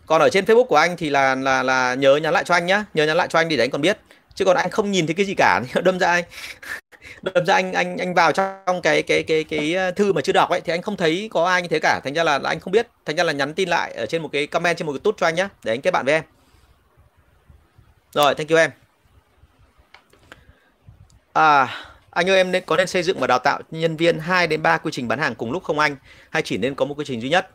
còn 0.06 0.22
ở 0.22 0.30
trên 0.30 0.45
facebook 0.45 0.66
của 0.66 0.76
anh 0.76 0.97
thì 0.97 1.10
là 1.10 1.36
là 1.36 1.64
là 1.64 1.93
nhớ 1.93 2.16
nhắn 2.16 2.34
lại 2.34 2.43
cho 2.43 2.54
anh 2.54 2.66
nhá. 2.66 2.86
Nhớ 2.93 3.06
nhắn 3.06 3.18
lại 3.18 3.28
cho 3.32 3.39
anh 3.39 3.49
để 3.49 3.58
anh 3.58 3.70
còn 3.72 3.82
biết. 3.82 3.97
Chứ 4.36 4.45
còn 4.45 4.58
anh 4.58 4.70
không 4.70 4.91
nhìn 4.91 5.08
thấy 5.08 5.14
cái 5.14 5.26
gì 5.26 5.34
cả. 5.38 5.62
Đâm 5.84 5.99
ra 5.99 6.12
anh 6.12 6.24
đâm 7.22 7.45
ra 7.45 7.54
anh 7.54 7.74
anh 7.74 7.97
anh 7.97 8.14
vào 8.14 8.32
trong 8.32 8.82
cái 8.84 9.04
cái 9.04 9.24
cái 9.24 9.43
cái 9.43 9.74
ờ, 9.76 9.91
thư 9.91 10.14
mà 10.14 10.22
chưa 10.22 10.34
đọc 10.34 10.49
ấy 10.49 10.62
thì 10.62 10.74
anh 10.74 10.82
không 10.82 10.97
thấy 10.97 11.30
có 11.34 11.45
ai 11.45 11.62
như 11.62 11.68
thế 11.68 11.80
cả. 11.80 11.99
Thành 12.04 12.14
ra 12.14 12.24
là, 12.24 12.39
là 12.39 12.49
anh 12.49 12.60
không 12.60 12.72
biết. 12.74 12.88
Thành 13.06 13.16
ra 13.16 13.24
là 13.24 13.34
nhắn 13.34 13.54
tin 13.54 13.70
lại 13.70 13.93
ở 13.93 14.06
trên 14.06 14.22
một 14.22 14.30
cái 14.32 14.47
comment 14.47 14.78
trên 14.78 14.86
một 14.86 14.93
cái 14.93 14.99
tút 15.04 15.18
cho 15.18 15.28
anh 15.28 15.36
nhá 15.36 15.49
để 15.64 15.74
anh 15.74 15.82
kết 15.82 15.91
bạn 15.91 16.06
với 16.06 16.14
em. 16.14 16.24
Rồi 18.14 18.36
thank 18.36 18.49
you 18.49 18.58
em. 18.58 18.72
À 21.34 21.68
anh 22.14 22.30
ơi 22.30 22.38
em 22.38 22.51
nên 22.51 22.64
có 22.66 22.78
nên 22.78 22.88
xây 22.88 23.04
dựng 23.04 23.20
và 23.20 23.28
đào 23.28 23.39
tạo 23.39 23.60
nhân 23.72 23.97
viên 23.97 24.20
2 24.20 24.47
đến 24.47 24.62
3 24.62 24.78
quy 24.78 24.91
trình 24.91 25.08
bán 25.08 25.20
hàng 25.20 25.36
cùng 25.36 25.51
lúc 25.51 25.64
không 25.64 25.80
anh? 25.80 25.95
Hay 26.30 26.41
chỉ 26.41 26.58
nên 26.58 26.76
có 26.76 26.86
một 26.86 26.95
quy 26.97 27.06
trình 27.08 27.22
duy 27.22 27.30
nhất? 27.30 27.49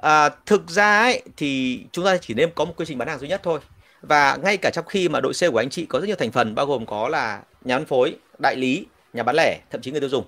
À, 0.00 0.28
thực 0.46 0.70
ra 0.70 1.00
ấy 1.00 1.22
thì 1.36 1.80
chúng 1.92 2.04
ta 2.04 2.16
chỉ 2.16 2.34
nên 2.34 2.50
có 2.54 2.64
một 2.64 2.72
quy 2.76 2.84
trình 2.88 2.98
bán 2.98 3.08
hàng 3.08 3.18
duy 3.18 3.28
nhất 3.28 3.40
thôi. 3.44 3.60
Và 4.02 4.36
ngay 4.42 4.56
cả 4.56 4.70
trong 4.74 4.84
khi 4.88 5.08
mà 5.08 5.20
đội 5.20 5.34
sale 5.34 5.50
của 5.50 5.58
anh 5.58 5.70
chị 5.70 5.86
có 5.86 6.00
rất 6.00 6.06
nhiều 6.06 6.16
thành 6.16 6.30
phần 6.30 6.54
bao 6.54 6.66
gồm 6.66 6.86
có 6.86 7.08
là 7.08 7.40
nhà 7.64 7.78
phân 7.78 7.86
phối 7.86 8.16
đại 8.38 8.56
lý 8.56 8.86
nhà 9.12 9.22
bán 9.22 9.36
lẻ 9.36 9.58
thậm 9.70 9.80
chí 9.82 9.90
người 9.90 10.00
tiêu 10.00 10.08
dùng. 10.08 10.24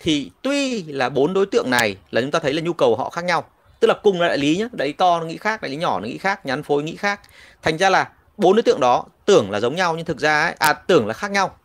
Thì 0.00 0.30
tuy 0.42 0.82
là 0.82 1.08
bốn 1.08 1.34
đối 1.34 1.46
tượng 1.46 1.70
này 1.70 1.96
là 2.10 2.20
chúng 2.20 2.30
ta 2.30 2.38
thấy 2.38 2.52
là 2.52 2.62
nhu 2.62 2.72
cầu 2.72 2.96
họ 2.96 3.10
khác 3.10 3.24
nhau. 3.24 3.44
Tức 3.80 3.88
là 3.88 3.94
cùng 4.02 4.20
là 4.20 4.28
đại 4.28 4.38
lý 4.38 4.56
nhé 4.56 4.68
đại 4.72 4.88
lý 4.88 4.92
to 4.92 5.20
nó 5.20 5.26
nghĩ 5.26 5.36
khác 5.36 5.62
đại 5.62 5.70
lý 5.70 5.76
nhỏ 5.76 6.00
nó 6.00 6.06
nghĩ 6.06 6.18
khác 6.18 6.46
nhà 6.46 6.54
phân 6.56 6.62
phối 6.62 6.82
nghĩ 6.82 6.96
khác. 6.96 7.20
Thành 7.62 7.78
ra 7.78 7.90
là 7.90 8.10
bốn 8.36 8.56
đối 8.56 8.62
tượng 8.62 8.80
đó 8.80 9.04
tưởng 9.24 9.50
là 9.50 9.60
giống 9.60 9.76
nhau 9.76 9.96
nhưng 9.96 10.06
thực 10.06 10.20
ra 10.20 10.42
ấy, 10.42 10.54
à 10.58 10.72
tưởng 10.72 11.06
là 11.06 11.14
khác 11.14 11.30
nhau. 11.30 11.56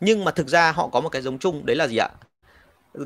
Nhưng 0.00 0.24
mà 0.24 0.30
thực 0.30 0.48
ra 0.48 0.72
họ 0.72 0.88
có 0.88 1.00
một 1.00 1.08
cái 1.08 1.22
giống 1.22 1.38
chung 1.38 1.66
đấy 1.66 1.76
là 1.76 1.86
gì 1.86 1.96
ạ? 1.96 2.08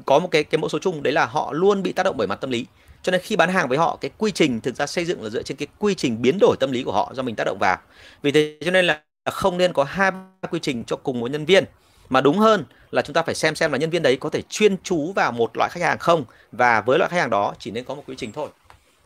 Có 0.07 0.19
một 0.19 0.29
cái 0.31 0.45
cái 0.45 0.59
mẫu 0.59 0.69
số 0.69 0.79
chung 0.79 1.03
đấy 1.03 1.13
là 1.13 1.27
họ 1.27 1.53
luôn 1.53 1.83
bị 1.83 1.93
tác 1.93 2.03
động 2.03 2.17
bởi 2.17 2.27
mặt 2.27 2.41
tâm 2.41 2.51
lý 2.51 2.67
cho 3.05 3.11
nên 3.11 3.21
khi 3.21 3.37
bán 3.37 3.51
hàng 3.51 3.69
với 3.69 3.79
họ, 3.79 3.99
cái 4.01 4.11
quy 4.19 4.31
trình 4.31 4.61
thực 4.61 4.77
ra 4.77 4.87
xây 4.87 5.05
dựng 5.05 5.23
là 5.23 5.31
dựa 5.31 5.43
trên 5.43 5.57
cái 5.57 5.67
quy 5.79 5.95
trình 5.95 6.23
biến 6.23 6.39
đổi 6.41 6.57
tâm 6.61 6.73
lý 6.73 6.83
của 6.83 6.93
họ 6.93 7.13
do 7.15 7.23
mình 7.23 7.37
tác 7.37 7.45
động 7.45 7.59
vào. 7.61 7.77
Vì 8.23 8.33
thế 8.33 8.57
cho 8.65 8.71
nên 8.71 8.85
là 8.85 9.01
không 9.31 9.59
nên 9.59 9.73
có 9.73 9.85
hai 9.85 10.11
quy 10.51 10.59
trình 10.63 10.85
cho 10.85 10.97
cùng 10.97 11.21
một 11.21 11.31
nhân 11.31 11.45
viên. 11.45 11.65
Mà 12.09 12.21
đúng 12.21 12.39
hơn 12.39 12.65
là 12.91 13.03
chúng 13.03 13.15
ta 13.15 13.23
phải 13.23 13.35
xem 13.35 13.55
xem 13.55 13.73
là 13.73 13.79
nhân 13.79 13.91
viên 13.91 14.03
đấy 14.03 14.17
có 14.21 14.31
thể 14.31 14.43
chuyên 14.49 14.77
chú 14.83 15.13
vào 15.13 15.33
một 15.33 15.57
loại 15.57 15.71
khách 15.71 15.83
hàng 15.83 15.99
không? 15.99 16.25
Và 16.53 16.81
với 16.81 16.99
loại 16.99 17.11
khách 17.11 17.21
hàng 17.21 17.31
đó, 17.31 17.55
chỉ 17.59 17.71
nên 17.71 17.85
có 17.85 17.95
một 17.95 18.03
quy 18.07 18.15
trình 18.19 18.33
thôi. 18.33 18.49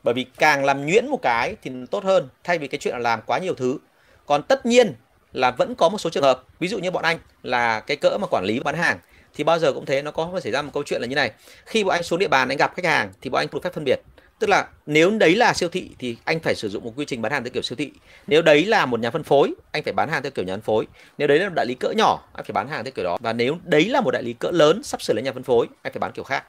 Bởi 0.02 0.14
vì 0.14 0.24
càng 0.24 0.64
làm 0.64 0.86
nhuyễn 0.86 1.06
một 1.08 1.18
cái 1.22 1.56
thì 1.62 1.70
tốt 1.90 2.04
hơn, 2.04 2.28
thay 2.44 2.58
vì 2.58 2.68
cái 2.68 2.78
chuyện 2.78 2.94
là 2.94 2.98
làm 2.98 3.20
quá 3.26 3.38
nhiều 3.38 3.54
thứ. 3.54 3.78
Còn 4.26 4.42
tất 4.42 4.66
nhiên 4.66 4.94
là 5.32 5.50
vẫn 5.50 5.74
có 5.74 5.88
một 5.88 5.98
số 5.98 6.10
trường 6.10 6.22
hợp, 6.22 6.44
ví 6.60 6.68
dụ 6.68 6.78
như 6.78 6.90
bọn 6.90 7.02
anh 7.02 7.18
là 7.42 7.80
cái 7.80 7.96
cỡ 7.96 8.18
mà 8.20 8.26
quản 8.26 8.44
lý 8.44 8.60
bán 8.60 8.74
hàng 8.74 8.98
thì 9.38 9.44
bao 9.44 9.58
giờ 9.58 9.72
cũng 9.72 9.86
thế, 9.86 10.02
nó 10.02 10.10
có 10.10 10.40
xảy 10.42 10.52
ra 10.52 10.62
một 10.62 10.70
câu 10.74 10.82
chuyện 10.86 11.00
là 11.00 11.06
như 11.06 11.14
này. 11.14 11.32
Khi 11.66 11.84
bọn 11.84 11.92
anh 11.92 12.02
xuống 12.02 12.18
địa 12.18 12.28
bàn, 12.28 12.48
anh 12.48 12.58
gặp 12.58 12.74
khách 12.76 12.84
hàng, 12.84 13.12
thì 13.20 13.30
bọn 13.30 13.40
anh 13.40 13.48
được 13.52 13.60
phép 13.62 13.72
phân 13.74 13.84
biệt. 13.84 14.00
Tức 14.38 14.50
là 14.50 14.66
nếu 14.86 15.10
đấy 15.10 15.36
là 15.36 15.52
siêu 15.54 15.68
thị, 15.68 15.90
thì 15.98 16.16
anh 16.24 16.40
phải 16.40 16.54
sử 16.54 16.68
dụng 16.68 16.84
một 16.84 16.92
quy 16.96 17.04
trình 17.04 17.22
bán 17.22 17.32
hàng 17.32 17.44
theo 17.44 17.50
kiểu 17.50 17.62
siêu 17.62 17.76
thị. 17.76 17.92
Nếu 18.26 18.42
đấy 18.42 18.64
là 18.64 18.86
một 18.86 19.00
nhà 19.00 19.10
phân 19.10 19.22
phối, 19.22 19.54
anh 19.72 19.82
phải 19.82 19.92
bán 19.92 20.08
hàng 20.08 20.22
theo 20.22 20.30
kiểu 20.30 20.44
nhà 20.44 20.52
phân 20.52 20.60
phối. 20.60 20.86
Nếu 21.18 21.28
đấy 21.28 21.38
là 21.38 21.48
một 21.48 21.54
đại 21.56 21.66
lý 21.66 21.74
cỡ 21.74 21.90
nhỏ, 21.96 22.28
anh 22.32 22.44
phải 22.44 22.52
bán 22.52 22.68
hàng 22.68 22.84
theo 22.84 22.92
kiểu 22.92 23.04
đó. 23.04 23.18
Và 23.20 23.32
nếu 23.32 23.58
đấy 23.64 23.84
là 23.84 24.00
một 24.00 24.10
đại 24.10 24.22
lý 24.22 24.32
cỡ 24.32 24.50
lớn, 24.50 24.82
sắp 24.82 25.02
sửa 25.02 25.14
lên 25.14 25.24
nhà 25.24 25.32
phân 25.32 25.42
phối, 25.42 25.66
anh 25.82 25.92
phải 25.92 26.00
bán 26.00 26.12
kiểu 26.12 26.24
khác. 26.24 26.44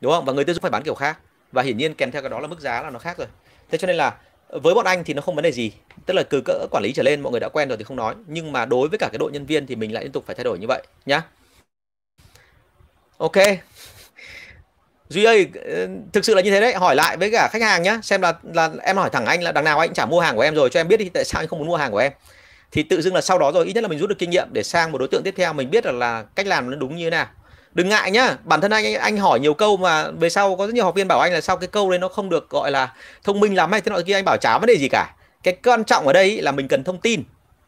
Đúng 0.00 0.12
không? 0.12 0.24
Và 0.24 0.32
người 0.32 0.44
tiêu 0.44 0.54
dùng 0.54 0.62
phải 0.62 0.70
bán 0.70 0.82
kiểu 0.82 0.94
khác. 0.94 1.18
Và 1.52 1.62
hiển 1.62 1.76
nhiên 1.76 1.94
kèm 1.94 2.10
theo 2.10 2.22
cái 2.22 2.30
đó 2.30 2.40
là 2.40 2.46
mức 2.46 2.60
giá 2.60 2.82
là 2.82 2.90
nó 2.90 2.98
khác 2.98 3.18
rồi. 3.18 3.26
Thế 3.70 3.78
cho 3.78 3.86
nên 3.86 3.96
là 3.96 4.16
với 4.48 4.74
bọn 4.74 4.84
anh 4.84 5.04
thì 5.04 5.14
nó 5.14 5.22
không 5.22 5.34
vấn 5.34 5.42
đề 5.42 5.52
gì. 5.52 5.72
Tức 6.06 6.14
là 6.14 6.22
từ 6.22 6.42
cỡ 6.44 6.66
quản 6.70 6.82
lý 6.82 6.92
trở 6.92 7.02
lên, 7.02 7.20
mọi 7.20 7.30
người 7.30 7.40
đã 7.40 7.48
quen 7.48 7.68
rồi 7.68 7.78
thì 7.78 7.84
không 7.84 7.96
nói. 7.96 8.14
Nhưng 8.26 8.52
mà 8.52 8.64
đối 8.64 8.88
với 8.88 8.98
cả 8.98 9.08
cái 9.12 9.18
đội 9.18 9.32
nhân 9.32 9.46
viên 9.46 9.66
thì 9.66 9.76
mình 9.76 9.92
lại 9.92 10.04
liên 10.04 10.12
tục 10.12 10.24
phải 10.26 10.34
thay 10.34 10.44
đổi 10.44 10.58
như 10.58 10.66
vậy 10.66 10.82
nhá 11.06 11.22
ok. 13.20 13.36
Duy 15.08 15.24
ơi 15.24 15.46
ừ, 15.64 15.88
thực 16.12 16.24
sự 16.24 16.34
là 16.34 16.42
như 16.42 16.50
thế 16.50 16.60
đấy. 16.60 16.74
Hỏi 16.74 16.96
lại 16.96 17.16
với 17.16 17.30
cả 17.30 17.48
khách 17.52 17.62
hàng 17.62 17.82
nhá. 17.82 17.98
Xem 18.02 18.22
là 18.22 18.34
là 18.52 18.70
em 18.82 18.96
hỏi 18.96 19.10
thẳng 19.10 19.26
anh 19.26 19.42
là 19.42 19.52
đằng 19.52 19.64
nào 19.64 19.78
anh 19.78 19.94
chả 19.94 20.06
mua 20.06 20.20
hàng 20.20 20.36
của 20.36 20.42
em 20.42 20.54
rồi. 20.54 20.70
Cho 20.70 20.80
em 20.80 20.88
biết 20.88 20.96
đi 20.96 21.08
tại 21.08 21.24
sao 21.24 21.42
anh 21.42 21.48
không 21.48 21.58
muốn 21.58 21.68
mua 21.68 21.76
hàng 21.76 21.92
của 21.92 21.98
em? 21.98 22.12
Thì 22.72 22.82
tự 22.82 23.02
dưng 23.02 23.14
là 23.14 23.20
sau 23.20 23.38
đó 23.38 23.52
rồi 23.52 23.66
ít 23.66 23.72
nhất 23.72 23.82
là 23.82 23.88
mình 23.88 23.98
rút 23.98 24.08
được 24.08 24.18
kinh 24.18 24.30
nghiệm 24.30 24.48
để 24.52 24.62
sang 24.62 24.92
một 24.92 24.98
đối 24.98 25.08
tượng 25.08 25.22
tiếp 25.22 25.34
theo. 25.36 25.52
Mình 25.52 25.70
biết 25.70 25.86
là, 25.86 25.92
là 25.92 26.24
cách 26.34 26.46
làm 26.46 26.70
nó 26.70 26.76
đúng 26.76 26.96
như 26.96 27.04
thế 27.04 27.10
nào. 27.10 27.26
Đừng 27.74 27.88
ngại 27.88 28.10
nhá. 28.10 28.36
Bản 28.44 28.60
thân 28.60 28.70
anh 28.70 28.94
anh 28.94 29.16
hỏi 29.16 29.40
nhiều 29.40 29.54
câu 29.54 29.76
mà 29.76 30.10
về 30.10 30.30
sau 30.30 30.56
có 30.56 30.66
rất 30.66 30.74
nhiều 30.74 30.84
học 30.84 30.94
viên 30.94 31.08
bảo 31.08 31.20
anh 31.20 31.32
là 31.32 31.40
sau 31.40 31.56
cái 31.56 31.68
câu 31.68 31.90
đấy 31.90 31.98
nó 31.98 32.08
không 32.08 32.28
được 32.28 32.50
gọi 32.50 32.70
là 32.70 32.92
thông 33.24 33.40
minh 33.40 33.54
lắm 33.54 33.72
hay 33.72 33.80
thế 33.80 33.90
nọ 33.90 34.00
kia 34.06 34.14
anh 34.14 34.24
bảo 34.24 34.36
chả 34.36 34.58
vấn 34.58 34.66
đề 34.66 34.74
gì 34.78 34.88
cả. 34.88 35.14
Cái 35.42 35.56
quan 35.64 35.84
trọng 35.84 36.06
ở 36.06 36.12
đây 36.12 36.42
là 36.42 36.52
mình 36.52 36.68
cần 36.68 36.84
thông 36.84 37.00
tin. 37.00 37.22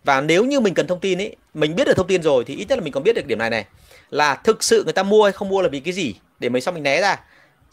Và 0.05 0.21
nếu 0.21 0.45
như 0.45 0.61
mình 0.61 0.75
cần 0.75 0.87
thông 0.87 1.01
tin 1.01 1.21
ấy 1.21 1.37
mình 1.55 1.77
biết 1.77 1.85
được 1.87 1.97
thông 1.97 2.07
tin 2.07 2.23
rồi 2.23 2.45
thì 2.45 2.57
ít 2.57 2.65
nhất 2.69 2.79
là 2.79 2.85
mình 2.85 2.93
còn 2.93 3.03
biết 3.03 3.15
được 3.15 3.27
điểm 3.27 3.39
này 3.39 3.51
này 3.51 3.65
là 4.13 4.35
thực 4.35 4.63
sự 4.63 4.85
người 4.85 4.93
ta 4.93 5.03
mua 5.03 5.25
hay 5.25 5.33
không 5.33 5.49
mua 5.49 5.63
là 5.63 5.69
vì 5.69 5.81
cái 5.81 5.93
gì? 5.93 6.15
Để 6.39 6.49
mấy 6.49 6.61
sau 6.61 6.75
mình 6.75 6.83
né 6.83 7.01
ra. 7.01 7.21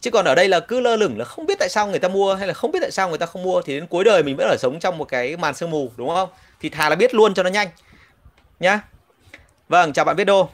Chứ 0.02 0.12
còn 0.12 0.26
ở 0.26 0.36
đây 0.36 0.48
là 0.48 0.60
cứ 0.60 0.80
lơ 0.80 0.96
lửng 0.96 1.18
là 1.18 1.26
không 1.26 1.46
biết 1.46 1.60
tại 1.60 1.70
sao 1.70 1.88
người 1.88 2.00
ta 2.00 2.08
mua 2.08 2.36
hay 2.36 2.48
là 2.48 2.54
không 2.54 2.72
biết 2.72 2.80
tại 2.82 2.92
sao 2.92 3.10
người 3.10 3.18
ta 3.18 3.26
không 3.26 3.44
mua, 3.44 3.62
thì 3.62 3.74
đến 3.74 3.88
cuối 3.88 4.04
đời 4.04 4.24
mình 4.24 4.36
vẫn 4.36 4.48
ở 4.48 4.56
sống 4.60 4.80
trong 4.80 4.98
một 4.98 5.06
cái 5.06 5.38
màn 5.38 5.54
sương 5.54 5.72
mù, 5.72 5.92
đúng 5.98 6.10
không? 6.10 6.30
Thì 6.60 6.70
thà 6.70 6.90
là 6.90 6.96
biết 6.96 7.14
luôn 7.14 7.34
cho 7.34 7.44
nó 7.44 7.50
nhanh. 7.50 7.70
Nhá. 8.60 8.82
Vâng 9.70 9.94
chào 9.94 10.06
bạn 10.06 10.16
biết 10.16 10.26
đô. 10.26 10.50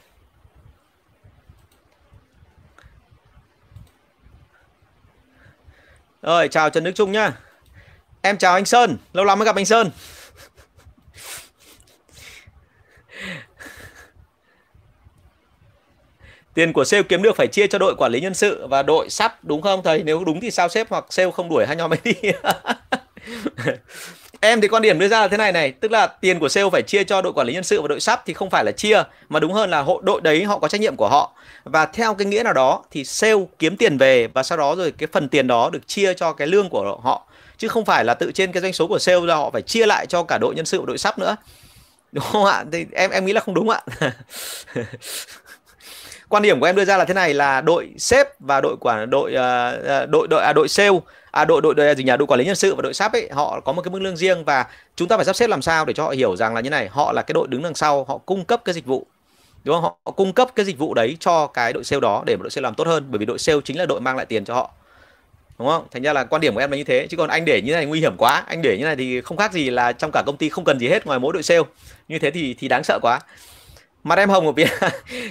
Rồi, 6.21 6.47
chào 6.47 6.69
Trần 6.69 6.83
Đức 6.83 6.91
Trung 6.95 7.11
nhá. 7.11 7.31
Em 8.21 8.37
chào 8.37 8.53
anh 8.53 8.65
Sơn. 8.65 8.97
Lâu 9.13 9.25
lắm 9.25 9.39
mới 9.39 9.45
gặp 9.45 9.55
anh 9.55 9.65
Sơn. 9.65 9.91
Tiền 16.55 16.73
của 16.73 16.85
sale 16.85 17.03
kiếm 17.03 17.21
được 17.21 17.35
phải 17.35 17.47
chia 17.47 17.67
cho 17.67 17.77
đội 17.77 17.95
quản 17.95 18.11
lý 18.11 18.21
nhân 18.21 18.33
sự 18.33 18.67
và 18.67 18.83
đội 18.83 19.09
sắp 19.09 19.43
đúng 19.43 19.61
không 19.61 19.83
thầy? 19.83 20.03
Nếu 20.03 20.23
đúng 20.23 20.39
thì 20.39 20.51
sao 20.51 20.69
xếp 20.69 20.87
hoặc 20.89 21.05
sale 21.09 21.31
không 21.31 21.49
đuổi 21.49 21.65
hai 21.65 21.75
nhóm 21.75 21.93
ấy 21.93 21.99
đi. 22.03 22.13
em 24.39 24.61
thì 24.61 24.67
quan 24.67 24.81
điểm 24.81 24.99
đưa 24.99 25.07
ra 25.07 25.21
là 25.21 25.27
thế 25.27 25.37
này 25.37 25.51
này, 25.51 25.71
tức 25.71 25.91
là 25.91 26.07
tiền 26.07 26.39
của 26.39 26.49
sale 26.49 26.69
phải 26.71 26.81
chia 26.81 27.03
cho 27.03 27.21
đội 27.21 27.33
quản 27.33 27.47
lý 27.47 27.53
nhân 27.53 27.63
sự 27.63 27.81
và 27.81 27.87
đội 27.87 27.99
sắp 27.99 28.23
thì 28.25 28.33
không 28.33 28.49
phải 28.49 28.63
là 28.63 28.71
chia 28.71 29.03
mà 29.29 29.39
đúng 29.39 29.53
hơn 29.53 29.69
là 29.69 29.81
hộ 29.81 30.01
đội 30.03 30.21
đấy 30.21 30.43
họ 30.43 30.59
có 30.59 30.67
trách 30.67 30.81
nhiệm 30.81 30.95
của 30.95 31.09
họ. 31.09 31.35
Và 31.63 31.85
theo 31.85 32.13
cái 32.13 32.25
nghĩa 32.25 32.43
nào 32.43 32.53
đó 32.53 32.83
thì 32.91 33.05
sale 33.05 33.45
kiếm 33.59 33.77
tiền 33.77 33.97
về 33.97 34.27
và 34.27 34.43
sau 34.43 34.57
đó 34.57 34.75
rồi 34.75 34.91
cái 34.91 35.07
phần 35.11 35.29
tiền 35.29 35.47
đó 35.47 35.69
được 35.73 35.87
chia 35.87 36.13
cho 36.13 36.33
cái 36.33 36.47
lương 36.47 36.69
của 36.69 36.99
họ 37.03 37.27
chứ 37.57 37.67
không 37.67 37.85
phải 37.85 38.05
là 38.05 38.13
tự 38.13 38.31
trên 38.31 38.51
cái 38.51 38.61
doanh 38.61 38.73
số 38.73 38.87
của 38.87 38.99
sale 38.99 39.25
là 39.25 39.35
họ 39.35 39.49
phải 39.49 39.61
chia 39.61 39.85
lại 39.85 40.05
cho 40.05 40.23
cả 40.23 40.37
đội 40.41 40.55
nhân 40.55 40.65
sự 40.65 40.79
và 40.79 40.85
đội 40.85 40.97
sắp 40.97 41.19
nữa. 41.19 41.35
Đúng 42.11 42.23
không 42.31 42.45
ạ? 42.45 42.63
Thì 42.71 42.85
em 42.91 43.11
em 43.11 43.25
nghĩ 43.25 43.33
là 43.33 43.41
không 43.41 43.55
đúng 43.55 43.69
ạ. 43.69 43.81
quan 46.35 46.43
điểm 46.43 46.59
của 46.59 46.65
em 46.65 46.75
đưa 46.75 46.85
ra 46.85 46.97
là 46.97 47.05
thế 47.05 47.13
này 47.13 47.33
là 47.33 47.61
đội 47.61 47.89
sếp 47.97 48.39
và 48.39 48.61
đội 48.61 48.75
quản 48.79 49.09
đội 49.09 49.31
uh, 49.31 50.09
đội 50.09 50.27
đội 50.27 50.43
à, 50.43 50.53
đội 50.53 50.67
sale 50.67 50.99
à 51.31 51.45
đội 51.45 51.61
đội 51.61 51.75
đội 51.75 51.87
à, 51.87 51.95
gì 51.95 52.03
nhà 52.03 52.17
đội 52.17 52.27
quản 52.27 52.39
lý 52.39 52.45
nhân 52.45 52.55
sự 52.55 52.75
và 52.75 52.81
đội 52.81 52.93
sắp 52.93 53.13
ấy 53.13 53.29
họ 53.31 53.59
có 53.59 53.73
một 53.73 53.81
cái 53.81 53.91
mức 53.91 54.01
lương 54.01 54.17
riêng 54.17 54.43
và 54.43 54.65
chúng 54.95 55.07
ta 55.07 55.15
phải 55.15 55.25
sắp 55.25 55.35
xếp 55.35 55.47
làm 55.47 55.61
sao 55.61 55.85
để 55.85 55.93
cho 55.93 56.03
họ 56.03 56.09
hiểu 56.09 56.35
rằng 56.35 56.53
là 56.53 56.61
như 56.61 56.69
này 56.69 56.87
họ 56.87 57.11
là 57.11 57.21
cái 57.21 57.33
đội 57.33 57.47
đứng 57.47 57.63
đằng 57.63 57.75
sau 57.75 58.03
họ 58.03 58.17
cung 58.17 58.45
cấp 58.45 58.61
cái 58.65 58.73
dịch 58.73 58.85
vụ 58.85 59.05
đúng 59.63 59.75
không? 59.75 59.83
Họ 59.83 60.11
cung 60.11 60.33
cấp 60.33 60.49
cái 60.55 60.65
dịch 60.65 60.77
vụ 60.77 60.93
đấy 60.93 61.17
cho 61.19 61.47
cái 61.47 61.73
đội 61.73 61.83
sale 61.83 61.99
đó 61.99 62.23
để 62.25 62.35
mà 62.35 62.43
đội 62.43 62.49
sale 62.49 62.63
làm 62.63 62.75
tốt 62.75 62.87
hơn 62.87 63.05
bởi 63.09 63.19
vì 63.19 63.25
đội 63.25 63.39
sale 63.39 63.59
chính 63.65 63.77
là 63.77 63.85
đội 63.85 64.01
mang 64.01 64.17
lại 64.17 64.25
tiền 64.25 64.45
cho 64.45 64.53
họ 64.53 64.71
đúng 65.59 65.67
không? 65.67 65.87
Thành 65.91 66.01
ra 66.01 66.13
là 66.13 66.23
quan 66.23 66.41
điểm 66.41 66.53
của 66.53 66.59
em 66.59 66.71
là 66.71 66.77
như 66.77 66.83
thế 66.83 67.07
chứ 67.09 67.17
còn 67.17 67.29
anh 67.29 67.45
để 67.45 67.61
như 67.61 67.73
này 67.73 67.85
nguy 67.85 67.99
hiểm 67.99 68.17
quá 68.17 68.43
anh 68.47 68.61
để 68.61 68.77
như 68.77 68.85
này 68.85 68.95
thì 68.95 69.21
không 69.21 69.37
khác 69.37 69.53
gì 69.53 69.69
là 69.69 69.91
trong 69.91 70.11
cả 70.13 70.23
công 70.25 70.37
ty 70.37 70.49
không 70.49 70.63
cần 70.63 70.79
gì 70.79 70.87
hết 70.87 71.05
ngoài 71.05 71.19
mỗi 71.19 71.33
đội 71.33 71.43
sale 71.43 71.61
như 72.07 72.19
thế 72.19 72.31
thì 72.31 72.53
thì 72.53 72.67
đáng 72.67 72.83
sợ 72.83 72.99
quá 73.01 73.19
mặt 74.05 74.17
em 74.17 74.29
hồng 74.29 74.47
ở 74.47 74.53
phía 74.57 74.67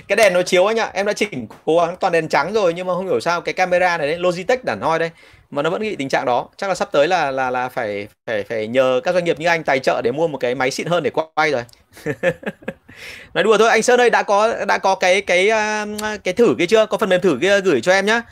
cái 0.08 0.16
đèn 0.16 0.32
nó 0.32 0.42
chiếu 0.42 0.66
anh 0.66 0.78
ạ. 0.78 0.90
Em 0.94 1.06
đã 1.06 1.12
chỉnh 1.12 1.46
cố 1.64 1.78
gắng, 1.78 1.96
toàn 2.00 2.12
đèn 2.12 2.28
trắng 2.28 2.52
rồi, 2.52 2.74
nhưng 2.74 2.86
mà 2.86 2.94
không 2.94 3.06
hiểu 3.06 3.20
sao 3.20 3.40
cái 3.40 3.52
camera 3.52 3.98
này 3.98 4.06
đấy, 4.06 4.18
Logitech 4.18 4.64
đản 4.64 4.80
hoi 4.80 4.98
đây 4.98 5.10
mà 5.50 5.62
nó 5.62 5.70
vẫn 5.70 5.80
bị 5.80 5.96
tình 5.96 6.08
trạng 6.08 6.24
đó. 6.24 6.48
Chắc 6.56 6.68
là 6.68 6.74
sắp 6.74 6.88
tới 6.92 7.08
là 7.08 7.30
là 7.30 7.50
là 7.50 7.68
phải 7.68 8.08
phải 8.26 8.44
phải 8.44 8.66
nhờ 8.66 9.00
các 9.04 9.12
doanh 9.14 9.24
nghiệp 9.24 9.40
như 9.40 9.46
anh 9.46 9.64
tài 9.64 9.78
trợ 9.78 10.00
để 10.04 10.12
mua 10.12 10.28
một 10.28 10.38
cái 10.38 10.54
máy 10.54 10.70
xịn 10.70 10.86
hơn 10.86 11.02
để 11.02 11.10
quay 11.10 11.52
rồi. 11.52 11.64
Nói 13.34 13.44
đùa 13.44 13.58
thôi, 13.58 13.68
anh 13.68 13.82
Sơn 13.82 14.00
ơi, 14.00 14.10
đã 14.10 14.22
có 14.22 14.64
đã 14.64 14.78
có 14.78 14.94
cái 14.94 15.20
cái 15.20 15.48
à, 15.48 15.86
cái 16.24 16.34
thử 16.34 16.54
kia 16.58 16.66
chưa? 16.66 16.86
Có 16.86 16.98
phần 16.98 17.08
mềm 17.08 17.20
thử 17.20 17.38
kia 17.40 17.60
gửi 17.60 17.80
cho 17.80 17.92
em 17.92 18.06
nhá. 18.06 18.22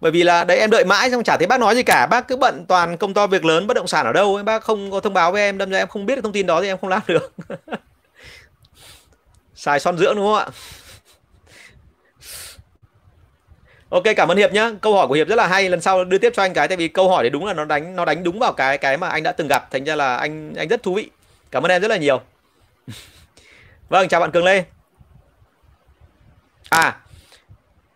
Bởi 0.00 0.12
vì 0.12 0.22
là 0.22 0.44
đấy, 0.44 0.58
em 0.58 0.70
đợi 0.70 0.84
mãi 0.84 1.10
xong 1.10 1.24
chả 1.24 1.36
thấy 1.36 1.46
bác 1.46 1.60
nói 1.60 1.74
gì 1.76 1.82
cả. 1.82 2.06
Bác 2.10 2.28
cứ 2.28 2.36
bận 2.36 2.64
toàn 2.68 2.96
công 2.96 3.14
to 3.14 3.26
việc 3.26 3.44
lớn, 3.44 3.66
bất 3.66 3.74
động 3.74 3.86
sản 3.86 4.06
ở 4.06 4.12
đâu 4.12 4.34
ấy, 4.34 4.44
bác 4.44 4.62
không 4.62 4.90
có 4.90 5.00
thông 5.00 5.14
báo 5.14 5.32
với 5.32 5.42
em, 5.42 5.58
đâm 5.58 5.70
ra 5.70 5.78
em 5.78 5.88
không 5.88 6.06
biết 6.06 6.14
được 6.14 6.22
thông 6.22 6.32
tin 6.32 6.46
đó 6.46 6.60
thì 6.62 6.68
em 6.68 6.78
không 6.78 6.90
làm 6.90 7.02
được. 7.06 7.34
xài 9.62 9.80
son 9.80 9.98
dưỡng 9.98 10.16
đúng 10.16 10.24
không 10.24 10.34
ạ 10.34 10.46
Ok 13.90 14.02
cảm 14.16 14.28
ơn 14.28 14.38
Hiệp 14.38 14.52
nhá. 14.52 14.70
Câu 14.80 14.94
hỏi 14.94 15.08
của 15.08 15.14
Hiệp 15.14 15.28
rất 15.28 15.36
là 15.36 15.46
hay. 15.46 15.68
Lần 15.68 15.80
sau 15.80 16.04
đưa 16.04 16.18
tiếp 16.18 16.32
cho 16.36 16.42
anh 16.42 16.52
cái 16.52 16.68
tại 16.68 16.76
vì 16.76 16.88
câu 16.88 17.10
hỏi 17.10 17.22
đấy 17.22 17.30
đúng 17.30 17.46
là 17.46 17.54
nó 17.54 17.64
đánh 17.64 17.96
nó 17.96 18.04
đánh 18.04 18.22
đúng 18.22 18.38
vào 18.38 18.52
cái 18.52 18.78
cái 18.78 18.96
mà 18.96 19.08
anh 19.08 19.22
đã 19.22 19.32
từng 19.32 19.48
gặp. 19.48 19.70
Thành 19.70 19.84
ra 19.84 19.96
là 19.96 20.16
anh 20.16 20.54
anh 20.54 20.68
rất 20.68 20.82
thú 20.82 20.94
vị. 20.94 21.10
Cảm 21.50 21.62
ơn 21.62 21.70
em 21.70 21.82
rất 21.82 21.88
là 21.88 21.96
nhiều. 21.96 22.20
vâng, 23.88 24.08
chào 24.08 24.20
bạn 24.20 24.30
Cường 24.30 24.44
Lê. 24.44 24.64
À, 26.70 26.96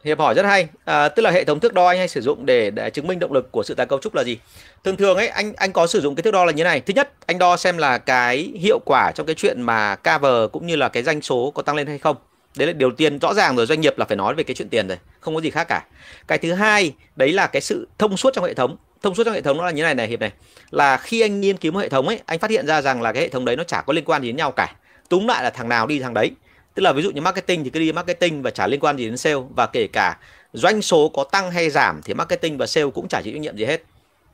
Hiệp 0.07 0.19
hỏi 0.19 0.35
rất 0.35 0.45
hay. 0.45 0.69
À, 0.85 1.09
tức 1.09 1.23
là 1.23 1.31
hệ 1.31 1.45
thống 1.45 1.61
thước 1.61 1.75
đo 1.75 1.87
anh 1.87 1.99
hay 1.99 2.09
sử 2.09 2.21
dụng 2.21 2.47
để 2.47 2.71
để 2.71 2.91
chứng 2.91 3.07
minh 3.07 3.19
động 3.19 3.33
lực 3.33 3.53
của 3.53 3.63
sự 3.63 3.75
tái 3.75 3.87
cấu 3.87 3.99
trúc 3.99 4.15
là 4.15 4.25
gì? 4.25 4.39
Thường 4.85 4.97
thường 4.97 5.17
ấy 5.17 5.29
anh 5.29 5.53
anh 5.57 5.73
có 5.73 5.87
sử 5.87 6.01
dụng 6.01 6.15
cái 6.15 6.23
thước 6.23 6.31
đo 6.31 6.45
là 6.45 6.53
như 6.53 6.65
này. 6.65 6.81
Thứ 6.81 6.95
nhất, 6.95 7.13
anh 7.27 7.39
đo 7.39 7.57
xem 7.57 7.79
là 7.79 7.99
cái 7.99 8.53
hiệu 8.61 8.79
quả 8.85 9.13
trong 9.15 9.27
cái 9.27 9.35
chuyện 9.35 9.63
mà 9.63 9.97
cover 9.97 10.51
cũng 10.53 10.67
như 10.67 10.77
là 10.77 10.89
cái 10.89 11.03
doanh 11.03 11.23
số 11.23 11.53
có 11.55 11.63
tăng 11.63 11.77
lên 11.77 11.87
hay 11.87 11.99
không. 11.99 12.17
Đấy 12.57 12.67
là 12.67 12.73
điều 12.73 12.91
tiên 12.91 13.19
rõ 13.19 13.35
ràng 13.35 13.57
rồi 13.57 13.67
doanh 13.67 13.81
nghiệp 13.81 13.99
là 13.99 14.05
phải 14.05 14.17
nói 14.17 14.35
về 14.35 14.45
cái 14.45 14.55
chuyện 14.55 14.69
tiền 14.69 14.89
rồi, 14.89 14.99
không 15.21 15.35
có 15.35 15.41
gì 15.41 15.51
khác 15.51 15.69
cả. 15.69 15.85
Cái 16.27 16.39
thứ 16.39 16.53
hai, 16.53 16.93
đấy 17.17 17.33
là 17.33 17.47
cái 17.47 17.63
sự 17.63 17.89
thông 17.99 18.17
suốt 18.17 18.31
trong 18.35 18.45
hệ 18.45 18.55
thống. 18.55 18.77
Thông 19.03 19.15
suốt 19.15 19.25
trong 19.25 19.35
hệ 19.35 19.41
thống 19.41 19.57
nó 19.57 19.65
là 19.65 19.71
như 19.71 19.83
này 19.83 19.95
này 19.95 20.09
hiệp 20.09 20.21
này. 20.21 20.33
Là 20.71 20.97
khi 20.97 21.21
anh 21.21 21.41
nghiên 21.41 21.57
cứu 21.57 21.73
một 21.73 21.81
hệ 21.81 21.89
thống 21.89 22.09
ấy, 22.09 22.21
anh 22.27 22.39
phát 22.39 22.51
hiện 22.51 22.67
ra 22.67 22.83
rằng 22.83 23.03
là 23.03 23.13
cái 23.13 23.23
hệ 23.23 23.29
thống 23.29 23.45
đấy 23.45 23.57
nó 23.57 23.65
chả 23.65 23.81
có 23.81 23.93
liên 23.93 24.05
quan 24.05 24.23
gì 24.23 24.29
đến 24.29 24.37
nhau 24.37 24.53
cả. 24.53 24.75
Túm 25.09 25.27
lại 25.27 25.45
là 25.45 25.51
thằng 25.51 25.69
nào 25.69 25.87
đi 25.87 25.99
thằng 25.99 26.15
đấy 26.15 26.31
tức 26.77 26.83
là 26.83 26.93
ví 26.93 27.03
dụ 27.03 27.11
như 27.11 27.21
marketing 27.21 27.65
thì 27.65 27.71
cứ 27.71 27.81
đi 27.81 27.93
marketing 27.93 28.43
và 28.43 28.51
chả 28.51 28.67
liên 28.67 28.81
quan 28.81 28.97
gì 28.97 29.05
đến 29.05 29.17
sale, 29.17 29.37
và 29.57 29.67
kể 29.67 29.87
cả 29.87 30.19
doanh 30.53 30.83
số 30.83 31.09
có 31.09 31.25
tăng 31.25 31.51
hay 31.51 31.71
giảm 31.71 32.01
thì 32.03 32.15
marketing 32.15 32.59
và 32.59 32.67
sale 32.67 32.91
cũng 32.95 33.09
chả 33.09 33.23
chịu 33.23 33.33
trách 33.33 33.41
nhiệm 33.41 33.57
gì 33.57 33.65
hết. 33.65 33.83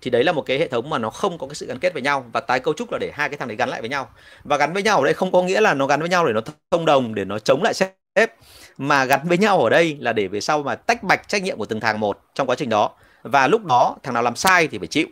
Thì 0.01 0.11
đấy 0.11 0.25
là 0.25 0.33
một 0.33 0.43
cái 0.43 0.59
hệ 0.59 0.69
thống 0.69 0.91
mà 0.91 0.99
nó 0.99 1.11
không 1.11 1.39
có 1.39 1.47
cái 1.47 1.55
sự 1.55 1.67
gắn 1.67 1.79
kết 1.79 1.93
với 1.93 2.03
nhau, 2.03 2.25
và 2.33 2.41
tái 2.41 2.61
cấu 2.61 2.75
trúc 2.75 2.93
là 2.93 2.99
để 2.99 3.11
hai 3.15 3.29
cái 3.29 3.39
thằng 3.39 3.49
đấy 3.49 3.57
gắn 3.57 3.69
lại 3.69 3.81
với 3.81 3.91
nhau. 3.91 4.09
Và 4.45 4.57
gắn 4.57 4.73
với 4.73 4.83
nhau 4.83 4.99
ở 4.99 5.05
đây 5.05 5.15
không 5.15 5.33
có 5.33 5.43
nghĩa 5.43 5.61
là 5.61 5.75
nó 5.75 5.87
gắn 5.87 6.01
với 6.01 6.09
nhau 6.09 6.27
để 6.27 6.33
nó 6.33 6.41
thông 6.71 6.85
đồng, 6.85 7.15
để 7.15 7.25
nó 7.25 7.39
chống 7.39 7.63
lại 7.63 7.75
sếp, 7.75 8.35
mà 8.79 9.05
gắn 9.05 9.21
với 9.25 9.39
nhau 9.39 9.63
ở 9.63 9.71
đây 9.71 9.97
là 10.01 10.13
để 10.13 10.29
về 10.29 10.41
sau 10.41 10.63
mà 10.63 10.75
tách 10.75 11.03
bạch 11.03 11.29
trách 11.29 11.43
nhiệm 11.43 11.59
của 11.59 11.67
từng 11.67 11.81
thằng 11.81 12.01
một 12.01 12.21
trong 12.35 12.47
quá 12.47 12.57
trình 12.57 12.69
đó. 12.69 12.91
Và 13.23 13.47
lúc 13.47 13.65
đó 13.65 13.97
thằng 14.03 14.15
nào 14.15 14.23
làm 14.23 14.37
sai 14.37 14.67
thì 14.67 14.79
phải 14.79 14.89
chịu 14.89 15.07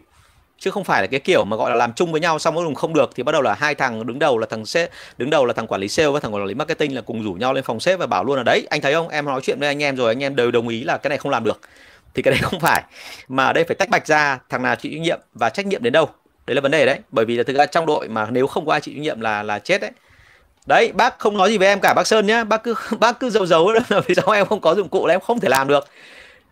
chứ 0.60 0.70
không 0.70 0.84
phải 0.84 1.02
là 1.02 1.06
cái 1.06 1.20
kiểu 1.20 1.44
mà 1.44 1.56
gọi 1.56 1.70
là 1.70 1.76
làm 1.76 1.92
chung 1.92 2.12
với 2.12 2.20
nhau 2.20 2.38
xong 2.38 2.54
cuối 2.54 2.64
cùng 2.64 2.74
không 2.74 2.94
được, 2.94 3.10
thì 3.14 3.22
bắt 3.22 3.32
đầu 3.32 3.42
là 3.42 3.54
hai 3.54 3.74
thằng 3.74 4.06
đứng 4.06 4.18
đầu 4.18 4.38
là 4.38 4.46
thằng 4.50 4.66
sếp, 4.66 4.90
đứng 5.18 5.30
đầu 5.30 5.46
là 5.46 5.52
thằng 5.52 5.66
quản 5.66 5.80
lý 5.80 5.88
sale 5.88 6.08
với 6.08 6.20
thằng 6.20 6.34
quản 6.34 6.44
lý 6.44 6.54
marketing 6.54 6.94
là 6.94 7.00
cùng 7.00 7.22
rủ 7.22 7.32
nhau 7.32 7.52
lên 7.52 7.64
phòng 7.64 7.80
sếp 7.80 7.98
và 7.98 8.06
bảo 8.06 8.24
luôn 8.24 8.36
là, 8.36 8.42
đấy, 8.42 8.66
anh 8.70 8.80
thấy 8.80 8.94
không? 8.94 9.08
Em 9.08 9.24
nói 9.24 9.40
chuyện 9.44 9.58
với 9.60 9.68
anh 9.68 9.82
em 9.82 9.96
rồi, 9.96 10.08
anh 10.08 10.22
em 10.22 10.36
đều 10.36 10.50
đồng 10.50 10.68
ý 10.68 10.84
là 10.84 10.96
cái 10.96 11.08
này 11.08 11.18
không 11.18 11.32
làm 11.32 11.44
được. 11.44 11.60
Thì 12.14 12.22
cái 12.22 12.34
đấy 12.34 12.40
không 12.42 12.60
phải. 12.60 12.82
Mà 13.28 13.44
ở 13.44 13.52
đây 13.52 13.64
phải 13.64 13.74
tách 13.74 13.88
bạch 13.90 14.06
ra, 14.06 14.38
thằng 14.48 14.62
nào 14.62 14.76
chịu 14.76 14.92
trách 14.92 15.00
nhiệm 15.00 15.20
và 15.34 15.50
trách 15.50 15.66
nhiệm 15.66 15.82
đến 15.82 15.92
đâu? 15.92 16.08
Đấy 16.46 16.54
là 16.54 16.60
vấn 16.60 16.70
đề 16.70 16.86
đấy. 16.86 16.98
Bởi 17.10 17.24
vì 17.24 17.36
là 17.36 17.42
thực 17.42 17.56
ra 17.56 17.66
trong 17.66 17.86
đội 17.86 18.08
mà 18.08 18.26
nếu 18.30 18.46
không 18.46 18.66
có 18.66 18.72
ai 18.72 18.80
chịu 18.80 18.94
trách 18.94 19.00
nhiệm 19.00 19.20
là 19.20 19.42
là 19.42 19.58
chết 19.58 19.80
đấy. 19.80 19.90
Đấy, 20.66 20.92
bác 20.92 21.18
không 21.18 21.36
nói 21.36 21.50
gì 21.50 21.58
với 21.58 21.68
em 21.68 21.80
cả, 21.80 21.94
bác 21.94 22.06
sơn 22.06 22.26
nhá. 22.26 22.44
Bác 22.44 22.62
cứ 22.62 22.74
bác 23.00 23.20
cứ 23.20 23.30
giấu 23.30 23.46
giấu 23.46 23.72
là 23.88 24.00
vì 24.06 24.14
sao 24.14 24.30
em 24.30 24.46
không 24.46 24.60
có 24.60 24.74
dụng 24.74 24.88
cụ 24.88 25.06
là 25.06 25.14
em 25.14 25.20
không 25.20 25.40
thể 25.40 25.48
làm 25.48 25.68
được. 25.68 25.88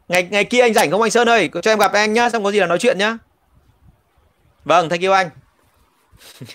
Ngày 0.08 0.28
ngày 0.30 0.44
kia 0.44 0.60
anh 0.60 0.74
rảnh 0.74 0.90
không 0.90 1.02
anh 1.02 1.10
sơn 1.10 1.28
ơi? 1.28 1.50
Cho 1.62 1.70
em 1.70 1.78
gặp 1.78 1.92
anh 1.92 2.12
nhá, 2.12 2.30
xong 2.30 2.44
có 2.44 2.52
gì 2.52 2.60
là 2.60 2.66
nói 2.66 2.78
chuyện 2.78 2.98
nhá. 2.98 3.18
Vâng, 4.68 4.88
thank 4.88 5.02
you 5.02 5.12
anh. 5.12 5.30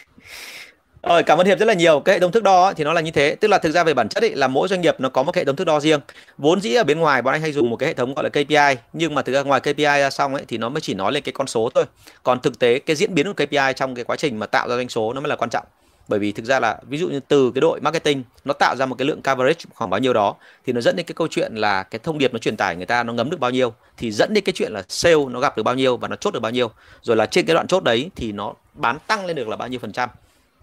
Rồi, 1.03 1.23
cảm 1.23 1.37
ơn 1.37 1.47
Hiệp 1.47 1.59
rất 1.59 1.65
là 1.65 1.73
nhiều. 1.73 1.99
Cái 1.99 2.15
hệ 2.15 2.19
thống 2.19 2.31
thước 2.31 2.43
đo 2.43 2.73
thì 2.73 2.83
nó 2.83 2.93
là 2.93 3.01
như 3.01 3.11
thế, 3.11 3.35
tức 3.35 3.47
là 3.47 3.57
thực 3.57 3.71
ra 3.71 3.83
về 3.83 3.93
bản 3.93 4.09
chất 4.09 4.23
ấy, 4.23 4.35
là 4.35 4.47
mỗi 4.47 4.67
doanh 4.67 4.81
nghiệp 4.81 4.95
nó 4.99 5.09
có 5.09 5.23
một 5.23 5.35
hệ 5.35 5.45
thống 5.45 5.55
thước 5.55 5.63
đo 5.63 5.79
riêng. 5.79 5.99
Vốn 6.37 6.61
dĩ 6.61 6.73
ở 6.73 6.83
bên 6.83 6.99
ngoài 6.99 7.21
bọn 7.21 7.33
anh 7.33 7.41
hay 7.41 7.51
dùng 7.51 7.69
một 7.69 7.75
cái 7.75 7.87
hệ 7.87 7.93
thống 7.93 8.13
gọi 8.13 8.23
là 8.23 8.29
KPI, 8.29 8.81
nhưng 8.93 9.15
mà 9.15 9.21
thực 9.21 9.33
ra 9.33 9.43
ngoài 9.43 9.59
KPI 9.59 9.83
ra 9.83 10.09
xong 10.09 10.35
ấy 10.35 10.43
thì 10.47 10.57
nó 10.57 10.69
mới 10.69 10.81
chỉ 10.81 10.93
nói 10.93 11.11
lên 11.11 11.23
cái 11.23 11.33
con 11.33 11.47
số 11.47 11.69
thôi. 11.75 11.85
Còn 12.23 12.41
thực 12.41 12.59
tế 12.59 12.79
cái 12.79 12.95
diễn 12.95 13.15
biến 13.15 13.25
của 13.25 13.45
KPI 13.45 13.73
trong 13.75 13.95
cái 13.95 14.05
quá 14.05 14.15
trình 14.15 14.39
mà 14.39 14.45
tạo 14.45 14.69
ra 14.69 14.75
doanh 14.75 14.89
số 14.89 15.13
nó 15.13 15.21
mới 15.21 15.29
là 15.29 15.35
quan 15.35 15.49
trọng 15.49 15.65
bởi 16.07 16.19
vì 16.19 16.31
thực 16.31 16.45
ra 16.45 16.59
là 16.59 16.79
ví 16.87 16.97
dụ 16.97 17.09
như 17.09 17.19
từ 17.19 17.51
cái 17.55 17.61
đội 17.61 17.79
marketing 17.81 18.23
nó 18.45 18.53
tạo 18.53 18.75
ra 18.75 18.85
một 18.85 18.95
cái 18.97 19.05
lượng 19.05 19.21
coverage 19.21 19.65
khoảng 19.73 19.89
bao 19.89 19.99
nhiêu 19.99 20.13
đó 20.13 20.35
thì 20.65 20.73
nó 20.73 20.81
dẫn 20.81 20.95
đến 20.95 21.05
cái 21.05 21.13
câu 21.15 21.27
chuyện 21.27 21.55
là 21.55 21.83
cái 21.83 21.99
thông 22.03 22.17
điệp 22.17 22.33
nó 22.33 22.39
truyền 22.39 22.57
tải 22.57 22.75
người 22.75 22.85
ta 22.85 23.03
nó 23.03 23.13
ngấm 23.13 23.29
được 23.29 23.39
bao 23.39 23.51
nhiêu 23.51 23.73
thì 23.97 24.11
dẫn 24.11 24.33
đến 24.33 24.43
cái 24.43 24.53
chuyện 24.53 24.71
là 24.71 24.83
sale 24.89 25.25
nó 25.29 25.39
gặp 25.39 25.57
được 25.57 25.63
bao 25.63 25.75
nhiêu 25.75 25.97
và 25.97 26.07
nó 26.07 26.15
chốt 26.15 26.33
được 26.33 26.39
bao 26.39 26.51
nhiêu. 26.51 26.71
Rồi 27.01 27.17
là 27.17 27.25
trên 27.25 27.45
cái 27.45 27.53
đoạn 27.53 27.67
chốt 27.67 27.83
đấy 27.83 28.09
thì 28.15 28.31
nó 28.31 28.53
bán 28.73 28.97
tăng 29.07 29.25
lên 29.25 29.35
được 29.35 29.47
là 29.47 29.55
bao 29.55 29.67
nhiêu 29.67 29.79
phần 29.79 29.91
trăm. 29.91 30.09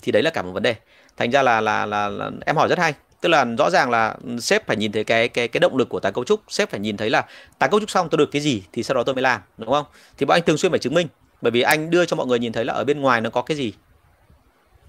Thì 0.02 0.12
đấy 0.12 0.22
là 0.22 0.30
cả 0.30 0.42
một 0.42 0.50
vấn 0.52 0.62
đề. 0.62 0.74
Thành 1.16 1.30
ra 1.30 1.42
là 1.42 1.60
là 1.60 1.86
là, 1.86 2.08
là 2.08 2.30
em 2.46 2.56
hỏi 2.56 2.68
rất 2.68 2.78
hay. 2.78 2.94
Tức 3.20 3.28
là 3.28 3.46
rõ 3.58 3.70
ràng 3.70 3.90
là 3.90 4.16
sếp 4.40 4.66
phải 4.66 4.76
nhìn 4.76 4.92
thấy 4.92 5.04
cái 5.04 5.28
cái 5.28 5.48
cái 5.48 5.60
động 5.60 5.76
lực 5.76 5.88
của 5.88 6.00
tái 6.00 6.12
cấu 6.12 6.24
trúc. 6.24 6.40
Sếp 6.48 6.70
phải 6.70 6.80
nhìn 6.80 6.96
thấy 6.96 7.10
là 7.10 7.24
tái 7.58 7.68
cấu 7.68 7.80
trúc 7.80 7.90
xong 7.90 8.08
tôi 8.10 8.18
được 8.18 8.30
cái 8.32 8.42
gì 8.42 8.62
thì 8.72 8.82
sau 8.82 8.94
đó 8.94 9.02
tôi 9.02 9.14
mới 9.14 9.22
làm 9.22 9.40
đúng 9.58 9.70
không? 9.70 9.84
Thì 10.18 10.26
bọn 10.26 10.36
anh 10.36 10.42
thường 10.46 10.58
xuyên 10.58 10.72
phải 10.72 10.78
chứng 10.78 10.94
minh. 10.94 11.08
Bởi 11.42 11.50
vì 11.50 11.62
anh 11.62 11.90
đưa 11.90 12.04
cho 12.04 12.16
mọi 12.16 12.26
người 12.26 12.38
nhìn 12.38 12.52
thấy 12.52 12.64
là 12.64 12.72
ở 12.72 12.84
bên 12.84 13.00
ngoài 13.00 13.20
nó 13.20 13.30
có 13.30 13.42
cái 13.42 13.56
gì 13.56 13.72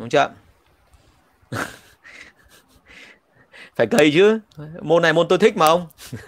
đúng 0.02 0.10
chưa 0.10 0.30
phải 3.76 3.88
cày 3.88 4.12
chứ. 4.14 4.40
Môn 4.82 5.02
này 5.02 5.14
môn 5.14 5.28
tôi 5.28 5.40
thích 5.40 5.58
mà 5.58 5.66
ông. 5.66 5.88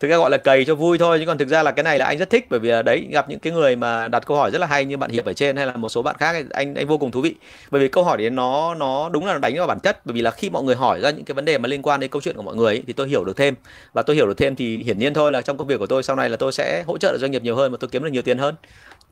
Thực 0.00 0.08
ra 0.08 0.16
gọi 0.16 0.30
là 0.30 0.36
cày 0.36 0.64
cho 0.64 0.74
vui 0.74 0.98
thôi 0.98 1.18
chứ 1.18 1.26
còn 1.26 1.38
thực 1.38 1.48
ra 1.48 1.62
là 1.62 1.70
cái 1.70 1.82
này 1.82 1.98
là 1.98 2.06
anh 2.06 2.18
rất 2.18 2.30
thích 2.30 2.46
bởi 2.50 2.60
vì 2.60 2.72
đấy 2.84 3.08
gặp 3.10 3.28
những 3.28 3.38
cái 3.38 3.52
người 3.52 3.76
mà 3.76 4.08
đặt 4.08 4.26
câu 4.26 4.36
hỏi 4.36 4.50
rất 4.50 4.58
là 4.58 4.66
hay 4.66 4.84
như 4.84 4.96
bạn 4.96 5.10
hiệp 5.10 5.24
ở 5.24 5.32
trên 5.32 5.56
hay 5.56 5.66
là 5.66 5.76
một 5.76 5.88
số 5.88 6.02
bạn 6.02 6.16
khác 6.18 6.46
anh 6.50 6.74
anh 6.74 6.86
vô 6.86 6.98
cùng 6.98 7.10
thú 7.10 7.20
vị. 7.20 7.34
Bởi 7.70 7.80
vì 7.80 7.88
câu 7.88 8.04
hỏi 8.04 8.18
đấy 8.18 8.30
nó 8.30 8.74
nó 8.74 9.08
đúng 9.08 9.26
là 9.26 9.32
nó 9.32 9.38
đánh 9.38 9.56
vào 9.56 9.66
bản 9.66 9.80
chất. 9.80 10.06
Bởi 10.06 10.12
vì 10.12 10.22
là 10.22 10.30
khi 10.30 10.50
mọi 10.50 10.62
người 10.62 10.74
hỏi 10.74 11.00
ra 11.00 11.10
những 11.10 11.24
cái 11.24 11.34
vấn 11.34 11.44
đề 11.44 11.58
mà 11.58 11.68
liên 11.68 11.82
quan 11.82 12.00
đến 12.00 12.10
câu 12.10 12.22
chuyện 12.22 12.36
của 12.36 12.42
mọi 12.42 12.56
người 12.56 12.74
ấy, 12.74 12.82
thì 12.86 12.92
tôi 12.92 13.08
hiểu 13.08 13.24
được 13.24 13.36
thêm. 13.36 13.54
Và 13.92 14.02
tôi 14.02 14.16
hiểu 14.16 14.26
được 14.26 14.38
thêm 14.38 14.56
thì 14.56 14.76
hiển 14.76 14.98
nhiên 14.98 15.14
thôi 15.14 15.32
là 15.32 15.42
trong 15.42 15.56
công 15.56 15.66
việc 15.66 15.78
của 15.78 15.86
tôi 15.86 16.02
sau 16.02 16.16
này 16.16 16.30
là 16.30 16.36
tôi 16.36 16.52
sẽ 16.52 16.82
hỗ 16.86 16.98
trợ 16.98 17.12
được 17.12 17.18
doanh 17.18 17.30
nghiệp 17.30 17.42
nhiều 17.42 17.56
hơn 17.56 17.72
và 17.72 17.78
tôi 17.80 17.88
kiếm 17.92 18.02
được 18.04 18.10
nhiều 18.12 18.22
tiền 18.22 18.38
hơn 18.38 18.54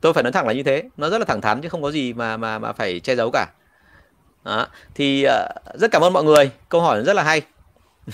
tôi 0.03 0.13
phải 0.13 0.23
nói 0.23 0.33
thẳng 0.33 0.47
là 0.47 0.53
như 0.53 0.63
thế. 0.63 0.83
Nó 0.97 1.11
rất 1.11 1.19
là 1.19 1.25
thẳng 1.25 1.41
thắn 1.41 1.61
chứ 1.63 1.69
không 1.69 1.83
có 1.83 1.91
gì 1.91 2.13
mà 2.13 2.37
mà 2.37 2.59
mà 2.59 2.73
phải 2.73 3.01
che 3.01 3.17
giấu 3.17 3.31
cả. 3.33 3.47
Đó. 4.45 4.67
thì 4.95 5.27
uh, 5.27 5.33
rất 5.81 5.91
cảm 5.91 6.03
ơn 6.03 6.13
mọi 6.13 6.25
người. 6.25 6.51
Câu 6.69 6.81
hỏi 6.81 7.03
rất 7.03 7.13
là 7.13 7.23
hay. 7.23 7.43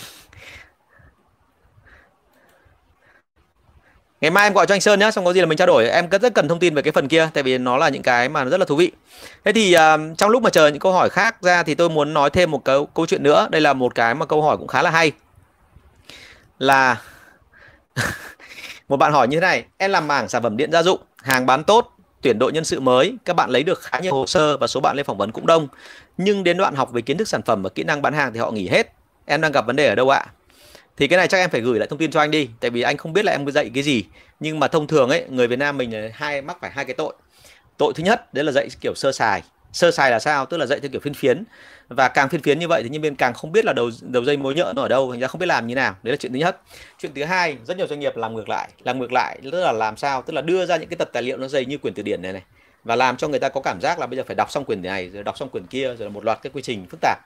Ngày 4.20 4.30
mai 4.30 4.47
em 4.47 4.53
gọi 4.53 4.66
cho 4.66 4.74
anh 4.74 4.80
Sơn 4.80 5.01
nhé 5.01 5.11
xong 5.11 5.24
có 5.24 5.32
gì 5.32 5.41
là 5.41 5.47
mình 5.47 5.59
trao 5.59 5.66
đổi. 5.66 5.89
Em 5.89 6.09
rất 6.09 6.34
cần 6.34 6.49
thông 6.49 6.59
tin 6.59 6.74
về 6.74 6.82
cái 6.82 6.93
phần 6.93 7.09
kia 7.09 7.28
tại 7.34 7.43
vì 7.43 7.59
nó 7.59 7.76
là 7.76 7.89
những 7.89 8.03
cái 8.03 8.28
mà 8.28 8.45
rất 8.45 8.61
là 8.61 8.66
thú 8.66 8.76
vị. 8.76 8.93
Thế 9.45 9.53
thì 9.53 9.76
uh, 9.76 9.80
trong 10.18 10.30
lúc 10.30 10.43
mà 10.43 10.51
chờ 10.51 10.68
những 10.68 10.78
câu 10.78 10.93
hỏi 10.93 11.09
khác 11.11 11.43
ra 11.43 11.62
thì 11.62 11.74
tôi 11.74 11.89
muốn 11.91 12.14
nói 12.14 12.30
thêm 12.30 12.51
một 12.51 12.64
câu 12.64 12.86
câu 12.86 13.07
chuyện 13.07 13.22
nữa. 13.22 13.49
Đây 13.51 13.61
là 13.61 13.72
một 13.72 13.95
cái 13.95 14.14
mà 14.14 14.26
câu 14.26 14.43
hỏi 14.43 14.57
cũng 14.57 14.66
khá 14.66 14.82
là 14.82 14.91
hay. 14.91 15.12
Là 16.59 17.01
một 18.89 18.97
bạn 18.97 19.12
hỏi 19.12 19.28
như 19.28 19.36
thế 19.36 19.41
này. 19.41 19.64
Em 19.76 19.91
làm 19.91 20.09
mảng 20.09 20.28
sản 20.28 20.43
phẩm 20.43 20.57
điện 20.57 20.72
gia 20.72 20.82
dụng 20.82 21.01
hàng 21.22 21.46
bán 21.46 21.64
tốt, 21.64 21.96
tuyển 22.22 22.38
đội 22.38 22.52
nhân 22.52 22.64
sự 22.64 22.80
mới, 22.80 23.16
các 23.24 23.36
bạn 23.36 23.50
lấy 23.50 23.62
được 23.62 23.80
khá 23.80 23.98
nhiều 23.98 24.14
hồ 24.14 24.26
sơ 24.26 24.56
và 24.56 24.66
số 24.66 24.80
bạn 24.80 24.96
lên 24.96 25.06
phỏng 25.06 25.18
vấn 25.18 25.32
cũng 25.32 25.46
đông. 25.46 25.68
Nhưng 26.18 26.44
đến 26.44 26.56
đoạn 26.56 26.74
học 26.74 26.92
về 26.92 27.02
kiến 27.02 27.16
thức 27.16 27.28
sản 27.28 27.42
phẩm 27.42 27.62
và 27.62 27.70
kỹ 27.70 27.84
năng 27.84 28.02
bán 28.02 28.14
hàng 28.14 28.32
thì 28.32 28.40
họ 28.40 28.50
nghỉ 28.50 28.68
hết. 28.68 28.92
Em 29.26 29.40
đang 29.40 29.52
gặp 29.52 29.66
vấn 29.66 29.76
đề 29.76 29.88
ở 29.88 29.94
đâu 29.94 30.10
ạ? 30.10 30.26
Thì 30.96 31.08
cái 31.08 31.16
này 31.16 31.28
chắc 31.28 31.38
em 31.38 31.50
phải 31.50 31.60
gửi 31.60 31.78
lại 31.78 31.88
thông 31.88 31.98
tin 31.98 32.10
cho 32.10 32.20
anh 32.20 32.30
đi, 32.30 32.48
tại 32.60 32.70
vì 32.70 32.82
anh 32.82 32.96
không 32.96 33.12
biết 33.12 33.24
là 33.24 33.32
em 33.32 33.50
dạy 33.50 33.70
cái 33.74 33.82
gì. 33.82 34.04
Nhưng 34.40 34.60
mà 34.60 34.68
thông 34.68 34.86
thường 34.86 35.08
ấy, 35.08 35.24
người 35.28 35.46
Việt 35.46 35.58
Nam 35.58 35.76
mình 35.76 35.94
là 35.94 36.08
hai 36.12 36.42
mắc 36.42 36.56
phải 36.60 36.70
hai 36.70 36.84
cái 36.84 36.94
tội. 36.94 37.14
Tội 37.78 37.92
thứ 37.96 38.02
nhất, 38.04 38.34
đấy 38.34 38.44
là 38.44 38.52
dạy 38.52 38.68
kiểu 38.80 38.94
sơ 38.96 39.12
sài 39.12 39.42
sơ 39.72 39.90
sài 39.90 40.10
là 40.10 40.18
sao? 40.18 40.46
Tức 40.46 40.56
là 40.56 40.66
dạy 40.66 40.80
theo 40.80 40.90
kiểu 40.90 41.00
phiên 41.00 41.14
phiến. 41.14 41.44
Và 41.88 42.08
càng 42.08 42.28
phiên 42.28 42.42
phiến 42.42 42.58
như 42.58 42.68
vậy 42.68 42.82
thì 42.82 42.88
nhân 42.88 43.02
viên 43.02 43.16
càng 43.16 43.34
không 43.34 43.52
biết 43.52 43.64
là 43.64 43.72
đầu 43.72 43.90
đầu 44.00 44.24
dây 44.24 44.36
mối 44.36 44.54
nhợ 44.54 44.72
nó 44.76 44.82
ở 44.82 44.88
đâu, 44.88 45.10
thành 45.10 45.20
ra 45.20 45.28
không 45.28 45.38
biết 45.38 45.46
làm 45.46 45.66
như 45.66 45.74
nào. 45.74 45.96
Đấy 46.02 46.12
là 46.12 46.16
chuyện 46.16 46.32
thứ 46.32 46.38
nhất. 46.38 46.60
Chuyện 46.98 47.12
thứ 47.14 47.24
hai, 47.24 47.56
rất 47.64 47.76
nhiều 47.76 47.86
doanh 47.86 48.00
nghiệp 48.00 48.16
làm 48.16 48.34
ngược 48.34 48.48
lại, 48.48 48.68
làm 48.82 48.98
ngược 48.98 49.12
lại, 49.12 49.38
tức 49.52 49.60
là 49.64 49.72
làm 49.72 49.96
sao? 49.96 50.22
Tức 50.22 50.32
là 50.32 50.40
đưa 50.40 50.66
ra 50.66 50.76
những 50.76 50.88
cái 50.88 50.96
tập 50.96 51.10
tài 51.12 51.22
liệu 51.22 51.36
nó 51.36 51.48
dày 51.48 51.64
như 51.64 51.78
quyển 51.78 51.94
từ 51.94 52.02
điển 52.02 52.22
này 52.22 52.32
này, 52.32 52.42
và 52.84 52.96
làm 52.96 53.16
cho 53.16 53.28
người 53.28 53.40
ta 53.40 53.48
có 53.48 53.60
cảm 53.60 53.80
giác 53.80 53.98
là 53.98 54.06
bây 54.06 54.16
giờ 54.16 54.22
phải 54.26 54.36
đọc 54.36 54.50
xong 54.50 54.64
quyển 54.64 54.82
này, 54.82 55.10
rồi 55.10 55.24
đọc 55.24 55.38
xong 55.38 55.48
quyển 55.48 55.66
kia, 55.66 55.86
rồi 55.86 55.98
là 55.98 56.08
một 56.08 56.24
loạt 56.24 56.38
cái 56.42 56.50
quy 56.54 56.62
trình 56.62 56.86
phức 56.90 57.00
tạp. 57.00 57.18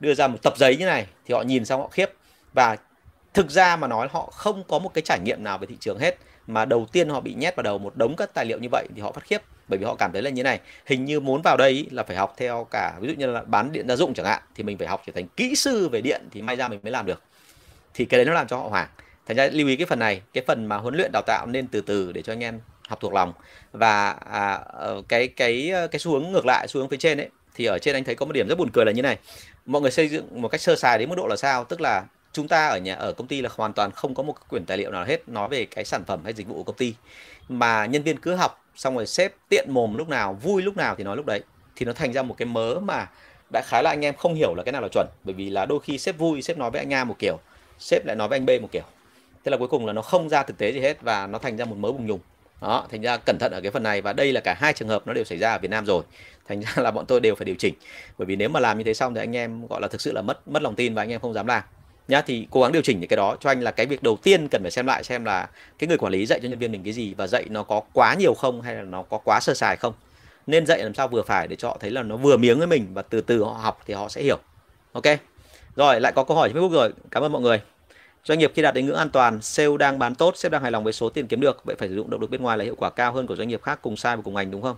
Đưa 0.00 0.14
ra 0.14 0.28
một 0.28 0.38
tập 0.42 0.54
giấy 0.56 0.76
như 0.76 0.86
này 0.86 1.06
thì 1.26 1.34
họ 1.34 1.42
nhìn 1.42 1.64
xong 1.64 1.80
họ 1.80 1.88
khiếp. 1.88 2.10
Và 2.52 2.76
thực 3.34 3.50
ra 3.50 3.76
mà 3.76 3.88
nói 3.88 4.08
họ 4.10 4.28
không 4.32 4.62
có 4.68 4.78
một 4.78 4.94
cái 4.94 5.02
trải 5.02 5.18
nghiệm 5.20 5.44
nào 5.44 5.58
về 5.58 5.66
thị 5.66 5.76
trường 5.80 5.98
hết, 5.98 6.18
mà 6.46 6.64
đầu 6.64 6.86
tiên 6.92 7.08
họ 7.08 7.20
bị 7.20 7.34
nhét 7.34 7.56
vào 7.56 7.62
đầu 7.62 7.78
một 7.78 7.96
đống 7.96 8.16
các 8.16 8.34
tài 8.34 8.44
liệu 8.44 8.58
như 8.58 8.68
vậy 8.72 8.86
thì 8.94 9.02
họ 9.02 9.12
phát 9.12 9.24
khiếp 9.24 9.42
bởi 9.68 9.78
vì 9.78 9.84
họ 9.84 9.94
cảm 9.94 10.12
thấy 10.12 10.22
là 10.22 10.30
như 10.30 10.42
này 10.42 10.60
hình 10.86 11.04
như 11.04 11.20
muốn 11.20 11.42
vào 11.42 11.56
đây 11.56 11.86
là 11.90 12.02
phải 12.02 12.16
học 12.16 12.34
theo 12.36 12.66
cả 12.70 12.98
ví 13.00 13.08
dụ 13.08 13.14
như 13.14 13.26
là 13.26 13.42
bán 13.42 13.72
điện 13.72 13.88
gia 13.88 13.96
dụng 13.96 14.14
chẳng 14.14 14.26
hạn 14.26 14.42
thì 14.54 14.62
mình 14.64 14.78
phải 14.78 14.88
học 14.88 15.02
trở 15.06 15.12
thành 15.12 15.26
kỹ 15.36 15.54
sư 15.54 15.88
về 15.88 16.00
điện 16.00 16.28
thì 16.30 16.42
may 16.42 16.56
ra 16.56 16.68
mình 16.68 16.80
mới 16.82 16.92
làm 16.92 17.06
được. 17.06 17.22
Thì 17.94 18.04
cái 18.04 18.18
đấy 18.18 18.24
nó 18.24 18.32
làm 18.32 18.48
cho 18.48 18.56
họ 18.56 18.68
hoảng. 18.68 18.88
Thành 19.26 19.36
ra 19.36 19.48
lưu 19.52 19.68
ý 19.68 19.76
cái 19.76 19.86
phần 19.86 19.98
này 19.98 20.22
cái 20.32 20.44
phần 20.46 20.66
mà 20.66 20.76
huấn 20.76 20.94
luyện 20.94 21.10
đào 21.12 21.22
tạo 21.26 21.46
nên 21.46 21.66
từ 21.66 21.80
từ 21.80 22.12
để 22.12 22.22
cho 22.22 22.32
anh 22.32 22.44
em 22.44 22.60
học 22.88 23.00
thuộc 23.00 23.14
lòng. 23.14 23.32
Và 23.72 24.10
à, 24.10 24.52
ờ, 24.52 25.02
cái 25.08 25.28
cái 25.28 25.72
cái 25.90 25.98
xu 25.98 26.12
hướng 26.12 26.32
ngược 26.32 26.46
lại 26.46 26.68
xu 26.68 26.80
hướng 26.80 26.88
phía 26.88 26.96
trên 26.96 27.18
ấy 27.18 27.28
thì 27.54 27.64
ở 27.64 27.78
trên 27.78 27.94
anh 27.94 28.04
thấy 28.04 28.14
có 28.14 28.26
một 28.26 28.32
điểm 28.32 28.48
rất 28.48 28.58
buồn 28.58 28.70
cười 28.72 28.84
là 28.84 28.92
như 28.92 29.02
này. 29.02 29.18
Mọi 29.66 29.82
người 29.82 29.90
xây 29.90 30.08
dựng 30.08 30.42
một 30.42 30.48
cách 30.48 30.60
sơ 30.60 30.76
sài 30.76 30.98
đến 30.98 31.08
mức 31.08 31.14
độ 31.16 31.26
là 31.26 31.36
sao? 31.36 31.64
Tức 31.64 31.80
là 31.80 32.04
chúng 32.36 32.48
ta 32.48 32.66
ở 32.66 32.78
nhà, 32.78 32.94
ở 32.94 33.12
công 33.12 33.26
ty 33.26 33.40
là 33.40 33.50
hoàn 33.56 33.72
toàn 33.72 33.90
không 33.90 34.14
có 34.14 34.22
một 34.22 34.34
quyển 34.48 34.66
tài 34.66 34.78
liệu 34.78 34.90
nào 34.90 35.04
hết 35.04 35.28
nói 35.28 35.48
về 35.48 35.64
cái 35.64 35.84
sản 35.84 36.04
phẩm 36.04 36.20
hay 36.24 36.32
dịch 36.32 36.46
vụ 36.46 36.54
của 36.54 36.62
công 36.62 36.76
ty. 36.76 36.94
Mà 37.48 37.86
nhân 37.86 38.02
viên 38.02 38.20
cứ 38.20 38.34
học, 38.34 38.64
xong 38.74 38.96
rồi 38.96 39.06
sếp 39.06 39.32
tiện 39.48 39.66
mồm 39.70 39.96
lúc 39.96 40.08
nào, 40.08 40.38
vui 40.42 40.62
lúc 40.62 40.76
nào 40.76 40.94
thì 40.94 41.04
nói 41.04 41.16
lúc 41.16 41.26
đấy. 41.26 41.42
Thì 41.76 41.86
nó 41.86 41.92
thành 41.92 42.12
ra 42.12 42.22
một 42.22 42.34
cái 42.38 42.46
mớ 42.46 42.74
mà 42.82 43.06
đại 43.52 43.62
khái 43.66 43.82
là 43.82 43.90
anh 43.90 44.04
em 44.04 44.14
không 44.14 44.34
hiểu 44.34 44.54
là 44.54 44.62
cái 44.62 44.72
nào 44.72 44.82
là 44.82 44.88
chuẩn. 44.92 45.06
Bởi 45.24 45.34
vì 45.34 45.50
là 45.50 45.66
đôi 45.66 45.80
khi 45.80 45.98
sếp 45.98 46.18
vui, 46.18 46.42
sếp 46.42 46.58
nói 46.58 46.70
với 46.70 46.78
anh 46.78 46.94
A 46.94 47.04
một 47.04 47.16
kiểu, 47.18 47.38
sếp 47.78 48.06
lại 48.06 48.16
nói 48.16 48.28
với 48.28 48.38
anh 48.38 48.46
B 48.46 48.50
một 48.62 48.68
kiểu. 48.72 48.84
Thế 49.44 49.50
là 49.50 49.56
cuối 49.56 49.68
cùng 49.68 49.86
là 49.86 49.92
nó 49.92 50.02
không 50.02 50.28
ra 50.28 50.42
thực 50.42 50.58
tế 50.58 50.72
gì 50.72 50.80
hết 50.80 51.02
và 51.02 51.26
nó 51.26 51.38
thành 51.38 51.56
ra 51.56 51.64
một 51.64 51.76
mớ 51.76 51.92
bùng 51.92 52.06
nhùng. 52.06 52.20
Đó, 52.62 52.86
thành 52.90 53.00
ra 53.00 53.16
cẩn 53.16 53.38
thận 53.38 53.52
ở 53.52 53.60
cái 53.60 53.70
phần 53.70 53.82
này 53.82 54.00
và 54.00 54.12
đây 54.12 54.32
là 54.32 54.40
cả 54.40 54.54
hai 54.54 54.72
trường 54.72 54.88
hợp 54.88 55.06
nó 55.06 55.12
đều 55.12 55.24
xảy 55.24 55.38
ra 55.38 55.52
ở 55.52 55.58
Việt 55.58 55.70
Nam 55.70 55.86
rồi. 55.86 56.02
Thành 56.48 56.60
ra 56.60 56.72
là 56.76 56.90
bọn 56.90 57.06
tôi 57.06 57.20
đều 57.20 57.34
phải 57.34 57.44
điều 57.44 57.56
chỉnh. 57.58 57.74
Bởi 58.18 58.26
vì 58.26 58.36
nếu 58.36 58.48
mà 58.48 58.60
làm 58.60 58.78
như 58.78 58.84
thế 58.84 58.94
xong 58.94 59.14
thì 59.14 59.20
anh 59.20 59.36
em 59.36 59.66
gọi 59.66 59.80
là 59.80 59.88
thực 59.88 60.00
sự 60.00 60.12
là 60.12 60.22
mất 60.22 60.48
mất 60.48 60.62
lòng 60.62 60.74
tin 60.74 60.94
và 60.94 61.02
anh 61.02 61.10
em 61.10 61.20
không 61.20 61.34
dám 61.34 61.46
làm 61.46 61.62
nhá 62.08 62.20
thì 62.20 62.46
cố 62.50 62.62
gắng 62.62 62.72
điều 62.72 62.82
chỉnh 62.82 63.00
những 63.00 63.08
cái 63.08 63.16
đó 63.16 63.36
cho 63.40 63.50
anh 63.50 63.60
là 63.60 63.70
cái 63.70 63.86
việc 63.86 64.02
đầu 64.02 64.18
tiên 64.22 64.48
cần 64.48 64.62
phải 64.62 64.70
xem 64.70 64.86
lại 64.86 65.04
xem 65.04 65.24
là 65.24 65.48
cái 65.78 65.88
người 65.88 65.98
quản 65.98 66.12
lý 66.12 66.26
dạy 66.26 66.40
cho 66.42 66.48
nhân 66.48 66.58
viên 66.58 66.72
mình 66.72 66.82
cái 66.84 66.92
gì 66.92 67.14
và 67.14 67.26
dạy 67.26 67.44
nó 67.50 67.62
có 67.62 67.80
quá 67.92 68.14
nhiều 68.14 68.34
không 68.34 68.62
hay 68.62 68.74
là 68.74 68.82
nó 68.82 69.02
có 69.02 69.18
quá 69.18 69.40
sơ 69.40 69.54
sài 69.54 69.76
không. 69.76 69.92
Nên 70.46 70.66
dạy 70.66 70.82
làm 70.82 70.94
sao 70.94 71.08
vừa 71.08 71.22
phải 71.22 71.48
để 71.48 71.56
cho 71.56 71.68
họ 71.68 71.76
thấy 71.80 71.90
là 71.90 72.02
nó 72.02 72.16
vừa 72.16 72.36
miếng 72.36 72.58
với 72.58 72.66
mình 72.66 72.86
và 72.94 73.02
từ 73.02 73.20
từ 73.20 73.44
họ 73.44 73.52
học 73.52 73.80
thì 73.86 73.94
họ 73.94 74.08
sẽ 74.08 74.22
hiểu. 74.22 74.38
Ok? 74.92 75.04
Rồi 75.76 76.00
lại 76.00 76.12
có 76.12 76.24
câu 76.24 76.36
hỏi 76.36 76.48
trên 76.48 76.62
facebook 76.62 76.70
rồi. 76.72 76.92
Cảm 77.10 77.22
ơn 77.22 77.32
mọi 77.32 77.42
người. 77.42 77.60
Doanh 78.24 78.38
nghiệp 78.38 78.52
khi 78.54 78.62
đạt 78.62 78.74
đến 78.74 78.86
ngưỡng 78.86 78.96
an 78.96 79.10
toàn 79.10 79.42
sale 79.42 79.76
đang 79.78 79.98
bán 79.98 80.14
tốt 80.14 80.36
sếp 80.36 80.52
đang 80.52 80.62
hài 80.62 80.70
lòng 80.70 80.84
với 80.84 80.92
số 80.92 81.08
tiền 81.08 81.26
kiếm 81.26 81.40
được 81.40 81.64
vậy 81.64 81.76
phải 81.78 81.88
sử 81.88 81.94
dụng 81.94 82.10
động 82.10 82.20
lực 82.20 82.30
bên 82.30 82.42
ngoài 82.42 82.58
là 82.58 82.64
hiệu 82.64 82.74
quả 82.78 82.90
cao 82.90 83.12
hơn 83.12 83.26
của 83.26 83.36
doanh 83.36 83.48
nghiệp 83.48 83.62
khác 83.62 83.78
cùng 83.82 83.96
sai 83.96 84.16
và 84.16 84.22
cùng 84.22 84.34
ngành 84.34 84.50
đúng 84.50 84.62
không? 84.62 84.76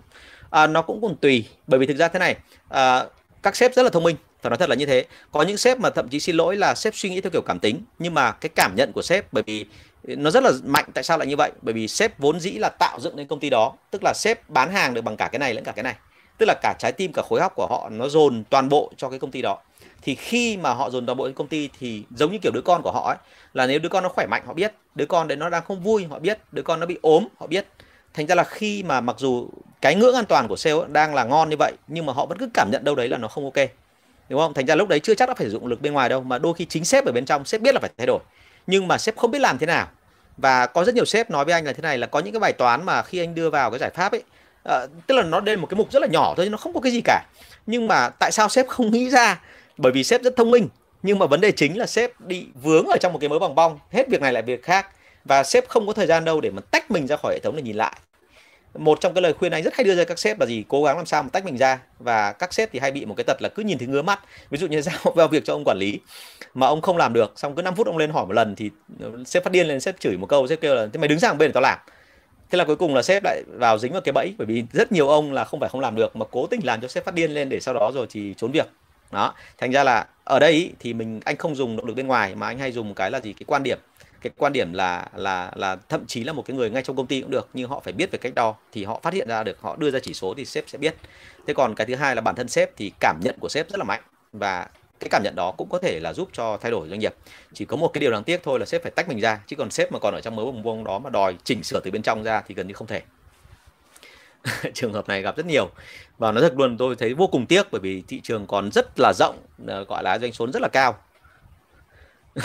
À, 0.49 0.67
nó 0.67 0.81
cũng 0.81 1.01
còn 1.01 1.15
tùy 1.15 1.45
bởi 1.67 1.79
vì 1.79 1.85
thực 1.85 1.97
ra 1.97 2.07
thế 2.07 2.19
này 2.19 2.35
à, 2.69 3.05
các 3.43 3.55
sếp 3.55 3.73
rất 3.73 3.83
là 3.83 3.89
thông 3.89 4.03
minh 4.03 4.15
phải 4.41 4.49
nói 4.49 4.57
thật 4.57 4.69
là 4.69 4.75
như 4.75 4.85
thế. 4.85 5.05
Có 5.31 5.41
những 5.41 5.57
sếp 5.57 5.79
mà 5.79 5.89
thậm 5.89 6.09
chí 6.09 6.19
xin 6.19 6.35
lỗi 6.35 6.55
là 6.55 6.75
sếp 6.75 6.95
suy 6.95 7.09
nghĩ 7.09 7.21
theo 7.21 7.29
kiểu 7.31 7.41
cảm 7.41 7.59
tính. 7.59 7.83
Nhưng 7.99 8.13
mà 8.13 8.31
cái 8.31 8.49
cảm 8.55 8.75
nhận 8.75 8.91
của 8.91 9.01
sếp, 9.01 9.33
bởi 9.33 9.43
vì 9.43 9.65
nó 10.03 10.31
rất 10.31 10.43
là 10.43 10.51
mạnh. 10.65 10.85
Tại 10.93 11.03
sao 11.03 11.17
lại 11.17 11.27
như 11.27 11.35
vậy? 11.35 11.51
Bởi 11.61 11.73
vì 11.73 11.87
sếp 11.87 12.19
vốn 12.19 12.39
dĩ 12.39 12.51
là 12.51 12.69
tạo 12.69 12.99
dựng 12.99 13.15
nên 13.15 13.27
công 13.27 13.39
ty 13.39 13.49
đó. 13.49 13.73
Tức 13.91 14.01
là 14.03 14.13
sếp 14.15 14.49
bán 14.49 14.71
hàng 14.71 14.93
được 14.93 15.01
bằng 15.01 15.17
cả 15.17 15.29
cái 15.31 15.39
này 15.39 15.53
lẫn 15.53 15.63
cả 15.63 15.71
cái 15.71 15.83
này. 15.83 15.95
Tức 16.37 16.45
là 16.45 16.55
cả 16.61 16.75
trái 16.79 16.91
tim, 16.91 17.11
cả 17.13 17.21
khối 17.29 17.39
óc 17.39 17.53
của 17.55 17.67
họ 17.67 17.89
nó 17.91 18.07
dồn 18.07 18.43
toàn 18.49 18.69
bộ 18.69 18.91
cho 18.97 19.09
cái 19.09 19.19
công 19.19 19.31
ty 19.31 19.41
đó. 19.41 19.57
Thì 20.01 20.15
khi 20.15 20.57
mà 20.57 20.73
họ 20.73 20.89
dồn 20.89 21.05
toàn 21.05 21.17
bộ 21.17 21.25
đến 21.25 21.33
công 21.33 21.47
ty 21.47 21.69
thì 21.79 22.03
giống 22.15 22.31
như 22.31 22.37
kiểu 22.41 22.51
đứa 22.51 22.61
con 22.61 22.81
của 22.81 22.91
họ 22.91 23.07
ấy, 23.07 23.17
là 23.53 23.67
nếu 23.67 23.79
đứa 23.79 23.89
con 23.89 24.03
nó 24.03 24.09
khỏe 24.09 24.25
mạnh, 24.27 24.43
họ 24.45 24.53
biết. 24.53 24.73
Đứa 24.95 25.05
con 25.05 25.27
đấy 25.27 25.35
nó 25.35 25.49
đang 25.49 25.63
không 25.63 25.83
vui, 25.83 26.05
họ 26.09 26.19
biết. 26.19 26.39
Đứa 26.51 26.61
con 26.61 26.79
nó 26.79 26.85
bị 26.85 26.97
ốm, 27.01 27.27
họ 27.39 27.47
biết. 27.47 27.67
Thành 28.13 28.27
ra 28.27 28.35
là 28.35 28.43
khi 28.43 28.83
mà 28.83 29.01
mặc 29.01 29.15
dù 29.19 29.49
cái 29.81 29.95
ngưỡng 29.95 30.15
an 30.15 30.25
toàn 30.25 30.47
của 30.47 30.55
sale 30.55 30.77
đang 30.87 31.15
là 31.15 31.23
ngon 31.23 31.49
như 31.49 31.55
vậy, 31.59 31.73
nhưng 31.87 32.05
mà 32.05 32.13
họ 32.13 32.25
vẫn 32.25 32.37
cứ 32.37 32.49
cảm 32.53 32.69
nhận 32.71 32.83
đâu 32.83 32.95
đấy 32.95 33.07
là 33.07 33.17
nó 33.17 33.27
không 33.27 33.43
ok 33.43 33.69
đúng 34.29 34.39
không? 34.39 34.53
Thành 34.53 34.65
ra 34.65 34.75
lúc 34.75 34.87
đấy 34.87 34.99
chưa 34.99 35.15
chắc 35.15 35.29
đã 35.29 35.35
phải 35.35 35.47
sử 35.47 35.51
dụng 35.51 35.67
lực 35.67 35.81
bên 35.81 35.93
ngoài 35.93 36.09
đâu 36.09 36.21
mà 36.21 36.37
đôi 36.37 36.53
khi 36.53 36.65
chính 36.65 36.85
sếp 36.85 37.05
ở 37.05 37.11
bên 37.11 37.25
trong 37.25 37.45
sếp 37.45 37.61
biết 37.61 37.73
là 37.75 37.79
phải 37.79 37.89
thay 37.97 38.07
đổi. 38.07 38.19
Nhưng 38.67 38.87
mà 38.87 38.97
sếp 38.97 39.17
không 39.17 39.31
biết 39.31 39.39
làm 39.39 39.57
thế 39.57 39.65
nào. 39.65 39.87
Và 40.37 40.65
có 40.65 40.83
rất 40.83 40.95
nhiều 40.95 41.05
sếp 41.05 41.31
nói 41.31 41.45
với 41.45 41.53
anh 41.53 41.65
là 41.65 41.73
thế 41.73 41.81
này 41.81 41.97
là 41.97 42.07
có 42.07 42.19
những 42.19 42.33
cái 42.33 42.39
bài 42.39 42.53
toán 42.53 42.85
mà 42.85 43.01
khi 43.01 43.19
anh 43.19 43.35
đưa 43.35 43.49
vào 43.49 43.71
cái 43.71 43.79
giải 43.79 43.89
pháp 43.89 44.11
ấy 44.11 44.23
uh, 44.69 44.89
tức 45.07 45.15
là 45.15 45.23
nó 45.23 45.39
lên 45.39 45.59
một 45.59 45.67
cái 45.69 45.77
mục 45.77 45.91
rất 45.91 46.01
là 46.01 46.07
nhỏ 46.07 46.33
thôi 46.37 46.49
nó 46.49 46.57
không 46.57 46.73
có 46.73 46.79
cái 46.79 46.91
gì 46.91 47.01
cả. 47.01 47.23
Nhưng 47.65 47.87
mà 47.87 48.09
tại 48.09 48.31
sao 48.31 48.49
sếp 48.49 48.67
không 48.67 48.91
nghĩ 48.91 49.09
ra? 49.09 49.41
Bởi 49.77 49.91
vì 49.91 50.03
sếp 50.03 50.21
rất 50.21 50.35
thông 50.35 50.51
minh. 50.51 50.67
Nhưng 51.03 51.19
mà 51.19 51.25
vấn 51.25 51.41
đề 51.41 51.51
chính 51.51 51.77
là 51.77 51.85
sếp 51.85 52.19
bị 52.19 52.47
vướng 52.63 52.85
ở 52.85 52.97
trong 53.01 53.13
một 53.13 53.19
cái 53.19 53.29
mớ 53.29 53.39
bòng 53.39 53.55
bong 53.55 53.79
hết 53.91 54.07
việc 54.09 54.21
này 54.21 54.33
lại 54.33 54.43
việc 54.43 54.63
khác. 54.63 54.87
Và 55.25 55.43
sếp 55.43 55.67
không 55.67 55.87
có 55.87 55.93
thời 55.93 56.07
gian 56.07 56.25
đâu 56.25 56.41
để 56.41 56.49
mà 56.49 56.61
tách 56.71 56.91
mình 56.91 57.07
ra 57.07 57.17
khỏi 57.17 57.33
hệ 57.33 57.39
thống 57.39 57.55
để 57.55 57.61
nhìn 57.61 57.75
lại 57.75 57.93
một 58.77 59.01
trong 59.01 59.13
cái 59.13 59.21
lời 59.21 59.33
khuyên 59.33 59.51
anh 59.51 59.63
rất 59.63 59.75
hay 59.75 59.83
đưa 59.83 59.95
ra 59.95 60.03
các 60.03 60.19
sếp 60.19 60.39
là 60.39 60.45
gì? 60.45 60.63
Cố 60.67 60.83
gắng 60.83 60.97
làm 60.97 61.05
sao 61.05 61.23
mà 61.23 61.29
tách 61.29 61.45
mình 61.45 61.57
ra. 61.57 61.79
Và 61.99 62.31
các 62.31 62.53
sếp 62.53 62.71
thì 62.71 62.79
hay 62.79 62.91
bị 62.91 63.05
một 63.05 63.13
cái 63.17 63.23
tật 63.23 63.41
là 63.41 63.49
cứ 63.49 63.63
nhìn 63.63 63.77
thấy 63.77 63.87
ngứa 63.87 64.01
mắt. 64.01 64.19
Ví 64.49 64.57
dụ 64.57 64.67
như 64.67 64.81
giao 64.81 65.13
vào 65.15 65.27
việc 65.27 65.45
cho 65.45 65.53
ông 65.53 65.63
quản 65.65 65.77
lý 65.77 65.99
mà 66.53 66.67
ông 66.67 66.81
không 66.81 66.97
làm 66.97 67.13
được, 67.13 67.33
xong 67.35 67.55
cứ 67.55 67.61
5 67.61 67.75
phút 67.75 67.87
ông 67.87 67.97
lên 67.97 68.09
hỏi 68.09 68.25
một 68.25 68.33
lần 68.33 68.55
thì 68.55 68.69
ừ, 68.99 69.23
sếp 69.25 69.43
phát 69.43 69.51
điên 69.51 69.67
lên, 69.67 69.79
sếp 69.79 69.99
chửi 69.99 70.17
một 70.17 70.27
câu, 70.27 70.47
sếp 70.47 70.61
kêu 70.61 70.75
là, 70.75 70.87
thế 70.93 70.99
mày 70.99 71.07
đứng 71.07 71.19
sang 71.19 71.37
bên 71.37 71.49
để 71.49 71.53
tao 71.53 71.61
làm. 71.61 71.79
Thế 72.51 72.57
là 72.57 72.63
cuối 72.63 72.75
cùng 72.75 72.95
là 72.95 73.01
sếp 73.01 73.23
lại 73.23 73.43
vào 73.47 73.77
dính 73.77 73.91
vào 73.91 74.01
cái 74.01 74.13
bẫy, 74.13 74.33
bởi 74.37 74.45
vì 74.45 74.63
rất 74.73 74.91
nhiều 74.91 75.09
ông 75.09 75.33
là 75.33 75.43
không 75.43 75.59
phải 75.59 75.69
không 75.69 75.81
làm 75.81 75.95
được 75.95 76.15
mà 76.15 76.25
cố 76.31 76.47
tình 76.47 76.65
làm 76.65 76.81
cho 76.81 76.87
sếp 76.87 77.05
phát 77.05 77.13
điên 77.13 77.31
lên 77.31 77.49
để 77.49 77.59
sau 77.59 77.73
đó 77.73 77.91
rồi 77.93 78.07
thì 78.09 78.33
trốn 78.37 78.51
việc. 78.51 78.69
Đó, 79.11 79.33
thành 79.57 79.71
ra 79.71 79.83
là 79.83 80.07
ở 80.23 80.39
đây 80.39 80.73
thì 80.79 80.93
mình, 80.93 81.19
anh 81.25 81.37
không 81.37 81.55
dùng 81.55 81.77
động 81.77 81.85
lực 81.85 81.93
bên 81.93 82.07
ngoài 82.07 82.35
mà 82.35 82.47
anh 82.47 82.59
hay 82.59 82.71
dùng 82.71 82.93
cái 82.93 83.11
là 83.11 83.19
gì? 83.19 83.33
Cái 83.33 83.43
quan 83.47 83.63
điểm 83.63 83.79
cái 84.21 84.31
quan 84.37 84.53
điểm 84.53 84.73
là 84.73 85.07
là 85.15 85.51
là 85.55 85.77
thậm 85.89 86.05
chí 86.07 86.23
là 86.23 86.33
một 86.33 86.45
cái 86.45 86.57
người 86.57 86.69
ngay 86.69 86.83
trong 86.83 86.95
công 86.95 87.07
ty 87.07 87.21
cũng 87.21 87.31
được, 87.31 87.49
nhưng 87.53 87.69
họ 87.69 87.79
phải 87.79 87.93
biết 87.93 88.11
về 88.11 88.19
cách 88.21 88.35
đo, 88.35 88.55
thì 88.71 88.83
họ 88.83 88.99
phát 89.03 89.13
hiện 89.13 89.27
ra 89.27 89.43
được, 89.43 89.61
họ 89.61 89.75
đưa 89.75 89.91
ra 89.91 89.99
chỉ 89.99 90.13
số 90.13 90.33
thì 90.37 90.45
sếp 90.45 90.63
sẽ 90.67 90.77
biết. 90.77 90.95
Thế 91.47 91.53
còn 91.53 91.75
cái 91.75 91.87
thứ 91.87 91.95
hai 91.95 92.15
là 92.15 92.21
bản 92.21 92.35
thân 92.35 92.47
sếp 92.47 92.77
thì 92.77 92.91
cảm 92.99 93.19
nhận 93.23 93.35
của 93.39 93.49
sếp 93.49 93.69
rất 93.69 93.79
là 93.79 93.83
mạnh, 93.83 94.01
và 94.33 94.67
cái 94.99 95.07
cảm 95.11 95.23
nhận 95.23 95.35
đó 95.35 95.51
cũng 95.57 95.69
có 95.69 95.79
thể 95.79 95.99
là 95.99 96.13
giúp 96.13 96.29
cho 96.33 96.57
thay 96.57 96.71
đổi 96.71 96.89
doanh 96.89 96.99
nghiệp. 96.99 97.13
Chỉ 97.53 97.65
có 97.65 97.77
một 97.77 97.87
cái 97.93 98.01
điều 98.01 98.11
đáng 98.11 98.23
tiếc 98.23 98.43
thôi 98.43 98.59
là 98.59 98.65
sếp 98.65 98.83
phải 98.83 98.91
tách 98.91 99.09
mình 99.09 99.19
ra, 99.19 99.39
chứ 99.47 99.55
còn 99.55 99.71
sếp 99.71 99.91
mà 99.91 99.99
còn 99.99 100.13
ở 100.13 100.21
trong 100.21 100.35
mớ 100.35 100.45
bồng 100.45 100.63
bông 100.63 100.83
đó 100.83 100.99
mà 100.99 101.09
đòi 101.09 101.35
chỉnh 101.43 101.63
sửa 101.63 101.79
từ 101.79 101.91
bên 101.91 102.01
trong 102.01 102.23
ra 102.23 102.41
thì 102.47 102.55
gần 102.55 102.67
như 102.67 102.73
không 102.73 102.87
thể. 102.87 103.01
Trường 104.73 104.93
hợp 104.93 105.07
này 105.07 105.21
gặp 105.21 105.37
rất 105.37 105.45
nhiều. 105.45 105.69
Và 106.17 106.31
nói 106.31 106.41
thật 106.41 106.53
luôn, 106.57 106.77
tôi 106.77 106.95
thấy 106.95 107.13
vô 107.13 107.27
cùng 107.27 107.45
tiếc 107.45 107.71
bởi 107.71 107.81
vì 107.81 108.03
thị 108.07 108.21
trường 108.23 108.47
còn 108.47 108.71
rất 108.71 108.99
là 108.99 109.13
rộng 109.13 109.37
ờ, 109.67 109.83
gọi 109.83 110.03
là 110.03 110.19
doanh 110.19 110.33
số 110.33 110.47
rất 110.53 110.61
là 110.61 110.67
cao. 110.67 110.97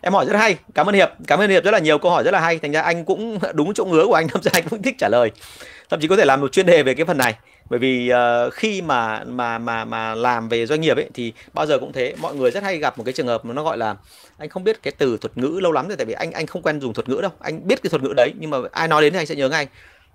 em 0.00 0.12
hỏi 0.12 0.26
rất 0.26 0.38
hay 0.38 0.56
cảm 0.74 0.88
ơn 0.88 0.94
hiệp 0.94 1.10
cảm 1.26 1.38
ơn 1.38 1.50
hiệp 1.50 1.64
rất 1.64 1.70
là 1.70 1.78
nhiều 1.78 1.98
câu 1.98 2.10
hỏi 2.10 2.24
rất 2.24 2.30
là 2.30 2.40
hay. 2.40 2.58
Thành 2.58 2.72
ra 2.72 2.80
anh 2.80 3.04
cũng 3.04 3.38
đúng 3.54 3.74
chỗ 3.74 3.84
ngứa 3.84 4.06
của 4.06 4.14
anh 4.14 4.28
thậm 4.28 4.42
chí 4.42 4.50
anh 4.52 4.64
cũng 4.70 4.82
thích 4.82 4.94
trả 4.98 5.08
lời. 5.08 5.30
Thậm 5.90 6.00
chí 6.00 6.08
có 6.08 6.16
thể 6.16 6.24
làm 6.24 6.40
một 6.40 6.52
chuyên 6.52 6.66
đề 6.66 6.82
về 6.82 6.94
cái 6.94 7.06
phần 7.06 7.18
này. 7.18 7.34
Bởi 7.70 7.78
vì 7.78 8.12
uh, 8.12 8.54
khi 8.54 8.82
mà 8.82 9.24
mà 9.24 9.58
mà 9.58 9.84
mà 9.84 10.14
làm 10.14 10.48
về 10.48 10.66
doanh 10.66 10.80
nghiệp 10.80 10.96
ấy 10.96 11.08
thì 11.14 11.32
bao 11.52 11.66
giờ 11.66 11.78
cũng 11.78 11.92
thế 11.92 12.14
mọi 12.18 12.34
người 12.34 12.50
rất 12.50 12.62
hay 12.62 12.78
gặp 12.78 12.98
một 12.98 13.04
cái 13.04 13.12
trường 13.12 13.26
hợp 13.26 13.44
mà 13.44 13.54
nó 13.54 13.62
gọi 13.62 13.78
là 13.78 13.96
anh 14.38 14.48
không 14.48 14.64
biết 14.64 14.82
cái 14.82 14.92
từ 14.98 15.16
thuật 15.20 15.38
ngữ 15.38 15.58
lâu 15.62 15.72
lắm 15.72 15.88
rồi 15.88 15.96
tại 15.96 16.06
vì 16.06 16.12
anh 16.12 16.32
anh 16.32 16.46
không 16.46 16.62
quen 16.62 16.80
dùng 16.80 16.94
thuật 16.94 17.08
ngữ 17.08 17.20
đâu. 17.22 17.30
Anh 17.40 17.66
biết 17.66 17.82
cái 17.82 17.90
thuật 17.90 18.02
ngữ 18.02 18.12
đấy 18.16 18.32
nhưng 18.38 18.50
mà 18.50 18.58
ai 18.72 18.88
nói 18.88 19.02
đến 19.02 19.12
thì 19.12 19.18
anh 19.18 19.26
sẽ 19.26 19.34
nhớ 19.34 19.48
ngay. 19.48 19.68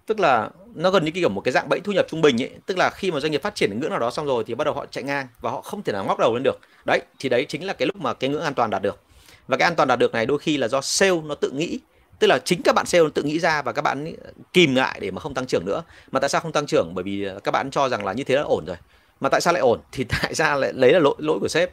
Tức 0.05 0.19
là 0.19 0.49
nó 0.75 0.91
gần 0.91 1.05
như 1.05 1.11
kiểu 1.11 1.29
một 1.29 1.41
cái 1.41 1.51
dạng 1.51 1.69
bẫy 1.69 1.79
thu 1.79 1.91
nhập 1.91 2.05
trung 2.09 2.21
bình 2.21 2.43
ấy. 2.43 2.49
Tức 2.65 2.77
là 2.77 2.89
khi 2.89 3.11
mà 3.11 3.19
doanh 3.19 3.31
nghiệp 3.31 3.41
phát 3.43 3.55
triển 3.55 3.69
đến 3.69 3.79
ngưỡng 3.79 3.89
nào 3.89 3.99
đó 3.99 4.11
xong 4.11 4.25
rồi 4.25 4.43
thì 4.47 4.55
bắt 4.55 4.63
đầu 4.63 4.73
họ 4.73 4.85
chạy 4.91 5.03
ngang 5.03 5.27
và 5.41 5.51
họ 5.51 5.61
không 5.61 5.83
thể 5.83 5.93
nào 5.93 6.05
ngóc 6.05 6.19
đầu 6.19 6.33
lên 6.33 6.43
được. 6.43 6.59
Đấy 6.85 7.01
thì 7.19 7.29
đấy 7.29 7.45
chính 7.49 7.65
là 7.65 7.73
cái 7.73 7.85
lúc 7.85 7.95
mà 7.95 8.13
cái 8.13 8.29
ngưỡng 8.29 8.43
an 8.43 8.53
toàn 8.53 8.69
đạt 8.69 8.81
được 8.81 9.04
và 9.47 9.57
cái 9.57 9.67
an 9.67 9.75
toàn 9.75 9.87
đạt 9.87 9.99
được 9.99 10.13
này 10.13 10.25
đôi 10.25 10.39
khi 10.39 10.57
là 10.57 10.67
do 10.67 10.81
sale 10.81 11.21
nó 11.25 11.35
tự 11.35 11.51
nghĩ. 11.51 11.79
Tức 12.19 12.27
là 12.27 12.39
chính 12.45 12.61
các 12.63 12.75
bạn 12.75 12.85
sale 12.85 13.03
nó 13.03 13.09
tự 13.09 13.23
nghĩ 13.23 13.39
ra 13.39 13.61
và 13.61 13.71
các 13.71 13.81
bạn 13.81 14.13
kìm 14.53 14.73
ngại 14.73 14.97
để 15.01 15.11
mà 15.11 15.19
không 15.19 15.33
tăng 15.33 15.45
trưởng 15.45 15.65
nữa. 15.65 15.83
Mà 16.11 16.19
tại 16.19 16.29
sao 16.29 16.41
không 16.41 16.51
tăng 16.51 16.65
trưởng? 16.65 16.95
Bởi 16.95 17.03
vì 17.03 17.23
ờ, 17.23 17.39
các 17.43 17.51
bạn 17.51 17.71
cho 17.71 17.89
rằng 17.89 18.05
là 18.05 18.13
như 18.13 18.23
thế 18.23 18.35
là 18.35 18.41
ổn 18.41 18.65
rồi. 18.65 18.77
Mà 19.19 19.29
tại 19.29 19.41
sao 19.41 19.53
lại 19.53 19.61
ổn? 19.61 19.79
Thì 19.91 20.03
tại 20.21 20.35
sao 20.35 20.59
lại 20.59 20.73
lấy 20.73 20.93
là 20.93 20.99
lỗi 20.99 21.15
lỗi 21.17 21.39
của 21.39 21.47
sếp? 21.47 21.71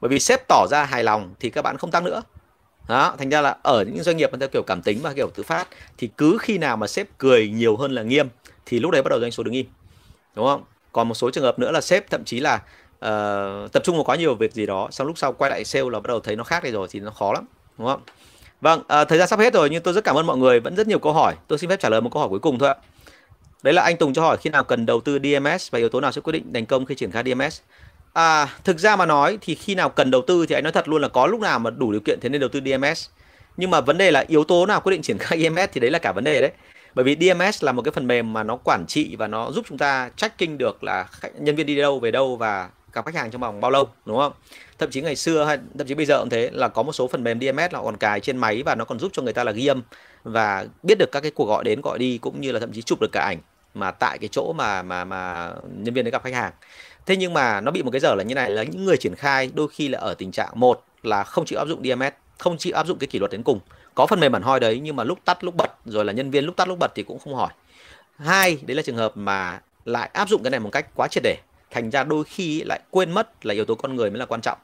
Bởi 0.00 0.08
vì 0.08 0.18
sếp 0.18 0.48
tỏ 0.48 0.66
ra 0.70 0.84
hài 0.84 1.04
lòng 1.04 1.34
thì 1.40 1.50
các 1.50 1.62
bạn 1.62 1.76
không 1.76 1.90
tăng 1.90 2.04
nữa. 2.04 2.22
Đó, 2.88 3.14
thành 3.18 3.28
ra 3.28 3.40
là 3.40 3.56
ở 3.62 3.84
những 3.84 4.02
doanh 4.02 4.16
nghiệp 4.16 4.30
theo 4.40 4.48
kiểu 4.48 4.62
cảm 4.62 4.82
tính 4.82 4.98
và 5.02 5.12
kiểu 5.12 5.30
tự 5.34 5.42
phát 5.42 5.68
thì 5.98 6.10
cứ 6.16 6.38
khi 6.40 6.58
nào 6.58 6.76
mà 6.76 6.86
sếp 6.86 7.06
cười 7.18 7.48
nhiều 7.48 7.76
hơn 7.76 7.92
là 7.92 8.02
nghiêm 8.02 8.28
thì 8.66 8.80
lúc 8.80 8.90
đấy 8.90 9.02
bắt 9.02 9.10
đầu 9.10 9.20
doanh 9.20 9.30
số 9.30 9.42
đứng 9.42 9.54
im. 9.54 9.66
Đúng 10.34 10.46
không? 10.46 10.64
Còn 10.92 11.08
một 11.08 11.14
số 11.14 11.30
trường 11.30 11.44
hợp 11.44 11.58
nữa 11.58 11.70
là 11.70 11.80
sếp 11.80 12.10
thậm 12.10 12.24
chí 12.24 12.40
là 12.40 12.60
uh, 13.06 13.72
tập 13.72 13.82
trung 13.84 13.96
vào 13.96 14.04
quá 14.04 14.16
nhiều 14.16 14.34
việc 14.34 14.52
gì 14.52 14.66
đó 14.66 14.88
xong 14.90 15.06
lúc 15.06 15.18
sau 15.18 15.32
quay 15.32 15.50
lại 15.50 15.64
sale 15.64 15.90
là 15.90 16.00
bắt 16.00 16.08
đầu 16.08 16.20
thấy 16.20 16.36
nó 16.36 16.44
khác 16.44 16.64
đi 16.64 16.70
rồi 16.70 16.88
thì 16.90 17.00
nó 17.00 17.10
khó 17.10 17.32
lắm 17.32 17.44
đúng 17.78 17.88
không 17.88 18.00
vâng 18.60 18.80
uh, 18.80 19.08
thời 19.08 19.18
gian 19.18 19.28
sắp 19.28 19.38
hết 19.38 19.54
rồi 19.54 19.70
nhưng 19.70 19.82
tôi 19.82 19.94
rất 19.94 20.04
cảm 20.04 20.16
ơn 20.16 20.26
mọi 20.26 20.36
người 20.36 20.60
vẫn 20.60 20.76
rất 20.76 20.86
nhiều 20.86 20.98
câu 20.98 21.12
hỏi 21.12 21.34
tôi 21.48 21.58
xin 21.58 21.70
phép 21.70 21.80
trả 21.80 21.88
lời 21.88 22.00
một 22.00 22.10
câu 22.12 22.20
hỏi 22.20 22.28
cuối 22.28 22.38
cùng 22.38 22.58
thôi 22.58 22.68
ạ 22.68 22.74
đấy 23.62 23.74
là 23.74 23.82
anh 23.82 23.96
Tùng 23.96 24.14
cho 24.14 24.22
hỏi 24.22 24.36
khi 24.36 24.50
nào 24.50 24.64
cần 24.64 24.86
đầu 24.86 25.00
tư 25.00 25.18
DMS 25.18 25.70
và 25.70 25.78
yếu 25.78 25.88
tố 25.88 26.00
nào 26.00 26.12
sẽ 26.12 26.20
quyết 26.20 26.32
định 26.32 26.52
thành 26.54 26.66
công 26.66 26.86
khi 26.86 26.94
triển 26.94 27.10
khai 27.10 27.22
DMS 27.26 27.60
À, 28.12 28.48
thực 28.64 28.78
ra 28.78 28.96
mà 28.96 29.06
nói 29.06 29.38
thì 29.40 29.54
khi 29.54 29.74
nào 29.74 29.88
cần 29.88 30.10
đầu 30.10 30.22
tư 30.26 30.46
thì 30.46 30.54
anh 30.54 30.62
nói 30.62 30.72
thật 30.72 30.88
luôn 30.88 31.02
là 31.02 31.08
có 31.08 31.26
lúc 31.26 31.40
nào 31.40 31.58
mà 31.58 31.70
đủ 31.70 31.92
điều 31.92 32.00
kiện 32.00 32.18
thế 32.20 32.28
nên 32.28 32.40
đầu 32.40 32.48
tư 32.48 32.60
DMS. 32.60 33.08
Nhưng 33.56 33.70
mà 33.70 33.80
vấn 33.80 33.98
đề 33.98 34.10
là 34.10 34.24
yếu 34.28 34.44
tố 34.44 34.66
nào 34.66 34.80
quyết 34.80 34.92
định 34.92 35.02
triển 35.02 35.18
khai 35.20 35.42
DMS 35.42 35.70
thì 35.72 35.80
đấy 35.80 35.90
là 35.90 35.98
cả 35.98 36.12
vấn 36.12 36.24
đề 36.24 36.40
đấy. 36.40 36.50
Bởi 36.94 37.04
vì 37.04 37.16
DMS 37.20 37.64
là 37.64 37.72
một 37.72 37.82
cái 37.82 37.92
phần 37.92 38.06
mềm 38.06 38.32
mà 38.32 38.42
nó 38.42 38.56
quản 38.56 38.84
trị 38.86 39.16
và 39.16 39.26
nó 39.26 39.50
giúp 39.50 39.64
chúng 39.68 39.78
ta 39.78 40.10
tracking 40.16 40.58
được 40.58 40.84
là 40.84 41.08
nhân 41.38 41.56
viên 41.56 41.66
đi 41.66 41.76
đâu 41.76 42.00
về 42.00 42.10
đâu 42.10 42.36
và 42.36 42.68
gặp 42.92 43.04
khách 43.04 43.14
hàng 43.14 43.30
trong 43.30 43.40
vòng 43.40 43.60
bao 43.60 43.70
lâu, 43.70 43.88
đúng 44.04 44.18
không? 44.18 44.32
Thậm 44.78 44.90
chí 44.90 45.00
ngày 45.00 45.16
xưa 45.16 45.44
hay, 45.44 45.58
thậm 45.78 45.86
chí 45.86 45.94
bây 45.94 46.06
giờ 46.06 46.18
cũng 46.18 46.28
thế, 46.28 46.50
là 46.52 46.68
có 46.68 46.82
một 46.82 46.92
số 46.92 47.08
phần 47.08 47.24
mềm 47.24 47.40
DMS 47.40 47.72
là 47.72 47.82
còn 47.82 47.96
cài 47.96 48.20
trên 48.20 48.36
máy 48.36 48.62
và 48.62 48.74
nó 48.74 48.84
còn 48.84 48.98
giúp 48.98 49.10
cho 49.14 49.22
người 49.22 49.32
ta 49.32 49.44
là 49.44 49.52
ghi 49.52 49.66
âm 49.66 49.82
và 50.24 50.66
biết 50.82 50.98
được 50.98 51.12
các 51.12 51.20
cái 51.20 51.30
cuộc 51.30 51.44
gọi 51.44 51.64
đến, 51.64 51.80
gọi 51.80 51.98
đi, 51.98 52.18
cũng 52.18 52.40
như 52.40 52.52
là 52.52 52.60
thậm 52.60 52.72
chí 52.72 52.82
chụp 52.82 53.00
được 53.00 53.12
cả 53.12 53.20
ảnh 53.20 53.38
mà 53.74 53.90
tại 53.90 54.18
cái 54.18 54.28
chỗ 54.32 54.52
mà 54.52 54.82
mà 54.82 55.04
mà 55.04 55.52
nhân 55.76 55.94
viên 55.94 56.04
đấy 56.04 56.10
gặp 56.12 56.22
khách 56.22 56.34
hàng. 56.34 56.52
Thế 57.06 57.16
nhưng 57.16 57.32
mà 57.32 57.60
nó 57.60 57.70
bị 57.70 57.82
một 57.82 57.90
cái 57.90 58.00
giờ 58.00 58.14
là 58.14 58.24
như 58.24 58.34
này, 58.34 58.50
là 58.50 58.62
những 58.62 58.84
người 58.84 58.96
triển 58.96 59.14
khai 59.14 59.50
đôi 59.54 59.68
khi 59.68 59.88
là 59.88 59.98
ở 59.98 60.14
tình 60.14 60.32
trạng 60.32 60.50
một 60.54 60.84
là 61.02 61.24
không 61.24 61.44
chịu 61.44 61.58
áp 61.58 61.64
dụng 61.64 61.82
DMS, 61.84 62.12
không 62.38 62.58
chịu 62.58 62.74
áp 62.76 62.86
dụng 62.86 62.98
cái 62.98 63.06
kỷ 63.06 63.18
luật 63.18 63.30
đến 63.30 63.42
cùng. 63.42 63.60
Có 63.94 64.06
phần 64.06 64.20
mềm 64.20 64.32
bản 64.32 64.42
hoi 64.42 64.60
đấy 64.60 64.80
nhưng 64.82 64.96
mà 64.96 65.04
lúc 65.04 65.18
tắt, 65.24 65.44
lúc 65.44 65.54
bật, 65.54 65.70
rồi 65.84 66.04
là 66.04 66.12
nhân 66.12 66.30
viên 66.30 66.44
lúc 66.44 66.56
tắt, 66.56 66.68
lúc 66.68 66.78
bật 66.78 66.92
thì 66.94 67.02
cũng 67.02 67.18
không 67.18 67.34
hỏi. 67.34 67.52
Hai, 68.16 68.58
đấy 68.66 68.76
là 68.76 68.82
trường 68.82 68.96
hợp 68.96 69.16
mà 69.16 69.60
lại 69.84 70.10
áp 70.12 70.28
dụng 70.28 70.42
cái 70.42 70.50
này 70.50 70.60
một 70.60 70.70
cách 70.72 70.86
quá 70.94 71.08
triệt 71.08 71.22
để 71.22 71.36
thành 71.72 71.90
ra 71.90 72.04
đôi 72.04 72.24
khi 72.24 72.62
lại 72.64 72.80
quên 72.90 73.12
mất 73.12 73.46
là 73.46 73.54
yếu 73.54 73.64
tố 73.64 73.74
con 73.74 73.96
người 73.96 74.10
mới 74.10 74.18
là 74.18 74.26
quan 74.26 74.40
trọng. 74.40 74.58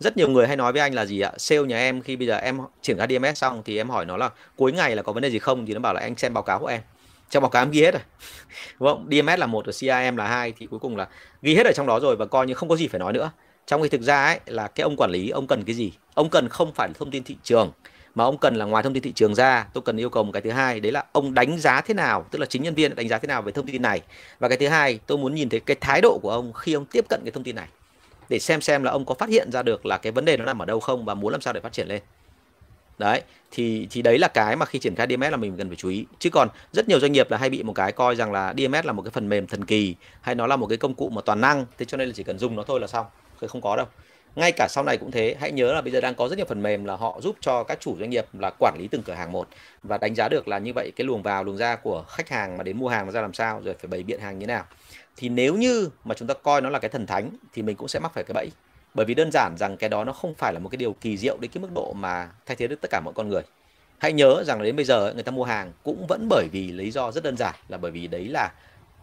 Rất 0.00 0.16
nhiều 0.16 0.28
người 0.28 0.46
hay 0.46 0.56
nói 0.56 0.72
với 0.72 0.80
anh 0.80 0.94
là 0.94 1.06
gì 1.06 1.20
ạ? 1.20 1.32
Sale 1.38 1.62
nhà 1.62 1.78
em 1.78 2.02
khi 2.02 2.16
bây 2.16 2.26
giờ 2.26 2.36
em 2.36 2.58
triển 2.82 2.98
khai 2.98 3.06
DMS 3.10 3.38
xong 3.38 3.62
thì 3.64 3.76
em 3.76 3.90
hỏi 3.90 4.06
nó 4.06 4.16
là 4.16 4.30
cuối 4.56 4.72
ngày 4.72 4.96
là 4.96 5.02
có 5.02 5.12
vấn 5.12 5.22
đề 5.22 5.30
gì 5.30 5.38
không? 5.38 5.66
Thì 5.66 5.74
nó 5.74 5.80
bảo 5.80 5.94
là 5.94 6.00
anh 6.00 6.16
xem 6.16 6.34
báo 6.34 6.42
cáo 6.42 6.58
của 6.58 6.66
em. 6.66 6.80
Trong 7.30 7.42
báo 7.42 7.50
cáo 7.50 7.62
em 7.62 7.70
ghi 7.70 7.82
hết 7.82 7.94
rồi. 7.94 8.02
Đúng 8.80 8.88
không? 8.88 9.08
DMS 9.10 9.38
là 9.38 9.46
một, 9.46 9.66
rồi 9.66 9.72
CRM 9.72 10.16
là 10.16 10.28
hai, 10.28 10.52
thì 10.58 10.66
cuối 10.66 10.78
cùng 10.78 10.96
là 10.96 11.08
ghi 11.42 11.54
hết 11.54 11.66
ở 11.66 11.72
trong 11.72 11.86
đó 11.86 12.00
rồi 12.00 12.16
và 12.16 12.26
coi 12.26 12.46
như 12.46 12.54
không 12.54 12.68
có 12.68 12.76
gì 12.76 12.88
phải 12.88 12.98
nói 12.98 13.12
nữa. 13.12 13.30
Trong 13.66 13.82
khi 13.82 13.88
thực 13.88 14.02
ra 14.02 14.24
ấy, 14.24 14.40
là 14.46 14.68
cái 14.68 14.82
ông 14.82 14.96
quản 14.96 15.10
lý, 15.10 15.28
ông 15.28 15.46
cần 15.46 15.64
cái 15.64 15.74
gì? 15.74 15.92
Ông 16.14 16.30
cần 16.30 16.48
không 16.48 16.72
phải 16.74 16.88
thông 16.94 17.10
tin 17.10 17.24
thị 17.24 17.36
trường 17.42 17.72
mà 18.14 18.24
ông 18.24 18.38
cần 18.38 18.54
là 18.54 18.64
ngoài 18.64 18.82
thông 18.82 18.94
tin 18.94 19.02
thị 19.02 19.12
trường 19.12 19.34
ra, 19.34 19.66
tôi 19.72 19.82
cần 19.82 19.96
yêu 19.96 20.10
cầu 20.10 20.24
một 20.24 20.32
cái 20.32 20.42
thứ 20.42 20.50
hai, 20.50 20.80
đấy 20.80 20.92
là 20.92 21.04
ông 21.12 21.34
đánh 21.34 21.58
giá 21.58 21.80
thế 21.80 21.94
nào, 21.94 22.26
tức 22.30 22.38
là 22.38 22.46
chính 22.46 22.62
nhân 22.62 22.74
viên 22.74 22.94
đánh 22.94 23.08
giá 23.08 23.18
thế 23.18 23.26
nào 23.26 23.42
về 23.42 23.52
thông 23.52 23.66
tin 23.66 23.82
này. 23.82 24.00
Và 24.38 24.48
cái 24.48 24.58
thứ 24.58 24.68
hai, 24.68 24.98
tôi 25.06 25.18
muốn 25.18 25.34
nhìn 25.34 25.48
thấy 25.48 25.60
cái 25.60 25.76
thái 25.80 26.00
độ 26.00 26.18
của 26.22 26.30
ông 26.30 26.52
khi 26.52 26.72
ông 26.72 26.84
tiếp 26.84 27.04
cận 27.08 27.20
cái 27.24 27.30
thông 27.30 27.44
tin 27.44 27.56
này, 27.56 27.68
để 28.28 28.38
xem 28.38 28.60
xem 28.60 28.82
là 28.82 28.90
ông 28.90 29.04
có 29.04 29.14
phát 29.14 29.28
hiện 29.28 29.52
ra 29.52 29.62
được 29.62 29.86
là 29.86 29.98
cái 29.98 30.12
vấn 30.12 30.24
đề 30.24 30.36
nó 30.36 30.44
nằm 30.44 30.62
ở 30.62 30.64
đâu 30.64 30.80
không 30.80 31.04
và 31.04 31.14
muốn 31.14 31.32
làm 31.32 31.40
sao 31.40 31.52
để 31.52 31.60
phát 31.60 31.72
triển 31.72 31.88
lên. 31.88 32.02
Đấy, 32.98 33.22
thì 33.50 33.88
thì 33.90 34.02
đấy 34.02 34.18
là 34.18 34.28
cái 34.28 34.56
mà 34.56 34.66
khi 34.66 34.78
triển 34.78 34.94
khai 34.94 35.06
DMS 35.10 35.30
là 35.30 35.36
mình 35.36 35.56
cần 35.56 35.68
phải 35.68 35.76
chú 35.76 35.88
ý. 35.88 36.06
Chứ 36.18 36.30
còn 36.30 36.48
rất 36.72 36.88
nhiều 36.88 37.00
doanh 37.00 37.12
nghiệp 37.12 37.30
là 37.30 37.36
hay 37.36 37.50
bị 37.50 37.62
một 37.62 37.72
cái 37.72 37.92
coi 37.92 38.16
rằng 38.16 38.32
là 38.32 38.54
DMS 38.56 38.86
là 38.86 38.92
một 38.92 39.02
cái 39.02 39.10
phần 39.10 39.28
mềm 39.28 39.46
thần 39.46 39.64
kỳ, 39.64 39.94
hay 40.20 40.34
nó 40.34 40.46
là 40.46 40.56
một 40.56 40.66
cái 40.66 40.78
công 40.78 40.94
cụ 40.94 41.08
mà 41.08 41.22
toàn 41.24 41.40
năng, 41.40 41.66
thế 41.78 41.84
cho 41.84 41.96
nên 41.96 42.08
là 42.08 42.14
chỉ 42.16 42.22
cần 42.22 42.38
dùng 42.38 42.56
nó 42.56 42.62
thôi 42.62 42.80
là 42.80 42.86
xong 42.86 43.06
không 43.48 43.60
có 43.60 43.76
đâu 43.76 43.86
ngay 44.36 44.52
cả 44.52 44.68
sau 44.70 44.84
này 44.84 44.96
cũng 44.96 45.10
thế, 45.10 45.36
hãy 45.40 45.52
nhớ 45.52 45.72
là 45.72 45.80
bây 45.80 45.92
giờ 45.92 46.00
đang 46.00 46.14
có 46.14 46.28
rất 46.28 46.36
nhiều 46.36 46.46
phần 46.46 46.62
mềm 46.62 46.84
là 46.84 46.96
họ 46.96 47.20
giúp 47.22 47.36
cho 47.40 47.64
các 47.64 47.80
chủ 47.80 47.96
doanh 47.98 48.10
nghiệp 48.10 48.26
là 48.32 48.50
quản 48.58 48.76
lý 48.78 48.88
từng 48.88 49.02
cửa 49.02 49.12
hàng 49.12 49.32
một 49.32 49.48
và 49.82 49.98
đánh 49.98 50.14
giá 50.14 50.28
được 50.28 50.48
là 50.48 50.58
như 50.58 50.72
vậy, 50.74 50.92
cái 50.96 51.04
luồng 51.04 51.22
vào, 51.22 51.44
luồng 51.44 51.56
ra 51.56 51.76
của 51.76 52.04
khách 52.08 52.28
hàng 52.28 52.56
mà 52.56 52.64
đến 52.64 52.78
mua 52.78 52.88
hàng 52.88 53.06
nó 53.06 53.12
ra 53.12 53.20
làm 53.20 53.34
sao, 53.34 53.60
rồi 53.64 53.74
phải 53.74 53.88
bày 53.88 54.02
biện 54.02 54.20
hàng 54.20 54.38
như 54.38 54.46
thế 54.46 54.52
nào. 54.52 54.64
Thì 55.16 55.28
nếu 55.28 55.54
như 55.54 55.88
mà 56.04 56.14
chúng 56.14 56.28
ta 56.28 56.34
coi 56.34 56.60
nó 56.60 56.70
là 56.70 56.78
cái 56.78 56.88
thần 56.88 57.06
thánh 57.06 57.30
thì 57.52 57.62
mình 57.62 57.76
cũng 57.76 57.88
sẽ 57.88 58.00
mắc 58.00 58.12
phải 58.14 58.24
cái 58.24 58.34
bẫy. 58.34 58.48
Bởi 58.94 59.06
vì 59.06 59.14
đơn 59.14 59.30
giản 59.32 59.54
rằng 59.58 59.76
cái 59.76 59.90
đó 59.90 60.04
nó 60.04 60.12
không 60.12 60.34
phải 60.34 60.52
là 60.52 60.58
một 60.58 60.68
cái 60.68 60.76
điều 60.76 60.92
kỳ 60.92 61.16
diệu 61.16 61.36
đến 61.40 61.50
cái 61.50 61.62
mức 61.62 61.68
độ 61.74 61.92
mà 61.92 62.28
thay 62.46 62.56
thế 62.56 62.66
được 62.66 62.80
tất 62.80 62.90
cả 62.90 63.00
mọi 63.04 63.14
con 63.14 63.28
người. 63.28 63.42
Hãy 63.98 64.12
nhớ 64.12 64.44
rằng 64.46 64.62
đến 64.62 64.76
bây 64.76 64.84
giờ 64.84 65.12
người 65.14 65.22
ta 65.22 65.32
mua 65.32 65.44
hàng 65.44 65.72
cũng 65.82 66.06
vẫn 66.06 66.26
bởi 66.30 66.48
vì 66.52 66.72
lý 66.72 66.90
do 66.90 67.12
rất 67.12 67.24
đơn 67.24 67.36
giản 67.36 67.54
là 67.68 67.78
bởi 67.78 67.90
vì 67.90 68.06
đấy 68.06 68.28
là 68.28 68.52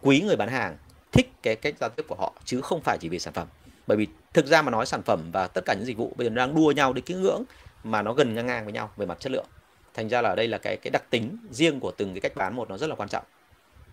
quý 0.02 0.20
người 0.20 0.36
bán 0.36 0.48
hàng 0.48 0.76
thích 1.12 1.30
cái 1.42 1.56
cách 1.56 1.74
giao 1.80 1.90
tiếp 1.90 2.04
của 2.08 2.14
họ 2.14 2.32
chứ 2.44 2.60
không 2.60 2.80
phải 2.80 2.98
chỉ 3.00 3.08
vì 3.08 3.18
sản 3.18 3.34
phẩm 3.34 3.48
bởi 3.90 3.96
vì 3.96 4.06
thực 4.34 4.46
ra 4.46 4.62
mà 4.62 4.70
nói 4.70 4.86
sản 4.86 5.02
phẩm 5.02 5.30
và 5.32 5.46
tất 5.46 5.64
cả 5.64 5.74
những 5.74 5.84
dịch 5.84 5.96
vụ 5.96 6.12
bây 6.16 6.26
giờ 6.26 6.34
đang 6.34 6.54
đua 6.54 6.72
nhau 6.72 6.92
đến 6.92 7.04
cái 7.04 7.16
ngưỡng 7.16 7.42
mà 7.84 8.02
nó 8.02 8.12
gần 8.12 8.34
ngang 8.34 8.46
ngang 8.46 8.64
với 8.64 8.72
nhau 8.72 8.90
về 8.96 9.06
mặt 9.06 9.20
chất 9.20 9.32
lượng. 9.32 9.46
Thành 9.94 10.08
ra 10.08 10.22
là 10.22 10.28
ở 10.28 10.34
đây 10.36 10.48
là 10.48 10.58
cái 10.58 10.76
cái 10.76 10.90
đặc 10.90 11.02
tính 11.10 11.36
riêng 11.50 11.80
của 11.80 11.90
từng 11.90 12.14
cái 12.14 12.20
cách 12.20 12.32
bán 12.34 12.56
một 12.56 12.70
nó 12.70 12.78
rất 12.78 12.86
là 12.86 12.94
quan 12.94 13.08
trọng. 13.08 13.24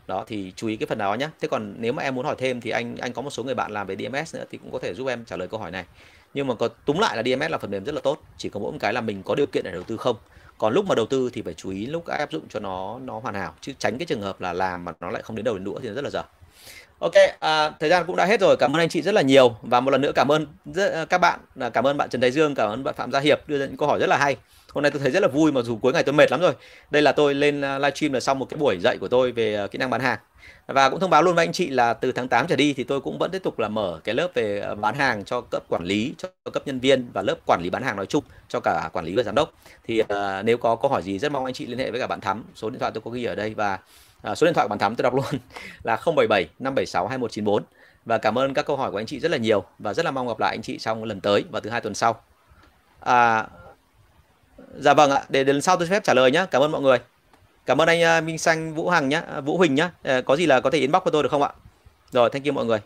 Đó, 0.08 0.24
thì 0.28 0.54
chú 0.56 0.68
ý 0.68 0.76
cái 0.76 0.88
phần 0.88 0.98
đó 0.98 1.14
nhé 1.14 1.30
thế 1.40 1.48
còn 1.48 1.76
nếu 1.78 1.94
mà 1.94 2.04
em 2.04 2.16
muốn 2.16 2.26
hỏi 2.26 2.36
thêm 2.38 2.62
thì 2.62 2.70
anh 2.70 2.98
anh 2.98 3.14
có 3.14 3.22
một 3.22 3.30
số 3.30 3.44
người 3.44 3.56
bạn 3.56 3.72
làm 3.72 3.88
về 3.88 3.96
DMS 3.96 4.36
nữa 4.36 4.44
thì 4.50 4.58
cũng 4.58 4.72
có 4.72 4.80
thể 4.80 4.94
giúp 4.94 5.08
em 5.08 5.26
trả 5.26 5.36
lời 5.38 5.48
câu 5.48 5.60
hỏi 5.60 5.72
này. 5.72 5.86
Nhưng 6.34 6.48
mà 6.48 6.56
có 6.56 6.68
túm 6.68 6.98
lại 6.98 7.18
là 7.18 7.24
DMS 7.24 7.52
là 7.52 7.58
phần 7.58 7.72
mềm 7.72 7.86
rất 7.86 7.96
là 7.96 8.02
tốt, 8.02 8.22
chỉ 8.38 8.50
có 8.50 8.60
mỗi 8.60 8.72
một 8.72 8.78
cái 8.82 8.94
là 8.94 9.02
mình 9.02 9.24
có 9.24 9.36
điều 9.36 9.46
kiện 9.46 9.64
để 9.64 9.72
đầu 9.72 9.84
tư 9.84 9.98
không. 9.98 10.16
Còn 10.58 10.74
lúc 10.74 10.86
mà 10.86 10.96
đầu 10.96 11.06
tư 11.06 11.30
thì 11.34 11.42
phải 11.42 11.54
chú 11.54 11.70
ý 11.70 11.86
lúc 11.86 12.06
áp 12.06 12.32
dụng 12.32 12.44
cho 12.50 12.60
nó 12.60 13.00
nó 13.00 13.20
hoàn 13.20 13.36
hảo. 13.36 13.54
Chứ 13.62 13.74
tránh 13.80 13.98
cái 13.98 14.06
trường 14.06 14.22
hợp 14.22 14.42
là 14.42 14.54
làm 14.54 14.86
mà 14.86 14.94
nó 15.00 15.10
lại 15.10 15.22
không 15.22 15.36
đến 15.36 15.46
đầu 15.46 15.56
đến 15.56 15.64
đũa 15.64 15.80
thì 15.80 15.88
nó 15.88 15.94
rất 15.94 16.04
là 16.04 16.10
dở. 16.10 16.24
Ok, 17.00 17.14
à, 17.40 17.72
thời 17.80 17.90
gian 17.90 18.04
cũng 18.08 18.16
đã 18.16 18.26
hết 18.26 18.40
rồi. 18.40 18.58
Cảm 18.58 18.76
ơn 18.76 18.80
anh 18.80 18.90
chị 18.90 19.02
rất 19.02 19.14
là 19.14 19.22
nhiều. 19.22 19.56
Và 19.62 19.80
một 19.80 19.92
lần 19.92 20.02
nữa 20.02 20.12
cảm 20.16 20.32
ơn 20.32 20.48
rất, 20.66 20.92
à, 20.94 21.06
các 21.06 21.18
bạn, 21.18 21.40
à, 21.60 21.70
cảm 21.70 21.88
ơn 21.88 21.98
bạn 21.98 22.10
Trần 22.10 22.22
Thái 22.22 22.32
Dương, 22.32 22.56
cảm 22.56 22.70
ơn 22.70 22.84
bạn 22.84 22.96
Phạm 22.96 23.12
Gia 23.12 23.20
Hiệp 23.20 23.48
đưa 23.48 23.60
ra 23.60 23.66
những 23.66 23.78
câu 23.78 23.88
hỏi 23.88 24.00
rất 24.00 24.08
là 24.10 24.18
hay. 24.18 24.38
Hôm 24.74 24.82
nay 24.82 24.92
tôi 24.92 25.00
thấy 25.00 25.12
rất 25.12 25.20
là 25.20 25.28
vui 25.28 25.52
mặc 25.52 25.62
dù 25.62 25.78
cuối 25.78 25.94
ngày 25.94 26.04
tôi 26.04 26.14
mệt 26.14 26.32
lắm 26.32 26.42
rồi. 26.42 26.54
Đây 26.92 27.02
là 27.02 27.12
tôi 27.12 27.36
lên 27.36 27.62
à, 27.62 27.80
livestream 27.80 28.14
là 28.14 28.20
xong 28.20 28.40
một 28.40 28.46
cái 28.50 28.58
buổi 28.58 28.78
dạy 28.80 28.98
của 28.98 29.08
tôi 29.08 29.32
về 29.32 29.68
kỹ 29.72 29.78
năng 29.78 29.90
bán 29.90 30.02
hàng. 30.02 30.20
Và 30.68 30.90
cũng 30.90 31.00
thông 31.00 31.10
báo 31.10 31.24
luôn 31.24 31.36
với 31.36 31.46
anh 31.46 31.54
chị 31.54 31.68
là 31.68 31.94
từ 31.94 32.12
tháng 32.12 32.28
8 32.28 32.48
trở 32.48 32.56
đi 32.56 32.74
thì 32.74 32.84
tôi 32.84 33.02
cũng 33.02 33.18
vẫn 33.18 33.32
tiếp 33.32 33.44
tục 33.44 33.60
là 33.60 33.68
mở 33.68 34.00
cái 34.04 34.16
lớp 34.16 34.28
về 34.34 34.64
bán 34.82 34.96
hàng 34.96 35.26
cho 35.26 35.42
cấp 35.42 35.64
quản 35.70 35.84
lý 35.84 36.14
cho 36.18 36.30
cấp 36.54 36.64
nhân 36.66 36.80
viên 36.80 37.10
và 37.14 37.22
lớp 37.22 37.36
quản 37.46 37.62
lý 37.64 37.70
bán 37.70 37.84
hàng 37.84 37.96
nói 37.96 38.06
chung 38.06 38.24
cho 38.48 38.60
cả 38.60 38.90
quản 38.94 39.06
lý 39.06 39.16
và 39.16 39.24
giám 39.24 39.36
đốc. 39.36 39.52
Thì 39.84 40.02
uh, 40.02 40.08
nếu 40.44 40.58
có 40.58 40.76
câu 40.76 40.92
hỏi 40.92 41.04
gì 41.04 41.20
rất 41.20 41.32
mong 41.32 41.46
anh 41.46 41.54
chị 41.54 41.66
liên 41.66 41.80
hệ 41.80 41.92
với 41.92 42.00
cả 42.00 42.08
bạn 42.08 42.22
Thắm. 42.22 42.44
Số 42.56 42.70
điện 42.70 42.80
thoại 42.80 42.92
tôi 42.96 43.02
có 43.06 43.12
ghi 43.12 43.24
ở 43.24 43.36
đây 43.36 43.54
và 43.54 43.80
à, 44.32 44.36
số 44.36 44.46
điện 44.46 44.54
thoại 44.54 44.66
của 44.66 44.70
bạn 44.70 44.80
Thắm 44.80 44.96
tôi 44.96 45.04
đọc 45.04 45.14
luôn 45.14 45.26
là 45.84 45.96
077 45.96 46.50
576 46.60 47.08
2194 47.08 47.64
và 48.06 48.18
cảm 48.18 48.38
ơn 48.38 48.54
các 48.54 48.66
câu 48.66 48.78
hỏi 48.78 48.92
của 48.92 49.00
anh 49.00 49.06
chị 49.06 49.20
rất 49.20 49.32
là 49.32 49.38
nhiều 49.38 49.64
và 49.80 49.94
rất 49.94 50.06
là 50.06 50.12
mong 50.12 50.28
gặp 50.28 50.40
lại 50.40 50.56
anh 50.56 50.62
chị 50.62 50.78
trong 50.78 51.04
lần 51.04 51.22
tới 51.22 51.46
và 51.52 51.60
thứ 51.60 51.70
hai 51.70 51.82
tuần 51.82 51.96
sau 51.96 52.22
à, 53.00 53.48
Dạ 54.80 54.94
vâng 54.94 55.12
ạ, 55.12 55.24
để 55.30 55.44
lần 55.44 55.62
sau 55.62 55.78
tôi 55.78 55.88
phép 55.88 56.04
trả 56.04 56.14
lời 56.14 56.32
nhé. 56.32 56.46
Cảm 56.52 56.62
ơn 56.62 56.72
mọi 56.72 56.82
người. 56.82 56.98
Cảm 57.66 57.82
ơn 57.82 57.88
anh 57.88 58.02
à, 58.02 58.22
Minh 58.22 58.38
Xanh 58.38 58.74
Vũ 58.74 58.90
Hằng 58.90 59.10
nhé, 59.10 59.22
à, 59.34 59.42
Vũ 59.42 59.58
Huỳnh 59.58 59.76
nhé. 59.76 59.90
À, 60.04 60.22
có 60.22 60.36
gì 60.36 60.46
là 60.46 60.60
có 60.60 60.70
thể 60.70 60.80
inbox 60.80 61.04
của 61.04 61.12
tôi 61.12 61.24
được 61.24 61.30
không 61.30 61.44
ạ? 61.44 61.50
Rồi, 62.12 62.30
thank 62.30 62.46
you 62.46 62.54
mọi 62.54 62.66
người. 62.66 62.80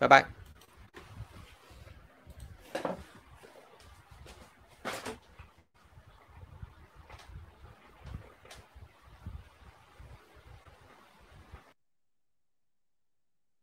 Bye 0.00 0.08
bye. 0.08 0.41